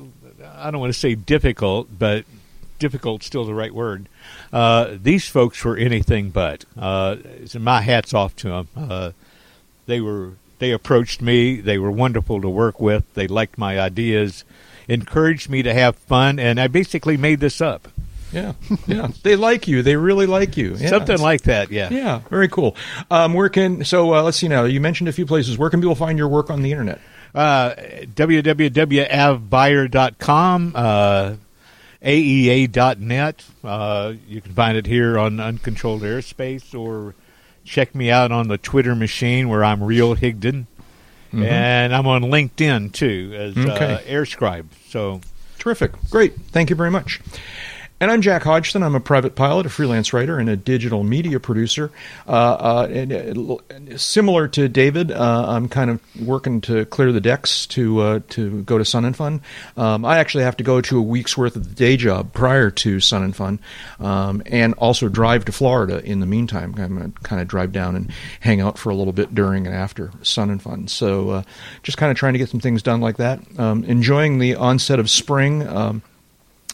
I 0.55 0.69
don't 0.71 0.79
want 0.79 0.93
to 0.93 0.99
say 0.99 1.15
difficult, 1.15 1.87
but 1.97 2.25
difficult 2.79 3.23
still 3.23 3.45
the 3.45 3.53
right 3.53 3.73
word. 3.73 4.07
Uh, 4.53 4.97
these 5.01 5.27
folks 5.27 5.63
were 5.63 5.77
anything 5.77 6.29
but. 6.29 6.65
Uh, 6.77 7.15
so 7.45 7.59
my 7.59 7.81
hats 7.81 8.13
off 8.13 8.35
to 8.37 8.49
them. 8.49 8.67
Uh, 8.75 9.11
they 9.85 10.01
were 10.01 10.33
they 10.59 10.71
approached 10.71 11.21
me. 11.21 11.59
They 11.61 11.77
were 11.77 11.91
wonderful 11.91 12.41
to 12.41 12.49
work 12.49 12.79
with. 12.79 13.03
They 13.13 13.27
liked 13.27 13.57
my 13.57 13.79
ideas, 13.79 14.43
encouraged 14.87 15.49
me 15.49 15.63
to 15.63 15.73
have 15.73 15.95
fun, 15.95 16.37
and 16.39 16.59
I 16.59 16.67
basically 16.67 17.17
made 17.17 17.39
this 17.39 17.61
up. 17.61 17.87
yeah, 18.31 18.53
yeah. 18.87 19.07
They 19.23 19.35
like 19.35 19.67
you. 19.67 19.81
They 19.81 19.95
really 19.95 20.25
like 20.27 20.55
you. 20.57 20.75
Yeah, 20.77 20.89
Something 20.89 21.17
like 21.19 21.41
that. 21.43 21.71
Yeah. 21.71 21.89
Yeah, 21.91 22.19
very 22.29 22.47
cool. 22.47 22.75
Um, 23.09 23.33
where 23.33 23.49
can 23.49 23.83
so 23.83 24.13
uh, 24.13 24.21
let's 24.23 24.37
see 24.37 24.47
now? 24.47 24.63
You 24.65 24.79
mentioned 24.79 25.09
a 25.09 25.13
few 25.13 25.25
places. 25.25 25.57
Where 25.57 25.69
can 25.69 25.81
people 25.81 25.95
find 25.95 26.17
your 26.17 26.27
work 26.29 26.49
on 26.49 26.61
the 26.61 26.71
internet? 26.71 27.01
Uh, 27.33 27.73
www.avbuyer.com, 29.41 30.71
uh, 30.75 31.33
aea.net. 32.03 33.45
Uh, 33.63 34.13
you 34.27 34.41
can 34.41 34.53
find 34.53 34.77
it 34.77 34.85
here 34.85 35.17
on 35.19 35.39
Uncontrolled 35.39 36.01
Airspace 36.01 36.77
or 36.77 37.15
check 37.63 37.93
me 37.93 38.09
out 38.09 38.31
on 38.31 38.47
the 38.47 38.57
Twitter 38.57 38.95
machine 38.95 39.49
where 39.49 39.63
I'm 39.63 39.83
Real 39.83 40.15
Higdon. 40.15 40.65
And 41.33 41.95
I'm 41.95 42.07
on 42.07 42.23
LinkedIn 42.23 42.91
too 42.91 43.31
as 43.33 43.57
Okay. 43.57 43.93
uh, 43.93 43.99
Airscribe. 43.99 44.65
So 44.89 45.21
Terrific. 45.57 45.91
Great. 46.09 46.33
Thank 46.51 46.69
you 46.71 46.75
very 46.75 46.91
much. 46.91 47.21
And 48.01 48.09
I'm 48.09 48.23
Jack 48.23 48.41
Hodgson. 48.41 48.81
I'm 48.81 48.95
a 48.95 48.99
private 48.99 49.35
pilot, 49.35 49.67
a 49.67 49.69
freelance 49.69 50.11
writer, 50.11 50.39
and 50.39 50.49
a 50.49 50.57
digital 50.57 51.03
media 51.03 51.39
producer. 51.39 51.91
Uh, 52.27 52.31
uh, 52.31 52.87
and, 52.89 53.13
uh, 53.13 53.95
similar 53.95 54.47
to 54.47 54.67
David, 54.67 55.11
uh, 55.11 55.45
I'm 55.47 55.69
kind 55.69 55.91
of 55.91 55.99
working 56.19 56.61
to 56.61 56.85
clear 56.85 57.11
the 57.11 57.21
decks 57.21 57.67
to 57.67 57.99
uh, 57.99 58.19
to 58.29 58.63
go 58.63 58.79
to 58.79 58.85
Sun 58.85 59.05
and 59.05 59.15
Fun. 59.15 59.41
Um, 59.77 60.03
I 60.03 60.17
actually 60.17 60.45
have 60.45 60.57
to 60.57 60.63
go 60.63 60.81
to 60.81 60.97
a 60.97 61.01
week's 61.03 61.37
worth 61.37 61.55
of 61.55 61.69
the 61.69 61.75
day 61.75 61.95
job 61.95 62.33
prior 62.33 62.71
to 62.71 62.99
Sun 62.99 63.21
and 63.21 63.35
Fun, 63.35 63.59
um, 63.99 64.41
and 64.47 64.73
also 64.79 65.07
drive 65.07 65.45
to 65.45 65.51
Florida 65.51 66.03
in 66.03 66.21
the 66.21 66.25
meantime. 66.25 66.73
I'm 66.79 66.95
going 66.97 67.13
to 67.13 67.19
kind 67.21 67.39
of 67.39 67.47
drive 67.47 67.71
down 67.71 67.95
and 67.95 68.11
hang 68.39 68.61
out 68.61 68.79
for 68.79 68.89
a 68.89 68.95
little 68.95 69.13
bit 69.13 69.35
during 69.35 69.67
and 69.67 69.75
after 69.75 70.09
Sun 70.23 70.49
and 70.49 70.59
Fun. 70.59 70.87
So 70.87 71.29
uh, 71.29 71.43
just 71.83 71.99
kind 71.99 72.09
of 72.11 72.17
trying 72.17 72.33
to 72.33 72.39
get 72.39 72.49
some 72.49 72.61
things 72.61 72.81
done 72.81 72.99
like 72.99 73.17
that. 73.17 73.41
Um, 73.59 73.83
enjoying 73.83 74.39
the 74.39 74.55
onset 74.55 74.99
of 74.99 75.07
spring. 75.07 76.01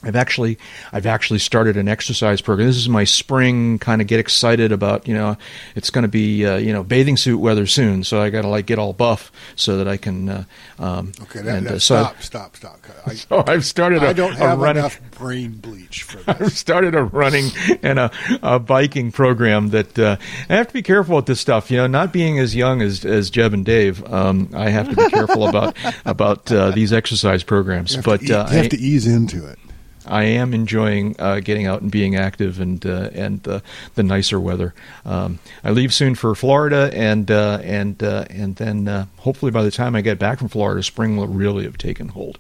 I've 0.08 0.16
actually 0.16 0.58
I've 0.94 1.06
actually 1.06 1.40
started 1.40 1.78
an 1.78 1.88
exercise 1.88 2.42
program. 2.42 2.68
This 2.68 2.78
is 2.78 2.88
my 2.90 3.04
spring 3.04 3.78
kind 3.78 4.02
of 4.02 4.08
get 4.08 4.20
excited 4.20 4.72
about. 4.72 5.08
You 5.08 5.14
know, 5.14 5.38
it's 5.76 5.90
going 5.90 6.04
to 6.04 6.08
be 6.08 6.46
uh, 6.46 6.56
you 6.58 6.72
know 6.74 6.84
bathing 6.84 7.18
suit 7.18 7.38
weather 7.40 7.68
soon, 7.68 8.04
so 8.04 8.22
I 8.22 8.30
got 8.30 8.44
to 8.44 8.48
like 8.48 8.66
get 8.66 8.80
all 8.80 8.94
buff 8.94 9.32
so 9.56 9.78
that 9.78 9.88
I 9.88 9.98
can. 9.98 10.30
Uh, 10.30 10.44
um, 10.80 11.12
Okay, 11.24 11.42
that, 11.42 11.58
and, 11.58 11.68
that- 11.68 11.74
uh, 11.76 11.80
so 11.80 12.04
stop, 12.04 12.22
stop, 12.24 12.56
stop. 12.56 12.80
I, 13.06 13.14
So 13.28 13.44
I've 13.46 13.66
started. 13.66 14.02
A, 14.04 14.08
I 14.08 14.14
don't 14.14 14.32
a 14.34 14.38
have 14.38 14.60
running, 14.60 14.80
enough 14.80 15.00
brain 15.12 15.52
bleach 15.54 16.04
for 16.04 16.18
this. 16.24 16.28
I've 16.42 16.52
started 16.58 16.96
a 16.96 17.04
running 17.04 17.50
and 17.84 18.00
a, 18.00 18.12
a 18.42 18.60
biking 18.60 19.12
program 19.12 19.70
that 19.70 19.98
uh, 20.00 20.16
I 20.50 20.54
have 20.56 20.68
to 20.68 20.74
be 20.74 20.82
careful 20.84 21.18
with 21.18 21.26
this 21.26 21.40
stuff. 21.42 21.70
You 21.70 21.78
know, 21.78 21.88
not 21.88 22.14
being 22.14 22.40
as 22.40 22.56
young 22.56 22.82
as 22.82 23.04
as 23.04 23.30
Jeb 23.30 23.54
and 23.54 23.66
Dave, 23.66 24.06
um, 24.14 24.50
I 24.54 24.70
have 24.70 24.90
to 24.90 24.96
be 24.96 25.10
careful 25.10 25.48
about 25.48 25.76
about 26.06 26.50
uh, 26.52 26.72
these 26.72 26.94
exercise 26.94 27.44
programs. 27.44 27.92
You 27.92 27.98
have, 27.98 28.06
but 28.06 28.22
to, 28.22 28.34
uh, 28.46 28.50
you 28.50 28.56
have 28.58 28.66
I- 28.66 28.70
to 28.70 28.78
ease 28.78 29.06
into 29.08 29.46
it. 29.48 29.60
I 30.08 30.24
am 30.24 30.54
enjoying 30.54 31.16
uh, 31.20 31.40
getting 31.40 31.66
out 31.66 31.82
and 31.82 31.92
being 31.92 32.16
active 32.16 32.60
and 32.60 32.86
uh, 32.86 33.10
and 33.14 33.48
uh, 33.48 33.60
the 33.96 34.04
nicer 34.04 34.40
weather. 34.40 34.74
Um, 35.06 35.40
I 35.64 35.72
leave 35.72 35.94
soon 35.94 36.16
for 36.16 36.34
Florida, 36.36 36.90
and 36.94 37.30
uh, 37.30 37.60
and 37.64 38.02
uh, 38.02 38.26
and 38.30 38.56
then 38.56 39.08
hopefully 39.18 39.52
by 39.52 39.64
the 39.64 39.72
time 39.72 39.96
I 39.96 40.02
get 40.02 40.20
back 40.20 40.40
from 40.40 40.48
Florida, 40.48 40.84
spring 40.84 41.18
will 41.18 41.28
really 41.28 41.64
have 41.64 41.78
taken 41.78 42.10
hold. 42.10 42.40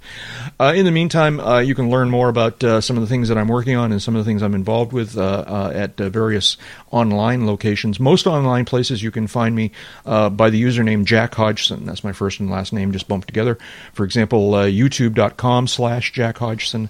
In 0.59 0.85
the 0.85 0.91
meantime, 0.91 1.39
you 1.65 1.75
can 1.75 1.89
learn 1.89 2.09
more 2.09 2.29
about 2.29 2.61
some 2.83 2.97
of 2.97 3.01
the 3.01 3.07
things 3.07 3.29
that 3.29 3.37
I'm 3.37 3.47
working 3.47 3.75
on 3.75 3.91
and 3.91 4.01
some 4.01 4.15
of 4.15 4.23
the 4.23 4.29
things 4.29 4.41
I'm 4.41 4.55
involved 4.55 4.93
with 4.93 5.17
at 5.17 5.97
various 5.97 6.57
online 6.91 7.45
locations. 7.45 7.99
Most 7.99 8.27
online 8.27 8.65
places 8.65 9.03
you 9.03 9.11
can 9.11 9.27
find 9.27 9.55
me 9.55 9.71
by 10.05 10.49
the 10.49 10.61
username 10.61 11.05
Jack 11.05 11.35
Hodgson. 11.35 11.85
That's 11.85 12.03
my 12.03 12.13
first 12.13 12.39
and 12.39 12.49
last 12.49 12.73
name 12.73 12.91
just 12.91 13.07
bumped 13.07 13.27
together. 13.27 13.57
For 13.93 14.03
example, 14.03 14.55
uh, 14.55 14.65
YouTube.com 14.65 15.67
slash 15.67 16.11
Jack 16.11 16.37
Hodgson, 16.37 16.89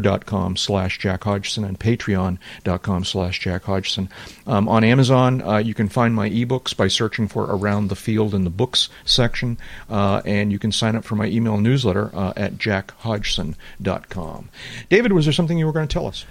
Twitter.com 0.00 0.56
slash 0.56 0.98
Jack 0.98 1.24
Hodgson, 1.24 1.64
and 1.64 1.78
Patreon.com 1.78 3.04
slash 3.04 3.38
Jack 3.38 3.64
Hodgson. 3.64 4.08
Um, 4.46 4.68
on 4.68 4.82
Amazon, 4.84 5.42
uh, 5.42 5.58
you 5.58 5.74
can 5.74 5.88
find 5.88 6.14
my 6.14 6.30
ebooks 6.30 6.76
by 6.76 6.88
searching 6.88 7.28
for 7.28 7.44
Around 7.44 7.88
the 7.88 7.96
Field 7.96 8.34
in 8.34 8.44
the 8.44 8.50
Books 8.50 8.88
section, 9.04 9.58
uh, 9.88 10.22
and 10.24 10.52
you 10.52 10.58
can 10.58 10.72
sign 10.72 10.96
up 10.96 11.04
for 11.04 11.16
my 11.16 11.26
email 11.26 11.58
newsletter 11.58 12.10
uh, 12.14 12.32
at 12.36 12.54
jackhodgson.com. 12.54 14.48
David, 14.88 15.12
was 15.12 15.26
there 15.26 15.32
something 15.32 15.58
you 15.58 15.66
were 15.66 15.72
going 15.72 15.88
to 15.88 15.92
tell 15.92 16.06
us? 16.06 16.24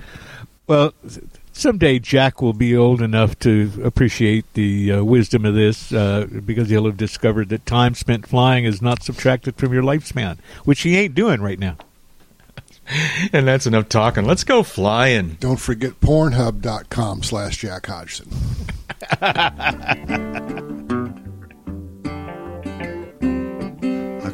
Well, 0.67 0.93
someday 1.51 1.99
Jack 1.99 2.41
will 2.41 2.53
be 2.53 2.75
old 2.75 3.01
enough 3.01 3.37
to 3.39 3.71
appreciate 3.83 4.51
the 4.53 4.93
uh, 4.93 5.03
wisdom 5.03 5.45
of 5.45 5.55
this 5.55 5.91
uh, 5.91 6.27
because 6.45 6.69
he'll 6.69 6.85
have 6.85 6.97
discovered 6.97 7.49
that 7.49 7.65
time 7.65 7.95
spent 7.95 8.27
flying 8.27 8.65
is 8.65 8.81
not 8.81 9.03
subtracted 9.03 9.55
from 9.55 9.73
your 9.73 9.83
lifespan, 9.83 10.37
which 10.65 10.81
he 10.81 10.97
ain't 10.97 11.15
doing 11.15 11.41
right 11.41 11.59
now. 11.59 11.77
And 13.33 13.47
that's 13.47 13.67
enough 13.67 13.89
talking. 13.89 14.25
Let's 14.25 14.43
go 14.43 14.63
flying. 14.63 15.37
Don't 15.39 15.59
forget 15.59 15.99
pornhub.com 16.01 17.23
slash 17.23 17.57
Jack 17.57 17.85
Hodgson. 17.85 18.29
I 19.21 19.49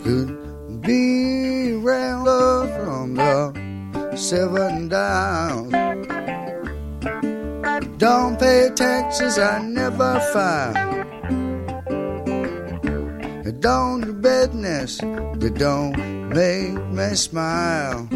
could 0.04 0.82
be 0.82 1.74
Randall 1.74 2.68
from 2.78 3.16
the 3.16 4.16
seven 4.16 4.90
downs. 4.90 5.72
Don't 7.98 8.40
pay 8.40 8.70
taxes, 8.76 9.38
I 9.38 9.62
never 9.62 10.20
file. 10.32 10.96
Don't 13.66 14.02
do 14.02 14.14
business 14.14 15.00
that 15.00 15.56
don't 15.58 15.96
make 16.30 16.78
me 16.92 17.16
smile. 17.16 18.08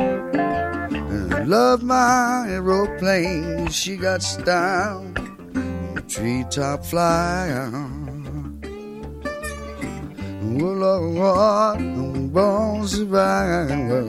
Love 1.45 1.84
my 1.84 2.45
aeroplane, 2.49 3.68
she 3.69 3.95
got 3.98 4.22
style. 4.22 5.06
Treetop 6.07 6.86
flyer. 6.86 7.69
Well, 10.41 10.73
Lord, 10.73 11.80
I'm 11.80 12.30
born 12.30 12.88
survivor. 12.88 14.03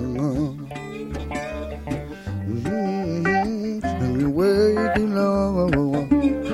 Mm-hmm. 2.48 4.20
You 4.20 4.30
wake 4.30 4.96
alone. 4.96 6.49